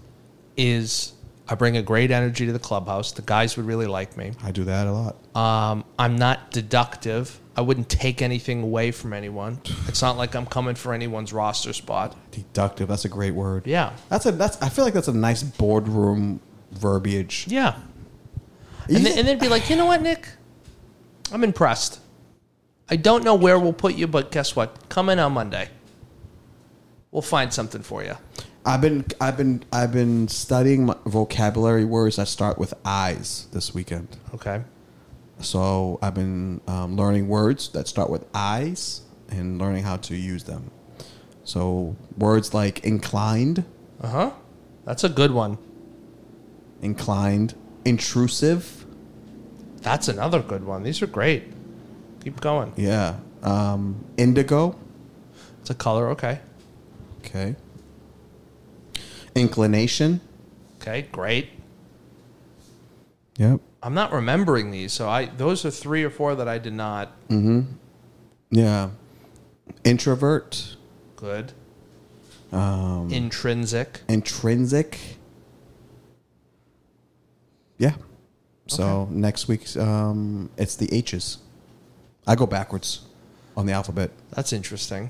is 0.55 1.13
I 1.47 1.55
bring 1.55 1.77
a 1.77 1.81
great 1.81 2.11
energy 2.11 2.45
to 2.45 2.51
the 2.51 2.59
clubhouse. 2.59 3.11
The 3.11 3.21
guys 3.21 3.55
would 3.55 3.65
really 3.65 3.87
like 3.87 4.17
me. 4.17 4.33
I 4.43 4.51
do 4.51 4.63
that 4.65 4.87
a 4.87 4.91
lot. 4.91 5.15
Um, 5.35 5.85
I'm 5.97 6.17
not 6.17 6.51
deductive. 6.51 7.39
I 7.55 7.61
wouldn't 7.61 7.89
take 7.89 8.21
anything 8.21 8.61
away 8.63 8.91
from 8.91 9.13
anyone. 9.13 9.61
It's 9.87 10.01
not 10.01 10.17
like 10.17 10.35
I'm 10.35 10.45
coming 10.45 10.75
for 10.75 10.93
anyone's 10.93 11.31
roster 11.31 11.73
spot. 11.73 12.15
Deductive. 12.31 12.87
That's 12.87 13.05
a 13.05 13.09
great 13.09 13.33
word. 13.33 13.65
Yeah. 13.65 13.93
That's 14.09 14.25
a 14.25 14.31
that's. 14.31 14.61
I 14.61 14.69
feel 14.69 14.83
like 14.83 14.93
that's 14.93 15.07
a 15.07 15.13
nice 15.13 15.41
boardroom 15.43 16.41
verbiage. 16.71 17.45
Yeah. 17.47 17.79
And 18.89 19.05
then, 19.05 19.17
and 19.17 19.27
then 19.27 19.39
be 19.39 19.47
like, 19.47 19.69
you 19.69 19.75
know 19.75 19.85
what, 19.85 20.01
Nick? 20.01 20.27
I'm 21.31 21.43
impressed. 21.43 21.99
I 22.89 22.95
don't 22.95 23.23
know 23.23 23.35
where 23.35 23.59
we'll 23.59 23.73
put 23.73 23.95
you, 23.95 24.07
but 24.07 24.31
guess 24.31 24.55
what? 24.55 24.87
Come 24.89 25.09
in 25.09 25.19
on 25.19 25.33
Monday. 25.33 25.69
We'll 27.11 27.21
find 27.21 27.53
something 27.53 27.81
for 27.81 28.03
you. 28.03 28.15
I've 28.65 28.81
been 28.81 29.05
I've 29.21 29.37
been 29.37 29.63
I've 29.71 29.93
been 29.93 30.27
studying 30.27 30.85
my 30.87 30.95
vocabulary 31.05 31.85
words 31.85 32.17
that 32.17 32.27
start 32.27 32.57
with 32.57 32.73
eyes 32.83 33.47
this 33.53 33.73
weekend. 33.73 34.17
Okay. 34.33 34.61
So 35.39 35.99
I've 36.01 36.15
been 36.15 36.61
um, 36.67 36.95
learning 36.97 37.27
words 37.29 37.69
that 37.69 37.87
start 37.87 38.09
with 38.09 38.25
I's 38.33 39.01
and 39.29 39.57
learning 39.59 39.83
how 39.83 39.97
to 39.97 40.15
use 40.15 40.43
them. 40.43 40.71
So 41.43 41.95
words 42.17 42.53
like 42.53 42.83
inclined, 42.83 43.63
Uh 44.01 44.07
huh. 44.09 44.31
That's 44.83 45.03
a 45.03 45.09
good 45.09 45.31
one. 45.31 45.57
inclined, 46.81 47.55
intrusive. 47.85 48.85
That's 49.81 50.07
another 50.09 50.41
good 50.41 50.65
one. 50.65 50.83
These 50.83 51.01
are 51.01 51.07
great. 51.07 51.43
Keep 52.23 52.41
going. 52.41 52.73
Yeah. 52.75 53.17
Um, 53.43 54.03
indigo. 54.17 54.75
It's 55.61 55.69
a 55.69 55.75
color. 55.75 56.09
Okay. 56.09 56.39
Okay. 57.19 57.55
Inclination. 59.35 60.21
Okay. 60.81 61.07
Great. 61.11 61.49
Yep. 63.37 63.59
I'm 63.83 63.93
not 63.93 64.11
remembering 64.11 64.71
these, 64.71 64.91
so 64.93 65.07
I 65.07 65.25
those 65.25 65.63
are 65.65 65.71
three 65.71 66.03
or 66.03 66.09
four 66.09 66.35
that 66.35 66.47
I 66.47 66.57
did 66.57 66.73
not. 66.73 67.09
Hmm. 67.27 67.61
Yeah. 68.49 68.89
Introvert. 69.83 70.75
Good. 71.15 71.53
Um, 72.51 73.09
Intrinsic. 73.11 74.01
intrinsic. 74.07 74.99
Yeah. 77.77 77.95
So 78.67 79.07
next 79.11 79.47
week's 79.47 79.77
um, 79.77 80.49
it's 80.57 80.75
the 80.75 80.93
H's. 80.93 81.37
I 82.25 82.35
go 82.35 82.45
backwards 82.45 83.01
on 83.55 83.65
the 83.65 83.73
alphabet. 83.73 84.11
That's 84.31 84.51
interesting. 84.51 85.09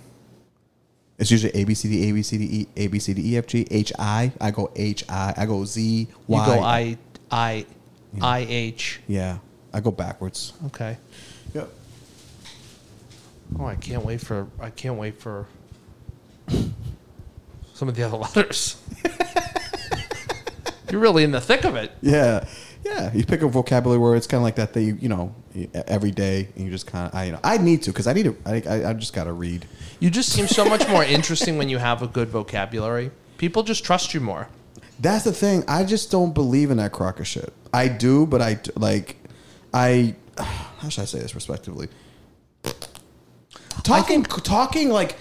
It's 1.20 1.32
usually 1.32 1.54
A 1.56 1.64
B 1.64 1.74
C 1.74 1.90
D 1.90 2.10
A 2.10 2.12
B 2.12 2.22
C 2.22 2.38
D 2.38 2.46
E 2.46 2.68
A 2.76 2.88
B 2.88 3.00
C 3.00 3.14
D 3.14 3.34
E 3.34 3.38
F 3.38 3.48
G 3.48 3.68
H 3.72 3.92
I. 3.98 4.32
I 4.40 4.52
go 4.52 4.72
H 4.76 5.04
I. 5.10 5.34
I 5.36 5.46
go 5.46 5.66
Z 5.66 5.82
You 5.82 6.08
go 6.28 6.62
I 6.62 6.98
I 7.32 7.66
I 8.22 8.40
H. 8.40 9.00
Yeah, 9.08 9.40
I 9.74 9.80
go 9.80 9.92
backwards. 9.92 10.54
Okay. 10.68 10.98
Yep. 11.54 11.70
Oh, 13.60 13.66
I 13.66 13.76
can't 13.76 14.06
wait 14.06 14.22
for 14.22 14.48
I 14.60 14.70
can't 14.70 14.98
wait 14.98 15.20
for 15.20 15.48
some 17.74 17.90
of 17.90 17.96
the 17.96 18.04
other 18.04 18.18
letters. 18.18 18.82
You're 20.92 21.02
really 21.02 21.24
in 21.24 21.32
the 21.32 21.42
thick 21.42 21.66
of 21.66 21.76
it. 21.76 21.92
Yeah, 22.02 22.48
yeah. 22.88 23.14
You 23.14 23.26
pick 23.26 23.42
a 23.42 23.48
vocabulary 23.48 24.00
word. 24.00 24.16
It's 24.16 24.28
kind 24.28 24.40
of 24.40 24.44
like 24.44 24.56
that. 24.56 24.74
That 24.74 24.82
you 24.82 24.98
you 25.02 25.10
know 25.10 25.36
every 25.74 26.12
day, 26.12 26.50
and 26.56 26.66
you 26.66 26.72
just 26.72 26.88
kind 26.88 27.08
of 27.08 27.16
I 27.16 27.26
you 27.26 27.32
know 27.34 27.40
I 27.44 27.58
need 27.58 27.84
to 27.84 27.92
because 27.92 28.08
I 28.08 28.14
need 28.14 28.24
to. 28.24 28.38
I 28.46 28.64
I, 28.68 28.90
I 28.90 28.94
just 28.94 29.14
got 29.14 29.26
to 29.26 29.34
read. 29.34 29.66
You 30.00 30.10
just 30.10 30.32
seem 30.32 30.48
so 30.48 30.66
much 30.66 30.88
more 30.88 31.04
interesting 31.04 31.58
when 31.58 31.70
you 31.70 31.78
have 31.78 32.02
a 32.02 32.08
good 32.08 32.30
vocabulary. 32.30 33.12
People 33.38 33.64
just 33.64 33.84
trust 33.84 34.14
you 34.14 34.20
more. 34.20 34.48
That's 35.00 35.24
the 35.24 35.34
thing. 35.34 35.64
I 35.68 35.84
just 35.84 36.10
don't 36.10 36.34
believe 36.34 36.72
in 36.72 36.78
that 36.78 36.92
crocker 36.92 37.26
shit. 37.26 37.54
I 37.74 37.88
do, 37.88 38.26
but 38.26 38.42
I 38.42 38.60
like, 38.76 39.18
I 39.74 40.16
how 40.38 40.90
should 40.90 41.04
I 41.04 41.06
say 41.06 41.20
this 41.20 41.36
respectively? 41.36 41.88
Talking, 43.84 44.24
talking 44.24 44.90
like, 44.90 45.16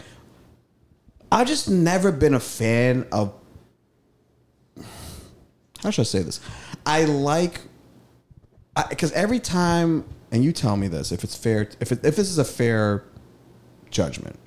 I've 1.30 1.46
just 1.46 1.70
never 1.70 2.10
been 2.10 2.34
a 2.34 2.40
fan 2.40 3.06
of. 3.12 3.34
How 5.82 5.90
should 5.90 6.02
I 6.02 6.04
say 6.04 6.22
this? 6.22 6.40
I 6.86 7.04
like, 7.04 7.60
because 8.88 9.12
every 9.12 9.40
time, 9.40 10.04
and 10.30 10.44
you 10.44 10.52
tell 10.52 10.76
me 10.76 10.86
this 10.86 11.10
if 11.12 11.24
it's 11.24 11.36
fair, 11.36 11.68
if 11.80 11.90
it, 11.92 12.04
if 12.04 12.16
this 12.16 12.30
is 12.30 12.38
a 12.38 12.44
fair 12.44 13.02
judgment. 13.90 14.38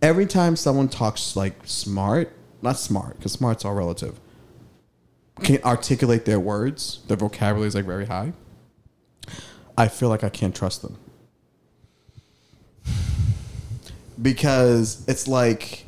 Every 0.00 0.26
time 0.26 0.56
someone 0.56 0.88
talks 0.88 1.34
like 1.34 1.54
smart, 1.64 2.32
not 2.62 2.78
smart, 2.78 3.16
because 3.16 3.32
smart's 3.32 3.64
all 3.64 3.74
relative, 3.74 4.20
can 5.42 5.62
articulate 5.64 6.24
their 6.24 6.40
words, 6.40 7.00
their 7.08 7.16
vocabulary 7.16 7.68
is 7.68 7.74
like 7.74 7.84
very 7.84 8.06
high. 8.06 8.32
I 9.76 9.88
feel 9.88 10.08
like 10.08 10.24
I 10.24 10.28
can't 10.28 10.54
trust 10.54 10.82
them. 10.82 10.98
Because 14.20 15.04
it's 15.06 15.28
like 15.28 15.87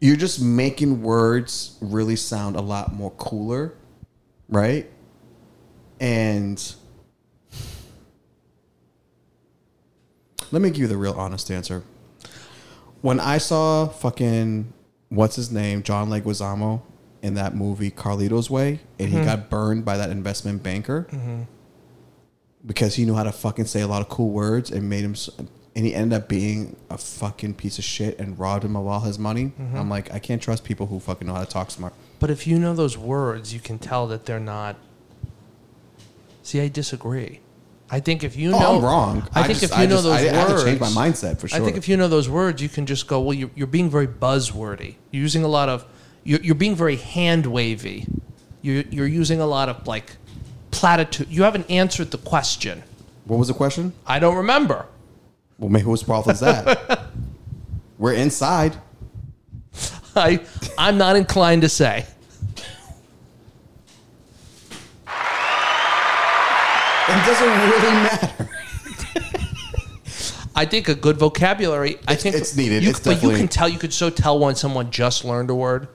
you're 0.00 0.16
just 0.16 0.40
making 0.40 1.02
words 1.02 1.76
really 1.80 2.16
sound 2.16 2.56
a 2.56 2.60
lot 2.60 2.92
more 2.92 3.10
cooler, 3.12 3.74
right? 4.48 4.88
And 6.00 6.74
let 10.50 10.62
me 10.62 10.70
give 10.70 10.78
you 10.78 10.86
the 10.86 10.96
real 10.96 11.12
honest 11.12 11.50
answer. 11.50 11.82
When 13.02 13.20
I 13.20 13.38
saw 13.38 13.88
fucking 13.88 14.72
what's 15.10 15.36
his 15.36 15.50
name, 15.50 15.82
John 15.82 16.08
Leguizamo 16.08 16.82
in 17.22 17.34
that 17.34 17.54
movie 17.54 17.90
Carlito's 17.90 18.48
Way, 18.48 18.80
and 18.98 19.10
he 19.10 19.16
mm-hmm. 19.16 19.26
got 19.26 19.50
burned 19.50 19.84
by 19.84 19.98
that 19.98 20.08
investment 20.08 20.62
banker 20.62 21.06
mm-hmm. 21.10 21.42
because 22.64 22.94
he 22.94 23.04
knew 23.04 23.14
how 23.14 23.22
to 23.22 23.32
fucking 23.32 23.66
say 23.66 23.82
a 23.82 23.86
lot 23.86 24.00
of 24.00 24.08
cool 24.08 24.30
words 24.30 24.70
and 24.70 24.88
made 24.88 25.04
him, 25.04 25.14
and 25.76 25.86
he 25.86 25.94
ended 25.94 26.20
up 26.20 26.28
being 26.28 26.76
a 26.90 26.98
fucking 26.98 27.54
piece 27.54 27.78
of 27.78 27.84
shit 27.84 28.18
and 28.18 28.38
robbed 28.38 28.64
him 28.64 28.76
of 28.76 28.86
all 28.86 29.00
his 29.00 29.18
money. 29.18 29.46
Mm-hmm. 29.60 29.76
I'm 29.76 29.88
like, 29.88 30.12
I 30.12 30.18
can't 30.18 30.42
trust 30.42 30.64
people 30.64 30.86
who 30.86 30.98
fucking 31.00 31.26
know 31.26 31.34
how 31.34 31.44
to 31.44 31.50
talk 31.50 31.70
smart. 31.70 31.92
But 32.18 32.30
if 32.30 32.46
you 32.46 32.58
know 32.58 32.74
those 32.74 32.98
words, 32.98 33.54
you 33.54 33.60
can 33.60 33.78
tell 33.78 34.06
that 34.08 34.26
they're 34.26 34.40
not. 34.40 34.76
See, 36.42 36.60
I 36.60 36.68
disagree. 36.68 37.40
I 37.92 38.00
think 38.00 38.22
if 38.22 38.36
you 38.36 38.52
Oh, 38.54 38.58
know, 38.58 38.76
I'm 38.76 38.84
wrong. 38.84 39.28
I 39.34 39.40
I 39.40 39.46
think 39.46 39.58
just- 39.60 39.72
if 39.72 39.78
you 39.78 39.84
I 39.84 39.86
know 39.86 39.96
just- 39.96 40.04
those 40.04 40.12
I- 40.14 40.18
I 40.18 40.32
have 40.32 40.48
words, 40.50 40.62
to 40.64 40.68
change 40.70 40.80
my 40.80 40.88
mindset 40.88 41.38
for 41.38 41.48
sure. 41.48 41.60
I 41.60 41.64
think 41.64 41.76
if 41.76 41.88
you 41.88 41.96
know 41.96 42.08
those 42.08 42.28
words, 42.28 42.62
you 42.62 42.68
can 42.68 42.86
just 42.86 43.06
go. 43.06 43.20
Well, 43.20 43.34
you're, 43.34 43.50
you're 43.54 43.66
being 43.66 43.90
very 43.90 44.06
buzzwordy. 44.06 44.94
You're 45.10 45.22
using 45.22 45.42
a 45.44 45.48
lot 45.48 45.68
of. 45.68 45.84
You're, 46.22 46.40
you're 46.40 46.54
being 46.54 46.76
very 46.76 46.96
hand 46.96 47.46
wavy. 47.46 48.06
You're 48.62 48.84
you're 48.90 49.06
using 49.06 49.40
a 49.40 49.46
lot 49.46 49.68
of 49.68 49.86
like 49.86 50.16
platitude. 50.70 51.28
You 51.30 51.42
haven't 51.44 51.68
answered 51.70 52.10
the 52.10 52.18
question. 52.18 52.82
What 53.24 53.38
was 53.38 53.48
the 53.48 53.54
question? 53.54 53.92
I 54.06 54.18
don't 54.18 54.36
remember. 54.36 54.86
Well, 55.60 55.68
maybe 55.68 55.84
whose 55.84 56.02
fault 56.02 56.28
is 56.28 56.40
that? 56.40 57.04
We're 57.98 58.14
inside. 58.14 58.76
I 60.16 60.40
I'm 60.76 60.98
not 60.98 61.14
inclined 61.16 61.62
to 61.62 61.68
say. 61.68 62.06
It 67.08 67.26
doesn't 67.26 67.48
really 67.48 67.92
matter. 68.02 68.48
I 70.54 70.64
think 70.64 70.88
a 70.88 70.94
good 70.94 71.16
vocabulary. 71.18 71.96
I 72.06 72.12
It's- 72.12 72.22
think 72.22 72.34
it's 72.36 72.54
needed. 72.56 72.82
You, 72.84 72.90
It's 72.90 73.00
but 73.00 73.10
you 73.10 73.14
definitely- 73.16 73.38
can 73.40 73.48
tell. 73.48 73.68
You 73.68 73.78
could 73.78 73.92
so 73.92 74.10
tell 74.10 74.38
when 74.38 74.54
someone 74.54 74.90
just 74.90 75.24
learned 75.24 75.50
a 75.50 75.54
word. 75.54 75.88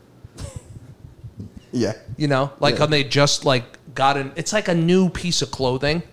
Yeah. 1.71 1.93
You 2.17 2.27
know, 2.27 2.51
like 2.59 2.75
Yeah. 2.75 2.81
when 2.81 2.89
they 2.91 3.03
just 3.03 3.45
like 3.45 3.63
got 3.93 4.17
in. 4.17 4.31
It's 4.35 4.51
like 4.53 4.67
a 4.67 4.73
new 4.75 5.09
piece 5.09 5.41
of 5.41 5.51
clothing 5.51 6.03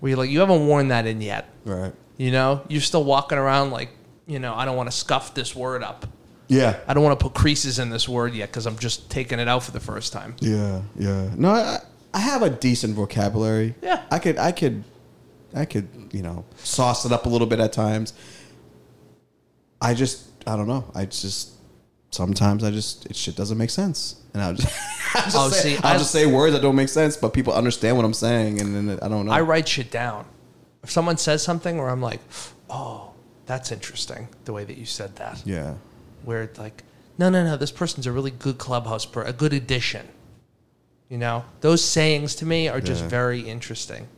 where 0.00 0.10
you're 0.10 0.18
like, 0.18 0.30
you 0.30 0.40
haven't 0.40 0.66
worn 0.66 0.88
that 0.88 1.06
in 1.06 1.20
yet. 1.20 1.48
Right. 1.64 1.92
You 2.18 2.30
know, 2.32 2.62
you're 2.68 2.80
still 2.82 3.04
walking 3.04 3.38
around 3.38 3.70
like, 3.70 3.88
you 4.26 4.38
know, 4.38 4.54
I 4.54 4.64
don't 4.66 4.76
want 4.76 4.90
to 4.90 4.96
scuff 4.96 5.32
this 5.34 5.54
word 5.56 5.82
up. 5.82 6.04
Yeah. 6.48 6.78
I 6.86 6.92
don't 6.94 7.02
want 7.04 7.18
to 7.18 7.24
put 7.24 7.34
creases 7.34 7.78
in 7.78 7.88
this 7.90 8.08
word 8.08 8.34
yet 8.34 8.50
because 8.50 8.66
I'm 8.66 8.76
just 8.78 9.10
taking 9.10 9.38
it 9.38 9.48
out 9.48 9.62
for 9.62 9.70
the 9.70 9.80
first 9.80 10.12
time. 10.12 10.34
Yeah. 10.40 10.82
Yeah. 10.98 11.30
No, 11.36 11.50
I, 11.50 11.78
I 12.12 12.18
have 12.18 12.42
a 12.42 12.50
decent 12.50 12.94
vocabulary. 12.94 13.74
Yeah. 13.82 14.02
I 14.10 14.18
could. 14.18 14.36
I 14.38 14.52
could. 14.52 14.82
I 15.54 15.64
could. 15.64 15.88
You 16.12 16.22
know, 16.22 16.44
sauce 16.64 17.04
it 17.06 17.12
up 17.12 17.26
a 17.26 17.28
little 17.28 17.46
bit 17.46 17.60
at 17.60 17.72
times. 17.72 18.12
I 19.80 19.94
just. 19.94 20.26
I 20.46 20.56
don't 20.56 20.68
know. 20.68 20.90
I 20.94 21.04
just. 21.04 21.52
Sometimes 22.10 22.64
I 22.64 22.70
just 22.70 23.04
it 23.06 23.14
shit 23.16 23.36
doesn't 23.36 23.58
make 23.58 23.68
sense, 23.68 24.16
and 24.32 24.42
I'll 24.42 24.54
just, 24.54 24.74
I'll 25.14 25.22
just, 25.24 25.36
Oh, 25.36 25.48
say, 25.50 25.76
see, 25.76 25.82
I'll 25.84 25.94
I- 25.94 25.98
just 25.98 26.10
say 26.10 26.24
words 26.24 26.54
that 26.54 26.62
don't 26.62 26.74
make 26.74 26.88
sense, 26.88 27.18
but 27.18 27.34
people 27.34 27.52
understand 27.52 27.96
what 27.98 28.06
I'm 28.06 28.14
saying, 28.14 28.62
and 28.62 28.74
then 28.88 28.98
I 29.02 29.08
don't 29.08 29.26
know. 29.26 29.32
I 29.32 29.42
write 29.42 29.68
shit 29.68 29.90
down. 29.90 30.24
If 30.82 30.90
someone 30.90 31.16
says 31.18 31.42
something 31.42 31.76
where 31.78 31.88
I'm 31.88 32.00
like, 32.02 32.20
oh, 32.70 33.12
that's 33.46 33.72
interesting, 33.72 34.28
the 34.44 34.52
way 34.52 34.64
that 34.64 34.76
you 34.78 34.84
said 34.86 35.16
that. 35.16 35.42
yeah. 35.46 35.74
where 36.24 36.42
it's 36.42 36.58
like, 36.58 36.82
no, 37.16 37.30
no, 37.30 37.42
no, 37.44 37.56
this 37.56 37.70
person's 37.72 38.06
a 38.06 38.12
really 38.12 38.30
good 38.30 38.58
clubhouse, 38.58 39.04
per- 39.06 39.22
a 39.22 39.32
good 39.32 39.52
addition. 39.52 40.06
You 41.08 41.18
know, 41.18 41.44
those 41.62 41.82
sayings 41.82 42.34
to 42.36 42.46
me 42.46 42.68
are 42.68 42.80
just 42.80 43.02
Yeah. 43.04 43.08
very 43.08 43.40
interesting. 43.40 44.08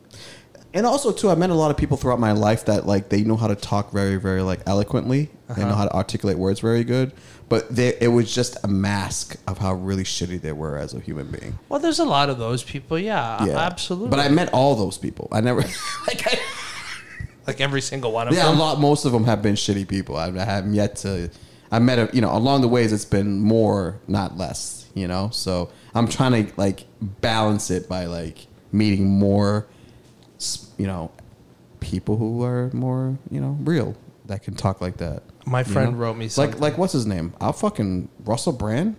And 0.73 0.87
also 0.87 1.13
too, 1.13 1.31
I 1.31 1.35
met 1.35 1.51
a 1.51 1.55
lot 1.55 1.71
of 1.71 1.77
people 1.77 1.97
throughout 1.97 2.21
my 2.21 2.33
life 2.33 2.67
that 2.67 2.87
like 2.87 3.09
they 3.09 3.23
know 3.23 3.37
how 3.37 3.49
to 3.49 3.57
talk 3.57 3.93
very, 3.93 4.17
very 4.17 4.43
like 4.43 4.61
eloquently. 4.67 5.31
They 5.49 5.63
know 5.63 5.69
uh-huh. 5.69 5.77
how 5.77 5.85
to 5.87 5.95
articulate 5.95 6.39
words 6.39 6.61
very 6.61 6.85
good, 6.85 7.13
but 7.49 7.69
they, 7.75 7.97
it 8.01 8.09
was 8.09 8.33
just 8.33 8.57
a 8.63 8.69
mask 8.69 9.37
of 9.49 9.59
how 9.59 9.75
really 9.75 10.05
shitty 10.05 10.41
they 10.41 10.53
were 10.53 10.79
as 10.79 10.95
a 10.95 11.01
human 11.01 11.29
being. 11.31 11.59
Well, 11.69 11.81
there's 11.81 11.99
a 11.99 12.05
lot 12.05 12.31
of 12.31 12.39
those 12.39 12.63
people, 12.63 12.99
yeah, 12.99 13.45
Yeah, 13.45 13.59
absolutely. 13.59 14.11
But 14.11 14.21
I 14.21 14.29
met 14.29 14.53
all 14.53 14.77
those 14.77 14.97
people. 14.97 15.27
I 15.33 15.41
never 15.41 15.61
like 16.07 16.27
I, 16.27 16.39
like 17.49 17.61
every 17.61 17.81
single 17.81 18.13
one 18.13 18.29
of 18.29 18.35
yeah, 18.35 18.47
a 18.47 18.51
them. 18.51 18.59
lot. 18.61 18.79
Most 18.79 19.05
of 19.05 19.13
them 19.13 19.25
have 19.25 19.43
been 19.43 19.57
shitty 19.57 19.89
people. 19.89 20.17
I, 20.17 20.29
I 20.29 20.45
haven't 20.45 20.75
yet 20.75 20.97
to. 20.97 21.31
I 21.73 21.81
met 21.81 21.99
a 21.99 22.09
you 22.13 22.21
know 22.21 22.35
along 22.35 22.61
the 22.61 22.69
ways. 22.69 22.93
It's 22.93 23.05
been 23.05 23.41
more, 23.41 24.01
not 24.07 24.37
less. 24.37 24.89
You 24.95 25.09
know, 25.09 25.31
so 25.33 25.71
I'm 25.95 26.07
trying 26.07 26.47
to 26.47 26.53
like 26.57 26.85
balance 27.01 27.71
it 27.71 27.89
by 27.89 28.07
like 28.07 28.47
meeting 28.73 29.07
more, 29.07 29.67
you 30.79 30.87
know, 30.87 31.11
people 31.81 32.17
who 32.17 32.45
are 32.45 32.71
more 32.73 33.19
you 33.31 33.41
know 33.41 33.57
real 33.61 33.97
that 34.27 34.43
can 34.43 34.55
talk 34.55 34.81
like 34.81 34.99
that. 34.99 35.23
My 35.47 35.61
you 35.61 35.65
friend 35.65 35.93
know? 35.93 35.99
wrote 35.99 36.17
me 36.17 36.29
something. 36.29 36.53
like 36.53 36.73
like 36.73 36.79
what's 36.79 36.93
his 36.93 37.07
name? 37.07 37.35
I'll 37.41 37.53
fucking 37.53 38.09
Russell 38.25 38.53
Brand. 38.53 38.97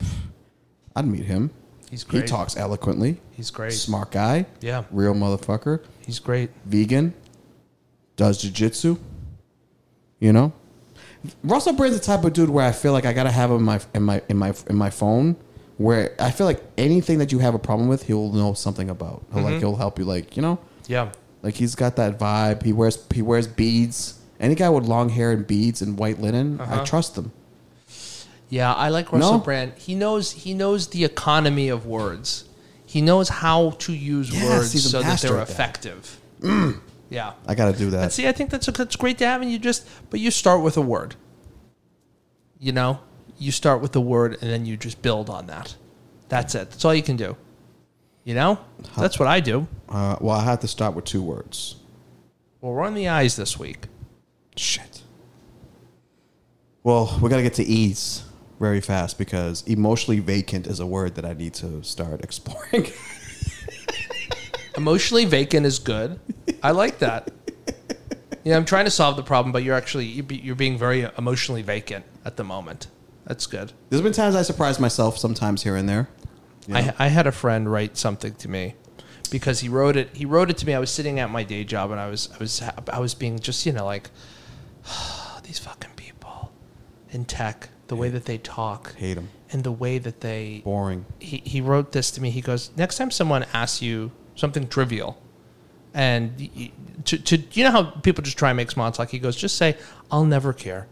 I'd 0.96 1.06
meet 1.06 1.24
him. 1.24 1.50
He's 1.90 2.04
great. 2.04 2.22
He 2.22 2.28
talks 2.28 2.56
eloquently. 2.56 3.20
He's 3.30 3.50
great. 3.50 3.72
Smart 3.72 4.10
guy. 4.10 4.46
Yeah. 4.60 4.84
Real 4.90 5.14
motherfucker. 5.14 5.82
He's 6.04 6.18
great. 6.18 6.50
Vegan. 6.66 7.14
Does 8.16 8.42
jujitsu. 8.42 8.98
You 10.20 10.32
know? 10.32 10.52
Russell 11.42 11.72
Brand's 11.72 11.98
the 11.98 12.04
type 12.04 12.24
of 12.24 12.32
dude 12.32 12.50
where 12.50 12.66
I 12.66 12.72
feel 12.72 12.92
like 12.92 13.06
I 13.06 13.12
gotta 13.12 13.30
have 13.30 13.50
him 13.50 13.58
in 13.58 13.62
my 13.62 13.80
in 13.94 14.02
my 14.02 14.22
in 14.28 14.36
my 14.36 14.54
in 14.68 14.76
my 14.76 14.90
phone 14.90 15.36
where 15.78 16.14
I 16.20 16.30
feel 16.30 16.46
like 16.46 16.62
anything 16.76 17.18
that 17.18 17.32
you 17.32 17.38
have 17.38 17.54
a 17.54 17.58
problem 17.58 17.88
with, 17.88 18.02
he'll 18.06 18.30
know 18.32 18.52
something 18.52 18.90
about. 18.90 19.24
He'll 19.32 19.42
Mm-hmm. 19.42 19.44
like 19.52 19.58
he'll 19.60 19.76
help 19.76 19.98
you 19.98 20.04
like, 20.04 20.36
you 20.36 20.42
know? 20.42 20.58
Yeah. 20.86 21.10
Like 21.42 21.54
he's 21.54 21.74
got 21.74 21.96
that 21.96 22.18
vibe. 22.18 22.62
He 22.64 22.72
wears 22.72 22.98
he 23.14 23.22
wears 23.22 23.46
beads. 23.46 24.14
Any 24.40 24.54
guy 24.54 24.68
with 24.68 24.84
long 24.84 25.08
hair 25.08 25.32
and 25.32 25.46
beads 25.46 25.80
and 25.82 25.98
white 25.98 26.20
linen, 26.20 26.60
Uh-huh. 26.60 26.80
I 26.82 26.84
trust 26.84 27.14
them. 27.14 27.32
Yeah, 28.50 28.72
I 28.72 28.88
like 28.88 29.12
Russell 29.12 29.32
No? 29.32 29.38
Brand. 29.38 29.72
He 29.76 29.94
knows 29.94 30.32
he 30.32 30.54
knows 30.54 30.88
the 30.88 31.04
economy 31.04 31.68
of 31.68 31.86
words. 31.86 32.44
He 32.86 33.00
knows 33.02 33.28
how 33.28 33.70
to 33.80 33.92
use 33.92 34.32
Yes, 34.32 34.44
words 34.44 34.90
so 34.90 35.02
that 35.02 35.20
they're 35.20 35.32
that. 35.32 35.48
effective. 35.50 36.18
Yeah. 37.10 37.32
I 37.46 37.54
gotta 37.54 37.76
do 37.76 37.90
that. 37.90 38.02
And 38.04 38.12
see, 38.12 38.26
I 38.26 38.32
think 38.32 38.50
that's 38.50 38.66
a, 38.68 38.72
that's 38.72 38.96
great 38.96 39.18
to 39.18 39.26
have, 39.26 39.42
and 39.42 39.50
you 39.52 39.58
just 39.58 39.86
but 40.10 40.18
you 40.20 40.30
start 40.30 40.62
with 40.62 40.76
a 40.76 40.80
word. 40.82 41.14
You 42.58 42.72
know, 42.72 43.00
you 43.38 43.52
start 43.52 43.80
with 43.80 43.92
the 43.92 44.00
word, 44.00 44.38
and 44.40 44.50
then 44.50 44.66
you 44.66 44.76
just 44.76 45.00
build 45.02 45.30
on 45.30 45.46
that. 45.46 45.76
That's 46.28 46.54
it. 46.54 46.70
That's 46.70 46.84
all 46.84 46.94
you 46.94 47.02
can 47.02 47.16
do. 47.16 47.36
You 48.24 48.34
know, 48.34 48.58
that's 48.96 49.18
what 49.18 49.26
I 49.26 49.40
do. 49.40 49.66
Uh, 49.88 50.16
well, 50.20 50.36
I 50.36 50.44
had 50.44 50.60
to 50.60 50.68
start 50.68 50.94
with 50.94 51.06
two 51.06 51.22
words. 51.22 51.76
Well, 52.60 52.72
we're 52.72 52.82
on 52.84 52.94
the 52.94 53.08
eyes 53.08 53.36
this 53.36 53.58
week. 53.58 53.86
Shit. 54.56 55.02
Well, 56.82 57.18
we 57.22 57.30
gotta 57.30 57.42
get 57.42 57.54
to 57.54 57.64
ease 57.64 58.24
very 58.60 58.80
fast 58.80 59.16
because 59.18 59.62
emotionally 59.62 60.20
vacant 60.20 60.66
is 60.66 60.80
a 60.80 60.86
word 60.86 61.14
that 61.14 61.24
I 61.24 61.32
need 61.32 61.54
to 61.54 61.82
start 61.82 62.20
exploring. 62.24 62.88
Emotionally 64.76 65.24
vacant 65.24 65.64
is 65.64 65.78
good. 65.78 66.20
I 66.62 66.72
like 66.72 66.98
that. 66.98 67.30
Yeah, 68.44 68.56
I'm 68.56 68.64
trying 68.64 68.84
to 68.84 68.90
solve 68.90 69.16
the 69.16 69.22
problem, 69.22 69.52
but 69.52 69.62
you're 69.62 69.74
actually 69.74 70.06
you're 70.06 70.24
be- 70.24 70.36
you're 70.36 70.54
being 70.54 70.78
very 70.78 71.08
emotionally 71.16 71.62
vacant 71.62 72.04
at 72.24 72.36
the 72.36 72.44
moment. 72.44 72.86
That's 73.28 73.46
good. 73.46 73.74
There's 73.90 74.00
been 74.00 74.12
times 74.14 74.34
I 74.34 74.40
surprise 74.42 74.80
myself 74.80 75.18
sometimes 75.18 75.62
here 75.62 75.76
and 75.76 75.86
there. 75.86 76.08
I, 76.72 76.94
I 76.98 77.08
had 77.08 77.26
a 77.26 77.32
friend 77.32 77.70
write 77.70 77.98
something 77.98 78.34
to 78.36 78.48
me 78.48 78.74
because 79.30 79.60
he 79.60 79.68
wrote 79.68 79.96
it. 79.96 80.16
He 80.16 80.24
wrote 80.24 80.48
it 80.50 80.56
to 80.58 80.66
me. 80.66 80.72
I 80.74 80.78
was 80.78 80.90
sitting 80.90 81.20
at 81.20 81.30
my 81.30 81.42
day 81.44 81.62
job 81.64 81.90
and 81.90 82.00
I 82.00 82.08
was 82.08 82.30
I 82.34 82.38
was 82.38 82.62
I 82.90 82.98
was 82.98 83.14
being 83.14 83.38
just 83.38 83.64
you 83.66 83.72
know 83.72 83.84
like 83.84 84.08
these 85.44 85.58
fucking 85.58 85.90
people 85.96 86.52
in 87.10 87.26
tech, 87.26 87.68
the 87.88 87.96
way 87.96 88.08
that 88.08 88.24
they 88.24 88.38
talk, 88.38 88.94
Hate 88.96 89.14
them. 89.14 89.28
and 89.52 89.62
the 89.62 89.72
way 89.72 89.98
that 89.98 90.20
they. 90.20 90.62
Boring. 90.64 91.04
He 91.18 91.42
he 91.44 91.60
wrote 91.60 91.92
this 91.92 92.10
to 92.12 92.22
me. 92.22 92.30
He 92.30 92.40
goes, 92.40 92.70
next 92.76 92.96
time 92.96 93.10
someone 93.10 93.44
asks 93.52 93.82
you 93.82 94.10
something 94.36 94.68
trivial, 94.68 95.20
and 95.92 96.48
to, 97.04 97.18
to 97.18 97.38
you 97.52 97.64
know 97.64 97.70
how 97.70 97.82
people 97.84 98.22
just 98.24 98.38
try 98.38 98.50
and 98.50 98.56
make 98.56 98.70
small 98.70 98.90
talk. 98.92 99.10
He 99.10 99.18
goes, 99.18 99.36
just 99.36 99.56
say, 99.56 99.76
"I'll 100.10 100.24
never 100.24 100.52
care. 100.52 100.86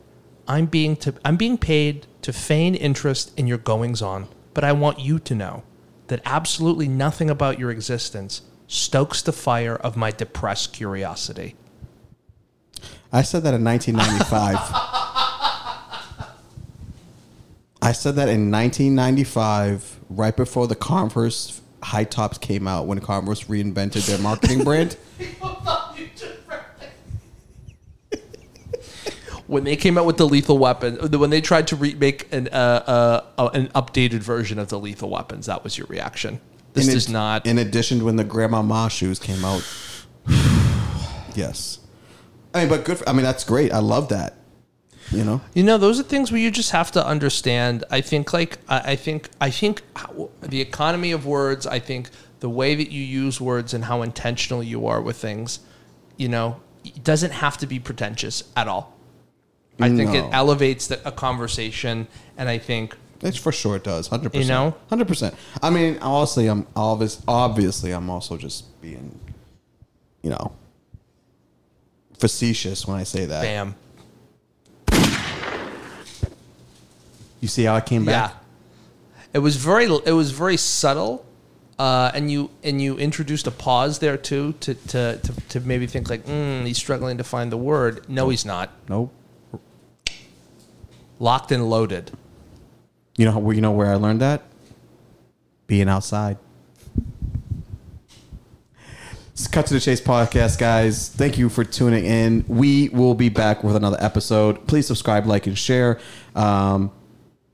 I'm 0.48 0.66
being 0.66 0.96
to 0.96 1.14
I'm 1.24 1.36
being 1.36 1.58
paid 1.58 2.06
to 2.22 2.32
feign 2.32 2.74
interest 2.74 3.32
in 3.38 3.46
your 3.46 3.58
goings 3.58 4.02
on, 4.02 4.28
but 4.54 4.64
I 4.64 4.72
want 4.72 5.00
you 5.00 5.18
to 5.18 5.34
know 5.34 5.62
that 6.08 6.20
absolutely 6.24 6.88
nothing 6.88 7.28
about 7.28 7.58
your 7.58 7.70
existence 7.70 8.42
stokes 8.66 9.22
the 9.22 9.32
fire 9.32 9.76
of 9.76 9.96
my 9.96 10.10
depressed 10.10 10.72
curiosity." 10.72 11.54
I 13.12 13.22
said 13.22 13.44
that 13.44 13.54
in 13.54 13.64
1995. 13.64 14.56
I 17.82 17.92
said 17.92 18.16
that 18.16 18.28
in 18.28 18.50
1995, 18.50 20.00
right 20.10 20.36
before 20.36 20.66
the 20.66 20.74
Converse 20.74 21.60
high 21.82 22.04
tops 22.04 22.36
came 22.38 22.66
out, 22.66 22.86
when 22.86 23.00
Converse 23.00 23.44
reinvented 23.44 24.06
their 24.06 24.18
marketing 24.18 24.64
brand. 24.64 24.96
when 29.46 29.64
they 29.64 29.76
came 29.76 29.96
out 29.96 30.06
with 30.06 30.16
the 30.16 30.26
lethal 30.26 30.58
weapon, 30.58 30.96
when 31.18 31.30
they 31.30 31.40
tried 31.40 31.68
to 31.68 31.76
remake 31.76 32.32
an 32.32 32.48
uh, 32.48 33.22
uh, 33.38 33.50
an 33.54 33.68
updated 33.68 34.20
version 34.20 34.58
of 34.58 34.68
the 34.68 34.78
lethal 34.78 35.10
weapons, 35.10 35.46
that 35.46 35.62
was 35.62 35.78
your 35.78 35.86
reaction. 35.86 36.40
This 36.72 36.88
In 36.88 36.94
does 36.94 37.06
ad- 37.06 37.12
not. 37.12 37.46
In 37.46 37.58
addition, 37.58 38.04
when 38.04 38.16
the 38.16 38.24
Grandmama 38.24 38.90
shoes 38.90 39.18
came 39.18 39.44
out. 39.44 39.64
yes. 41.34 41.80
I 42.52 42.60
mean, 42.60 42.68
but 42.68 42.84
good. 42.84 42.98
For, 42.98 43.08
I 43.08 43.12
mean, 43.12 43.22
that's 43.22 43.44
great. 43.44 43.72
I 43.72 43.78
love 43.78 44.08
that. 44.10 44.34
You 45.12 45.24
know. 45.24 45.40
You 45.54 45.62
know, 45.62 45.78
those 45.78 46.00
are 46.00 46.02
things 46.02 46.32
where 46.32 46.40
you 46.40 46.50
just 46.50 46.72
have 46.72 46.90
to 46.92 47.06
understand. 47.06 47.84
I 47.90 48.00
think, 48.00 48.32
like, 48.32 48.58
I, 48.68 48.92
I 48.92 48.96
think, 48.96 49.28
I 49.40 49.50
think 49.50 49.82
how, 49.94 50.30
the 50.42 50.60
economy 50.60 51.12
of 51.12 51.24
words. 51.24 51.66
I 51.66 51.78
think 51.78 52.10
the 52.40 52.50
way 52.50 52.74
that 52.74 52.90
you 52.90 53.02
use 53.02 53.40
words 53.40 53.72
and 53.72 53.84
how 53.84 54.02
intentional 54.02 54.62
you 54.62 54.86
are 54.86 55.00
with 55.00 55.16
things. 55.16 55.60
You 56.16 56.28
know, 56.28 56.60
it 56.84 57.04
doesn't 57.04 57.32
have 57.32 57.56
to 57.58 57.66
be 57.66 57.78
pretentious 57.78 58.42
at 58.56 58.66
all. 58.68 58.95
I 59.78 59.88
think 59.90 60.14
it 60.14 60.22
No. 60.22 60.30
elevates 60.32 60.86
the, 60.86 61.06
a 61.06 61.12
conversation, 61.12 62.08
and 62.38 62.48
I 62.48 62.58
think 62.58 62.96
It's 63.20 63.36
for 63.36 63.52
sure 63.52 63.76
it 63.76 63.84
does. 63.84 64.06
Hundred 64.08 64.30
percent. 64.32 64.44
You 64.46 64.48
know? 64.52 64.74
hundred 64.88 65.06
percent. 65.08 65.34
I 65.62 65.70
mean, 65.70 65.98
honestly, 66.00 66.46
I'm 66.48 66.66
obvious. 66.74 67.20
Obviously, 67.28 67.92
I'm 67.92 68.08
also 68.10 68.36
just 68.36 68.80
being, 68.80 69.18
you 70.22 70.30
know, 70.30 70.52
facetious 72.18 72.86
when 72.86 72.98
I 72.98 73.04
say 73.04 73.26
that. 73.26 73.42
bam, 73.42 73.74
You 77.40 77.48
see 77.48 77.64
how 77.64 77.74
I 77.74 77.80
came 77.82 78.04
back? 78.04 78.32
Yeah, 78.32 78.36
it 79.34 79.38
was 79.40 79.56
very 79.56 79.84
it 79.84 80.12
was 80.12 80.30
very 80.30 80.56
subtle, 80.56 81.24
uh, 81.78 82.10
and 82.14 82.30
you 82.30 82.50
and 82.64 82.80
you 82.80 82.96
introduced 82.96 83.46
a 83.46 83.50
pause 83.50 83.98
there 83.98 84.16
too 84.16 84.54
to 84.60 84.74
to 84.74 85.18
to, 85.18 85.32
to 85.50 85.60
maybe 85.60 85.86
think 85.86 86.08
like 86.08 86.24
mm, 86.24 86.64
he's 86.66 86.78
struggling 86.78 87.18
to 87.18 87.24
find 87.24 87.52
the 87.52 87.56
word. 87.58 88.08
No, 88.08 88.30
he's 88.30 88.44
not. 88.46 88.70
Nope. 88.88 89.12
Locked 91.18 91.52
and 91.52 91.68
loaded. 91.68 92.12
You 93.16 93.24
know 93.24 93.32
how 93.32 93.50
you 93.50 93.60
know 93.60 93.72
where 93.72 93.86
I 93.86 93.94
learned 93.94 94.20
that? 94.20 94.42
Being 95.66 95.88
outside. 95.88 96.38
It's 99.32 99.48
Cut 99.48 99.66
to 99.66 99.74
the 99.74 99.80
Chase 99.80 100.00
podcast, 100.00 100.58
guys. 100.58 101.10
Thank 101.10 101.36
you 101.36 101.48
for 101.48 101.62
tuning 101.62 102.06
in. 102.06 102.44
We 102.48 102.88
will 102.88 103.14
be 103.14 103.28
back 103.28 103.62
with 103.62 103.76
another 103.76 103.98
episode. 104.00 104.66
Please 104.66 104.86
subscribe, 104.86 105.26
like, 105.26 105.46
and 105.46 105.58
share. 105.58 105.98
Um, 106.34 106.90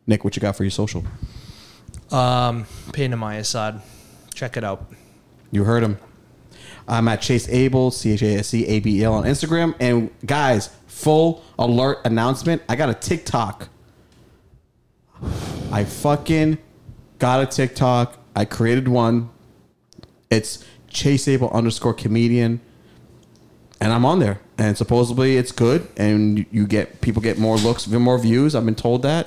Nick, 0.07 0.23
what 0.23 0.37
you 0.37 0.41
got 0.41 0.55
for 0.55 0.63
your 0.65 0.71
social? 0.71 1.05
Um, 2.13 2.67
Pain 2.93 3.13
in 3.13 3.19
my 3.19 3.37
Assad. 3.37 3.83
Check 4.33 4.57
it 4.57 4.65
out. 4.65 4.93
You 5.51 5.65
heard 5.65 5.83
him. 5.83 5.99
I'm 6.87 7.09
at 7.09 7.21
Chase 7.21 7.49
Abel, 7.49 7.91
C 7.91 8.13
H 8.13 8.23
A 8.23 8.37
S 8.37 8.55
E 8.55 8.67
A 8.67 8.81
B 8.81 9.01
E 9.01 9.05
L 9.05 9.15
on 9.15 9.25
Instagram. 9.25 9.75
And 9.81 10.11
guys, 10.25 10.71
full 10.93 11.43
alert 11.59 11.99
announcement. 12.05 12.63
I 12.69 12.77
got 12.77 12.91
a 12.91 12.95
TikTok. 12.95 13.69
I 15.73 15.85
fucking 15.85 16.59
got 17.19 17.43
a 17.43 17.47
TikTok. 17.47 18.19
I 18.37 18.45
created 18.45 18.89
one. 18.89 19.31
It's 20.31 20.65
Chase 20.89 21.27
Abel 21.29 21.51
underscore 21.51 21.95
comedian. 21.95 22.61
And 23.81 23.93
I'm 23.93 24.05
on 24.05 24.21
there. 24.21 24.41
And 24.59 24.77
supposedly 24.77 25.37
it's 25.37 25.51
good. 25.51 25.89
And 25.97 26.47
you 26.53 26.67
get 26.67 27.01
people 27.01 27.23
get 27.23 27.39
more 27.39 27.57
looks, 27.57 27.89
more 27.89 28.19
views. 28.19 28.55
I've 28.55 28.65
been 28.65 28.75
told 28.75 29.03
that. 29.03 29.27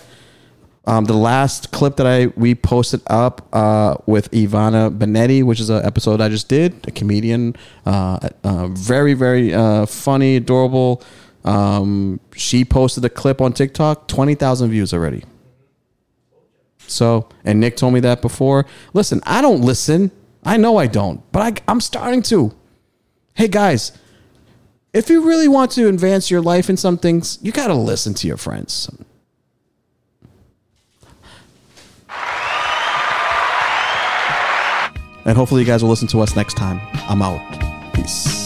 Um, 0.87 1.05
the 1.05 1.13
last 1.13 1.71
clip 1.71 1.95
that 1.95 2.05
I 2.05 2.27
we 2.37 2.53
posted 2.53 3.01
up 3.07 3.47
uh, 3.53 3.95
with 4.05 4.29
Ivana 4.31 4.95
Benetti, 4.95 5.43
which 5.43 5.59
is 5.59 5.71
an 5.71 5.83
episode 5.83 6.21
I 6.21 6.29
just 6.29 6.47
did, 6.47 6.87
a 6.87 6.91
comedian, 6.91 7.55
uh, 7.87 8.29
uh, 8.43 8.67
very 8.67 9.15
very 9.15 9.51
uh, 9.51 9.87
funny, 9.87 10.35
adorable. 10.35 11.01
Um, 11.45 12.19
she 12.35 12.65
posted 12.65 13.05
a 13.05 13.09
clip 13.09 13.39
on 13.39 13.53
TikTok, 13.53 14.09
twenty 14.09 14.35
thousand 14.35 14.71
views 14.71 14.93
already. 14.93 15.23
So, 16.87 17.29
and 17.43 17.59
Nick 17.59 17.77
told 17.77 17.93
me 17.93 17.99
that 18.01 18.21
before. 18.21 18.65
Listen, 18.93 19.21
I 19.25 19.41
don't 19.41 19.61
listen. 19.61 20.11
I 20.43 20.57
know 20.57 20.77
I 20.77 20.87
don't, 20.87 21.21
but 21.31 21.41
I, 21.41 21.63
I'm 21.71 21.79
starting 21.79 22.21
to. 22.23 22.53
Hey 23.35 23.47
guys, 23.47 23.91
if 24.93 25.09
you 25.09 25.25
really 25.25 25.47
want 25.47 25.71
to 25.71 25.87
advance 25.87 26.29
your 26.29 26.41
life 26.41 26.69
in 26.69 26.77
some 26.77 26.97
things, 26.97 27.39
you 27.41 27.51
got 27.51 27.67
to 27.67 27.73
listen 27.75 28.13
to 28.15 28.27
your 28.27 28.37
friends. 28.37 28.89
And 35.25 35.35
hopefully, 35.35 35.61
you 35.61 35.67
guys 35.67 35.81
will 35.81 35.89
listen 35.89 36.07
to 36.09 36.21
us 36.21 36.35
next 36.35 36.55
time. 36.55 36.79
I'm 37.09 37.21
out. 37.23 37.41
Peace. 37.93 38.44